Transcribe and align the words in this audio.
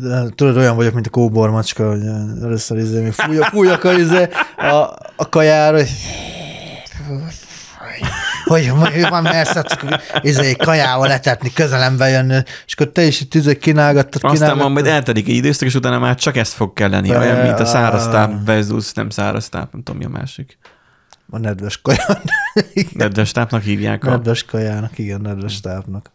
De, 0.00 0.28
tudod, 0.34 0.56
olyan 0.56 0.76
vagyok, 0.76 0.94
mint 0.94 1.06
a 1.06 1.10
kóbormacska, 1.10 1.88
hogy 1.88 2.06
először 2.42 2.78
izé, 2.78 3.02
még 3.02 3.12
fújja, 3.12 3.44
fújjak 3.44 3.84
a, 3.84 3.92
izé, 3.92 4.28
a, 4.56 4.96
a 5.16 5.28
kajára, 5.28 5.76
hogy 5.76 5.88
hogy, 8.44 8.68
hogy 8.68 9.08
van 9.08 9.22
messze, 9.22 9.64
izé, 10.20 10.54
kajával 10.56 11.08
letetni, 11.08 11.52
közelembe 11.52 12.08
jönni, 12.08 12.42
és 12.66 12.74
akkor 12.74 12.92
te 12.92 13.02
is 13.02 13.20
itt 13.20 13.34
izé 13.34 13.56
kínálgattad, 13.56 14.20
Aztán 14.24 14.58
van, 14.58 14.72
majd 14.72 14.86
eltelik 14.86 15.28
egy 15.28 15.34
időszak, 15.34 15.68
és 15.68 15.74
utána 15.74 15.98
már 15.98 16.14
csak 16.14 16.36
ezt 16.36 16.52
fog 16.52 16.72
kelleni, 16.72 17.08
Be, 17.08 17.18
olyan, 17.18 17.46
mint 17.46 17.60
a 17.60 17.64
száraz 17.64 18.08
táp 18.08 18.44
versus 18.44 18.92
nem 18.92 19.10
száraz 19.10 19.48
táp, 19.48 19.72
nem 19.72 19.82
tudom, 19.82 20.00
mi 20.00 20.06
a 20.06 20.08
másik. 20.08 20.58
A 21.30 21.38
nedves 21.38 21.80
kaján. 21.80 22.22
nedves 22.92 23.30
tápnak 23.30 23.62
hívják. 23.62 24.04
A... 24.04 24.10
Nedves 24.10 24.44
kajának, 24.44 24.98
igen, 24.98 25.20
nedves 25.20 25.60
tápnak. 25.60 26.11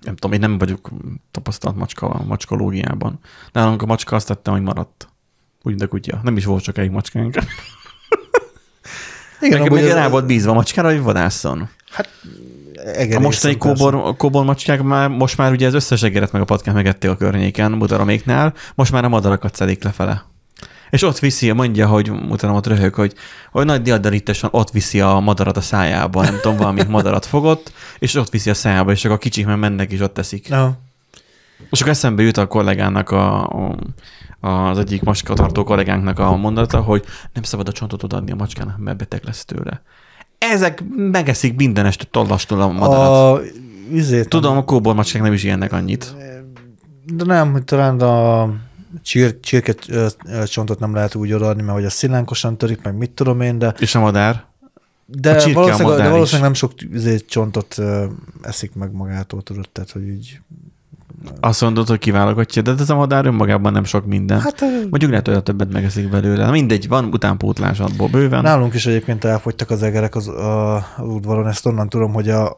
Nem 0.00 0.14
tudom, 0.14 0.32
én 0.32 0.40
nem 0.40 0.58
vagyok 0.58 0.90
tapasztalt 1.30 1.76
macska, 1.76 2.22
macskológiában. 2.26 3.18
Nálunk 3.52 3.82
a 3.82 3.86
macska 3.86 4.16
azt 4.16 4.26
tette, 4.26 4.50
hogy 4.50 4.62
maradt. 4.62 5.08
Úgy, 5.62 5.74
de 5.74 5.86
kutya. 5.86 6.20
Nem 6.22 6.36
is 6.36 6.44
volt 6.44 6.62
csak 6.62 6.78
egy 6.78 6.90
macskánk. 6.90 7.36
Igen, 9.40 9.58
Nekem 9.58 9.74
még 9.74 9.84
rá 9.84 10.08
volt 10.08 10.26
bízva 10.26 10.50
a 10.50 10.54
macskára, 10.54 10.88
hogy 10.88 11.02
vadászon. 11.02 11.68
Hát 11.90 12.08
a 13.16 13.20
mostani 13.20 13.56
kóbor, 13.56 14.16
kóbor 14.16 14.44
macskák 14.44 14.82
már, 14.82 15.08
most 15.08 15.36
már 15.36 15.52
ugye 15.52 15.66
az 15.66 15.74
összes 15.74 16.02
egeret 16.02 16.32
meg 16.32 16.42
a 16.42 16.44
patkát 16.44 16.74
megették 16.74 17.10
a 17.10 17.16
környéken, 17.16 17.72
mutaraméknál, 17.72 18.54
most 18.74 18.92
már 18.92 19.04
a 19.04 19.08
madarakat 19.08 19.54
szedik 19.54 19.84
lefele. 19.84 20.24
És 20.90 21.02
ott 21.02 21.18
viszi, 21.18 21.52
mondja, 21.52 21.86
hogy 21.86 22.10
mutatom 22.10 22.56
ott 22.56 22.66
röhög, 22.66 22.94
hogy, 22.94 23.14
hogy 23.50 23.66
nagy 23.66 23.82
diadalitesen 23.82 24.48
ott 24.52 24.70
viszi 24.70 25.00
a 25.00 25.18
madarat 25.18 25.56
a 25.56 25.60
szájába, 25.60 26.22
nem 26.22 26.38
tudom, 26.42 26.56
valami 26.56 26.82
madarat 26.88 27.26
fogott, 27.26 27.72
és 27.98 28.14
ott 28.14 28.30
viszi 28.30 28.50
a 28.50 28.54
szájába, 28.54 28.90
és 28.90 29.00
csak 29.00 29.12
a 29.12 29.18
kicsik 29.18 29.46
már 29.46 29.56
mennek, 29.56 29.92
és 29.92 30.00
ott 30.00 30.14
teszik. 30.14 30.48
No. 30.48 30.68
És 31.70 31.80
akkor 31.80 31.92
eszembe 31.92 32.22
jut 32.22 32.36
a 32.36 32.46
kollégának 32.46 33.10
a, 33.10 33.48
a 33.48 33.76
az 34.40 34.78
egyik 34.78 35.02
macskatartó 35.02 35.64
kollégánknak 35.64 36.18
a 36.18 36.36
mondata, 36.36 36.80
hogy 36.80 37.04
nem 37.32 37.42
szabad 37.42 37.68
a 37.68 37.72
csontot 37.72 38.02
odaadni 38.02 38.32
a 38.32 38.34
macskának, 38.34 38.78
mert 38.78 38.96
beteg 38.96 39.22
lesz 39.24 39.44
tőle. 39.44 39.82
Ezek 40.38 40.82
megeszik 40.96 41.56
minden 41.56 41.86
este 41.86 42.04
tollastól 42.10 42.60
a 42.60 42.68
madarat. 42.68 43.38
A, 43.38 43.40
izét, 43.92 44.28
Tudom, 44.28 44.56
a 44.56 44.64
kóbor 44.64 44.94
macskák 44.94 45.22
nem 45.22 45.32
is 45.32 45.44
ilyennek 45.44 45.72
annyit. 45.72 46.14
De 47.04 47.24
nem, 47.24 47.62
talán 47.64 48.00
a 48.00 48.50
csir, 49.02 49.40
csirket 49.40 49.86
csontot 50.46 50.78
nem 50.78 50.94
lehet 50.94 51.14
úgy 51.14 51.32
odaadni, 51.32 51.62
mert 51.62 51.74
hogy 51.74 51.84
a 51.84 51.90
szilánkosan 51.90 52.58
törik, 52.58 52.82
meg 52.82 52.96
mit 52.96 53.10
tudom 53.10 53.40
én, 53.40 53.58
de... 53.58 53.74
És 53.78 53.94
a 53.94 54.00
madár? 54.00 54.44
De, 55.06 55.30
a 55.30 55.52
valószínűleg, 55.52 55.98
a 55.98 56.02
de 56.02 56.08
valószínűleg 56.08 56.42
nem 56.42 56.54
sok 56.54 56.72
izé, 56.92 57.16
csontot 57.16 57.76
eszik 58.42 58.74
meg 58.74 58.92
magától, 58.92 59.42
tudod, 59.42 59.68
tehát 59.72 59.90
hogy 59.90 60.08
így 60.08 60.40
azt 61.40 61.60
mondod, 61.60 61.88
hogy 61.88 61.98
kiválogatja, 61.98 62.62
de 62.62 62.74
ez 62.78 62.90
a 62.90 62.94
madár 62.94 63.26
önmagában 63.26 63.72
nem 63.72 63.84
sok 63.84 64.06
minden. 64.06 64.40
Hát, 64.40 64.60
Mondjuk 64.90 65.10
lehet, 65.10 65.26
hogy 65.26 65.42
többet 65.42 65.72
megeszik 65.72 66.10
belőle. 66.10 66.50
Mindegy, 66.50 66.88
van 66.88 67.04
utánpótlás 67.04 67.80
abból 67.80 68.08
bőven. 68.08 68.42
Nálunk 68.42 68.74
is 68.74 68.86
egyébként 68.86 69.24
elfogytak 69.24 69.70
az 69.70 69.82
egerek 69.82 70.14
az, 70.14 70.28
a, 70.28 70.74
az 70.76 70.82
udvaron. 70.98 71.48
Ezt 71.48 71.66
onnan 71.66 71.88
tudom, 71.88 72.12
hogy 72.12 72.28
a, 72.28 72.48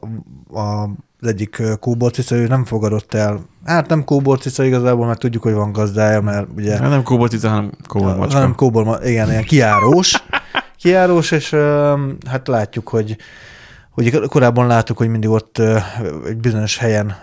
a 0.53 0.91
az 1.23 1.29
egyik 1.29 1.63
kóborcica, 1.81 2.35
ő 2.35 2.47
nem 2.47 2.65
fogadott 2.65 3.15
el. 3.15 3.41
Hát 3.65 3.89
nem 3.89 4.05
kóborcica 4.05 4.65
igazából, 4.65 5.07
mert 5.07 5.19
tudjuk, 5.19 5.43
hogy 5.43 5.53
van 5.53 5.73
gazdája, 5.73 6.21
mert 6.21 6.47
ugye... 6.57 6.77
Hát 6.77 6.89
nem 6.89 7.03
kóborcica, 7.03 7.49
hanem 7.49 7.73
kóbormacska. 7.89 8.39
Nem 8.39 8.55
kóbor, 8.55 8.99
igen, 9.05 9.31
ilyen 9.31 9.45
kiárós. 9.45 10.25
kiárós, 10.79 11.31
és 11.31 11.51
hát 12.27 12.49
látjuk, 12.49 12.89
hogy 12.89 13.17
hogy 13.91 14.21
korábban 14.27 14.67
láttuk, 14.67 14.97
hogy 14.97 15.09
mindig 15.09 15.31
ott 15.31 15.59
egy 16.27 16.37
bizonyos 16.37 16.77
helyen 16.77 17.15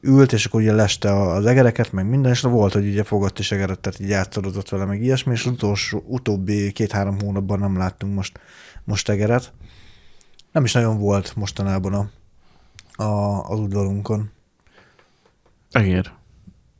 ült, 0.00 0.32
és 0.32 0.44
akkor 0.44 0.60
ugye 0.60 0.72
leste 0.72 1.12
az 1.12 1.46
egereket, 1.46 1.92
meg 1.92 2.08
minden, 2.08 2.32
és 2.32 2.40
volt, 2.40 2.72
hogy 2.72 2.86
ugye 2.86 3.02
fogott 3.02 3.38
is 3.38 3.52
egeret, 3.52 3.78
tehát 3.78 4.00
így 4.00 4.08
játszorodott 4.08 4.68
vele, 4.68 4.84
meg 4.84 5.02
ilyesmi, 5.02 5.32
és 5.32 5.46
utolsó, 5.46 6.02
utóbbi 6.06 6.72
két-három 6.72 7.20
hónapban 7.20 7.58
nem 7.58 7.76
láttunk 7.76 8.14
most, 8.14 8.40
most 8.84 9.08
egeret. 9.08 9.52
Nem 10.52 10.64
is 10.64 10.72
nagyon 10.72 10.98
volt 10.98 11.36
mostanában 11.36 11.92
a, 11.92 12.10
a, 12.92 13.40
az 13.48 13.58
udvarunkon. 13.58 14.30
Egér. 15.70 16.12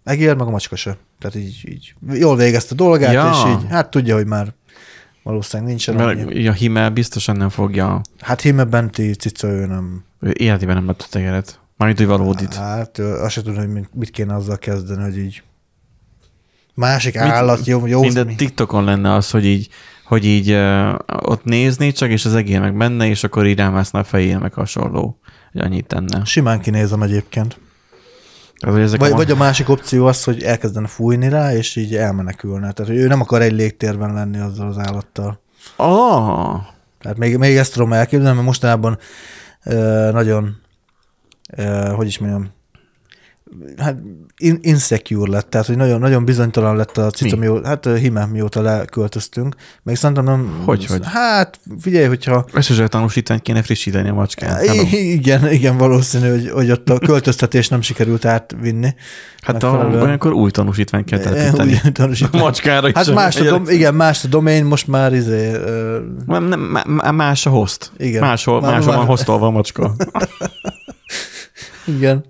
Egér, 0.04 0.36
meg 0.36 0.46
a 0.46 0.50
macska 0.50 0.76
se. 0.76 0.96
Tehát 1.18 1.36
így, 1.36 1.64
így 1.68 1.94
jól 2.12 2.36
végezte 2.36 2.72
a 2.72 2.76
dolgát, 2.76 3.12
ja. 3.12 3.30
és 3.30 3.50
így, 3.50 3.70
hát 3.70 3.90
tudja, 3.90 4.14
hogy 4.14 4.26
már 4.26 4.54
Valószínűleg 5.22 5.70
nincsen 5.70 5.94
Mert 5.94 6.08
annyi. 6.08 6.46
a 6.46 6.52
hime 6.52 6.90
biztosan 6.90 7.36
nem 7.36 7.48
fogja... 7.48 8.00
Hát 8.18 8.40
hime 8.40 8.64
benti 8.64 9.14
cica 9.14 9.48
ő 9.48 9.66
nem... 9.66 10.04
Ő 10.20 10.34
életében 10.38 10.74
nem 10.74 10.86
lett 10.86 11.06
tegeret. 11.10 11.60
Mármint, 11.76 12.00
hogy 12.00 12.08
valódit. 12.08 12.54
Hát 12.54 12.98
azt 12.98 13.32
sem 13.32 13.42
tudom, 13.42 13.72
hogy 13.72 13.86
mit 13.92 14.10
kéne 14.10 14.34
azzal 14.34 14.58
kezdeni, 14.58 15.02
hogy 15.02 15.18
így 15.18 15.42
másik 16.74 17.14
mit, 17.14 17.22
állat, 17.22 17.66
jó, 17.66 17.86
jó. 17.86 18.00
Minden 18.00 18.36
TikTokon 18.36 18.84
lenne 18.84 19.14
az, 19.14 19.30
hogy 19.30 19.44
így, 19.44 19.68
hogy 20.04 20.24
így 20.24 20.52
uh, 20.52 20.94
ott 21.06 21.44
nézni 21.44 21.92
csak, 21.92 22.10
és 22.10 22.24
az 22.24 22.34
egér 22.34 22.60
meg 22.60 22.76
benne, 22.76 23.06
és 23.06 23.24
akkor 23.24 23.46
így 23.46 23.58
rámászna 23.58 23.98
a 23.98 24.04
fején, 24.04 24.38
meg 24.38 24.52
hasonló. 24.52 25.18
Hogy 25.52 25.60
annyit 25.60 25.86
tenne. 25.86 26.24
Simán 26.24 26.60
kinézem 26.60 27.02
egyébként. 27.02 27.60
Az, 28.66 28.76
ezek 28.76 29.00
vagy, 29.00 29.10
a... 29.10 29.14
vagy 29.14 29.30
a 29.30 29.36
másik 29.36 29.68
opció 29.68 30.06
az, 30.06 30.24
hogy 30.24 30.42
elkezdene 30.42 30.86
fújni 30.86 31.28
rá, 31.28 31.54
és 31.54 31.76
így 31.76 31.96
elmenekülne. 31.96 32.72
Tehát 32.72 32.90
hogy 32.90 33.00
ő 33.00 33.06
nem 33.06 33.20
akar 33.20 33.42
egy 33.42 33.52
légtérben 33.52 34.14
lenni 34.14 34.38
azzal 34.38 34.68
az 34.68 34.78
állattal. 34.78 35.40
Ah. 35.76 36.60
Tehát 37.00 37.18
még, 37.18 37.36
még 37.36 37.56
ezt 37.56 37.72
tudom 37.72 37.92
elképzelni, 37.92 38.34
mert 38.34 38.46
mostanában 38.46 38.98
uh, 39.64 40.12
nagyon, 40.12 40.56
uh, 41.58 41.88
hogy 41.88 42.06
is 42.06 42.18
mondjam, 42.18 42.50
hát 43.76 43.96
insecure 44.60 45.30
lett, 45.30 45.50
tehát 45.50 45.66
hogy 45.66 45.76
nagyon, 45.76 46.00
nagyon 46.00 46.24
bizonytalan 46.24 46.76
lett 46.76 46.96
a 46.96 47.10
cica, 47.10 47.36
Mi? 47.36 47.46
mióta, 47.46 47.68
hát 47.68 47.88
hime 47.98 48.26
mióta 48.26 48.62
leköltöztünk. 48.62 49.54
Meg 49.82 49.96
szerintem 49.96 50.24
nem... 50.24 50.62
Hogy, 50.64 50.86
hogy? 50.86 51.00
Hát 51.04 51.58
figyelj, 51.80 52.06
hogyha... 52.06 52.44
SSL 52.60 52.84
tanúsítványt 52.84 53.42
kéne 53.42 53.62
frissíteni 53.62 54.08
a 54.08 54.14
macskán. 54.14 54.64
Igen, 54.92 55.52
igen, 55.52 55.76
valószínű, 55.76 56.30
hogy, 56.30 56.50
hogy 56.50 56.70
ott 56.70 56.88
a 56.88 56.98
költöztetés 56.98 57.68
nem 57.68 57.80
sikerült 57.80 58.24
átvinni. 58.24 58.94
Hát 59.42 59.62
a, 59.62 59.88
olyankor 60.02 60.32
új 60.32 60.50
tanúsítványt 60.50 61.04
kell 61.04 61.18
telepíteni. 61.18 61.80
Új 61.84 61.92
tanúsítvány. 61.92 62.40
A 62.40 62.44
macskára 62.44 62.88
is. 62.88 62.94
Hát 62.94 63.14
más 63.14 63.36
a, 63.36 63.44
dom, 63.44 63.68
igen, 63.68 63.94
más 63.94 64.24
a 64.24 64.28
domain, 64.28 64.64
most 64.64 64.86
már 64.86 65.12
izé... 65.12 65.50
Uh... 65.50 65.98
Nem, 66.26 66.44
nem, 66.44 67.14
más 67.14 67.46
a 67.46 67.50
host. 67.50 67.92
Igen. 67.96 68.20
Máshol, 68.20 68.60
máshol 68.60 68.96
van 68.96 69.06
hostolva 69.06 69.46
a 69.46 69.50
macska. 69.50 69.94
igen. 71.96 72.24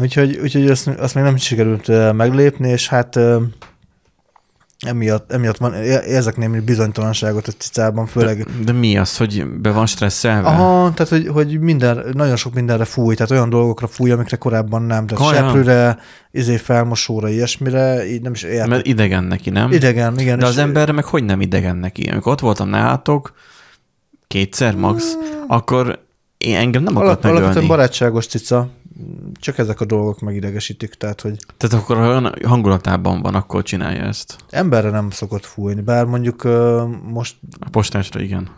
Úgyhogy, 0.00 0.38
úgyhogy 0.42 0.70
azt, 0.70 0.88
azt 0.88 1.14
még 1.14 1.24
nem 1.24 1.36
sikerült 1.36 2.12
meglépni, 2.12 2.68
és 2.68 2.88
hát 2.88 3.18
emiatt, 4.80 5.32
emiatt 5.32 5.56
van, 5.56 5.74
érzek 5.84 6.36
némi 6.36 6.60
bizonytalanságot 6.60 7.46
a 7.46 7.52
cicában, 7.58 8.06
főleg... 8.06 8.36
De, 8.38 8.64
de 8.64 8.72
mi 8.72 8.98
az, 8.98 9.16
hogy 9.16 9.46
be 9.46 9.70
van 9.70 9.86
stresszelve? 9.86 10.48
Aha, 10.48 10.92
tehát 10.94 11.08
hogy, 11.08 11.28
hogy 11.28 11.60
minden, 11.60 12.04
nagyon 12.12 12.36
sok 12.36 12.54
mindenre 12.54 12.84
fúj, 12.84 13.14
tehát 13.14 13.30
olyan 13.30 13.50
dolgokra 13.50 13.86
fúj, 13.86 14.10
amikre 14.10 14.36
korábban 14.36 14.82
nem, 14.82 15.06
tehát 15.06 15.32
Olyan. 15.32 15.46
seprőre, 15.46 15.98
izé 16.30 16.56
felmosóra, 16.56 17.28
ilyesmire, 17.28 18.06
így 18.06 18.22
nem 18.22 18.32
is 18.32 18.42
értem. 18.42 18.68
Mert 18.68 18.86
idegen 18.86 19.24
neki, 19.24 19.50
nem? 19.50 19.72
Idegen, 19.72 20.18
igen. 20.18 20.38
De 20.38 20.46
az 20.46 20.58
emberre 20.58 20.92
meg 20.92 21.04
hogy 21.04 21.24
nem 21.24 21.40
idegen 21.40 21.76
neki? 21.76 22.08
Amikor 22.08 22.32
ott 22.32 22.40
voltam 22.40 22.68
nálatok, 22.68 23.32
kétszer 24.26 24.74
max, 24.74 25.14
hmm. 25.14 25.44
akkor 25.48 26.04
én 26.38 26.56
engem 26.56 26.82
nem 26.82 26.96
akart 26.96 27.22
megölni. 27.22 27.36
Alapvetően 27.36 27.68
barátságos 27.68 28.26
cica, 28.26 28.68
csak 29.34 29.58
ezek 29.58 29.80
a 29.80 29.84
dolgok 29.84 30.20
megidegesítik, 30.20 30.94
tehát 30.94 31.20
hogy... 31.20 31.36
Tehát 31.56 31.84
akkor 31.84 31.98
olyan 31.98 32.34
hangulatában 32.44 33.22
van, 33.22 33.34
akkor 33.34 33.62
csinálja 33.62 34.02
ezt. 34.02 34.36
Emberre 34.50 34.90
nem 34.90 35.10
szokott 35.10 35.44
fújni, 35.44 35.80
bár 35.80 36.04
mondjuk 36.04 36.44
uh, 36.44 36.82
most... 37.12 37.36
A 37.60 37.68
postásra 37.70 38.20
igen. 38.20 38.48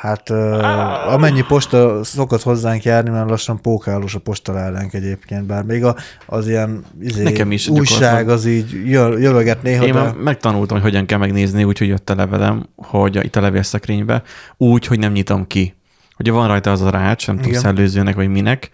Hát 0.00 0.30
uh, 0.30 1.12
amennyi 1.12 1.42
posta 1.42 2.04
szokott 2.04 2.42
hozzánk 2.42 2.82
járni, 2.82 3.10
mert 3.10 3.28
lassan 3.28 3.60
pókálós 3.60 4.14
a 4.14 4.18
postaládánk 4.18 4.92
egyébként, 4.92 5.46
bár 5.46 5.62
még 5.62 5.84
a, 5.84 5.96
az 6.26 6.48
ilyen 6.48 6.84
izé, 7.00 7.22
Nekem 7.22 7.52
is 7.52 7.68
újság 7.68 8.28
az 8.28 8.46
így 8.46 8.86
jövöget 9.18 9.62
néha. 9.62 9.84
Én 9.84 9.92
de... 9.92 10.12
megtanultam, 10.12 10.80
hogy 10.80 10.90
hogyan 10.90 11.06
kell 11.06 11.18
megnézni, 11.18 11.64
úgyhogy 11.64 11.88
jött 11.88 12.10
a 12.10 12.14
levelem, 12.14 12.66
hogy 12.76 13.24
itt 13.24 13.36
a 13.36 13.40
levélszekrénybe, 13.40 14.22
úgy, 14.56 14.86
hogy 14.86 14.98
nem 14.98 15.12
nyitom 15.12 15.46
ki. 15.46 15.74
Ugye 16.18 16.32
van 16.32 16.48
rajta 16.48 16.70
az 16.70 16.80
a 16.80 16.90
rács, 16.90 17.26
nem 17.26 17.38
tudom, 17.38 17.52
szellőzőnek 17.52 18.14
vagy 18.14 18.28
minek, 18.28 18.70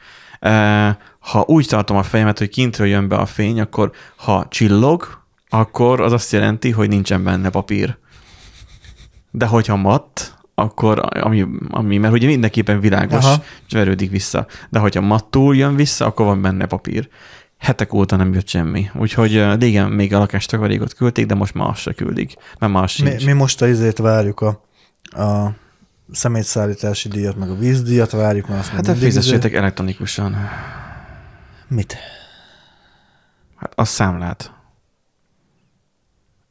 ha 1.19 1.45
úgy 1.47 1.67
tartom 1.67 1.97
a 1.97 2.03
fejemet, 2.03 2.39
hogy 2.39 2.49
kintről 2.49 2.87
jön 2.87 3.09
be 3.09 3.17
a 3.17 3.27
fény, 3.27 3.61
akkor 3.61 3.93
ha 4.17 4.47
csillog, 4.49 5.23
akkor 5.49 6.01
az 6.01 6.13
azt 6.13 6.33
jelenti, 6.33 6.71
hogy 6.71 6.89
nincsen 6.89 7.25
benne 7.25 7.51
papír. 7.51 7.97
De 9.31 9.47
hogyha 9.47 9.77
matt, 9.77 10.39
akkor, 10.55 11.03
ami, 11.21 11.47
ami 11.71 11.99
mert 11.99 12.13
ugye 12.13 12.27
mindenképpen 12.27 12.81
világos, 12.81 13.25
Aha. 13.25 13.43
és 13.67 13.73
verődik 13.73 14.11
vissza. 14.11 14.47
De 14.69 14.79
hogyha 14.79 15.01
mattul 15.01 15.57
jön 15.57 15.75
vissza, 15.75 16.07
akkor 16.07 16.27
van 16.27 16.43
benne 16.43 16.67
papír. 16.67 17.09
Hetek 17.59 17.93
óta 17.93 18.17
nem 18.17 18.35
jött 18.35 18.49
semmi. 18.49 18.91
Úgyhogy 18.95 19.45
régen 19.59 19.91
még 19.91 20.15
a 20.15 20.19
lakástakarékot 20.19 20.95
küldték, 20.95 21.27
de 21.27 21.35
most 21.35 21.55
már 21.55 21.69
azt 21.69 21.81
se 21.81 21.93
küldik. 21.93 22.35
Mert 22.59 22.73
más 22.73 22.97
mi, 22.97 23.15
mi, 23.25 23.33
most 23.33 23.63
a 23.63 23.69
izét 23.69 23.99
várjuk 23.99 24.41
a, 24.41 24.65
a 25.03 25.55
szemétszállítási 26.13 27.09
díjat, 27.09 27.37
meg 27.37 27.51
a 27.51 27.55
vízdíjat 27.55 28.11
várjuk, 28.11 28.49
mert 28.49 28.61
azt 28.61 28.71
Hát 28.71 28.99
fizessétek 28.99 29.51
izé- 29.51 29.59
elektronikusan. 29.59 30.37
Mit? 31.69 31.97
Hát 33.57 33.73
a 33.75 33.85
számlát. 33.85 34.53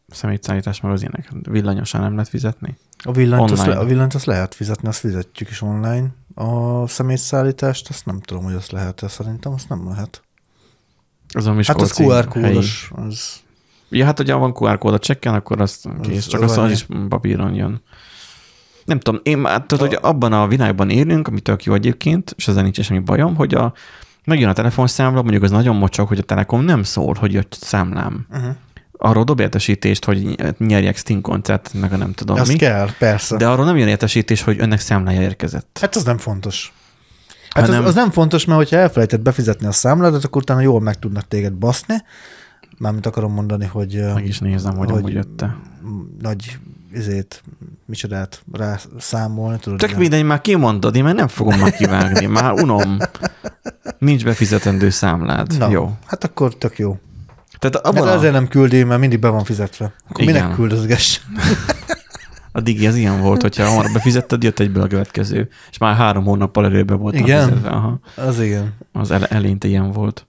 Szemétszállítás 0.08 0.82
meg 0.82 0.92
az 0.92 1.02
ilyenek. 1.02 1.30
Villanyosan 1.50 2.02
nem 2.02 2.12
lehet 2.12 2.30
fizetni? 2.30 2.78
A 3.04 3.12
villanyt, 3.12 3.52
azt 3.52 3.66
le, 3.66 3.78
a 3.78 3.86
villanyt 3.86 4.14
azt 4.14 4.26
lehet 4.26 4.56
fizetni, 4.56 4.88
azt 4.88 5.00
fizetjük 5.00 5.50
is 5.50 5.62
online. 5.62 6.08
A 6.36 6.88
szemétszállítást, 6.88 7.90
azt 7.90 8.06
nem 8.06 8.20
tudom, 8.20 8.44
hogy 8.44 8.54
azt 8.54 8.72
lehet-e. 8.72 9.08
Szerintem 9.08 9.54
azt 9.54 9.70
nem 9.70 9.88
lehet. 9.88 10.24
Az 11.34 11.46
a 11.46 11.54
hát 11.54 11.82
az 11.82 12.00
QR 12.00 12.28
kódos. 12.28 12.92
Az... 12.96 13.42
Ja, 13.90 14.06
hát 14.06 14.18
hogyha 14.18 14.38
van 14.38 14.54
QR 14.56 14.78
kód 14.78 14.94
a 14.94 15.00
csekken, 15.00 15.34
akkor 15.34 15.62
azt 15.62 15.88
kész. 16.02 16.18
Az, 16.18 16.28
Csak 16.28 16.42
az, 16.42 16.58
az 16.58 16.72
is 16.72 16.86
papíron 17.10 17.54
jön. 17.54 17.82
Nem 18.90 19.00
tudom, 19.00 19.22
én 19.24 19.38
már, 19.38 19.64
tehát, 19.66 19.88
hogy 19.88 19.98
abban 20.02 20.34
a 20.34 20.48
világban 20.48 20.90
élünk, 20.90 21.28
ami 21.28 21.40
tök 21.40 21.64
jó 21.64 21.74
egyébként, 21.74 22.34
és 22.38 22.48
ezzel 22.48 22.64
nincs 22.64 22.82
semmi 22.82 23.00
bajom, 23.00 23.36
hogy 23.36 23.54
a, 23.54 23.74
megjön 24.26 24.50
a 24.50 24.54
telefonszámla, 24.54 25.22
mondjuk 25.22 25.44
az 25.44 25.52
nagyon 25.52 25.76
mocsok, 25.76 26.08
hogy 26.08 26.18
a 26.18 26.24
Telekom 26.24 26.64
nem 26.64 26.84
szól, 26.84 27.16
hogy 27.20 27.34
jött 27.34 27.58
számlám. 27.62 28.26
Uh-huh. 28.32 28.56
Arról 28.98 29.24
dob 29.24 29.40
értesítést, 29.40 30.06
hogy 30.06 30.36
nyerjek 30.58 30.98
Sting 30.98 31.22
koncert, 31.22 31.74
meg 31.74 31.94
a 31.94 31.98
nem 31.98 32.14
tudom 32.14 32.40
Azt 32.40 32.52
mi. 32.52 32.58
kell, 32.58 32.90
persze. 33.00 33.38
De 33.38 33.48
arról 33.48 33.66
nem 33.66 33.78
jön 33.78 33.88
értesítés, 33.88 34.42
hogy 34.42 34.60
önnek 34.60 34.80
számlája 34.80 35.22
érkezett. 35.22 35.78
Hát 35.82 35.96
az 35.96 36.04
nem 36.04 36.18
fontos. 36.18 36.74
Hát 37.50 37.64
az, 37.64 37.70
nem... 37.70 37.86
az 37.86 37.96
nem 37.96 38.12
fontos, 38.12 38.46
mert 38.46 38.60
hogyha 38.60 38.76
elfelejtett 38.76 39.22
befizetni 39.22 39.68
a 39.68 39.72
számládat, 39.72 40.24
akkor 40.24 40.42
utána 40.42 40.62
jól 40.62 40.82
meg 40.82 41.00
tudnak 41.00 41.28
téged 41.28 41.54
baszni. 41.54 41.96
Mármint 42.78 43.06
akarom 43.06 43.34
mondani, 43.34 43.66
hogy... 43.66 44.02
Meg 44.14 44.26
is 44.26 44.40
nézem, 44.40 44.76
hogy, 44.76 44.92
hogy 44.92 45.14
jött-e. 45.14 45.58
Nagy 46.20 46.60
izét, 46.94 47.44
micsodát 47.86 48.44
rá 48.52 48.80
számolni. 48.98 49.60
Tudod, 49.60 49.80
Tök 49.80 49.98
mindegy, 49.98 50.24
már 50.24 50.42
kimondod, 50.42 50.96
én 50.96 51.04
már 51.04 51.16
nem 51.16 51.28
fogom 51.28 51.60
már 51.60 51.76
kivágni, 51.76 52.26
már 52.42 52.52
unom. 52.52 52.98
Nincs 53.98 54.24
befizetendő 54.24 54.90
számlád. 54.90 55.58
Na, 55.58 55.70
jó. 55.70 55.92
Hát 56.06 56.24
akkor 56.24 56.56
tök 56.56 56.78
jó. 56.78 56.98
Tehát 57.60 57.76
abban 57.76 58.04
hát 58.04 58.14
a... 58.14 58.18
azért 58.18 58.34
nem 58.34 58.48
küldi, 58.48 58.84
mert 58.84 59.00
mindig 59.00 59.20
be 59.20 59.28
van 59.28 59.44
fizetve. 59.44 59.94
Akkor 60.10 60.22
Igen. 60.22 60.34
minek 60.34 60.56
küldözgess? 60.56 61.20
A 62.52 62.62
digi 62.62 62.88
az 62.88 62.96
ilyen 62.96 63.22
volt, 63.22 63.42
hogyha 63.42 63.68
hamar 63.68 63.92
befizetted, 63.94 64.44
jött 64.44 64.60
egyből 64.60 64.84
a 64.84 64.88
következő. 64.88 65.50
És 65.72 65.78
már 65.78 65.96
három 65.96 66.24
hónappal 66.24 66.66
előbb 66.66 67.00
volt 67.00 67.16
igen? 67.16 67.48
fizetve. 67.48 67.70
Aha. 67.70 68.00
Az 68.16 68.40
igen. 68.40 68.74
Az 68.92 69.12
ele- 69.12 69.32
eleinte 69.32 69.68
ilyen 69.68 69.92
volt. 69.92 70.28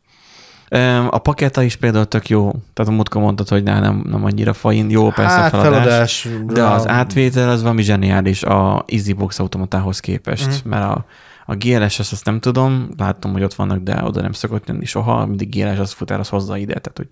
A 1.10 1.18
paketa 1.18 1.62
is 1.62 1.76
például 1.76 2.04
tök 2.04 2.28
jó, 2.28 2.50
tehát 2.50 2.92
a 2.92 2.94
mutka 2.94 3.18
mondtad, 3.18 3.48
hogy 3.48 3.62
nem, 3.62 4.02
nem 4.10 4.24
annyira 4.24 4.52
fain, 4.52 4.90
jó 4.90 5.08
persze 5.08 5.34
hát, 5.34 5.50
feladás, 5.50 6.20
feladás, 6.20 6.54
de 6.54 6.64
az 6.64 6.88
átvétel 6.88 7.50
az 7.50 7.62
valami 7.62 7.82
zseniális 7.82 8.42
a 8.42 8.84
EasyBox 8.86 9.38
automatához 9.38 10.00
képest, 10.00 10.46
uh-huh. 10.46 10.64
mert 10.64 10.84
a, 10.84 11.04
a 11.46 11.54
GLS 11.54 11.98
azt, 11.98 12.12
azt 12.12 12.24
nem 12.24 12.40
tudom, 12.40 12.88
látom, 12.96 13.32
hogy 13.32 13.42
ott 13.42 13.54
vannak, 13.54 13.78
de 13.78 14.04
oda 14.04 14.20
nem 14.20 14.32
szokott 14.32 14.68
jönni 14.68 14.84
soha, 14.84 15.26
mindig 15.26 15.54
GLS 15.54 15.78
az 15.78 15.92
futár, 15.92 16.18
az 16.20 16.28
hozza 16.28 16.56
ide, 16.56 16.80
tehát 16.80 16.96
hogy 16.96 17.08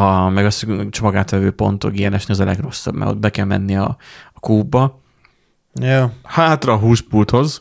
a, 0.00 0.28
meg 0.28 0.46
a 0.46 0.50
csomagátvevő 0.90 1.50
pont 1.50 1.84
a 1.84 1.90
GLS 1.90 2.28
az 2.28 2.40
a 2.40 2.44
legrosszabb, 2.44 2.94
mert 2.94 3.10
ott 3.10 3.18
be 3.18 3.30
kell 3.30 3.44
menni 3.44 3.76
a, 3.76 3.96
a 4.32 4.40
kúba, 4.40 5.00
ja. 5.74 6.12
hátra 6.22 6.72
a 6.72 6.78
húspulthoz, 6.78 7.60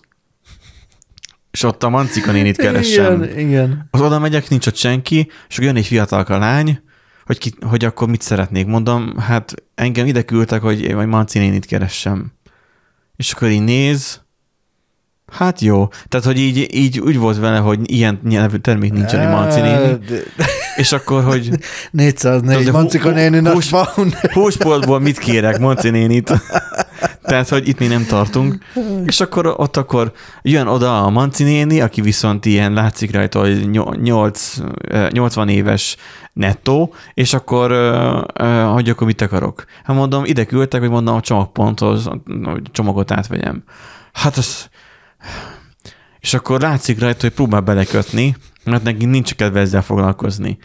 és 1.52 1.64
ott 1.64 1.84
a 1.84 1.90
Mancika 1.90 2.32
nénit 2.32 2.58
keresem. 2.58 3.24
Igen, 3.24 3.40
igen. 3.40 3.88
Az 3.92 4.02
oda 4.02 4.20
megyek, 4.20 4.50
nincs 4.50 4.68
ott 4.68 4.76
senki, 4.76 5.30
és 5.50 5.58
jön 5.58 5.76
egy 5.76 5.86
fiatal 5.86 6.26
lány, 6.28 6.82
hogy, 7.26 7.38
ki, 7.38 7.54
hogy 7.68 7.86
akkor 7.86 8.08
mit 8.08 8.22
szeretnék. 8.22 8.66
Mondom, 8.66 9.18
hát 9.18 9.54
engem 9.76 10.06
ide 10.06 10.22
küldtek, 10.22 10.62
hogy 10.62 10.82
én 10.82 10.96
majd 10.96 11.08
Manci 11.08 11.40
nénit 11.40 11.66
keressem. 11.66 12.32
És 13.16 13.32
akkor 13.32 13.50
így 13.50 13.64
néz, 13.64 14.22
hát 15.32 15.62
jó. 15.62 15.88
Tehát, 16.08 16.26
hogy 16.26 16.40
így, 16.40 16.76
így 16.76 17.00
úgy 17.00 17.18
volt 17.18 17.38
vele, 17.38 17.58
hogy 17.58 17.92
ilyen 17.92 18.20
nyelvű 18.24 18.58
termék 18.58 18.92
nincs, 18.92 19.12
hogy 19.12 19.28
Manci 19.28 19.60
néni. 19.60 19.98
És 20.76 20.92
akkor, 20.92 21.24
hogy... 21.24 21.50
404 21.92 22.72
Mancika 22.72 23.10
néni 23.10 23.50
hús, 23.50 23.72
Húspoltból 24.34 25.00
mit 25.00 25.18
kérek, 25.18 25.60
Manci 25.60 25.90
nénit? 25.90 26.32
Tehát, 27.32 27.50
hogy 27.50 27.68
itt 27.68 27.80
mi 27.80 27.88
nem 27.88 28.06
tartunk. 28.06 28.58
És 29.06 29.20
akkor 29.20 29.54
ott 29.58 29.78
akkor 29.78 30.12
jön 30.42 30.68
oda 30.68 31.04
a 31.04 31.10
Manci 31.10 31.44
néni, 31.44 31.82
aki 31.82 32.02
viszont 32.02 32.46
ilyen 32.46 32.74
látszik 32.74 33.12
rajta, 33.12 33.40
hogy 33.40 33.70
8, 34.02 34.58
80 35.10 35.50
éves 35.50 35.98
nettó, 36.34 36.94
és 37.14 37.34
akkor 37.34 37.72
hogy 38.74 38.90
akkor 38.90 39.08
mit 39.08 39.22
akarok? 39.22 39.66
Hát 39.84 39.96
mondom, 39.96 40.26
ide 40.26 40.46
küldtek, 40.46 40.80
hogy 40.80 40.90
mondom 40.90 41.16
a 41.16 41.22
csomagponthoz, 41.22 42.10
hogy 42.44 42.62
csomagot 42.72 43.12
átvegyem. 43.12 43.64
Hát 44.14 44.38
az... 44.38 44.70
És 46.20 46.34
akkor 46.34 46.62
látszik 46.62 47.00
rajta, 47.00 47.22
hogy 47.22 47.34
próbál 47.34 47.62
belekötni, 47.62 48.36
mert 48.64 48.84
neki 48.84 49.06
nincs 49.06 49.36
kedve 49.36 49.60
ezzel 49.60 49.82
foglalkozni. 49.82 50.58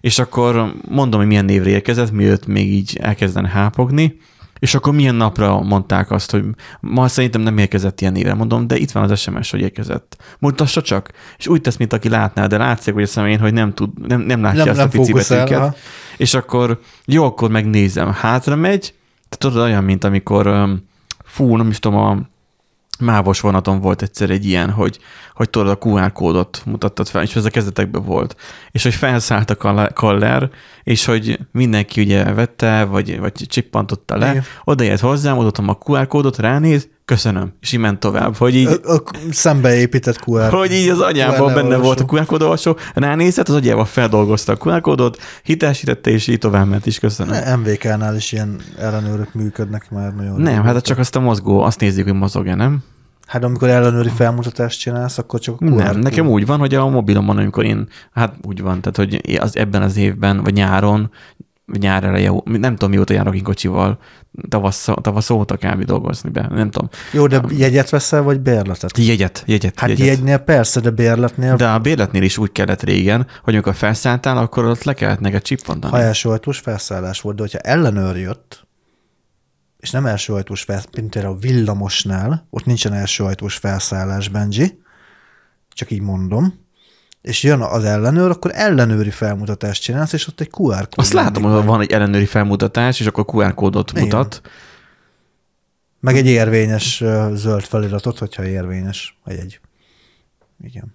És 0.00 0.18
akkor 0.18 0.74
mondom, 0.88 1.20
hogy 1.20 1.28
milyen 1.28 1.44
névre 1.44 1.70
érkezett, 1.70 2.10
mielőtt 2.10 2.46
még 2.46 2.72
így 2.72 2.98
elkezdene 3.02 3.48
hápogni, 3.48 4.16
és 4.64 4.74
akkor 4.74 4.92
milyen 4.94 5.14
napra 5.14 5.60
mondták 5.60 6.10
azt, 6.10 6.30
hogy 6.30 6.44
ma 6.80 7.08
szerintem 7.08 7.40
nem 7.40 7.58
érkezett 7.58 8.00
ilyen 8.00 8.12
névre. 8.12 8.34
Mondom, 8.34 8.66
de 8.66 8.76
itt 8.76 8.90
van 8.90 9.10
az 9.10 9.20
SMS, 9.20 9.50
hogy 9.50 9.60
érkezett. 9.60 10.16
Mutassa 10.38 10.82
csak. 10.82 11.10
És 11.38 11.46
úgy 11.46 11.60
tesz, 11.60 11.76
mint 11.76 11.92
aki 11.92 12.08
látná, 12.08 12.46
de 12.46 12.56
látszik, 12.56 12.94
hogy 12.94 13.02
a 13.02 13.06
személyén, 13.06 13.38
hogy 13.38 13.52
nem, 13.52 13.74
tud, 13.74 14.06
nem, 14.06 14.20
nem 14.20 14.42
látja 14.42 14.58
nem, 14.58 14.68
ezt 14.68 14.78
nem 14.78 14.86
a 14.86 14.90
pici 14.90 15.12
betűket. 15.12 15.78
És 16.16 16.34
akkor 16.34 16.80
jó, 17.04 17.24
akkor 17.24 17.50
megnézem. 17.50 18.12
Hátra 18.12 18.56
megy, 18.56 18.94
tudod, 19.28 19.62
olyan, 19.62 19.84
mint 19.84 20.04
amikor 20.04 20.68
fú, 21.24 21.56
nem 21.56 21.68
is 21.68 21.78
tudom, 21.78 21.98
a 21.98 22.18
mávos 22.98 23.40
vonaton 23.40 23.80
volt 23.80 24.02
egyszer 24.02 24.30
egy 24.30 24.46
ilyen, 24.46 24.70
hogy, 24.70 24.98
hogy 25.34 25.50
tudod, 25.50 25.68
a 25.68 25.88
QR 25.88 26.12
kódot 26.12 26.62
mutattad 26.66 27.08
fel, 27.08 27.22
és 27.22 27.36
ez 27.36 27.44
a 27.44 27.50
kezdetekben 27.50 28.04
volt. 28.04 28.36
És 28.70 28.82
hogy 28.82 28.94
felszállt 28.94 29.50
a 29.50 29.92
kaller, 29.92 30.50
és 30.84 31.04
hogy 31.04 31.38
mindenki 31.52 32.00
ugye 32.00 32.32
vette, 32.32 32.84
vagy, 32.84 33.18
vagy 33.18 33.32
csippantotta 33.32 34.16
le, 34.16 34.42
odaért 34.64 35.00
hozzám, 35.00 35.34
mutatom 35.34 35.68
a 35.68 35.78
QR 35.84 36.06
kódot, 36.06 36.38
ránéz, 36.38 36.88
köszönöm, 37.04 37.52
és 37.60 37.72
így 37.72 37.80
ment 37.80 37.98
tovább. 37.98 38.36
Hogy 38.36 38.54
így, 38.54 38.66
a, 38.66 38.92
a 38.92 39.02
szembeépített 39.30 40.20
QR 40.26 40.52
Hogy 40.58 40.72
így 40.72 40.88
az 40.88 40.98
QR 40.98 41.54
benne 41.54 41.76
volt 41.76 42.00
a 42.00 42.04
QR 42.04 42.24
kód 42.24 42.42
olvasó, 42.42 42.76
ránézett, 42.94 43.48
az 43.48 43.54
agyával 43.54 43.84
feldolgozta 43.84 44.52
a 44.52 44.56
QR 44.56 44.80
kódot, 44.80 45.18
hitelsítette, 45.42 46.10
és 46.10 46.26
így 46.26 46.38
tovább 46.38 46.68
ment 46.68 46.86
is, 46.86 46.98
köszönöm. 46.98 47.58
MVK-nál 47.60 48.16
is 48.16 48.32
ilyen 48.32 48.60
ellenőrök 48.78 49.34
működnek 49.34 49.90
már 49.90 50.14
nagyon. 50.14 50.40
Nem, 50.40 50.62
hát 50.62 50.82
csak 50.82 50.98
azt 50.98 51.16
a 51.16 51.20
mozgó, 51.20 51.60
azt 51.60 51.80
nézzük, 51.80 52.04
hogy 52.04 52.14
mozog-e, 52.14 52.54
nem? 52.54 52.82
Hát 53.26 53.44
amikor 53.44 53.68
ellenőri 53.68 54.08
felmutatást 54.08 54.80
csinálsz, 54.80 55.18
akkor 55.18 55.40
csak 55.40 55.60
a 55.60 55.64
QR 55.64 55.76
Nem, 55.76 55.98
nekem 55.98 56.26
úgy 56.28 56.46
van, 56.46 56.58
hogy 56.58 56.74
a 56.74 56.88
mobilomon, 56.88 57.36
amikor 57.36 57.64
én, 57.64 57.88
hát 58.12 58.34
úgy 58.42 58.60
van, 58.60 58.80
tehát 58.80 58.96
hogy 58.96 59.38
az 59.40 59.56
ebben 59.56 59.82
az 59.82 59.96
évben, 59.96 60.42
vagy 60.42 60.52
nyáron 60.52 61.10
nyár 61.78 62.04
eleje, 62.04 62.32
nem 62.44 62.72
tudom 62.72 62.90
mióta 62.90 63.12
járok 63.12 63.36
én 63.36 63.42
kocsival, 63.42 63.98
tavasz, 64.48 64.88
tavasz 65.00 65.30
óta 65.30 65.56
kb. 65.56 65.84
dolgozni 65.84 66.30
be, 66.30 66.48
nem 66.50 66.70
tudom. 66.70 66.88
Jó, 67.12 67.26
de 67.26 67.40
jegyet 67.48 67.90
veszel, 67.90 68.22
vagy 68.22 68.40
bérletet? 68.40 68.98
Jegyet, 68.98 69.42
jegyet. 69.46 69.80
Hát 69.80 69.88
jegyet. 69.88 70.06
jegynél 70.06 70.38
persze, 70.38 70.80
de 70.80 70.90
bérletnél... 70.90 71.56
De 71.56 71.68
a 71.68 71.78
bérletnél 71.78 72.22
is 72.22 72.38
úgy 72.38 72.52
kellett 72.52 72.82
régen, 72.82 73.26
hogy 73.42 73.54
amikor 73.54 73.74
felszálltál, 73.74 74.38
akkor 74.38 74.64
ott 74.64 74.84
le 74.84 74.92
kellett 74.92 75.20
neked 75.20 75.42
csippantani. 75.42 75.92
Ha 75.92 76.00
első 76.00 76.28
ajtós 76.28 76.58
felszállás 76.58 77.20
volt, 77.20 77.36
de 77.36 77.42
hogyha 77.42 77.58
ellenőr 77.58 78.16
jött, 78.16 78.63
és 79.84 79.90
nem 79.90 80.06
első 80.06 80.32
ajtós 80.32 80.62
felszállás, 80.62 80.96
mint 80.96 81.14
a 81.14 81.34
villamosnál, 81.34 82.46
ott 82.50 82.64
nincsen 82.64 82.92
első 82.92 83.24
ajtós 83.24 83.56
felszállás, 83.56 84.28
Benji, 84.28 84.82
csak 85.68 85.90
így 85.90 86.00
mondom, 86.00 86.54
és 87.20 87.42
jön 87.42 87.60
az 87.60 87.84
ellenőr, 87.84 88.30
akkor 88.30 88.50
ellenőri 88.54 89.10
felmutatást 89.10 89.82
csinálsz, 89.82 90.12
és 90.12 90.26
ott 90.26 90.40
egy 90.40 90.50
QR 90.52 90.80
kód. 90.80 90.88
Azt 90.94 91.12
látom, 91.12 91.42
hogy 91.42 91.64
van 91.64 91.80
egy 91.80 91.90
ellenőri 91.90 92.24
felmutatás, 92.24 93.00
és 93.00 93.06
akkor 93.06 93.24
QR 93.26 93.54
kódot 93.54 93.90
Igen. 93.90 94.02
mutat. 94.02 94.40
Meg 96.00 96.16
egy 96.16 96.26
érvényes 96.26 97.04
zöld 97.32 97.62
feliratot, 97.62 98.18
hogyha 98.18 98.46
érvényes 98.46 99.18
vagy 99.24 99.36
egy. 99.36 99.60
Igen. 100.62 100.94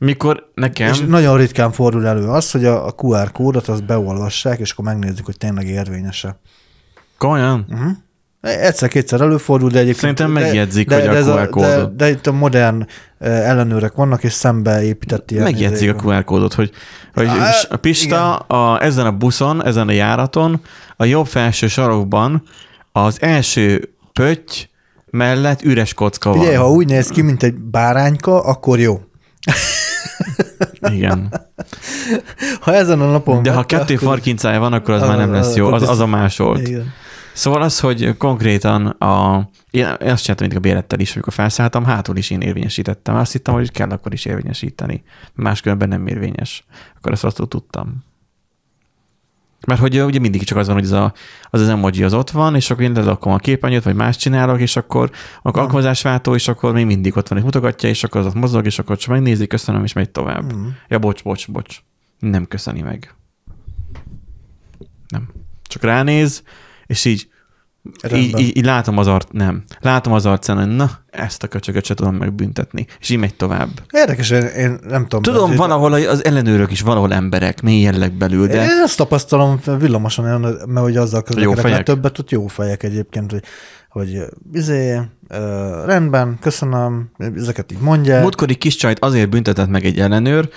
Mikor 0.00 0.50
nekem... 0.54 0.92
És 0.92 1.00
nagyon 1.00 1.36
ritkán 1.36 1.72
fordul 1.72 2.06
elő 2.06 2.28
az, 2.28 2.50
hogy 2.50 2.64
a 2.64 2.94
QR 2.96 3.32
kódot 3.32 3.68
azt 3.68 3.84
beolvassák, 3.84 4.58
és 4.58 4.70
akkor 4.70 4.84
megnézik, 4.84 5.24
hogy 5.24 5.36
tényleg 5.36 5.66
érvényese. 5.66 6.40
Komolyan? 7.18 7.66
Uh-huh. 7.70 7.90
Egyszer-kétszer 8.40 9.20
előfordul, 9.20 9.70
de 9.70 9.78
egyébként... 9.78 10.18
Szerintem 10.18 10.30
megjegyzik, 10.30 10.88
de, 10.88 10.94
hogy 10.94 11.24
de 11.24 11.32
a 11.32 11.40
QR 11.40 11.48
kódot. 11.48 11.96
De, 11.96 12.04
de, 12.04 12.10
itt 12.10 12.26
a 12.26 12.32
modern 12.32 12.86
ellenőrek 13.18 13.94
vannak, 13.94 14.24
és 14.24 14.32
szembe 14.32 14.82
épített 14.82 15.30
ilyen... 15.30 15.42
Megjegyzik 15.42 15.94
a 15.94 15.94
QR 15.94 16.24
kódot, 16.24 16.54
hogy, 16.54 16.70
hogy 17.14 17.28
a 17.68 17.76
Pista 17.76 18.36
a, 18.36 18.82
ezen 18.82 19.06
a 19.06 19.12
buszon, 19.12 19.64
ezen 19.64 19.88
a 19.88 19.92
járaton, 19.92 20.60
a 20.96 21.04
jobb 21.04 21.26
felső 21.26 21.66
sarokban 21.66 22.42
az 22.92 23.22
első 23.22 23.92
pötty 24.12 24.68
mellett 25.10 25.62
üres 25.62 25.94
kocka 25.94 26.30
van. 26.30 26.38
Ugye, 26.38 26.56
ha 26.56 26.70
úgy 26.70 26.86
néz 26.86 27.08
ki, 27.08 27.22
mint 27.22 27.42
egy 27.42 27.54
bárányka, 27.54 28.40
akkor 28.40 28.78
jó. 28.78 29.00
Igen. 30.80 31.46
Ha 32.60 32.74
ezen 32.74 33.00
a 33.00 33.10
napon... 33.10 33.42
De 33.42 33.52
ha 33.52 33.64
kettő 33.64 33.94
akkor... 33.94 34.08
farkincája 34.08 34.60
van, 34.60 34.72
akkor 34.72 34.94
az, 34.94 35.02
az 35.02 35.08
már 35.08 35.16
nem 35.16 35.32
lesz 35.32 35.54
jó, 35.54 35.72
az, 35.72 35.88
az 35.88 36.00
a 36.00 36.06
másolt. 36.06 36.68
Igen. 36.68 36.92
Szóval 37.38 37.62
az, 37.62 37.80
hogy 37.80 38.16
konkrétan 38.16 38.86
a, 38.86 39.48
én 39.70 39.84
azt 39.84 40.22
csináltam 40.22 40.46
mint 40.46 40.54
a 40.54 40.60
bélettel 40.60 41.00
is, 41.00 41.12
amikor 41.12 41.32
felszálltam, 41.32 41.84
hátul 41.84 42.16
is 42.16 42.30
én 42.30 42.40
érvényesítettem. 42.40 43.14
Azt 43.14 43.32
hittem, 43.32 43.54
hogy 43.54 43.70
kell 43.70 43.90
akkor 43.90 44.12
is 44.12 44.24
érvényesíteni. 44.24 45.02
Máskülönben 45.34 45.88
nem 45.88 46.06
érvényes. 46.06 46.64
Akkor 46.96 47.12
ezt 47.12 47.22
rosszul 47.22 47.48
tudtam. 47.48 48.04
Mert 49.66 49.80
hogy 49.80 50.02
ugye 50.02 50.18
mindig 50.18 50.42
csak 50.42 50.58
az 50.58 50.66
van, 50.66 50.76
hogy 50.76 50.84
az 50.84 50.92
a, 50.92 51.12
az, 51.50 51.60
az 51.60 51.68
emoji 51.68 52.02
az 52.02 52.14
ott 52.14 52.30
van, 52.30 52.54
és 52.54 52.70
akkor 52.70 52.82
én 52.82 52.92
lelakom 52.92 53.32
a 53.32 53.38
képernyőt, 53.38 53.84
vagy 53.84 53.94
más 53.94 54.16
csinálok, 54.16 54.60
és 54.60 54.76
akkor 54.76 55.10
a 55.42 55.48
alkalmazásváltó, 55.48 56.34
és 56.34 56.48
akkor 56.48 56.72
még 56.72 56.86
mindig 56.86 57.16
ott 57.16 57.28
van, 57.28 57.38
és 57.38 57.44
mutogatja, 57.44 57.88
és 57.88 58.04
akkor 58.04 58.20
az 58.20 58.26
ott 58.26 58.34
mozog, 58.34 58.66
és 58.66 58.78
akkor 58.78 58.96
csak 58.96 59.10
megnézi, 59.10 59.46
köszönöm, 59.46 59.84
és 59.84 59.92
megy 59.92 60.10
tovább. 60.10 60.54
Mm. 60.54 60.66
Ja, 60.88 60.98
bocs, 60.98 61.22
bocs, 61.22 61.50
bocs. 61.50 61.82
Nem 62.18 62.46
köszöni 62.46 62.80
meg. 62.80 63.14
Nem. 65.08 65.28
Csak 65.62 65.82
ránéz, 65.82 66.42
és 66.88 67.04
így 67.04 67.28
így, 68.12 68.38
így, 68.38 68.56
így, 68.56 68.64
látom 68.64 68.98
az 68.98 69.06
arc, 69.06 69.26
nem. 69.30 69.62
Látom 69.80 70.12
az 70.12 70.26
arcán, 70.26 70.56
hogy 70.56 70.76
na, 70.76 70.90
ezt 71.10 71.42
a 71.42 71.46
köcsögöt 71.46 71.84
se 71.84 71.94
tudom 71.94 72.14
megbüntetni. 72.14 72.86
És 73.00 73.08
így 73.08 73.18
megy 73.18 73.34
tovább. 73.34 73.68
Érdekes, 73.90 74.30
én, 74.30 74.42
én 74.42 74.78
nem 74.88 75.06
tudom. 75.06 75.22
Tudom, 75.22 75.56
valahol 75.56 75.92
az 75.92 76.24
ellenőrök 76.24 76.70
is 76.70 76.80
valahol 76.80 77.12
emberek, 77.12 77.62
mély 77.62 77.80
jelleg 77.80 78.12
belül, 78.12 78.46
de... 78.46 78.62
Én 78.62 78.82
ezt 78.84 78.96
tapasztalom 78.96 79.60
villamosan, 79.78 80.40
mert 80.40 80.78
hogy 80.78 80.96
azzal 80.96 81.22
közlekedek, 81.22 81.64
mert 81.64 81.84
többet 81.84 82.18
ott 82.18 82.30
jó 82.30 82.46
fejek 82.46 82.82
egyébként, 82.82 83.30
hogy, 83.30 83.42
hogy 83.88 84.20
izé, 84.52 85.00
rendben, 85.84 86.38
köszönöm, 86.40 87.10
ezeket 87.36 87.72
így 87.72 87.80
mondják. 87.80 88.22
Múltkori 88.22 88.54
kis 88.54 88.76
csajt 88.76 88.98
azért 88.98 89.30
büntetett 89.30 89.68
meg 89.68 89.84
egy 89.84 89.98
ellenőr, 89.98 90.48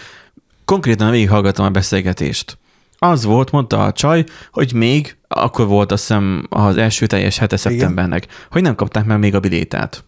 konkrétan 0.65 1.11
végighallgattam 1.11 1.65
a 1.65 1.69
beszélgetést 1.69 2.57
az 3.05 3.23
volt, 3.23 3.51
mondta 3.51 3.85
a 3.85 3.91
csaj, 3.91 4.23
hogy 4.51 4.73
még, 4.73 5.17
akkor 5.27 5.67
volt 5.67 5.91
azt 5.91 6.01
hiszem 6.01 6.45
az 6.49 6.77
első 6.77 7.05
teljes 7.05 7.37
hete 7.37 7.57
szeptembernek, 7.57 8.23
Igen. 8.23 8.35
hogy 8.51 8.61
nem 8.61 8.75
kapták 8.75 9.05
meg 9.05 9.19
még 9.19 9.35
a 9.35 9.39
bilétát. 9.39 10.03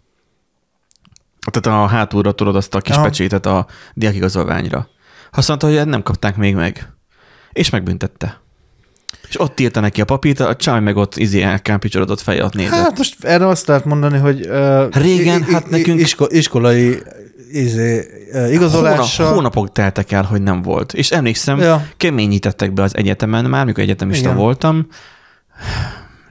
Tehát 1.52 1.80
a 1.80 1.88
hátulra 1.88 2.32
tudod 2.32 2.56
azt 2.56 2.76
a 2.76 2.82
kis 2.82 2.96
Aha. 2.96 3.04
pecsétet 3.04 3.46
a 3.46 3.68
diákigazolványra. 3.94 4.88
Azt 5.32 5.48
mondta, 5.48 5.68
hogy 5.68 5.88
nem 5.88 6.04
kapták 6.04 6.36
még 6.36 6.56
meg. 6.56 6.94
És 7.52 7.70
megbüntette. 7.70 8.42
És 9.30 9.40
ott 9.40 9.60
írta 9.60 9.80
neki 9.80 10.02
a 10.02 10.06
papírt, 10.06 10.40
a 10.40 10.56
csaj 10.56 10.80
meg 10.80 10.98
ott 10.98 11.16
izé 11.18 11.42
elkámpicsorodott 11.42 12.22
feje 12.22 12.44
ott 12.44 12.54
nézett. 12.54 12.80
Hát 12.80 12.98
most 12.98 13.24
erre 13.24 13.48
azt 13.48 13.68
lehet 13.68 13.86
mondani, 13.86 14.18
hogy 14.18 14.48
uh, 14.48 14.96
régen, 14.96 15.44
hát 15.44 15.70
nekünk... 15.70 16.00
Isko, 16.00 16.26
iskolai 16.30 17.04
izé, 17.54 18.08
igazolása. 18.52 19.24
Hónap, 19.24 19.36
hónapok 19.36 19.72
teltek 19.72 20.12
el, 20.12 20.24
hogy 20.24 20.42
nem 20.42 20.62
volt. 20.62 20.94
És 20.94 21.12
emlékszem, 21.12 21.60
ja. 21.60 21.88
keményítettek 21.98 22.74
be 22.74 22.84
az 22.84 22.96
egyetemen 22.96 23.46
már, 23.46 23.66
mikor 23.66 23.84
egyetemista 23.84 24.26
Igen. 24.26 24.38
voltam, 24.38 24.88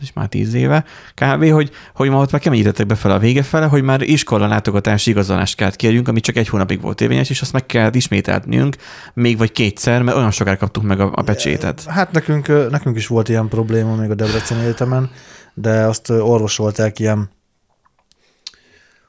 és 0.01 0.13
már 0.13 0.27
tíz 0.27 0.55
éve 0.55 0.85
kb., 1.15 1.51
hogy, 1.51 1.71
hogy 1.95 2.11
ma 2.11 2.21
ott 2.21 2.31
már 2.31 2.41
keményítettek 2.41 2.87
be 2.87 2.95
fel 2.95 3.11
a 3.11 3.19
vége 3.19 3.43
fele, 3.43 3.67
hogy 3.67 3.83
már 3.83 4.03
iskola 4.03 4.47
látogatási 4.47 5.11
igazolást 5.11 5.57
kellett 5.57 5.77
kérjünk, 5.77 6.09
ami 6.09 6.21
csak 6.21 6.37
egy 6.37 6.49
hónapig 6.49 6.81
volt 6.81 7.01
érvényes, 7.01 7.31
és 7.31 7.41
azt 7.41 7.53
meg 7.53 7.67
kellett 7.67 7.95
ismételnünk 7.95 8.77
még 9.15 9.39
vagy 9.39 9.53
kétszer, 9.53 10.03
mert 10.03 10.17
olyan 10.17 10.31
sokára 10.31 10.57
kaptuk 10.57 10.83
meg 10.83 11.01
a, 11.01 11.11
a 11.15 11.23
pecsétet. 11.23 11.85
Hát 11.85 12.13
nekünk, 12.13 12.71
nekünk 12.71 12.97
is 12.97 13.07
volt 13.07 13.29
ilyen 13.29 13.49
probléma 13.49 13.95
még 13.95 14.11
a 14.11 14.15
Debrecen 14.15 14.59
Egyetemen, 14.59 15.11
de 15.55 15.71
azt 15.71 16.11
orvosolták 16.11 16.99
ilyen 16.99 17.31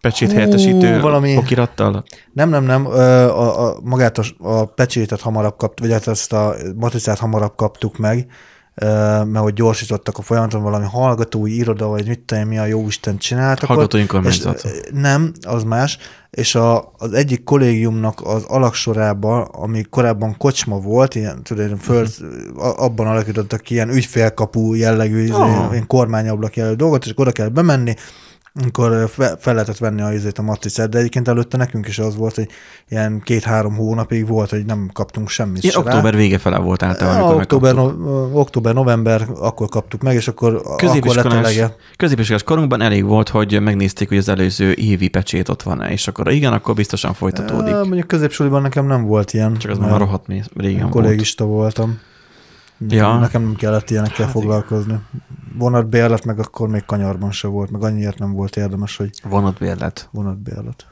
pecsét 0.03 0.31
helyettesítő 0.31 0.99
valami... 0.99 1.37
okirattal? 1.37 2.03
Nem, 2.33 2.49
nem, 2.49 2.63
nem. 2.63 2.85
A, 2.85 3.67
a, 3.67 3.77
magát 3.83 4.17
a, 4.17 4.23
a 4.39 4.65
pecsétet 4.65 5.21
hamarabb 5.21 5.57
kapt, 5.57 5.79
vagy 5.79 5.91
hát 5.91 6.07
ezt 6.07 6.33
a 6.33 6.55
matricát 6.75 7.19
hamarabb 7.19 7.55
kaptuk 7.55 7.97
meg, 7.97 8.27
mert 9.25 9.37
hogy 9.37 9.53
gyorsítottak 9.53 10.17
a 10.17 10.21
folyamaton, 10.21 10.61
valami 10.61 10.85
hallgatói 10.85 11.55
iroda, 11.55 11.87
vagy 11.87 12.07
mit 12.07 12.19
tudom, 12.19 12.47
mi 12.47 12.57
a 12.57 12.65
jó 12.65 12.87
Isten 12.87 13.17
csináltak. 13.17 13.69
Hallgatói 13.69 14.01
önkormányzat. 14.01 14.67
Nem, 14.93 15.31
az 15.47 15.63
más. 15.63 15.97
És 16.29 16.55
a, 16.55 16.91
az 16.97 17.13
egyik 17.13 17.43
kollégiumnak 17.43 18.21
az 18.23 18.43
alaksorában, 18.43 19.41
ami 19.41 19.83
korábban 19.89 20.37
kocsma 20.37 20.79
volt, 20.79 21.15
ilyen, 21.15 21.43
tudod, 21.43 21.77
föl, 21.79 22.05
uh-huh. 22.05 22.83
abban 22.83 23.07
alakítottak 23.07 23.61
ki 23.61 23.73
ilyen 23.73 23.89
ügyfélkapu 23.89 24.73
jellegű, 24.73 25.31
oh. 25.31 25.67
ilyen 25.71 25.87
kormányablak 25.87 26.55
jellegű 26.55 26.75
dolgot, 26.77 27.05
és 27.05 27.11
oda 27.15 27.31
kell 27.31 27.47
bemenni, 27.47 27.93
amikor 28.61 29.09
fel 29.39 29.53
lehetett 29.53 29.77
venni 29.77 30.01
a, 30.01 30.11
a 30.35 30.41
matricát, 30.41 30.89
de 30.89 30.97
egyébként 30.97 31.27
előtte 31.27 31.57
nekünk 31.57 31.87
is 31.87 31.99
az 31.99 32.15
volt, 32.15 32.35
hogy 32.35 32.47
ilyen 32.89 33.21
két-három 33.23 33.75
hónapig 33.75 34.27
volt, 34.27 34.49
hogy 34.49 34.65
nem 34.65 34.89
kaptunk 34.93 35.29
semmit 35.29 35.63
Ilyen 35.63 35.75
október 35.75 36.15
vége 36.15 36.37
fele 36.37 36.57
volt 36.57 36.83
általában, 36.83 37.21
amikor 37.21 37.41
október, 37.41 37.75
no, 37.75 38.39
október, 38.39 38.73
november, 38.73 39.27
akkor 39.39 39.67
kaptuk 39.69 40.01
meg, 40.01 40.15
és 40.15 40.27
akkor, 40.27 40.61
akkor 40.63 41.15
lett 41.15 41.25
elege. 41.25 41.75
Középiskolás 41.97 42.43
korunkban 42.43 42.81
elég 42.81 43.05
volt, 43.05 43.29
hogy 43.29 43.61
megnézték, 43.61 44.07
hogy 44.07 44.17
az 44.17 44.29
előző 44.29 44.71
évi 44.71 45.07
pecsét 45.07 45.49
ott 45.49 45.61
van-e, 45.61 45.91
és 45.91 46.07
akkor 46.07 46.31
igen, 46.31 46.53
akkor 46.53 46.75
biztosan 46.75 47.13
folytatódik. 47.13 47.73
Mondjuk 47.73 48.07
középsuliban 48.07 48.61
nekem 48.61 48.85
nem 48.85 49.05
volt 49.05 49.33
ilyen. 49.33 49.57
Csak 49.57 49.71
az 49.71 49.77
már 49.77 49.97
rohadt 49.97 50.25
régen 50.55 50.89
kollégista 50.89 51.45
volt. 51.45 51.77
voltam. 51.77 51.99
Ja. 52.87 53.17
Nekem 53.17 53.41
nem 53.41 53.55
kellett 53.55 53.89
ilyenekkel 53.89 54.25
hát 54.25 54.33
foglalkozni. 54.33 54.99
Vonatbérlet, 55.57 56.25
meg 56.25 56.39
akkor 56.39 56.67
még 56.67 56.85
kanyarban 56.85 57.31
se 57.31 57.47
volt, 57.47 57.71
meg 57.71 57.83
annyiért 57.83 58.19
nem 58.19 58.33
volt 58.33 58.55
érdemes, 58.55 58.97
hogy... 58.97 59.09
Vonatbérlet? 59.23 60.09
Vonatbérlet. 60.11 60.85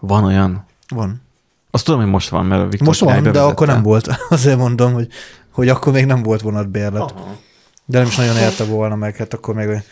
Van 0.00 0.24
olyan? 0.24 0.64
Van. 0.88 1.22
Azt 1.70 1.84
tudom, 1.84 2.00
hogy 2.00 2.10
most 2.10 2.28
van, 2.28 2.46
mert 2.46 2.62
a 2.62 2.68
Viktor 2.68 2.86
Most 2.86 3.00
van, 3.00 3.22
de 3.22 3.40
akkor 3.40 3.66
nem 3.66 3.82
volt. 3.82 4.08
Azért 4.28 4.58
mondom, 4.58 4.92
hogy, 4.92 5.08
hogy 5.50 5.68
akkor 5.68 5.92
még 5.92 6.06
nem 6.06 6.22
volt 6.22 6.40
vonatbérlet. 6.40 7.00
Aha. 7.00 7.36
De 7.84 7.98
nem 7.98 8.06
is 8.06 8.16
nagyon 8.16 8.36
érte 8.36 8.64
volna 8.64 8.94
meg, 8.94 9.16
hát 9.16 9.34
akkor 9.34 9.54
még 9.54 9.82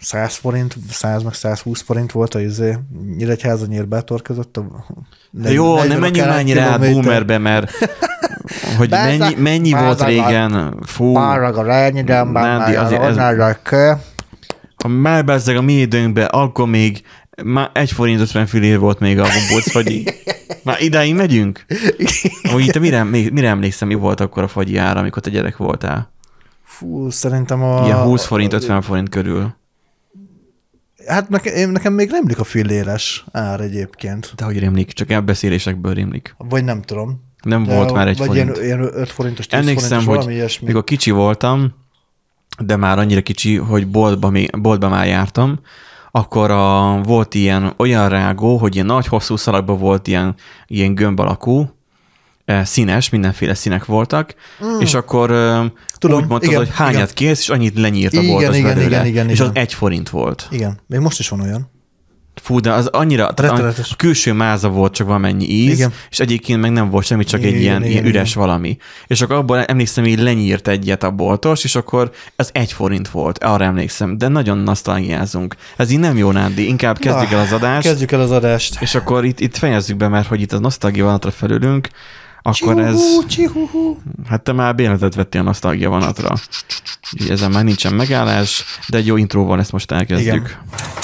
100 0.00 0.34
forint, 0.34 0.76
100 0.90 1.22
meg 1.22 1.34
120 1.34 1.82
forint 1.82 2.12
volt 2.12 2.34
a 2.34 2.40
izé, 2.40 2.78
Nyíregyháza 3.16 3.66
nyírbátor 3.66 4.22
között. 4.22 4.56
A 4.56 4.84
Jó, 5.32 5.82
nem 5.82 6.00
menjünk 6.00 6.28
már 6.28 6.38
ennyire 6.38 6.62
át 6.62 6.80
boomerbe, 6.80 7.38
mert 7.38 7.70
hogy 8.76 8.90
mennyi, 8.90 9.34
mennyi 9.34 9.72
volt 9.72 10.04
régen, 10.04 10.78
fú. 10.82 11.12
Párag 11.12 11.56
a 11.56 11.62
lányidemben, 11.62 12.58
Nádi, 12.58 12.74
azért 12.74 13.02
ez, 13.02 13.16
ha 14.84 14.88
már 14.88 15.24
bezzeg 15.24 15.56
a 15.56 15.62
mi 15.62 15.72
időnkben, 15.72 16.26
akkor 16.26 16.68
még 16.68 17.02
már 17.42 17.70
egy 17.72 17.92
forint 17.92 18.20
50 18.20 18.46
fillér 18.46 18.78
volt 18.78 18.98
még 18.98 19.18
a 19.18 19.22
gombóc 19.22 19.70
fagyi. 19.70 20.04
Már 20.64 20.80
idáig 20.80 21.14
megyünk? 21.14 21.64
Úgy 22.54 22.66
te 22.66 22.78
mire, 22.78 23.04
mire 23.04 23.48
emlékszem, 23.48 23.88
mi 23.88 23.94
volt 23.94 24.20
akkor 24.20 24.42
a 24.42 24.48
fagyi 24.48 24.76
ára, 24.76 25.00
amikor 25.00 25.22
te 25.22 25.30
gyerek 25.30 25.56
voltál? 25.56 26.12
Fú, 26.62 27.10
szerintem 27.10 27.62
a... 27.62 27.84
Ilyen 27.84 28.02
20 28.02 28.24
forint, 28.24 28.52
50 28.52 28.82
forint 28.82 29.08
körül. 29.08 29.54
Hát 31.06 31.28
nekem, 31.28 31.70
nekem 31.70 31.92
még 31.92 32.10
remlik 32.10 32.38
a 32.38 32.44
filléres 32.44 33.24
ár 33.32 33.60
egyébként. 33.60 34.32
De 34.36 34.44
hogy 34.44 34.58
remlik? 34.58 34.92
Csak 34.92 35.10
elbeszélésekből 35.10 35.94
remlik. 35.94 36.34
Vagy 36.38 36.64
nem 36.64 36.82
tudom. 36.82 37.23
Nem 37.44 37.64
de 37.64 37.74
volt 37.74 37.92
már 37.92 38.08
egy 38.08 38.18
vagy 38.18 38.26
forint. 38.26 38.48
Vagy 38.48 38.64
ilyen, 38.64 38.80
ilyen 38.80 38.94
5 38.94 39.10
forintos, 39.10 39.46
10 39.46 39.58
Emlékszem, 39.58 39.88
forintos, 39.88 40.06
hogy 40.06 40.16
valami 40.16 40.34
ilyesmi. 40.34 40.66
mikor 40.66 40.84
kicsi 40.84 41.10
voltam, 41.10 41.74
de 42.58 42.76
már 42.76 42.98
annyira 42.98 43.20
kicsi, 43.20 43.56
hogy 43.56 43.86
boltba, 43.86 44.32
boltba 44.58 44.88
már 44.88 45.06
jártam, 45.06 45.58
akkor 46.10 46.50
a, 46.50 47.00
volt 47.02 47.34
ilyen 47.34 47.72
olyan 47.76 48.08
rágó, 48.08 48.56
hogy 48.56 48.74
ilyen 48.74 48.86
nagy 48.86 49.06
hosszú 49.06 49.36
szalagban 49.36 49.78
volt 49.78 50.06
ilyen, 50.06 50.34
ilyen 50.66 50.94
gömb 50.94 51.20
alakú, 51.20 51.70
eh, 52.44 52.64
színes, 52.64 53.08
mindenféle 53.08 53.54
színek 53.54 53.84
voltak, 53.84 54.34
mm. 54.64 54.80
és 54.80 54.94
akkor 54.94 55.30
Tudom, 55.98 56.22
úgy 56.22 56.28
mondtad, 56.28 56.50
igen, 56.50 56.64
hogy 56.64 56.70
hányat 56.74 56.94
igen. 56.94 57.14
kész, 57.14 57.40
és 57.40 57.48
annyit 57.48 57.78
lenyírta 57.78 58.20
igen, 58.20 58.32
volt 58.32 58.46
az 58.46 58.56
igen, 58.56 58.74
belőle, 58.74 58.86
igen, 58.86 59.06
igen, 59.06 59.28
és 59.28 59.38
igen. 59.38 59.50
az 59.50 59.56
egy 59.56 59.74
forint 59.74 60.08
volt. 60.08 60.48
Igen, 60.50 60.80
még 60.86 61.00
most 61.00 61.18
is 61.18 61.28
van 61.28 61.40
olyan. 61.40 61.72
Fú, 62.42 62.60
de 62.60 62.72
az 62.72 62.86
annyira, 62.86 63.26
a, 63.26 63.66
a 63.66 63.72
külső 63.96 64.32
máza 64.32 64.68
volt 64.68 64.94
csak 64.94 65.06
valamennyi 65.06 65.44
íz, 65.44 65.72
igen. 65.72 65.92
és 66.10 66.20
egyébként 66.20 66.60
meg 66.60 66.72
nem 66.72 66.90
volt 66.90 67.06
semmi, 67.06 67.24
csak 67.24 67.40
igen, 67.40 67.54
egy 67.54 67.60
ilyen, 67.60 67.80
igen, 67.80 67.92
ilyen 67.92 68.04
üres 68.04 68.30
igen. 68.30 68.46
valami. 68.46 68.76
És 69.06 69.20
akkor 69.20 69.36
abból 69.36 69.64
emlékszem, 69.64 70.04
hogy 70.04 70.20
lenyírt 70.20 70.68
egyet 70.68 71.02
a 71.02 71.10
boltos, 71.10 71.64
és 71.64 71.74
akkor 71.74 72.10
ez 72.36 72.50
egy 72.52 72.72
forint 72.72 73.08
volt, 73.08 73.44
arra 73.44 73.64
emlékszem, 73.64 74.18
de 74.18 74.28
nagyon 74.28 74.58
nosztalgiázunk. 74.58 75.56
Ez 75.76 75.90
így 75.90 75.98
nem 75.98 76.16
jó, 76.16 76.30
Nádi, 76.30 76.66
inkább 76.66 76.98
kezdjük 76.98 77.30
Na, 77.30 77.36
el 77.36 77.42
az 77.42 77.52
adást. 77.52 77.86
Kezdjük 77.86 78.12
el 78.12 78.20
az 78.20 78.30
adást. 78.30 78.80
És 78.80 78.94
akkor 78.94 79.24
itt, 79.24 79.40
itt 79.40 79.56
fejezzük 79.56 79.96
be, 79.96 80.08
mert 80.08 80.26
hogy 80.26 80.40
itt 80.40 80.52
a 80.52 80.58
nosztalgia 80.58 81.04
vonatra 81.04 81.30
felülünk, 81.30 81.88
akkor 82.46 82.78
ez... 82.78 83.00
Hát 84.28 84.42
te 84.42 84.52
már 84.52 84.74
béletet 84.74 85.14
vettél 85.14 85.40
a 85.40 85.44
nosztalgia 85.44 85.88
vonatra. 85.88 86.34
Így 87.20 87.30
ezen 87.30 87.50
már 87.50 87.64
nincsen 87.64 87.94
megállás, 87.94 88.64
de 88.88 88.96
egy 88.96 89.06
jó 89.06 89.16
intróval 89.16 89.58
ezt 89.58 89.72
most 89.72 89.92
elkezdjük. 89.92 90.34
Igen. 90.34 91.03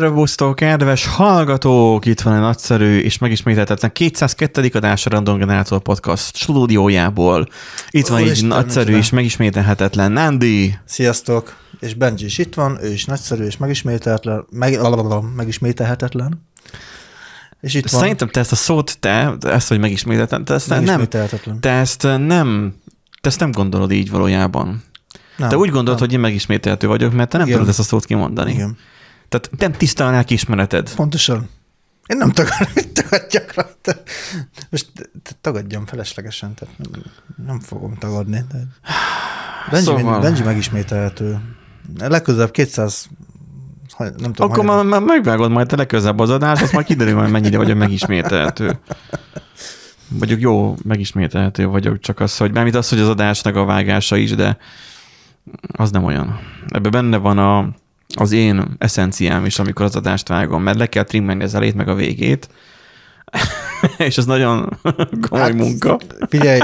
Szervusztok, 0.00 0.56
kedves 0.56 1.06
hallgatók! 1.06 2.06
Itt 2.06 2.20
van 2.20 2.34
egy 2.34 2.40
nagyszerű 2.40 2.98
és 2.98 3.18
megismételhetetlen 3.18 3.92
202. 3.92 4.70
adás 4.74 5.06
a 5.06 5.10
Random 5.10 5.38
Generator 5.38 5.80
Podcast 5.80 6.36
stúdiójából. 6.36 7.48
Itt 7.90 8.06
van 8.06 8.22
egy 8.22 8.46
nagyszerű 8.46 8.96
és 8.96 9.10
megismételhetetlen 9.10 10.12
Nandi. 10.12 10.74
Sziasztok! 10.84 11.56
És 11.80 11.94
Benji 11.94 12.24
is 12.24 12.38
itt 12.38 12.54
van, 12.54 12.78
ő 12.82 12.92
is 12.92 13.04
nagyszerű 13.04 13.44
és 13.44 13.56
megismételhetetlen. 13.56 14.46
Meg, 14.50 14.80
megismételhetetlen. 15.34 16.46
És 17.60 17.74
itt 17.74 17.90
van. 17.90 18.00
Szerintem 18.00 18.28
te 18.28 18.40
ezt 18.40 18.52
a 18.52 18.56
szót, 18.56 18.98
te, 18.98 19.36
ezt, 19.40 19.68
hogy 19.68 19.78
megismételten, 19.78 20.44
te 20.44 20.54
ezt 20.54 20.68
nem, 20.68 21.08
te 21.60 21.70
ezt 21.70 22.02
nem, 22.02 22.74
te 23.20 23.28
ezt 23.28 23.40
nem 23.40 23.50
gondolod 23.50 23.92
így 23.92 24.10
valójában. 24.10 24.82
Nem, 25.36 25.48
te 25.48 25.56
úgy 25.56 25.70
gondolod, 25.70 26.00
nem. 26.00 26.08
hogy 26.08 26.12
én 26.12 26.20
megismételhető 26.20 26.86
vagyok, 26.86 27.12
mert 27.12 27.30
te 27.30 27.38
nem 27.38 27.46
Igen. 27.46 27.58
tudod 27.58 27.72
ezt 27.72 27.82
a 27.82 27.88
szót 27.88 28.04
kimondani. 28.04 28.52
Igen. 28.52 28.76
Tehát 29.28 29.50
nem 29.58 29.72
tiszta 29.72 30.10
a. 30.10 30.92
Pontosan. 30.94 31.48
Én 32.06 32.16
nem 32.16 32.32
tagadjak 32.92 33.54
rajta. 33.54 34.02
Most 34.70 34.86
tagadjam 35.40 35.86
feleslegesen, 35.86 36.54
tehát 36.54 36.78
nem, 36.78 37.02
nem 37.46 37.60
fogom 37.60 37.96
tagadni. 37.98 38.44
De... 38.52 38.58
Benji, 39.70 39.86
szóval... 39.86 40.20
Benji 40.20 40.42
megismételhető. 40.42 41.40
Legközelebb 41.98 42.50
200 42.50 43.08
nem 43.98 44.32
tudom, 44.32 44.50
Akkor 44.50 44.64
már, 44.64 44.84
már 44.84 45.00
megvágod 45.00 45.50
majd 45.50 45.66
te 45.66 45.76
legközelebb 45.76 46.18
az 46.18 46.30
adás, 46.30 46.62
azt 46.62 46.72
majd 46.72 46.86
kiderül, 46.86 47.18
hogy 47.18 47.30
mennyire 47.30 47.56
vagyok 47.56 47.78
megismételhető. 47.78 48.78
Vagyok 50.08 50.40
jó, 50.40 50.76
megismételhető 50.84 51.66
vagyok, 51.66 51.98
csak 51.98 52.20
az, 52.20 52.36
hogy 52.36 52.52
mármint 52.52 52.76
az, 52.76 52.88
hogy 52.88 52.98
az 52.98 53.08
adásnak 53.08 53.56
a 53.56 53.64
vágása 53.64 54.16
is, 54.16 54.34
de 54.34 54.56
az 55.72 55.90
nem 55.90 56.04
olyan. 56.04 56.40
Ebben 56.68 56.90
benne 56.90 57.16
van 57.16 57.38
a, 57.38 57.68
az 58.14 58.32
én 58.32 58.64
eszenciám 58.78 59.44
is, 59.44 59.58
amikor 59.58 59.84
az 59.84 59.96
adást 59.96 60.28
vágom, 60.28 60.62
mert 60.62 60.78
le 60.78 60.86
kell 60.86 61.04
trimmelni 61.04 61.42
az 61.42 61.54
elét 61.54 61.74
meg 61.74 61.88
a 61.88 61.94
végét, 61.94 62.48
és 63.98 64.18
ez 64.18 64.26
nagyon 64.26 64.78
komoly 65.28 65.46
hát, 65.46 65.54
munka. 65.54 65.98
Figyelj, 66.28 66.60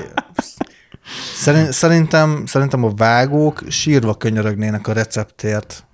szerintem, 1.70 2.46
szerintem 2.46 2.84
a 2.84 2.90
vágók 2.90 3.62
sírva 3.68 4.14
könyörögnének 4.14 4.88
a 4.88 4.92
receptért, 4.92 5.86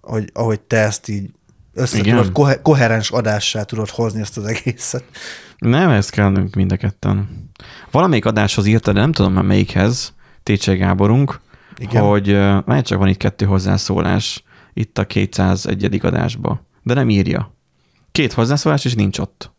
hogy, 0.00 0.30
ahogy 0.32 0.60
te 0.60 0.76
ezt 0.76 1.08
így 1.08 1.30
össze 1.74 2.00
tudod, 2.00 2.32
kohe- 2.32 2.62
koherens 2.62 3.10
adássá 3.10 3.62
tudod 3.62 3.88
hozni 3.88 4.20
ezt 4.20 4.36
az 4.36 4.44
egészet. 4.44 5.04
Nem, 5.58 5.90
ezt 5.90 6.10
kellünk 6.10 6.54
mind 6.54 6.72
a 6.72 6.76
ketten. 6.76 7.28
Valamelyik 7.90 8.24
adáshoz 8.24 8.66
írta, 8.66 8.92
de 8.92 9.00
nem 9.00 9.12
tudom 9.12 9.32
már 9.32 9.44
melyikhez, 9.44 10.14
Técsé 10.42 10.76
Gáborunk, 10.76 11.40
Igen. 11.76 12.02
hogy 12.02 12.32
már 12.64 12.82
csak 12.82 12.98
van 12.98 13.08
itt 13.08 13.16
kettő 13.16 13.44
hozzászólás 13.44 14.44
itt 14.72 14.98
a 14.98 15.06
201. 15.06 16.00
adásba, 16.02 16.66
de 16.82 16.94
nem 16.94 17.10
írja. 17.10 17.54
Két 18.12 18.32
hozzászólás, 18.32 18.84
és 18.84 18.94
nincs 18.94 19.18
ott. 19.18 19.52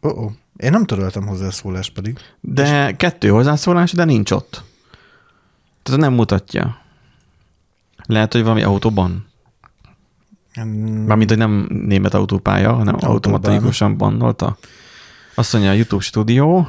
Oh, 0.00 0.18
oh. 0.18 0.32
Én 0.58 0.70
nem 0.70 0.84
töröltem 0.84 1.26
hozzászólást 1.26 1.92
pedig. 1.92 2.18
De 2.40 2.88
és... 2.88 2.96
kettő 2.96 3.28
hozzászólás, 3.28 3.92
de 3.92 4.04
nincs 4.04 4.30
ott. 4.30 4.62
Tehát 5.82 6.00
nem 6.00 6.12
mutatja. 6.12 6.80
Lehet, 8.06 8.32
hogy 8.32 8.42
valami 8.42 8.62
autóban. 8.62 9.26
Mármint, 11.06 11.28
hogy 11.28 11.38
nem 11.38 11.66
német 11.70 12.14
autópálya, 12.14 12.72
hanem 12.72 12.94
Autóbán. 12.94 13.14
automatikusan 13.14 13.96
bannolta. 13.96 14.58
Azt 15.34 15.52
mondja, 15.52 15.70
a 15.70 15.74
YouTube 15.74 16.02
stúdió. 16.02 16.68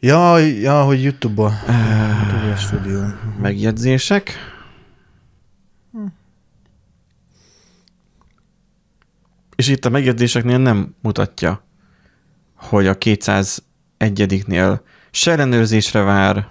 Ja, 0.00 0.38
ja 0.38 0.82
hogy 0.82 1.02
YouTube-ba. 1.02 1.52
YouTube 1.66 2.56
stúdió. 2.56 3.00
Megjegyzések. 3.40 4.32
Hm. 5.92 6.06
És 9.56 9.68
itt 9.68 9.84
a 9.84 9.90
megjegyzéseknél 9.90 10.58
nem 10.58 10.94
mutatja, 11.00 11.62
hogy 12.58 12.86
a 12.86 12.98
201-nél 12.98 14.80
se 15.10 15.30
ellenőrzésre 15.30 16.00
vár, 16.00 16.48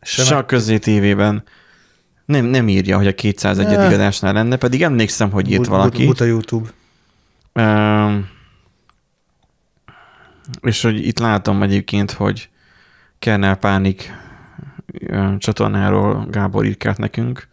se, 0.00 0.24
se 0.24 0.36
a 0.36 0.46
közé 0.46 0.78
tévében 0.78 1.44
nem, 2.24 2.44
nem 2.44 2.68
írja, 2.68 2.96
hogy 2.96 3.06
a 3.06 3.14
201. 3.14 3.66
Ne. 3.66 3.86
adásnál 3.86 4.32
lenne, 4.32 4.56
pedig 4.56 4.82
emlékszem, 4.82 5.30
hogy 5.30 5.50
írt 5.50 5.66
valaki. 5.66 6.06
But 6.06 6.20
a 6.20 6.24
YouTube. 6.24 6.68
Uh, 7.52 8.14
és 10.60 10.82
hogy 10.82 11.06
itt 11.06 11.18
látom 11.18 11.62
egyébként, 11.62 12.10
hogy 12.10 12.48
Kernel 13.18 13.56
Pánik 13.56 14.12
uh, 14.86 15.36
csatornáról 15.36 16.26
Gábor 16.30 16.64
írkált 16.64 16.98
nekünk. 16.98 17.48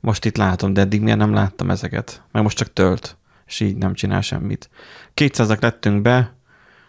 Most 0.00 0.24
itt 0.24 0.36
látom, 0.36 0.72
de 0.72 0.80
eddig 0.80 1.00
miért 1.00 1.18
nem 1.18 1.32
láttam 1.32 1.70
ezeket? 1.70 2.22
Meg 2.32 2.42
most 2.42 2.56
csak 2.56 2.72
tölt, 2.72 3.16
és 3.46 3.60
így 3.60 3.76
nem 3.76 3.94
csinál 3.94 4.20
semmit. 4.20 4.70
200 5.14 5.60
lettünk 5.60 6.02
be, 6.02 6.34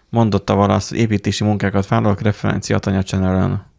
mondotta 0.10 0.56
valasz, 0.56 0.92
építési 0.92 1.44
munkákat 1.44 1.88
vállalok 1.88 2.22
referencia 2.22 2.80
Tanya 2.80 3.04
channel 3.04 3.74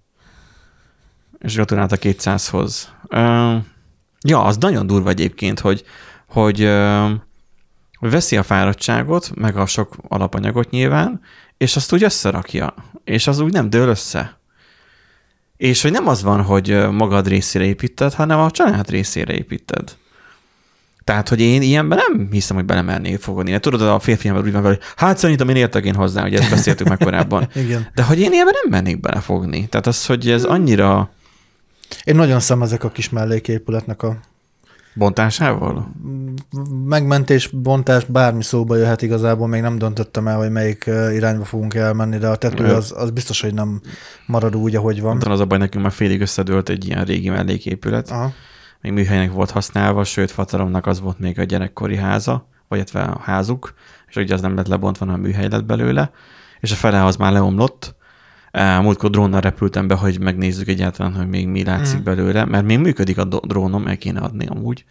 és 1.39 1.55
gratulált 1.55 1.93
a 1.93 1.97
200-hoz. 1.97 2.89
Uh, 3.03 3.65
ja, 4.21 4.43
az 4.43 4.57
nagyon 4.57 4.87
durva 4.87 5.09
egyébként, 5.09 5.61
hogy, 5.61 5.85
hogy 6.29 6.61
veszi 8.01 8.37
a 8.37 8.43
fáradtságot, 8.43 9.31
meg 9.35 9.57
a 9.57 9.67
sok 9.67 9.97
alapanyagot 10.09 10.71
nyilván, 10.71 11.21
és 11.57 11.77
azt 11.77 11.93
úgy 11.93 12.03
összerakja, 12.03 12.75
és 13.05 13.27
az 13.27 13.39
úgy 13.39 13.53
nem 13.53 13.71
dől 13.71 13.89
össze. 13.89 14.39
És 15.57 15.83
hogy 15.83 15.91
nem 15.91 16.09
az 16.09 16.23
van, 16.23 16.43
hogy 16.43 16.91
magad 16.91 17.29
részére 17.29 17.65
építed, 17.65 18.13
hanem 18.13 18.39
a 18.39 18.51
család 18.51 18.91
részére 18.91 19.35
építed. 19.35 19.97
Tehát, 21.07 21.29
hogy 21.29 21.41
én 21.41 21.63
ilyenben 21.63 21.99
nem 22.09 22.29
hiszem, 22.31 22.57
hogy 22.57 22.65
belemernék 22.65 23.19
fogni. 23.21 23.59
Tudod, 23.59 23.83
a 23.83 23.99
férfi 23.99 24.29
ember 24.29 24.45
úgy 24.45 24.53
van 24.53 24.63
hogy 24.63 24.79
hát 24.97 25.19
szerintem 25.19 25.49
én 25.49 25.57
értek 25.57 25.85
én 25.85 25.95
hozzá, 25.95 26.23
hogy 26.23 26.35
ezt 26.35 26.51
beszéltük 26.51 26.89
meg 26.89 26.99
korábban. 26.99 27.49
Igen. 27.65 27.87
De 27.95 28.03
hogy 28.03 28.21
én 28.21 28.33
ilyenben 28.33 28.55
nem 28.63 28.71
mennék 28.71 29.01
belefogni. 29.01 29.67
Tehát 29.69 29.87
az, 29.87 30.07
hogy 30.07 30.31
ez 30.31 30.45
annyira 30.45 31.11
én 32.05 32.15
nagyon 32.15 32.41
szemezek 32.41 32.85
a 32.85 32.89
kis 32.89 33.09
melléképületnek 33.09 34.03
a 34.03 34.17
Bontásával? 34.95 35.93
Megmentés, 36.85 37.49
bontás, 37.49 38.05
bármi 38.05 38.43
szóba 38.43 38.77
jöhet 38.77 39.03
igazából, 39.03 39.49
még 39.49 39.61
nem 39.61 39.79
döntöttem 39.79 40.29
el, 40.29 40.37
hogy 40.37 40.51
melyik 40.51 40.85
irányba 41.13 41.45
fogunk 41.45 41.75
elmenni, 41.75 42.19
de 42.19 42.29
a 42.29 42.37
tető 42.37 42.65
az, 42.65 42.93
az 42.97 43.11
biztos, 43.11 43.41
hogy 43.41 43.55
nem 43.55 43.81
marad 44.27 44.57
úgy, 44.57 44.77
ahogy 44.77 45.01
van. 45.01 45.23
Az 45.23 45.41
a 45.41 45.45
baj, 45.45 45.59
nekünk 45.59 45.83
már 45.83 45.93
félig 45.93 46.21
összedőlt 46.21 46.69
egy 46.69 46.87
ilyen 46.87 47.05
régi 47.05 47.29
melléképület. 47.29 48.11
Aha. 48.11 48.33
Még 48.87 48.95
műhelynek 48.95 49.33
volt 49.33 49.51
használva, 49.51 50.05
sőt, 50.05 50.31
fataromnak 50.31 50.87
az 50.87 51.01
volt 51.01 51.19
még 51.19 51.39
a 51.39 51.45
gyerekkori 51.45 51.97
háza, 51.97 52.49
vagy 52.69 52.85
a 52.93 53.21
házuk, 53.23 53.75
és 54.09 54.17
ugye 54.17 54.35
az 54.35 54.41
nem 54.41 54.57
lett 54.57 54.67
lebontva, 54.67 55.05
hanem 55.05 55.21
a 55.21 55.27
műhely 55.27 55.49
lett 55.49 55.65
belőle, 55.65 56.11
és 56.61 56.73
a 56.73 56.75
fele 56.75 57.05
az 57.05 57.17
már 57.17 57.33
leomlott, 57.33 57.95
Múltkor 58.53 59.11
drónnal 59.11 59.41
repültem 59.41 59.87
be, 59.87 59.95
hogy 59.95 60.21
megnézzük 60.21 60.69
egyáltalán, 60.69 61.15
hogy 61.15 61.29
még 61.29 61.49
mi 61.49 61.65
látszik 61.65 62.01
mm. 62.01 62.03
belőle, 62.03 62.45
mert 62.45 62.65
még 62.65 62.79
működik 62.79 63.19
a 63.19 63.25
drónom, 63.25 63.87
el 63.87 63.97
kéne 63.97 64.21
adni 64.21 64.47
amúgy. 64.47 64.85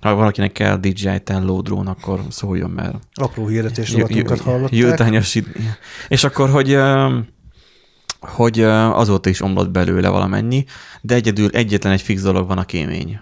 Ha 0.00 0.14
valakinek 0.14 0.52
kell 0.52 0.76
DJI 0.76 1.20
Tello 1.24 1.60
drón, 1.60 1.86
akkor 1.86 2.20
szóljon, 2.28 2.70
mert... 2.70 2.94
Apró 3.14 3.46
hirdetés 3.46 3.92
rovatunkat 3.92 4.40
hallották. 4.40 4.72
Jutányos, 4.72 5.38
és 6.08 6.24
akkor, 6.24 6.50
hogy 6.50 6.78
hogy 8.22 8.60
azóta 8.62 9.28
is 9.28 9.40
omlott 9.40 9.70
belőle 9.70 10.08
valamennyi, 10.08 10.64
de 11.00 11.14
egyedül 11.14 11.50
egyetlen 11.50 11.92
egy 11.92 12.02
fix 12.02 12.22
dolog 12.22 12.46
van 12.46 12.58
a 12.58 12.64
kémény. 12.64 13.20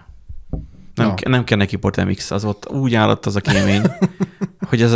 Nem, 1.01 1.13
no. 1.23 1.29
nem 1.29 1.43
kell 1.43 1.57
neki 1.57 1.75
Portemix, 1.75 2.31
az 2.31 2.45
ott 2.45 2.69
úgy 2.69 2.95
állott 2.95 3.25
az 3.25 3.35
a 3.35 3.39
kémény, 3.39 3.81
hogy 4.69 4.81
ez 4.81 4.95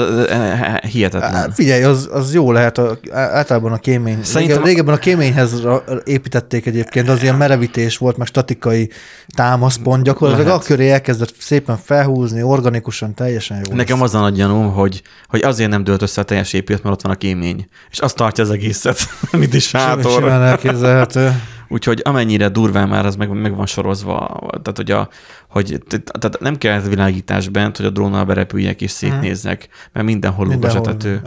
hihetetlen. 0.91 1.51
Figyelj, 1.51 1.83
az, 1.83 2.09
az 2.11 2.33
jó 2.33 2.51
lehet, 2.51 2.77
a, 2.77 2.97
általában 3.11 3.71
a 3.71 3.77
kémény. 3.77 4.23
Szerintem... 4.23 4.63
Régebben 4.63 4.93
a 4.93 4.97
kéményhez 4.97 5.61
építették 6.03 6.65
egyébként, 6.65 7.09
az 7.09 7.21
ilyen 7.21 7.35
merevítés 7.35 7.97
volt, 7.97 8.17
meg 8.17 8.27
statikai 8.27 8.89
támaszpont, 9.35 10.03
gyakorlatilag 10.03 10.47
lehet. 10.47 10.63
a 10.63 10.65
köré 10.65 10.89
elkezdett 10.89 11.33
szépen 11.39 11.77
felhúzni, 11.77 12.43
organikusan, 12.43 13.13
teljesen 13.13 13.61
jó. 13.69 13.75
Nekem 13.75 14.01
az 14.01 14.15
a 14.15 14.19
nagy 14.19 14.33
gyanúm, 14.33 14.71
hogy, 14.71 15.01
hogy 15.27 15.41
azért 15.41 15.69
nem 15.69 15.83
dőlt 15.83 16.01
össze 16.01 16.21
a 16.21 16.23
teljes 16.23 16.53
épület, 16.53 16.83
mert 16.83 16.95
ott 16.95 17.01
van 17.01 17.11
a 17.11 17.15
kémény. 17.15 17.67
És 17.91 17.99
azt 17.99 18.15
tartja 18.15 18.43
az 18.43 18.49
egészet, 18.49 18.99
mint 19.31 19.53
is 19.53 19.67
sátor. 19.67 20.11
Simán 20.11 20.43
elképzelhető. 20.43 21.31
Úgyhogy 21.67 22.01
amennyire 22.03 22.49
durván 22.49 22.89
már 22.89 23.05
az 23.05 23.15
meg, 23.15 23.29
meg 23.29 23.55
van 23.55 23.65
sorozva, 23.65 24.39
tehát 24.49 24.75
hogy, 24.75 24.91
a, 24.91 25.09
hogy 25.49 25.79
tehát 25.87 26.39
nem 26.39 26.55
kell 26.55 26.79
világítás 26.79 27.49
bent, 27.49 27.77
hogy 27.77 27.85
a 27.85 27.89
drónnal 27.89 28.25
berepüljek 28.25 28.81
és 28.81 28.91
szétnéznek, 28.91 29.67
mert 29.93 30.05
mindenhol 30.05 30.47
lúgasetető. 30.47 31.21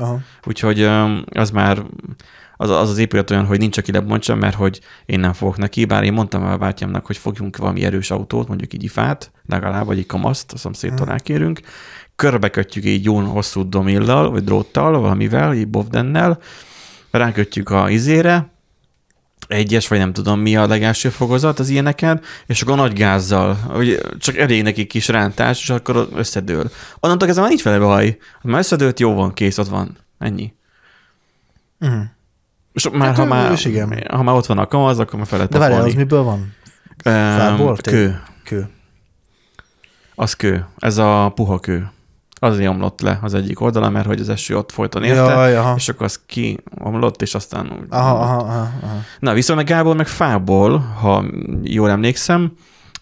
Úgyhogy 0.45 0.83
az 1.31 1.51
már 1.51 1.83
az, 2.61 2.71
az 2.71 2.91
az 2.91 2.99
épület 2.99 3.31
olyan, 3.31 3.47
hogy 3.47 3.59
nincs, 3.59 3.79
aki 3.79 3.93
lebontsa, 3.93 4.35
mert 4.35 4.55
hogy 4.55 4.81
én 5.07 5.21
nem 5.21 5.33
fogok 5.33 5.57
neki, 5.57 5.85
bár 5.85 6.03
én 6.03 6.13
mondtam 6.13 6.45
a 6.45 6.57
bátyámnak, 6.57 7.07
hogy 7.07 7.17
fogjunk 7.17 7.57
valami 7.57 7.85
erős 7.85 8.11
autót, 8.11 8.49
mondjuk 8.49 8.75
így 8.75 8.85
ifát, 8.85 9.33
legalább, 9.47 9.87
vagy 9.87 9.99
egy 9.99 10.07
kamaszt, 10.07 10.53
a 10.53 10.57
szomszédtól 10.57 11.05
hmm. 11.05 11.13
elkérünk, 11.13 11.61
körbekötjük 12.17 12.85
így 12.85 13.05
jó 13.05 13.19
hosszú 13.19 13.69
domillal, 13.69 14.31
vagy 14.31 14.45
dróttal, 14.45 15.01
valamivel, 15.01 15.55
így 15.55 15.69
bovdennel, 15.69 16.39
rákötjük 17.11 17.71
a 17.71 17.91
izére, 17.91 18.51
egyes, 19.49 19.89
vagy 19.89 19.99
nem 19.99 20.13
tudom 20.13 20.41
mi 20.41 20.57
a 20.57 20.67
legelső 20.67 21.09
fokozat 21.09 21.59
az 21.59 21.69
ilyeneken, 21.69 22.21
és 22.47 22.63
akkor 22.63 22.77
nagy 22.77 22.93
gázzal, 22.93 23.55
hogy 23.55 24.01
csak 24.19 24.37
elég 24.37 24.63
neki 24.63 24.87
kis 24.87 25.09
rántás, 25.09 25.61
és 25.61 25.71
akkor 25.71 26.09
összedől. 26.15 26.71
Onnantól 27.01 27.27
kezdve 27.27 27.41
már 27.41 27.49
nincs 27.51 27.63
vele 27.65 27.79
baj. 27.79 28.19
Már 28.43 28.59
összedőlt, 28.59 29.01
jó 29.01 29.15
van, 29.15 29.35
kész, 29.35 29.59
ott 29.59 29.69
van. 29.69 29.97
Ennyi. 30.19 30.53
Uh-huh. 31.81 32.03
És 32.73 32.89
már, 32.93 33.09
hát, 33.09 33.17
ha, 33.17 33.25
már, 33.25 33.59
igen. 33.65 34.05
ha 34.11 34.23
már 34.23 34.35
ott 34.35 34.47
van 34.47 34.59
a 34.59 34.67
kamaz, 34.67 34.99
akkor 34.99 35.19
már 35.19 35.29
felett 35.29 35.51
De 35.51 35.59
várjál, 35.59 35.83
az 35.83 35.95
miből 35.95 36.23
van? 36.23 36.55
Fából? 37.03 37.77
Kő. 37.77 38.23
Kő. 38.45 38.69
Az 40.15 40.35
kő. 40.35 40.67
Ez 40.77 40.97
a 40.97 41.33
puha 41.35 41.59
kő. 41.59 41.91
Azért 42.39 42.71
omlott 42.71 43.01
le 43.01 43.19
az 43.23 43.35
egyik 43.35 43.61
oldala, 43.61 43.91
mert 43.91 44.07
hogy 44.07 44.21
az 44.21 44.29
eső 44.29 44.57
ott 44.57 44.73
folyton 44.73 45.05
érte, 45.05 45.21
Jaj, 45.21 45.57
aha. 45.57 45.75
és 45.77 45.89
akkor 45.89 46.07
az 46.07 46.21
kiomlott, 46.27 47.23
és 47.23 47.35
aztán 47.35 47.73
úgy 47.81 47.87
Aha, 47.89 48.19
aha, 48.19 48.37
aha, 48.37 48.71
aha. 48.83 49.01
Na, 49.19 49.33
viszont 49.33 49.59
meg 49.59 49.69
Gábor 49.69 49.97
meg 49.97 50.07
fából, 50.07 50.79
ha 50.79 51.25
jól 51.63 51.91
emlékszem, 51.91 52.53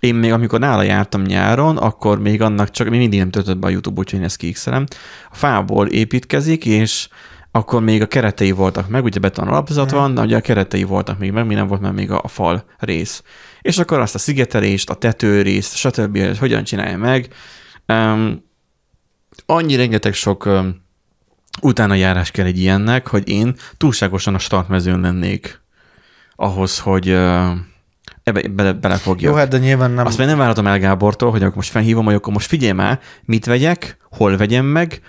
én 0.01 0.15
még 0.15 0.33
amikor 0.33 0.59
nála 0.59 0.83
jártam 0.83 1.23
nyáron, 1.23 1.77
akkor 1.77 2.21
még 2.21 2.43
annak 2.43 2.71
csak, 2.71 2.89
még 2.89 2.99
mindig 2.99 3.19
nem 3.19 3.31
töltött 3.31 3.59
be 3.59 3.67
a 3.67 3.71
YouTube, 3.71 4.01
úgyhogy 4.01 4.19
én 4.19 4.25
ezt 4.25 4.37
kiixelem. 4.37 4.85
A 5.31 5.35
fából 5.35 5.87
építkezik, 5.87 6.65
és 6.65 7.09
akkor 7.51 7.83
még 7.83 8.03
a 8.03 8.07
keretei 8.07 8.51
voltak 8.51 8.89
meg, 8.89 9.05
ugye 9.05 9.21
beton 9.21 9.49
alapzat 9.49 9.91
van, 9.91 10.15
de 10.15 10.21
ugye 10.21 10.37
a 10.37 10.41
keretei 10.41 10.83
voltak 10.83 11.19
még 11.19 11.33
meg, 11.33 11.47
mi 11.47 11.55
nem 11.55 11.67
volt 11.67 11.81
meg 11.81 11.95
még 11.95 12.11
a, 12.11 12.21
a 12.23 12.29
fal 12.29 12.65
rész. 12.79 13.23
És 13.61 13.79
akkor 13.79 13.99
azt 13.99 14.15
a 14.15 14.19
szigetelést, 14.19 14.91
a 14.91 14.95
tetőrészt, 14.95 15.77
stb. 15.77 16.19
hogy 16.19 16.39
hogyan 16.39 16.65
csinálja 16.65 16.97
meg. 16.97 17.29
Um, 17.89 18.45
annyi 19.47 19.77
rengeteg 19.77 20.15
sok 20.15 20.49
utána 21.61 21.95
járás 21.95 22.31
kell 22.31 22.47
egy 22.47 22.59
ilyennek, 22.59 23.07
hogy 23.07 23.29
én 23.29 23.55
túlságosan 23.77 24.35
a 24.35 24.39
startmezőn 24.39 25.01
lennék 25.01 25.61
ahhoz, 26.37 26.79
hogy 26.79 27.09
ebbe 28.23 28.49
bele, 28.51 28.73
belefogjak. 28.73 29.33
Jó, 29.33 29.39
hát 29.39 29.49
de 29.49 29.59
nyilván 29.59 29.91
nem... 29.91 30.07
Azt 30.07 30.19
még 30.19 30.27
nem 30.27 30.39
várhatom 30.39 30.67
el 30.67 30.79
Gábortól, 30.79 31.31
hogy 31.31 31.43
akkor 31.43 31.57
most 31.57 31.71
felhívom, 31.71 32.05
hogy 32.05 32.15
akkor 32.15 32.33
most 32.33 32.49
figyelj 32.49 32.73
már, 32.73 33.01
mit 33.25 33.45
vegyek, 33.45 33.97
hol 34.11 34.37
vegyem 34.37 34.65
meg, 34.65 35.01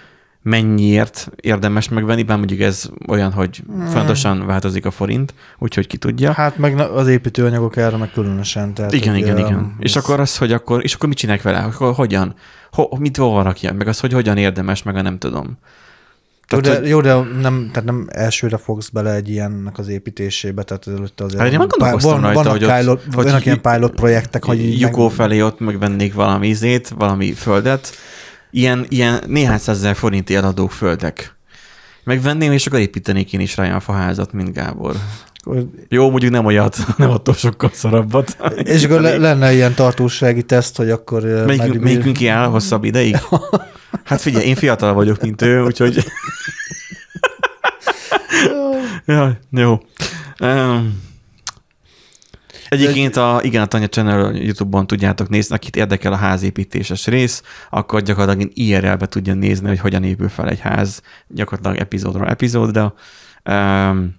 mennyiért 0.47 1.29
érdemes 1.35 1.89
megvenni, 1.89 2.23
bár 2.23 2.37
mondjuk 2.37 2.59
ez 2.59 2.89
olyan, 3.07 3.31
hogy 3.31 3.63
fontosan 3.91 4.45
változik 4.45 4.85
a 4.85 4.91
forint, 4.91 5.33
úgyhogy 5.57 5.87
ki 5.87 5.97
tudja. 5.97 6.31
Hát 6.31 6.57
meg 6.57 6.79
az 6.79 7.07
építőanyagok 7.07 7.75
erre 7.77 7.97
meg 7.97 8.11
különösen. 8.11 8.73
Tehát, 8.73 8.93
igen, 8.93 9.13
hogy, 9.13 9.21
igen, 9.21 9.37
igen. 9.37 9.75
És 9.79 9.95
ez- 9.95 10.03
akkor 10.03 10.19
az, 10.19 10.37
hogy 10.37 10.51
akkor, 10.51 10.83
és 10.83 10.93
akkor 10.93 11.09
mit 11.09 11.17
csinálják 11.17 11.43
vele? 11.45 11.57
Akkor 11.59 11.93
hogyan? 11.93 12.35
Ho, 12.71 12.83
mit 12.99 13.17
hova 13.17 13.41
rakja? 13.41 13.73
Meg 13.73 13.87
az, 13.87 13.99
hogy 13.99 14.13
hogyan 14.13 14.37
érdemes, 14.37 14.83
meg 14.83 14.95
a 14.95 15.01
nem 15.01 15.17
tudom. 15.17 15.57
Jó, 16.51 16.59
Tehát, 16.59 16.75
de, 16.77 16.81
hogy- 16.81 16.89
jó, 16.89 17.01
de 17.01 17.13
nem, 17.41 17.69
tehát 17.73 17.83
nem 17.89 18.07
elsőre 18.11 18.57
fogsz 18.57 18.89
bele 18.89 19.13
egy 19.13 19.29
ilyennek 19.29 19.77
az 19.77 19.87
építésébe, 19.87 20.63
tehát 20.63 20.87
előtte 20.87 21.23
azért 21.23 21.41
Hát 21.41 21.51
én 21.51 21.57
már 21.57 21.67
gondolkoztam 21.67 22.11
van, 22.11 22.21
rajta, 22.21 22.35
vannak 22.43 22.51
hogy 22.57 22.63
ott- 22.63 22.79
pilot, 22.79 23.01
hogy 23.13 23.25
vannak 23.25 23.45
ilyen 23.45 23.61
pilot 23.61 23.91
projektek, 23.95 24.43
hogy 24.45 24.79
Jukó 24.79 25.03
meg- 25.07 25.15
felé 25.15 25.41
ott 25.41 25.59
megvennék 25.59 26.13
valami 26.13 26.47
izét, 26.47 26.89
valami 26.89 27.31
földet, 27.33 27.91
ilyen, 28.51 28.85
ilyen 28.89 29.23
néhány 29.27 29.57
százezer 29.57 29.95
forinti 29.95 30.35
eladó 30.35 30.67
földek. 30.67 31.35
Megvenném, 32.03 32.51
és 32.51 32.67
akkor 32.67 32.79
építenék 32.79 33.33
én 33.33 33.39
is 33.39 33.57
rá 33.57 33.63
olyan 33.63 33.79
faházat, 33.79 34.33
mint 34.33 34.53
Gábor. 34.53 34.95
Jó, 35.89 36.09
mondjuk 36.09 36.31
nem 36.31 36.45
olyat, 36.45 36.77
nem 36.97 37.09
attól 37.09 37.33
sokkal 37.33 37.69
szarabbat. 37.73 38.37
És 38.63 38.83
akkor 38.83 39.01
le, 39.01 39.17
lenne 39.17 39.53
ilyen 39.53 39.73
tartósági 39.73 40.43
teszt, 40.43 40.77
hogy 40.77 40.89
akkor... 40.89 41.21
Melyikünk, 41.21 41.57
meddig- 41.59 41.81
melyikünk 41.81 42.17
kiáll 42.17 42.47
hosszabb 42.47 42.83
ideig? 42.83 43.17
Hát 44.03 44.21
figyelj, 44.21 44.45
én 44.45 44.55
fiatal 44.55 44.93
vagyok, 44.93 45.21
mint 45.21 45.41
ő, 45.41 45.63
úgyhogy... 45.63 46.03
ja, 49.05 49.39
jó. 49.51 49.79
Um, 50.39 51.06
Egyébként 52.69 53.15
a, 53.15 53.39
igen, 53.43 53.61
a 53.61 53.65
Tanya 53.65 53.87
Channel 53.87 54.35
YouTube-on 54.35 54.87
tudjátok 54.87 55.29
nézni, 55.29 55.55
akit 55.55 55.75
érdekel 55.75 56.13
a 56.13 56.15
házépítéses 56.15 57.05
rész, 57.05 57.43
akkor 57.69 58.01
gyakorlatilag 58.01 58.51
IRL-be 58.53 59.05
tudja 59.05 59.33
nézni, 59.33 59.67
hogy 59.67 59.79
hogyan 59.79 60.03
épül 60.03 60.29
fel 60.29 60.49
egy 60.49 60.59
ház, 60.59 61.01
gyakorlatilag 61.27 61.77
epizódról 61.77 62.27
epizódra. 62.27 62.93
Um, 63.45 64.15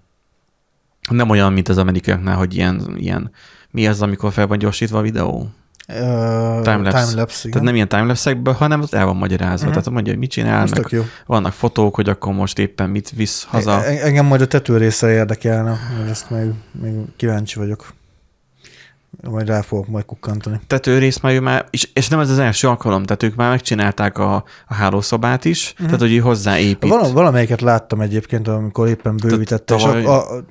nem 1.10 1.30
olyan, 1.30 1.52
mint 1.52 1.68
az 1.68 1.78
amerikaiaknál, 1.78 2.36
hogy 2.36 2.54
ilyen, 2.54 2.94
ilyen 2.96 3.30
mi 3.70 3.86
az, 3.86 4.02
amikor 4.02 4.32
fel 4.32 4.46
van 4.46 4.58
gyorsítva 4.58 4.98
a 4.98 5.02
videó? 5.02 5.50
Ö, 5.88 6.60
Timelapse. 6.62 7.04
Timelapse. 7.06 7.48
Tehát 7.48 7.64
nem 7.64 7.74
ilyen 7.74 7.88
timelapse 7.88 8.38
hanem 8.58 8.80
ott 8.80 8.94
el 8.94 9.04
van 9.04 9.16
magyarázva. 9.16 9.54
Uh-huh. 9.54 9.70
Tehát 9.70 9.90
mondja, 9.90 10.12
hogy 10.12 10.20
mit 10.20 10.30
csinál, 10.30 10.62
Ez 10.62 10.70
meg 10.70 10.86
jó. 10.90 11.02
vannak 11.26 11.52
fotók, 11.52 11.94
hogy 11.94 12.08
akkor 12.08 12.32
most 12.32 12.58
éppen 12.58 12.90
mit 12.90 13.10
visz 13.10 13.44
haza. 13.44 13.84
E- 13.84 14.04
Engem 14.04 14.26
majd 14.26 14.40
a 14.40 14.46
tető 14.46 14.76
része 14.76 15.10
érdekelne, 15.10 15.78
mert 15.98 16.10
ezt 16.10 16.30
még, 16.30 16.50
még 16.82 16.92
kíváncsi 17.16 17.58
vagyok. 17.58 17.96
Majd 19.22 19.46
rá 19.46 19.60
fogok 19.60 19.88
majd 19.88 20.04
kukkantani. 20.04 20.60
már 21.22 21.32
ő 21.32 21.40
már, 21.40 21.66
és, 21.70 21.88
és 21.92 22.08
nem 22.08 22.20
ez 22.20 22.30
az 22.30 22.38
első 22.38 22.68
alkalom, 22.68 23.02
tehát 23.02 23.22
ők 23.22 23.34
már 23.34 23.50
megcsinálták 23.50 24.18
a, 24.18 24.44
a 24.66 24.74
hálószobát 24.74 25.44
is, 25.44 25.70
uh-huh. 25.72 25.86
tehát 25.86 26.00
hogy 26.00 26.12
ő 26.14 26.18
hozzáépít. 26.18 26.90
Val- 26.90 27.12
valamelyiket 27.12 27.60
láttam 27.60 28.00
egyébként, 28.00 28.48
amikor 28.48 28.88
éppen 28.88 29.16
bővítette, 29.16 29.74
és 29.74 29.84
a, 29.84 30.16
a, 30.16 30.44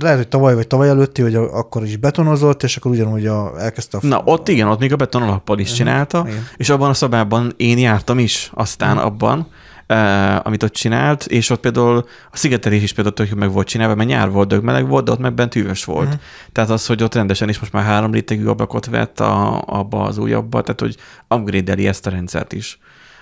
lehet, 0.00 0.16
hogy 0.16 0.28
tavaly 0.28 0.54
vagy 0.54 0.66
tavaly 0.66 0.88
előtti, 0.88 1.22
hogy 1.22 1.34
akkor 1.34 1.84
is 1.84 1.96
betonozott, 1.96 2.62
és 2.62 2.76
akkor 2.76 2.90
ugyanúgy 2.90 3.26
a, 3.26 3.60
elkezdte 3.60 3.96
a... 3.96 4.06
Na, 4.06 4.22
ott 4.24 4.48
igen, 4.48 4.68
ott 4.68 4.78
még 4.78 4.92
a 4.92 4.96
beton 4.96 5.22
alappal 5.22 5.58
is 5.58 5.72
csinálta, 5.72 6.18
Mhm. 6.20 6.28
Igen. 6.28 6.46
és 6.56 6.68
abban 6.70 6.88
a 6.90 6.94
szobában 6.94 7.52
én 7.56 7.78
jártam 7.78 8.18
is, 8.18 8.50
aztán 8.54 8.98
abban, 8.98 9.48
uh, 9.88 10.46
amit 10.46 10.62
ott 10.62 10.72
csinált, 10.72 11.24
és 11.24 11.50
ott 11.50 11.60
például 11.60 12.04
a 12.30 12.36
szigetelés 12.36 12.82
is 12.82 12.92
például 12.92 13.14
tök 13.14 13.34
meg 13.34 13.52
volt 13.52 13.66
csinálva, 13.66 13.94
mert 13.94 14.08
nyár 14.08 14.30
volt, 14.30 14.62
meleg 14.62 14.88
volt, 14.88 15.04
de 15.04 15.10
ott 15.10 15.18
meg 15.18 15.34
bent 15.34 15.54
hűvös 15.54 15.84
volt. 15.84 16.08
Mhm. 16.08 16.16
Tehát 16.52 16.70
az, 16.70 16.86
hogy 16.86 17.02
ott 17.02 17.14
rendesen 17.14 17.48
is 17.48 17.58
most 17.58 17.72
már 17.72 17.84
három 17.84 18.12
rétegű 18.12 18.46
ablakot 18.46 18.86
vett 18.86 19.20
a, 19.20 19.62
abba 19.66 20.02
az 20.02 20.18
újabba, 20.18 20.60
tehát 20.60 20.80
hogy 20.80 20.96
upgrade 21.28 21.88
ezt 21.88 22.06
a 22.06 22.10
rendszert 22.10 22.52
is. 22.52 22.78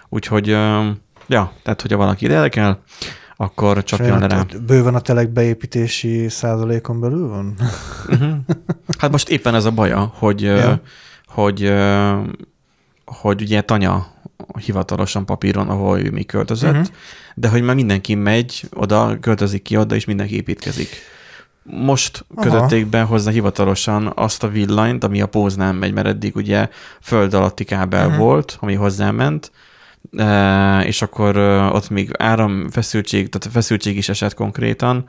Úgyhogy, 0.09 0.51
uh, 0.51 0.87
ja, 1.27 1.53
tehát 1.63 1.81
hogyha 1.81 1.97
valaki 1.97 2.27
érdekel, 2.27 2.83
akkor 3.37 3.83
csapjon 3.83 4.19
le 4.19 4.27
rá. 4.27 4.45
Bőven 4.67 4.95
a 4.95 5.01
telek 5.01 5.29
beépítési 5.31 6.29
százalékon 6.29 7.01
belül 7.01 7.29
van? 7.29 7.55
Uh-huh. 8.09 8.33
Hát 8.99 9.11
most 9.11 9.29
éppen 9.29 9.55
ez 9.55 9.65
a 9.65 9.71
baja, 9.71 10.13
hogy, 10.15 10.41
Ja. 10.41 10.81
hogy, 11.27 11.73
hogy 13.05 13.43
ugye 13.43 13.61
Tanya 13.61 14.07
hivatalosan 14.65 15.27
papíron, 15.27 15.69
ahol 15.69 15.99
ő 15.99 16.11
még 16.11 16.27
költözött, 16.27 16.71
uh-huh. 16.71 16.87
de 17.35 17.49
hogy 17.49 17.63
már 17.63 17.75
mindenki 17.75 18.15
megy 18.15 18.63
oda, 18.75 19.19
költözik 19.21 19.63
ki 19.63 19.77
oda, 19.77 19.95
és 19.95 20.05
mindenki 20.05 20.35
építkezik. 20.35 20.89
Most 21.63 22.25
Aha. 22.35 22.51
kötötték 22.51 22.87
be 22.87 23.03
hozzá 23.03 23.31
hivatalosan 23.31 24.13
azt 24.15 24.43
a 24.43 24.49
villanyt, 24.49 25.05
ami 25.05 25.21
a 25.21 25.27
póznán 25.27 25.75
megy, 25.75 25.93
mert 25.93 26.07
eddig 26.07 26.37
ugye 26.37 26.69
föld 27.01 27.35
alatti 27.35 27.65
kábel 27.65 28.07
uh-huh. 28.07 28.21
volt, 28.21 28.57
ami 28.61 28.75
hozzáment, 28.75 29.51
e, 30.17 30.81
és 30.81 31.03
akkor 31.03 31.37
ott 31.73 31.91
még 31.91 32.11
áramfeszültség, 32.19 33.29
tehát 33.29 33.55
feszültség 33.55 33.97
is 33.97 34.09
esett 34.09 34.35
konkrétan, 34.35 35.05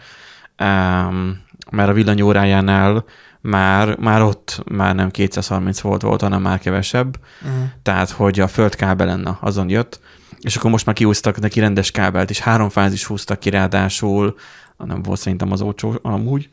mert 1.71 1.89
a 1.89 1.93
villanyórájánál 1.93 3.05
már, 3.43 3.97
már 3.97 4.21
ott 4.21 4.63
már 4.71 4.95
nem 4.95 5.11
230 5.11 5.79
volt 5.79 6.01
volt, 6.01 6.21
hanem 6.21 6.41
már 6.41 6.59
kevesebb, 6.59 7.19
Uh-huh. 7.41 7.63
tehát 7.81 8.09
hogy 8.09 8.39
a 8.39 8.47
földkábelen 8.47 9.19
na, 9.19 9.37
azon 9.41 9.69
jött, 9.69 9.99
és 10.41 10.55
akkor 10.55 10.71
most 10.71 10.85
már 10.85 10.95
kiúztak 10.95 11.39
neki 11.39 11.59
rendes 11.59 11.91
kábelt, 11.91 12.29
és 12.29 12.39
három 12.39 12.69
fázis 12.69 13.05
húztak 13.05 13.39
ki 13.39 13.49
ráadásul, 13.49 14.35
nem 14.77 15.01
volt 15.01 15.19
szerintem 15.19 15.51
az 15.51 15.61
olcsó 15.61 15.99
amúgy. 16.01 16.49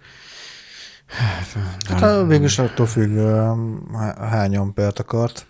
Hát 1.88 2.26
végülis 2.26 2.58
attól 2.58 2.86
függ, 2.86 3.18
hány 4.30 4.56
ampert 4.56 4.98
akart. 4.98 5.46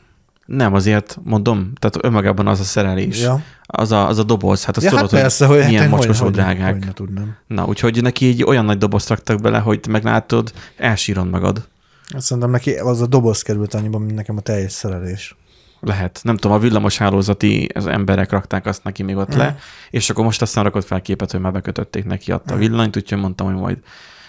Nem, 0.51 0.75
azért 0.75 1.19
mondom, 1.23 1.73
tehát 1.79 2.05
önmagában 2.05 2.47
az 2.47 2.61
a 2.61 2.65
szerelés, 2.65 3.21
Ja, 3.23 3.43
az, 3.67 3.93
a, 3.93 4.09
az 4.09 4.19
a 4.19 4.23
doboz, 4.23 4.65
hát 4.65 4.77
azt 4.77 4.85
ja 4.85 4.91
tudod, 4.93 5.11
hát 5.11 5.21
persze, 5.21 5.47
hogy 5.47 5.55
hogy 5.55 5.63
hát 5.63 5.71
milyen 5.73 5.85
én 5.85 5.91
mocskosó 5.91 6.25
hogy, 6.25 6.33
drágák. 6.33 6.73
Hogy 6.73 6.85
ne 6.85 6.93
tudnám. 6.93 7.37
Na, 7.47 7.65
úgyhogy 7.67 8.03
neki 8.03 8.27
egy 8.29 8.43
olyan 8.45 8.65
nagy 8.65 8.79
dobozt 8.79 9.09
raktak 9.09 9.41
bele, 9.41 9.59
hogy 9.59 9.81
meglátod, 9.89 10.53
elsírod 10.77 11.31
magad. 11.31 11.69
Azt 12.15 12.27
szerintem 12.27 12.51
neki 12.51 12.73
az 12.73 13.01
a 13.01 13.07
doboz 13.07 13.43
került 13.43 13.75
annyiban, 13.75 14.01
mint 14.03 14.17
nekem 14.17 14.37
a 14.37 14.41
teljes 14.41 14.73
szerelés. 14.73 15.37
Lehet. 15.81 16.21
Nem 16.23 16.37
tudom, 16.37 16.57
a 16.57 16.61
villamos 16.61 16.99
hálózati 16.99 17.69
az 17.75 17.87
emberek 17.87 18.31
rakták 18.31 18.67
azt 18.67 18.85
neki 18.85 19.03
még 19.03 19.17
ott 19.17 19.29
Mhm. 19.29 19.39
le, 19.39 19.59
és 19.91 20.11
akkor 20.11 20.25
most 20.25 20.43
aztán 20.43 20.65
rakott 20.65 20.85
fel 20.85 21.01
képet, 21.03 21.31
hogy 21.31 21.41
már 21.41 21.53
bekötötték 21.53 22.05
neki 22.05 22.33
adta 22.33 22.55
a 22.55 22.57
villanyt, 22.57 22.97
úgyhogy 22.97 23.19
mondtam, 23.19 23.47
hogy 23.47 23.57
majd 23.57 23.79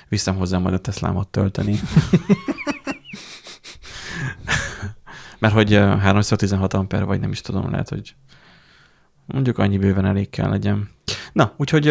viszem 0.09 0.35
hozzá 0.35 0.57
majd 0.57 0.73
a 0.73 0.77
Teslámat 0.77 1.27
tölteni. 1.27 1.79
Mert 5.41 5.53
hogy 5.53 5.73
ö, 5.73 5.97
316 5.97 6.73
amper, 6.73 7.05
vagy 7.05 7.19
nem 7.19 7.31
is 7.31 7.41
tudom, 7.41 7.71
lehet, 7.71 7.89
hogy 7.89 8.15
mondjuk 9.25 9.57
annyi 9.57 9.77
bőven 9.77 10.05
elég 10.05 10.29
kell 10.29 10.49
legyen. 10.49 10.89
Na, 11.33 11.53
úgyhogy, 11.57 11.85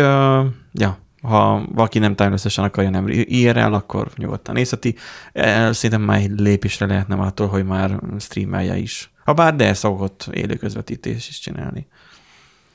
ja, 0.72 0.98
ha 1.22 1.64
valaki 1.72 1.98
nem 1.98 2.14
timeless 2.14 2.58
akarja, 2.58 2.90
nem 2.90 3.08
IRL, 3.08 3.72
akkor 3.72 4.10
nyugodtan 4.16 4.54
nézheti. 4.54 4.96
E, 5.32 5.72
Szerintem 5.72 6.06
már 6.06 6.18
egy 6.18 6.40
lépésre 6.40 6.86
lehetne 6.86 7.14
attól, 7.14 7.48
hogy 7.48 7.64
már 7.64 8.00
streamelje 8.18 8.76
is. 8.76 9.10
Ha 9.24 9.32
bár 9.32 9.56
de 9.56 9.74
szokott 9.74 10.28
élő 10.32 10.54
közvetítés 10.56 11.28
is 11.28 11.38
csinálni. 11.38 11.86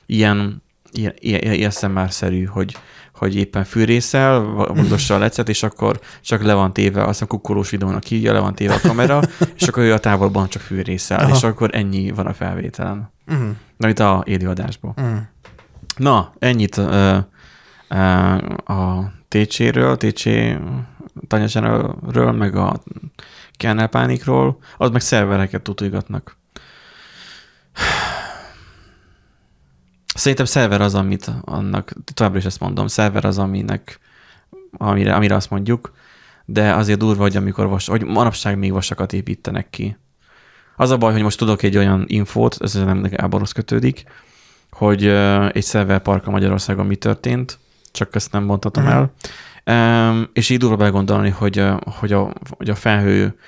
Ilyen, 0.05 0.63
ilyen, 0.91 1.13
ilyen 1.21 1.71
SMR-szerű, 1.71 2.43
hogy, 2.43 2.77
hogy 3.15 3.35
éppen 3.35 3.63
fűrészel, 3.63 4.39
mondossa 4.73 5.15
a 5.15 5.17
lecet, 5.17 5.49
és 5.49 5.63
akkor 5.63 5.99
csak 6.21 6.43
le 6.43 6.53
van 6.53 6.73
téve, 6.73 7.03
azt 7.03 7.21
a 7.21 7.25
kukkolós 7.25 7.69
videónak 7.69 8.03
hívja, 8.03 8.33
le 8.33 8.39
van 8.39 8.55
téve 8.55 8.73
a 8.73 8.79
kamera, 8.87 9.21
és 9.59 9.67
akkor 9.67 9.83
ő 9.83 9.93
a 9.93 9.99
távolban 9.99 10.49
csak 10.49 10.61
fűrészel, 10.61 11.19
Aha. 11.19 11.35
és 11.35 11.43
akkor 11.43 11.69
ennyi 11.73 12.11
van 12.11 12.25
a 12.25 12.33
felvételen. 12.33 13.11
Uh-huh. 13.27 13.49
Na, 13.77 13.89
itt 13.89 13.99
a 13.99 14.23
élőadásból. 14.25 14.93
Uh-huh. 14.97 15.17
Na, 15.97 16.33
ennyit 16.39 16.77
uh, 16.77 17.17
uh, 17.89 18.69
a 18.69 19.11
TC-ről, 19.27 19.97
TC 19.97 20.23
Tanya 21.27 21.47
Channel-ről, 21.47 22.31
meg 22.31 22.55
a 22.55 22.73
Kernel 23.57 23.87
Pánikról, 23.87 24.57
az 24.77 24.89
meg 24.89 25.01
szervereket 25.01 25.61
tutulgatnak. 25.61 26.37
Szerintem 30.15 30.45
szerver 30.45 30.81
az, 30.81 30.95
amit 30.95 31.31
annak, 31.41 31.93
továbbra 32.13 32.39
is 32.39 32.45
ezt 32.45 32.59
mondom, 32.59 32.87
szerver 32.87 33.25
az, 33.25 33.37
aminek, 33.37 33.99
amire, 34.77 35.15
amire 35.15 35.35
azt 35.35 35.49
mondjuk, 35.49 35.93
de 36.45 36.73
azért 36.73 36.99
durva, 36.99 37.21
hogy 37.21 37.35
amikor 37.35 37.67
vas, 37.67 37.87
hogy 37.87 38.03
manapság 38.03 38.57
még 38.57 38.71
vasakat 38.71 39.13
építenek 39.13 39.69
ki. 39.69 39.97
Az 40.75 40.89
a 40.89 40.97
baj, 40.97 41.11
hogy 41.11 41.21
most 41.21 41.37
tudok 41.37 41.63
egy 41.63 41.77
olyan 41.77 42.03
infót, 42.07 42.57
ez 42.59 42.73
nem 42.73 43.01
Gáborhoz 43.01 43.51
kötődik, 43.51 44.03
hogy 44.71 45.07
egy 45.51 45.63
szerverpark 45.63 46.27
a 46.27 46.31
Magyarországon 46.31 46.85
mi 46.85 46.95
történt, 46.95 47.59
csak 47.91 48.15
ezt 48.15 48.31
nem 48.31 48.43
mondhatom 48.43 48.83
uh-huh. 48.85 49.09
el. 49.63 50.09
Um, 50.09 50.29
és 50.33 50.49
így 50.49 50.59
durva 50.59 50.75
begondolni, 50.75 51.29
hogy, 51.29 51.63
hogy, 51.99 52.13
a, 52.13 52.33
hogy 52.57 52.69
a 52.69 52.75
felhő 52.75 53.39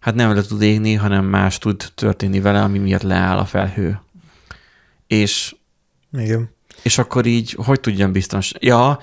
hát 0.00 0.14
nem 0.14 0.34
le 0.34 0.42
tud 0.42 0.62
égni, 0.62 0.94
hanem 0.94 1.24
más 1.24 1.58
tud 1.58 1.92
történni 1.94 2.40
vele, 2.40 2.62
ami 2.62 2.78
miatt 2.78 3.02
leáll 3.02 3.38
a 3.38 3.44
felhő. 3.44 4.00
És, 5.06 5.54
Igen. 6.12 6.50
és 6.82 6.98
akkor 6.98 7.26
így, 7.26 7.56
hogy 7.64 7.80
tudjam 7.80 8.12
biztos? 8.12 8.52
Ja, 8.58 8.98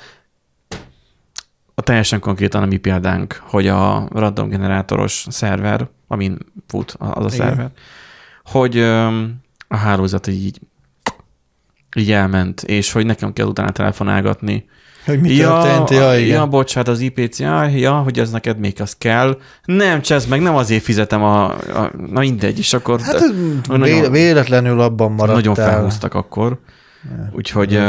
a 1.80 1.82
teljesen 1.82 2.20
konkrétan 2.20 2.64
a 2.64 2.66
mi 2.66 2.78
példánk, 2.78 3.42
hogy 3.44 3.68
a 3.68 4.08
random 4.12 4.50
generátoros 4.50 5.26
szerver, 5.30 5.88
amin 6.08 6.38
fut 6.68 6.96
az 6.98 7.26
a 7.26 7.36
Igen. 7.36 7.48
szerver, 7.48 7.72
hogy 8.44 8.80
a 9.68 9.78
hálózat 9.78 10.28
így, 10.28 10.60
így 11.96 12.12
elment, 12.12 12.64
és 12.64 12.92
hogy 12.92 13.06
nekem 13.06 13.34
kell 13.34 13.46
utána 13.46 13.72
telefonálgatni, 13.72 14.66
hogy 15.06 15.22
mi 15.22 15.34
ja, 15.34 15.62
történt? 15.62 15.90
Ja, 15.90 16.20
igen. 16.20 16.28
ja, 16.28 16.46
bocsánat, 16.46 16.88
az 16.88 17.00
IPC, 17.00 17.40
ja, 17.40 17.64
ja, 17.64 17.94
hogy 17.94 18.20
ez 18.20 18.32
neked 18.32 18.60
még 18.60 18.82
az 18.82 18.96
kell. 18.98 19.40
Nem, 19.66 20.02
csesz 20.02 20.26
meg, 20.26 20.42
nem 20.42 20.56
azért 20.56 20.84
fizetem 20.84 21.24
a, 21.24 21.46
a 21.52 21.92
na 22.10 22.20
mindegy, 22.20 22.58
és 22.58 22.74
akkor... 22.74 23.00
Hát 23.02 23.24
nagyon, 23.68 24.12
véletlenül 24.12 24.82
abban 24.82 25.12
maradt 25.12 25.36
Nagyon 25.36 25.56
felhúztak 25.56 26.14
akkor. 26.14 26.60
Úgyhogy 27.32 27.80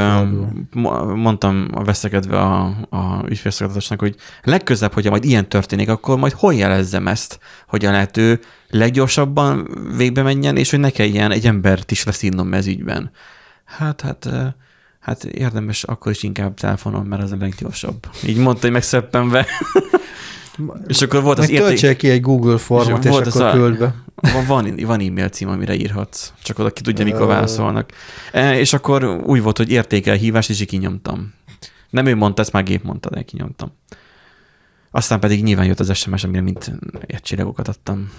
mondtam 1.14 1.68
a 1.74 1.84
veszekedve 1.84 2.38
a, 2.38 2.64
a 2.90 3.24
ügyfélszolgáltatásnak, 3.28 4.00
hogy 4.00 4.14
legközebb, 4.42 4.92
hogyha 4.92 5.10
majd 5.10 5.24
ilyen 5.24 5.48
történik, 5.48 5.88
akkor 5.88 6.18
majd 6.18 6.32
hol 6.32 6.54
jelezzem 6.54 7.06
ezt, 7.06 7.38
hogy 7.68 7.84
a 7.84 7.90
lehető 7.90 8.40
leggyorsabban 8.68 9.68
végbe 9.96 10.22
menjen, 10.22 10.56
és 10.56 10.70
hogy 10.70 10.80
ne 10.80 10.90
kelljen 10.90 11.30
egy 11.30 11.46
embert 11.46 11.90
is 11.90 12.04
leszínnom 12.04 12.54
ez 12.54 12.66
ügyben. 12.66 13.10
Hát, 13.64 14.00
hát 14.00 14.28
hát 15.00 15.24
érdemes 15.24 15.84
akkor 15.84 16.12
is 16.12 16.22
inkább 16.22 16.54
telefonon, 16.54 17.06
mert 17.06 17.22
az 17.22 17.32
a 17.32 17.36
leggyorsabb. 17.40 18.06
Így 18.26 18.36
mondta, 18.36 18.62
hogy 18.62 18.72
megszeppenve. 18.72 19.46
és 20.86 21.02
akkor 21.02 21.22
volt 21.22 21.38
az 21.38 21.50
érték... 21.50 21.96
ki 21.96 22.08
egy 22.08 22.20
Google 22.20 22.58
formot, 22.58 23.04
és, 23.04 23.10
és 23.10 23.16
akkor 23.16 23.42
a... 23.42 23.52
küld 23.52 23.78
be. 23.78 23.94
Van, 24.14 24.46
van, 24.46 24.74
van 24.84 25.00
e-mail 25.00 25.28
cím, 25.28 25.48
amire 25.48 25.74
írhatsz, 25.74 26.32
csak 26.42 26.58
oda 26.58 26.70
ki 26.70 26.82
tudja, 26.82 27.04
mikor 27.04 27.26
válaszolnak. 27.26 27.90
E, 28.32 28.58
és 28.58 28.72
akkor 28.72 29.04
úgy 29.04 29.42
volt, 29.42 29.56
hogy 29.56 29.70
értékel 29.70 30.14
hívást, 30.14 30.50
és 30.50 30.60
így 30.60 30.66
kinyomtam. 30.66 31.32
Nem 31.90 32.06
ő 32.06 32.14
mondta, 32.14 32.42
ezt 32.42 32.52
már 32.52 32.62
gép 32.62 32.82
mondta, 32.82 33.10
de 33.10 33.22
kinyomtam. 33.22 33.72
Aztán 34.90 35.20
pedig 35.20 35.42
nyilván 35.42 35.66
jött 35.66 35.80
az 35.80 35.96
SMS, 35.96 36.24
amire 36.24 36.40
mint 36.40 36.72
egy 37.06 37.22
csillagokat 37.22 37.68
adtam. 37.68 38.10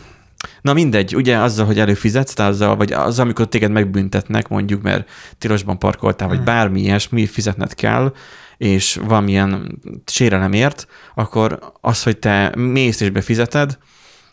Na 0.61 0.73
mindegy, 0.73 1.15
ugye 1.15 1.37
azzal, 1.37 1.65
hogy 1.65 1.79
előfizetsz, 1.79 2.39
azzal, 2.39 2.75
vagy 2.75 2.93
azzal, 2.93 3.23
amikor 3.25 3.47
téged 3.47 3.71
megbüntetnek, 3.71 4.47
mondjuk, 4.47 4.81
mert 4.81 5.09
tilosban 5.37 5.79
parkoltál, 5.79 6.27
vagy 6.27 6.37
hmm. 6.37 6.45
bármi 6.45 6.81
ilyesmi, 6.81 7.25
fizetned 7.25 7.73
kell, 7.73 8.13
és 8.61 8.99
valamilyen 9.07 9.79
sérelemért, 10.05 10.87
akkor 11.15 11.59
az, 11.81 12.03
hogy 12.03 12.17
te 12.17 12.53
mész 12.55 12.99
és 12.99 13.09
befizeted, 13.09 13.77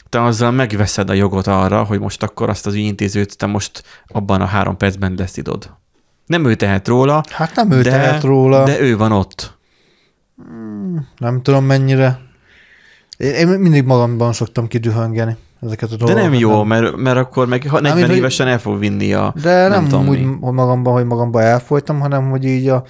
te 0.08 0.22
azzal 0.22 0.50
megveszed 0.50 1.10
a 1.10 1.12
jogot 1.12 1.46
arra, 1.46 1.84
hogy 1.84 2.00
most 2.00 2.22
akkor 2.22 2.48
azt 2.48 2.66
az 2.66 2.74
ügyintézőt 2.74 3.36
te 3.36 3.46
most 3.46 3.82
abban 4.06 4.40
a 4.40 4.44
három 4.44 4.76
percben 4.76 5.14
leszidod. 5.18 5.70
Nem 6.26 6.44
ő 6.44 6.54
tehet 6.54 6.88
róla. 6.88 7.22
Hát 7.30 7.54
nem 7.54 7.70
ő 7.70 7.82
de, 7.82 7.90
tehet 7.90 8.22
róla. 8.22 8.64
De 8.64 8.80
ő 8.80 8.96
van 8.96 9.12
ott. 9.12 9.58
Hmm, 10.36 11.08
nem 11.16 11.42
tudom 11.42 11.64
mennyire. 11.64 12.18
Én 13.16 13.48
mindig 13.48 13.84
magamban 13.84 14.32
szoktam 14.32 14.66
kidühöngeni 14.66 15.36
ezeket 15.62 15.92
a 15.92 15.96
dolgokat. 15.96 16.22
De 16.22 16.28
nem 16.28 16.38
jó, 16.38 16.56
nem. 16.56 16.66
Mert, 16.66 16.96
mert 16.96 17.18
akkor 17.18 17.46
meg 17.46 17.64
40 17.64 17.98
nem, 17.98 18.10
évesen 18.10 18.46
hogy... 18.46 18.54
el 18.54 18.60
fog 18.60 18.78
vinni 18.78 19.12
a... 19.12 19.34
De 19.42 19.68
nem, 19.68 19.84
nem 19.84 20.08
úgy 20.08 20.24
mi. 20.24 20.36
magamban, 20.40 20.92
hogy 20.92 21.04
magamban 21.04 21.42
elfolytam, 21.42 22.00
hanem 22.00 22.30
hogy 22.30 22.44
így 22.44 22.68
a 22.68 22.84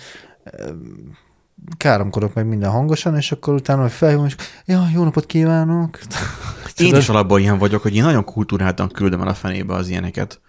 káromkodok 1.76 2.34
meg 2.34 2.46
minden 2.46 2.70
hangosan, 2.70 3.16
és 3.16 3.32
akkor 3.32 3.54
utána, 3.54 3.82
hogy 3.82 3.90
felhívom, 3.90 4.26
és 4.26 4.36
ja, 4.64 4.88
jó 4.94 5.04
napot 5.04 5.26
kívánok. 5.26 5.98
Én 6.76 6.96
is 6.96 7.08
alapból 7.08 7.40
ilyen 7.40 7.58
vagyok, 7.58 7.82
hogy 7.82 7.96
én 7.96 8.02
nagyon 8.02 8.24
kultúráltan 8.24 8.88
küldöm 8.88 9.20
el 9.20 9.28
a 9.28 9.34
fenébe 9.34 9.74
az 9.74 9.88
ilyeneket. 9.88 10.40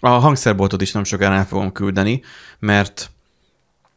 A 0.00 0.08
hangszerboltot 0.08 0.82
is 0.82 0.92
nem 0.92 1.04
sokára 1.04 1.34
el 1.34 1.46
fogom 1.46 1.72
küldeni, 1.72 2.20
mert 2.58 3.10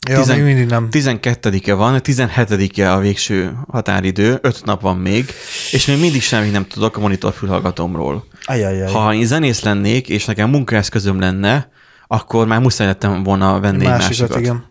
Ja, 0.08 0.17
Tizen, 0.17 0.36
még 0.36 0.46
mindig 0.46 0.70
nem. 0.70 0.88
12-e 0.91 1.74
van, 1.74 2.00
17-e 2.04 2.93
a 2.93 3.00
végső 3.00 3.58
határidő, 3.67 4.38
5 4.41 4.65
nap 4.65 4.82
van 4.82 4.98
még, 4.98 5.26
és 5.72 5.86
még 5.86 6.00
mindig 6.00 6.22
semmit 6.22 6.52
nem 6.52 6.67
tudok 6.67 6.98
a 6.98 7.00
monitor 7.00 7.34
fülhallgatomról. 7.34 8.26
Ajajaj. 8.46 8.91
Ha 8.91 9.13
én 9.13 9.26
zenész 9.26 9.62
lennék, 9.62 10.10
és 10.10 10.26
nekem 10.26 10.50
munkaeszközöm 10.50 11.20
lenne, 11.20 11.70
akkor 12.08 12.48
már 12.48 12.62
muszáj 12.62 12.88
lettem 12.88 13.24
volna 13.24 13.60
venni 13.60 13.84
másikat, 13.84 14.02
egy 14.02 14.20
másikat. 14.20 14.39
Igen. 14.39 14.65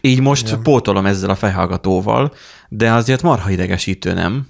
Így 0.00 0.20
most 0.20 0.46
igen. 0.46 0.62
pótolom 0.62 1.06
ezzel 1.06 1.30
a 1.30 1.34
fejhallgatóval, 1.34 2.32
de 2.68 2.92
azért 2.92 3.22
marha 3.22 3.50
idegesítő, 3.50 4.12
nem? 4.12 4.46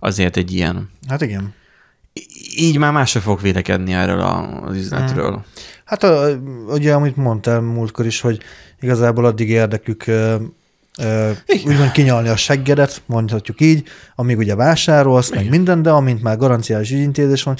Azért 0.00 0.36
egy 0.36 0.52
ilyen. 0.52 0.90
Hát 1.08 1.22
igen. 1.22 1.54
Így 2.56 2.78
már 2.78 2.92
másra 2.92 3.20
fog 3.20 3.40
vélekedni 3.40 3.92
erről 3.92 4.20
az 4.20 4.76
üzletről. 4.76 5.30
Hmm. 5.30 5.44
Hát 5.84 6.06
ugye, 6.68 6.94
amit 6.94 7.16
mondtál 7.16 7.60
múltkor 7.60 8.06
is, 8.06 8.20
hogy 8.20 8.40
igazából 8.80 9.24
addig 9.24 9.50
érdekük 9.50 10.04
úgymond 11.64 11.90
kinyalni 11.92 12.28
a 12.28 12.36
seggedet, 12.36 13.02
mondhatjuk 13.06 13.60
így, 13.60 13.88
amíg 14.14 14.38
ugye 14.38 14.54
vásárolsz, 14.54 15.30
meg 15.30 15.48
minden, 15.48 15.82
de 15.82 15.90
amint 15.90 16.22
már 16.22 16.36
garanciális 16.36 16.90
ügyintézés 16.90 17.42
van, 17.42 17.56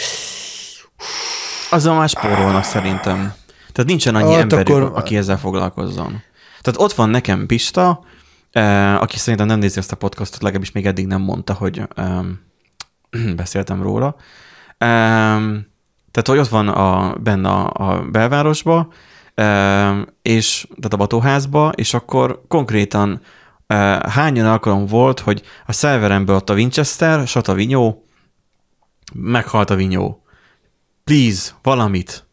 azzal 1.71 1.97
már 1.97 2.09
spórolnak 2.09 2.64
szerintem. 2.64 3.33
Tehát 3.73 3.91
nincsen 3.91 4.14
annyi 4.14 4.33
hát 4.33 4.41
ember, 4.41 4.59
akkor... 4.59 4.93
aki 4.95 5.17
ezzel 5.17 5.38
foglalkozzon. 5.38 6.23
Tehát 6.61 6.81
ott 6.81 6.92
van 6.92 7.09
nekem 7.09 7.47
Pista, 7.47 8.05
aki 8.99 9.18
szerintem 9.18 9.47
nem 9.47 9.59
nézi 9.59 9.79
ezt 9.79 9.92
a 9.92 9.97
podcastot, 9.97 10.42
legalábbis 10.42 10.73
még 10.73 10.87
eddig 10.87 11.07
nem 11.07 11.21
mondta, 11.21 11.53
hogy 11.53 11.83
beszéltem 13.37 13.83
róla. 13.83 14.16
Tehát, 16.11 16.27
hogy 16.27 16.38
ott 16.38 16.49
van 16.49 16.68
a, 16.68 17.14
benne 17.14 17.49
a, 17.49 17.71
a 17.73 18.03
belvárosba, 18.03 18.88
és, 20.23 20.66
tehát 20.66 20.92
a 20.92 20.97
batóházba, 20.97 21.73
és 21.75 21.94
akkor 21.94 22.42
konkrétan 22.49 23.21
hányan 24.09 24.47
alkalom 24.47 24.87
volt, 24.87 25.21
hogy 25.21 25.42
a 25.66 25.73
szerveremből 25.73 26.37
ott 26.37 26.51
a 26.51 26.55
Winchester, 26.55 27.27
sat 27.27 27.49
a 27.49 27.55
vinyó, 27.55 28.05
meghalt 29.14 29.71
a 29.71 29.75
vinyó. 29.75 30.23
Please, 31.05 31.51
valamit. 31.62 32.28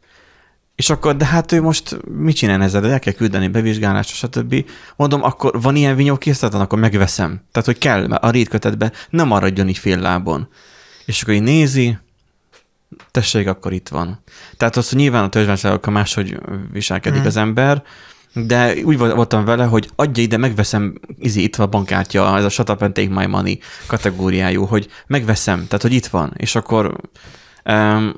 És 0.76 0.90
akkor, 0.90 1.16
de 1.16 1.26
hát 1.26 1.52
ő 1.52 1.62
most 1.62 1.98
mit 2.08 2.36
csinál 2.36 2.62
ezzel? 2.62 2.92
El 2.92 3.00
kell 3.00 3.14
küldeni 3.14 3.48
bevizsgálásra, 3.48 4.28
stb. 4.28 4.66
Mondom, 4.96 5.24
akkor 5.24 5.62
van 5.62 5.76
ilyen 5.76 5.96
vinyó 5.96 6.18
készleten, 6.18 6.62
akkor 6.62 6.80
megveszem. 6.80 7.42
Tehát, 7.52 7.68
hogy 7.68 7.78
kell, 7.78 8.12
a 8.12 8.30
rétkötetbe 8.30 8.92
nem 9.10 9.28
maradjon 9.28 9.70
így 9.70 9.78
fél 9.78 10.00
lábon. 10.00 10.48
És 11.06 11.22
akkor 11.22 11.34
így 11.34 11.42
nézi, 11.42 11.98
tessék, 13.12 13.48
akkor 13.48 13.74
itt 13.74 13.88
van. 13.88 14.24
Tehát 14.58 14.76
az, 14.76 14.90
hogy 14.90 14.98
nyilván 14.98 15.24
a 15.24 15.30
törzsvásárlókkal 15.30 15.94
máshogy 15.94 16.38
viselkedik 16.72 17.22
mm. 17.22 17.26
az 17.26 17.38
ember, 17.38 17.84
de 18.34 18.74
úgy 18.84 18.98
voltam 18.98 19.46
vele, 19.46 19.64
hogy 19.64 19.90
adja 19.96 20.24
ide, 20.24 20.38
megveszem, 20.38 21.00
izi, 21.20 21.44
itt 21.44 21.56
van 21.56 21.68
a 21.68 21.70
bankkártya, 21.70 22.38
ez 22.38 22.44
a 22.44 22.50
shut 22.50 22.70
up 22.70 22.82
and 22.82 22.94
take 22.94 23.10
my 23.10 23.26
money 23.26 23.60
kategóriájú, 23.88 24.66
hogy 24.66 24.88
megveszem, 25.08 25.68
tehát, 25.68 25.82
hogy 25.82 25.94
itt 25.94 26.08
van, 26.08 26.34
és 26.38 26.56
akkor 26.56 26.96
um, 27.66 28.16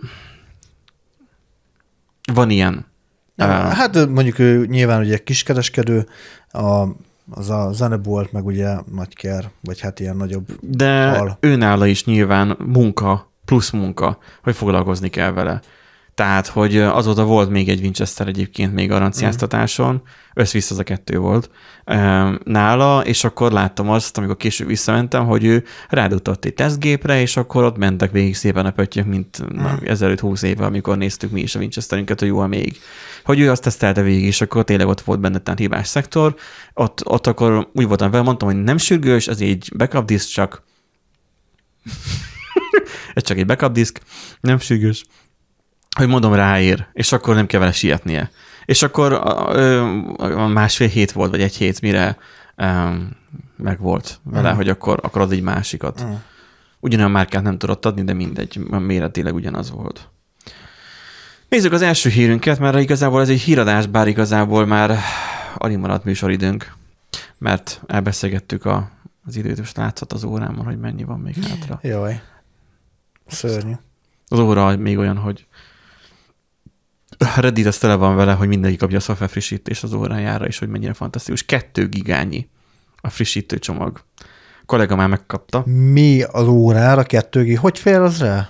van 2.33 2.49
ilyen. 2.49 2.85
Uh, 3.37 3.47
hát 3.47 4.07
mondjuk 4.09 4.39
ő 4.39 4.65
nyilván 4.65 5.01
ugye 5.01 5.17
kiskereskedő, 5.17 6.07
a, 6.51 6.87
az 7.31 7.49
a 7.49 7.71
zenebolt, 7.73 8.31
meg 8.31 8.45
ugye 8.45 8.75
nagyker, 8.91 9.49
vagy 9.61 9.79
hát 9.79 9.99
ilyen 9.99 10.17
nagyobb 10.17 10.45
De 10.61 11.09
hal. 11.09 11.37
őnála 11.39 11.85
is 11.85 12.05
nyilván 12.05 12.57
munka 12.65 13.31
plusz 13.45 13.69
munka, 13.69 14.17
hogy 14.43 14.55
foglalkozni 14.55 15.09
kell 15.09 15.31
vele. 15.31 15.61
Tehát, 16.17 16.47
hogy 16.47 16.77
azóta 16.77 17.23
volt 17.23 17.49
még 17.49 17.69
egy 17.69 17.81
Winchester 17.81 18.27
egyébként 18.27 18.73
még 18.73 18.89
garanciáztatáson, 18.89 19.93
mm. 19.93 19.97
össz-vissza 20.33 20.73
az 20.73 20.79
a 20.79 20.83
kettő 20.83 21.17
volt 21.17 21.49
nála, 22.43 23.05
és 23.05 23.23
akkor 23.23 23.51
láttam 23.51 23.89
azt, 23.89 24.17
amikor 24.17 24.37
később 24.37 24.67
visszamentem, 24.67 25.25
hogy 25.25 25.43
ő 25.43 25.63
rádugtott 25.89 26.45
egy 26.45 26.53
tesztgépre, 26.53 27.21
és 27.21 27.37
akkor 27.37 27.63
ott 27.63 27.77
mentek 27.77 28.11
végig 28.11 28.35
szépen 28.35 28.65
a 28.65 28.71
pöttyök, 28.71 29.05
mint 29.05 29.43
mm. 29.43 29.61
na, 29.61 29.79
ezelőtt 29.83 30.19
húsz 30.19 30.41
éve, 30.41 30.65
amikor 30.65 30.97
néztük 30.97 31.31
mi 31.31 31.41
is 31.41 31.55
a 31.55 31.59
Winchesterünket, 31.59 32.19
hogy 32.19 32.29
jó 32.29 32.45
még. 32.45 32.77
Hogy 33.23 33.39
ő 33.39 33.51
azt 33.51 33.63
tesztelte 33.63 34.01
végig, 34.01 34.25
és 34.25 34.41
akkor 34.41 34.63
tényleg 34.63 34.87
ott 34.87 35.01
volt 35.01 35.19
benne 35.19 35.39
tehát 35.39 35.59
hibás 35.59 35.87
szektor. 35.87 36.35
Ott, 36.73 37.07
ott 37.07 37.27
akkor 37.27 37.69
úgy 37.73 37.87
voltam 37.87 38.11
vele, 38.11 38.23
mondtam, 38.23 38.47
hogy 38.47 38.63
nem 38.63 38.77
sürgős, 38.77 39.27
ez 39.27 39.41
egy 39.41 39.71
backup 39.77 40.05
disk, 40.05 40.29
csak 40.29 40.63
ez 43.13 43.23
csak 43.23 43.37
egy 43.37 43.45
backup 43.45 43.71
disk, 43.71 44.01
nem 44.41 44.59
sürgős, 44.59 45.03
hogy 45.97 46.07
mondom 46.07 46.33
ráér, 46.33 46.85
és 46.93 47.11
akkor 47.11 47.35
nem 47.35 47.45
kell 47.45 47.59
vele 47.59 47.71
sietnie. 47.71 48.31
És 48.65 48.83
akkor 48.83 49.21
ö, 49.51 49.85
másfél 50.53 50.87
hét 50.87 51.11
volt, 51.11 51.29
vagy 51.29 51.41
egy 51.41 51.55
hét, 51.55 51.81
mire 51.81 52.17
meg 53.55 53.79
volt 53.79 54.19
vele, 54.23 54.53
mm. 54.53 54.55
hogy 54.55 54.69
akkor, 54.69 54.99
akkor 55.03 55.21
ad 55.21 55.31
egy 55.31 55.41
másikat. 55.41 56.03
Mm. 56.03 56.13
Ugyanolyan 56.79 57.11
márkát 57.11 57.43
nem 57.43 57.57
tudott 57.57 57.85
adni, 57.85 58.03
de 58.03 58.13
mindegy, 58.13 58.59
méretileg 58.69 59.33
ugyanaz 59.33 59.71
volt. 59.71 60.09
Nézzük 61.49 61.71
az 61.71 61.81
első 61.81 62.09
hírünket, 62.09 62.59
mert 62.59 62.79
igazából 62.79 63.21
ez 63.21 63.29
egy 63.29 63.41
híradás, 63.41 63.85
bár 63.85 64.07
igazából 64.07 64.65
már 64.65 64.97
alig 65.57 65.77
maradt 65.77 66.03
műsoridőnk, 66.03 66.73
mert 67.37 67.81
elbeszélgettük 67.87 68.65
a, 68.65 68.89
az 69.25 69.35
időt, 69.35 69.57
és 69.57 69.73
látszott 69.73 70.13
az 70.13 70.23
órámon, 70.23 70.65
hogy 70.65 70.79
mennyi 70.79 71.03
van 71.03 71.19
még 71.19 71.35
hátra. 71.43 71.79
Jaj. 71.81 72.21
Szörnyű. 73.27 73.73
Az 74.27 74.39
óra 74.39 74.77
még 74.77 74.97
olyan, 74.97 75.17
hogy 75.17 75.45
Reddit 77.35 77.65
az 77.65 77.77
tele 77.77 77.95
van 77.95 78.15
vele, 78.15 78.33
hogy 78.33 78.47
mindenki 78.47 78.77
kapja 78.77 78.97
a 78.97 79.01
szoftver 79.01 79.29
frissítést 79.29 79.83
az 79.83 79.93
órájára, 79.93 80.45
és 80.45 80.59
hogy 80.59 80.67
mennyire 80.67 80.93
fantasztikus. 80.93 81.43
Kettő 81.43 81.87
gigányi 81.87 82.49
a 83.01 83.09
frissítő 83.09 83.59
csomag. 83.59 84.01
A 84.61 84.65
kollega 84.65 84.95
már 84.95 85.07
megkapta. 85.07 85.63
Mi 85.65 86.23
az 86.23 86.47
órára 86.47 87.03
kettő 87.03 87.43
gig? 87.43 87.59
Hogy 87.59 87.79
fél 87.79 88.03
az 88.03 88.19
rá? 88.19 88.49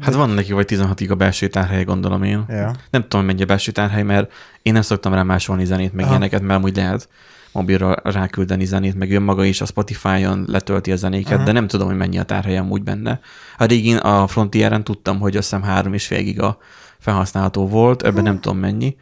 Hát 0.00 0.14
van 0.14 0.30
neki 0.30 0.52
vagy 0.52 0.66
16 0.66 1.00
a 1.00 1.14
belső 1.14 1.48
tárhely, 1.48 1.84
gondolom 1.84 2.22
én. 2.22 2.44
Ja. 2.48 2.74
Nem 2.90 3.02
tudom, 3.08 3.26
mennyi 3.26 3.42
a 3.42 3.46
belső 3.46 3.72
tárhely, 3.72 4.02
mert 4.02 4.32
én 4.62 4.72
nem 4.72 4.82
szoktam 4.82 5.14
rá 5.14 5.22
másolni 5.22 5.64
zenét, 5.64 5.92
meg 5.92 6.04
Aha. 6.04 6.10
ilyeneket, 6.10 6.42
mert 6.42 6.64
úgy 6.64 6.76
lehet 6.76 7.08
mobilra 7.52 7.96
ráküldeni 8.02 8.64
zenét, 8.64 8.94
meg 8.94 9.10
ő 9.10 9.20
maga 9.20 9.44
is 9.44 9.60
a 9.60 9.64
Spotify-on 9.64 10.44
letölti 10.48 10.92
a 10.92 10.96
zenéket, 10.96 11.32
Aha. 11.32 11.44
de 11.44 11.52
nem 11.52 11.66
tudom, 11.66 11.86
hogy 11.86 11.96
mennyi 11.96 12.18
a 12.18 12.22
tárhelyem 12.22 12.70
úgy 12.70 12.82
benne. 12.82 13.20
A 13.56 13.64
régén 13.64 13.96
a 13.96 14.26
Frontieren 14.26 14.84
tudtam, 14.84 15.18
hogy 15.18 15.36
azt 15.36 15.50
hiszem 15.50 15.68
3,5 15.68 16.20
giga 16.22 16.58
felhasználható 17.04 17.68
volt, 17.68 18.02
ebben 18.02 18.22
nem 18.22 18.40
tudom 18.40 18.58
mennyi. 18.58 18.96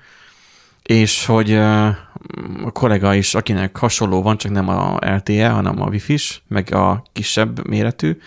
És 0.82 1.26
hogy 1.26 1.54
a 1.54 2.70
kollega 2.72 3.14
is, 3.14 3.34
akinek 3.34 3.76
hasonló 3.76 4.22
van, 4.22 4.36
csak 4.36 4.52
nem 4.52 4.68
a 4.68 4.98
LTE, 5.00 5.48
hanem 5.48 5.82
a 5.82 5.86
Wi-Fi 5.86 6.12
is, 6.12 6.42
meg 6.48 6.74
a 6.74 7.02
kisebb 7.12 7.66
méretű, 7.66 8.18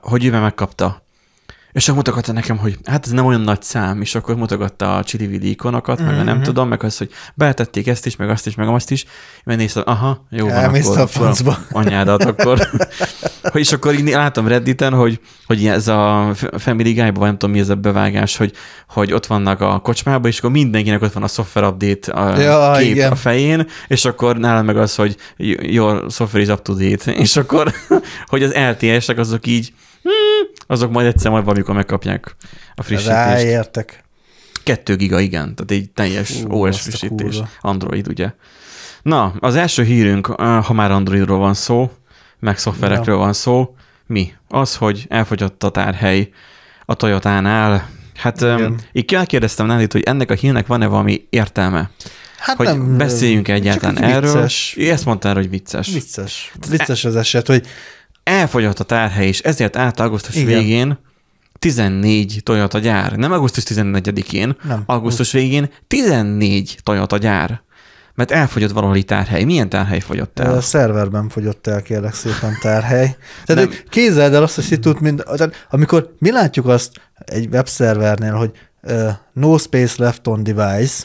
hogy 0.00 0.24
ő 0.24 0.30
megkapta 0.30 1.03
és 1.74 1.84
akkor 1.84 1.96
mutogatta 1.96 2.32
nekem, 2.32 2.56
hogy 2.56 2.78
hát 2.84 3.06
ez 3.06 3.12
nem 3.12 3.26
olyan 3.26 3.40
nagy 3.40 3.62
szám, 3.62 4.00
és 4.00 4.14
akkor 4.14 4.36
mutogatta 4.36 4.96
a 4.96 5.04
csili 5.04 5.50
ikonokat, 5.50 6.00
mm-hmm. 6.00 6.10
meg 6.10 6.20
a 6.20 6.22
nem 6.22 6.34
mhm. 6.34 6.44
tudom, 6.44 6.68
meg 6.68 6.82
az, 6.82 6.98
hogy 6.98 7.10
beletették 7.34 7.86
ezt 7.86 8.06
is, 8.06 8.16
meg 8.16 8.30
azt 8.30 8.46
is, 8.46 8.54
meg 8.54 8.68
azt 8.68 8.90
is, 8.90 9.04
mert 9.44 9.58
néztem, 9.58 9.82
aha, 9.86 10.26
jó 10.30 10.46
van, 10.46 10.54
Elmész 10.54 10.86
akkor, 10.86 11.00
a 11.00 11.06
francba. 11.06 11.58
anyádat, 11.70 12.24
akkor. 12.24 12.68
és 13.52 13.72
akkor 13.72 13.94
így 13.94 14.08
látom 14.08 14.48
Redditen, 14.48 14.92
hogy, 14.92 15.20
hogy 15.46 15.66
ez 15.66 15.88
a 15.88 16.30
Family 16.58 16.92
Guy-ban, 16.92 17.24
nem 17.24 17.38
tudom 17.38 17.54
mi 17.54 17.60
ez 17.60 17.68
a 17.68 17.74
bevágás, 17.74 18.36
hogy, 18.36 18.52
hogy 18.88 19.12
ott 19.12 19.26
vannak 19.26 19.60
a 19.60 19.78
kocsmában, 19.78 20.30
és 20.30 20.38
akkor 20.38 20.50
mindenkinek 20.50 21.02
ott 21.02 21.12
van 21.12 21.22
a 21.22 21.28
software 21.28 21.66
update 21.66 22.12
a 22.12 22.40
ja, 22.40 22.76
kép 22.78 22.90
igen. 22.90 23.12
a 23.12 23.16
fején, 23.16 23.66
és 23.86 24.04
akkor 24.04 24.36
nálam 24.36 24.64
meg 24.64 24.76
az, 24.76 24.94
hogy 24.94 25.16
your 25.36 26.04
software 26.10 26.44
is 26.44 26.48
up 26.48 26.62
to 26.62 26.74
date, 26.74 27.12
és 27.24 27.36
akkor, 27.36 27.72
hogy 28.26 28.42
az 28.42 28.54
LTS-ek 28.54 29.18
azok 29.18 29.46
így 29.46 29.72
Hmm, 30.04 30.48
azok 30.66 30.90
majd 30.90 31.06
egyszer 31.06 31.30
majd 31.30 31.44
valamikor 31.44 31.74
megkapják 31.74 32.36
a 32.74 32.82
frissítést. 32.82 33.16
Ráértek. 33.16 34.04
Kettő 34.62 34.96
giga, 34.96 35.20
igen, 35.20 35.54
tehát 35.54 35.70
egy 35.70 35.90
teljes 35.90 36.42
Ú, 36.48 36.52
OS 36.52 36.80
frissítés. 36.80 37.40
Android, 37.60 38.08
ugye. 38.08 38.32
Na, 39.02 39.34
az 39.40 39.56
első 39.56 39.82
hírünk, 39.82 40.26
ha 40.36 40.72
már 40.72 40.90
Androidról 40.90 41.38
van 41.38 41.54
szó, 41.54 41.90
meg 42.38 42.58
szoftverekről 42.58 43.14
ja. 43.14 43.20
van 43.20 43.32
szó, 43.32 43.74
mi? 44.06 44.32
Az, 44.48 44.76
hogy 44.76 45.06
elfogyott 45.08 45.62
a 45.62 45.70
tárhely 45.70 46.28
a 46.84 46.94
Toyota-nál. 46.94 47.88
Hát 48.16 48.42
um, 48.42 48.76
így 48.92 49.26
kérdeztem 49.26 49.66
Nádit, 49.66 49.92
hogy 49.92 50.02
ennek 50.02 50.30
a 50.30 50.34
hírnek 50.34 50.66
van-e 50.66 50.86
valami 50.86 51.26
értelme? 51.30 51.90
Hát 52.38 52.56
hogy 52.56 52.66
nem, 52.66 52.96
beszéljünk 52.96 53.48
egyáltalán 53.48 54.02
erről. 54.02 54.32
Vicces. 54.32 54.76
Ezt 54.76 55.04
mondtál, 55.04 55.34
hogy 55.34 55.50
vicces. 55.50 55.92
Vicces. 55.92 56.52
Vicces 56.70 57.04
az 57.04 57.16
eset, 57.16 57.46
hogy 57.46 57.66
elfogyott 58.24 58.78
a 58.78 58.84
tárhely, 58.84 59.26
és 59.26 59.40
ezért 59.40 59.76
állt 59.76 60.00
augusztus 60.00 60.34
Igen. 60.36 60.58
végén 60.58 60.98
14 61.58 62.40
Toyota 62.42 62.78
gyár. 62.78 63.12
Nem 63.16 63.32
augusztus 63.32 63.64
14-én, 63.66 64.56
nem. 64.62 64.82
augusztus 64.86 65.32
végén 65.32 65.70
14 65.86 66.78
Toyota 66.82 67.16
gyár. 67.18 67.62
Mert 68.14 68.30
elfogyott 68.30 68.70
valahol 68.70 69.02
tárhely. 69.02 69.44
Milyen 69.44 69.68
tárhely 69.68 70.00
fogyott 70.00 70.38
el? 70.38 70.54
A 70.54 70.60
szerverben 70.60 71.28
fogyott 71.28 71.66
el, 71.66 71.82
kérlek 71.82 72.14
szépen 72.14 72.56
tárhely. 72.60 73.16
Tehát 73.44 73.68
nem. 73.68 73.78
kézzel 73.88 74.34
el 74.34 74.42
azt 74.42 74.58
a 74.58 74.62
szitút, 74.62 75.00
mint, 75.00 75.24
tehát 75.24 75.66
amikor 75.70 76.14
mi 76.18 76.30
látjuk 76.30 76.66
azt 76.66 76.90
egy 77.24 77.48
webszervernél, 77.52 78.32
hogy 78.32 78.50
uh, 78.82 79.10
no 79.32 79.58
space 79.58 79.94
left 80.02 80.26
on 80.26 80.42
device, 80.42 81.04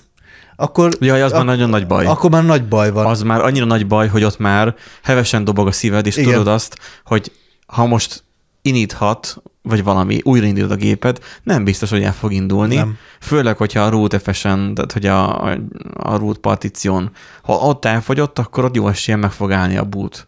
akkor... 0.60 0.92
Jaj, 1.00 1.22
az 1.22 1.32
ak- 1.32 1.38
már 1.38 1.56
nagyon 1.56 1.70
nagy 1.70 1.88
baj. 1.88 2.06
Akkor 2.06 2.30
már 2.30 2.46
nagy 2.46 2.68
baj 2.68 2.92
van. 2.92 3.06
Az 3.06 3.22
már 3.22 3.42
annyira 3.42 3.66
nagy 3.66 3.88
baj, 3.88 4.08
hogy 4.08 4.24
ott 4.24 4.38
már 4.38 4.76
hevesen 5.04 5.44
dobog 5.44 5.68
a 5.68 5.72
szíved, 5.72 6.06
és 6.06 6.18
Igen. 6.18 6.32
tudod 6.32 6.48
azt, 6.48 6.78
hogy 7.06 7.32
ha 7.66 7.86
most 7.86 8.24
iníthat, 8.62 9.42
vagy 9.62 9.84
valami, 9.84 10.20
újraindítod 10.24 10.72
a 10.72 10.76
géped, 10.76 11.20
nem 11.44 11.64
biztos, 11.64 11.90
hogy 11.90 12.04
el 12.04 12.14
fog 12.14 12.34
indulni. 12.34 12.76
Nem. 12.76 12.98
Főleg, 13.20 13.58
hogyha 13.58 13.82
a 13.82 13.90
root 13.90 14.22
FSN, 14.22 14.74
tehát 14.74 14.92
hogy 14.94 15.06
a, 15.06 15.44
a, 15.44 15.58
a 15.94 16.18
root 16.18 16.38
partíción, 16.38 17.12
ha 17.42 17.54
ott 17.54 17.86
elfogyott, 17.86 18.40
akkor 18.40 18.64
ott 18.66 18.76
jó 18.76 18.88
esélyen 18.88 19.20
meg 19.20 19.32
fog 19.32 19.52
állni 19.52 19.78
a 19.78 19.84
boot. 19.84 20.28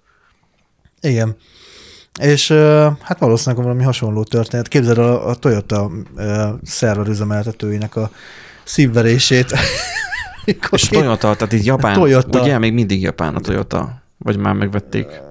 Igen. 1.02 1.36
És 2.20 2.52
hát 3.02 3.20
valószínűleg 3.20 3.64
valami 3.64 3.84
hasonló 3.84 4.24
történet. 4.24 4.68
Képzeld 4.68 4.98
a, 4.98 5.28
a 5.28 5.36
Toyota 5.36 5.92
szerver 6.64 7.08
üzemeltetőinek 7.08 7.96
a 7.96 8.12
szívverését. 8.64 9.54
És 10.72 10.88
Toyota, 10.88 11.36
tehát 11.36 11.54
így 11.54 11.66
Japán, 11.66 11.94
Toyota. 11.94 12.42
ugye 12.42 12.58
még 12.58 12.74
mindig 12.74 13.02
Japán 13.02 13.36
a 13.36 13.40
Toyota? 13.40 14.02
Vagy 14.18 14.38
már 14.38 14.54
megvették? 14.54 15.22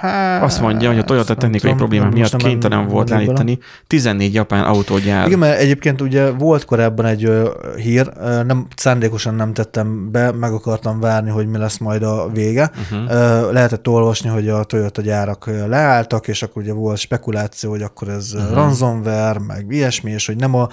Hát, 0.00 0.42
Azt 0.42 0.60
mondja, 0.60 0.88
hogy 0.88 0.98
a 0.98 1.04
Toyota 1.04 1.34
technikai 1.34 1.74
problémák 1.74 2.12
miatt 2.12 2.36
kénytelen 2.36 2.88
volt 2.88 3.10
állítani 3.10 3.58
14 3.86 4.34
japán 4.34 4.64
autógyár. 4.64 5.26
Igen, 5.26 5.38
mert 5.38 5.58
egyébként 5.58 6.00
ugye 6.00 6.30
volt 6.30 6.64
korábban 6.64 7.06
egy 7.06 7.24
ö, 7.24 7.50
hír, 7.76 8.12
ö, 8.20 8.42
nem, 8.42 8.66
szándékosan 8.76 9.34
nem 9.34 9.52
tettem 9.52 10.10
be, 10.10 10.32
meg 10.32 10.52
akartam 10.52 11.00
várni, 11.00 11.30
hogy 11.30 11.46
mi 11.46 11.58
lesz 11.58 11.78
majd 11.78 12.02
a 12.02 12.28
vége. 12.32 12.70
Uh-huh. 12.92 13.10
Ö, 13.10 13.52
lehetett 13.52 13.88
olvasni, 13.88 14.28
hogy 14.28 14.48
a 14.48 14.64
Toyota 14.64 15.02
gyárak 15.02 15.50
leálltak, 15.68 16.28
és 16.28 16.42
akkor 16.42 16.62
ugye 16.62 16.72
volt 16.72 16.98
spekuláció, 16.98 17.70
hogy 17.70 17.82
akkor 17.82 18.08
ez 18.08 18.34
uh-huh. 18.34 18.54
ransomware, 18.54 19.38
meg 19.46 19.66
ilyesmi, 19.68 20.10
és 20.10 20.26
hogy 20.26 20.36
nem 20.36 20.54
a, 20.54 20.68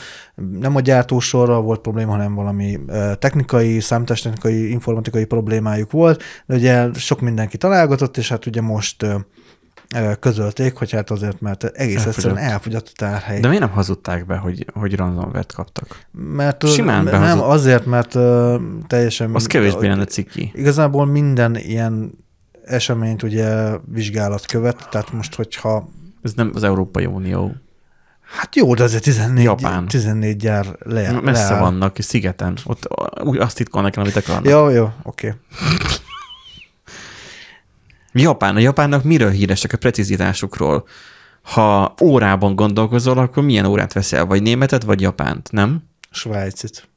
nem 0.59 0.75
a 0.75 0.79
gyártósorral 0.79 1.61
volt 1.61 1.79
probléma, 1.79 2.11
hanem 2.11 2.35
valami 2.35 2.79
technikai, 3.19 3.79
számítástechnikai, 3.79 4.71
informatikai 4.71 5.25
problémájuk 5.25 5.91
volt, 5.91 6.23
de 6.45 6.55
ugye 6.55 6.87
sok 6.93 7.21
mindenki 7.21 7.57
találgatott, 7.57 8.17
és 8.17 8.29
hát 8.29 8.45
ugye 8.45 8.61
most 8.61 9.05
közölték, 10.19 10.75
hogy 10.75 10.91
hát 10.91 11.11
azért, 11.11 11.41
mert 11.41 11.63
egész 11.63 11.95
elfogyott. 11.95 12.15
egyszerűen 12.15 12.51
elfogyott 12.51 12.87
a 12.87 12.91
tárhely. 12.95 13.39
De 13.39 13.47
miért 13.47 13.63
nem 13.63 13.71
hazudták 13.71 14.25
be, 14.25 14.35
hogy, 14.35 14.65
hogy 14.73 14.95
ransomware 14.95 15.45
kaptak? 15.55 16.05
Mert 16.11 16.67
Simán 16.67 17.03
nem, 17.03 17.41
azért, 17.41 17.85
mert 17.85 18.15
uh, 18.15 18.55
teljesen... 18.87 19.35
Az 19.35 19.45
kevésbé 19.45 19.87
lenne 19.87 20.05
ciki. 20.05 20.51
Igazából 20.55 21.05
minden 21.05 21.55
ilyen 21.55 22.11
eseményt 22.65 23.23
ugye 23.23 23.77
vizsgálat 23.91 24.45
követ, 24.45 24.87
tehát 24.91 25.13
most, 25.13 25.35
hogyha... 25.35 25.89
Ez 26.21 26.33
nem 26.33 26.51
az 26.53 26.63
Európai 26.63 27.05
Unió. 27.05 27.55
Hát 28.37 28.55
jó, 28.55 28.73
de 28.73 28.83
azért 28.83 29.03
14, 29.03 29.43
Japán. 29.43 29.87
14 29.87 30.37
gyár 30.37 30.65
le, 30.79 31.11
Messze 31.11 31.49
leáll. 31.49 31.59
vannak, 31.59 31.95
szigeten. 31.99 32.57
Ott 32.63 32.87
úgy 33.23 33.37
azt 33.37 33.55
titkolnak, 33.55 33.97
amit 33.97 34.15
akarnak. 34.15 34.51
Jó, 34.51 34.69
jó, 34.69 34.89
oké. 35.03 35.27
Okay. 35.27 35.39
Japán. 38.21 38.55
A 38.55 38.59
japánnak 38.59 39.03
miről 39.03 39.29
híresek 39.29 39.73
a 39.73 39.77
precizitásukról? 39.77 40.87
Ha 41.41 41.93
órában 42.01 42.55
gondolkozol, 42.55 43.17
akkor 43.17 43.43
milyen 43.43 43.65
órát 43.65 43.93
veszel? 43.93 44.25
Vagy 44.25 44.41
németet, 44.41 44.83
vagy 44.83 45.01
japánt, 45.01 45.51
nem? 45.51 45.83
Svájcit. 46.09 46.89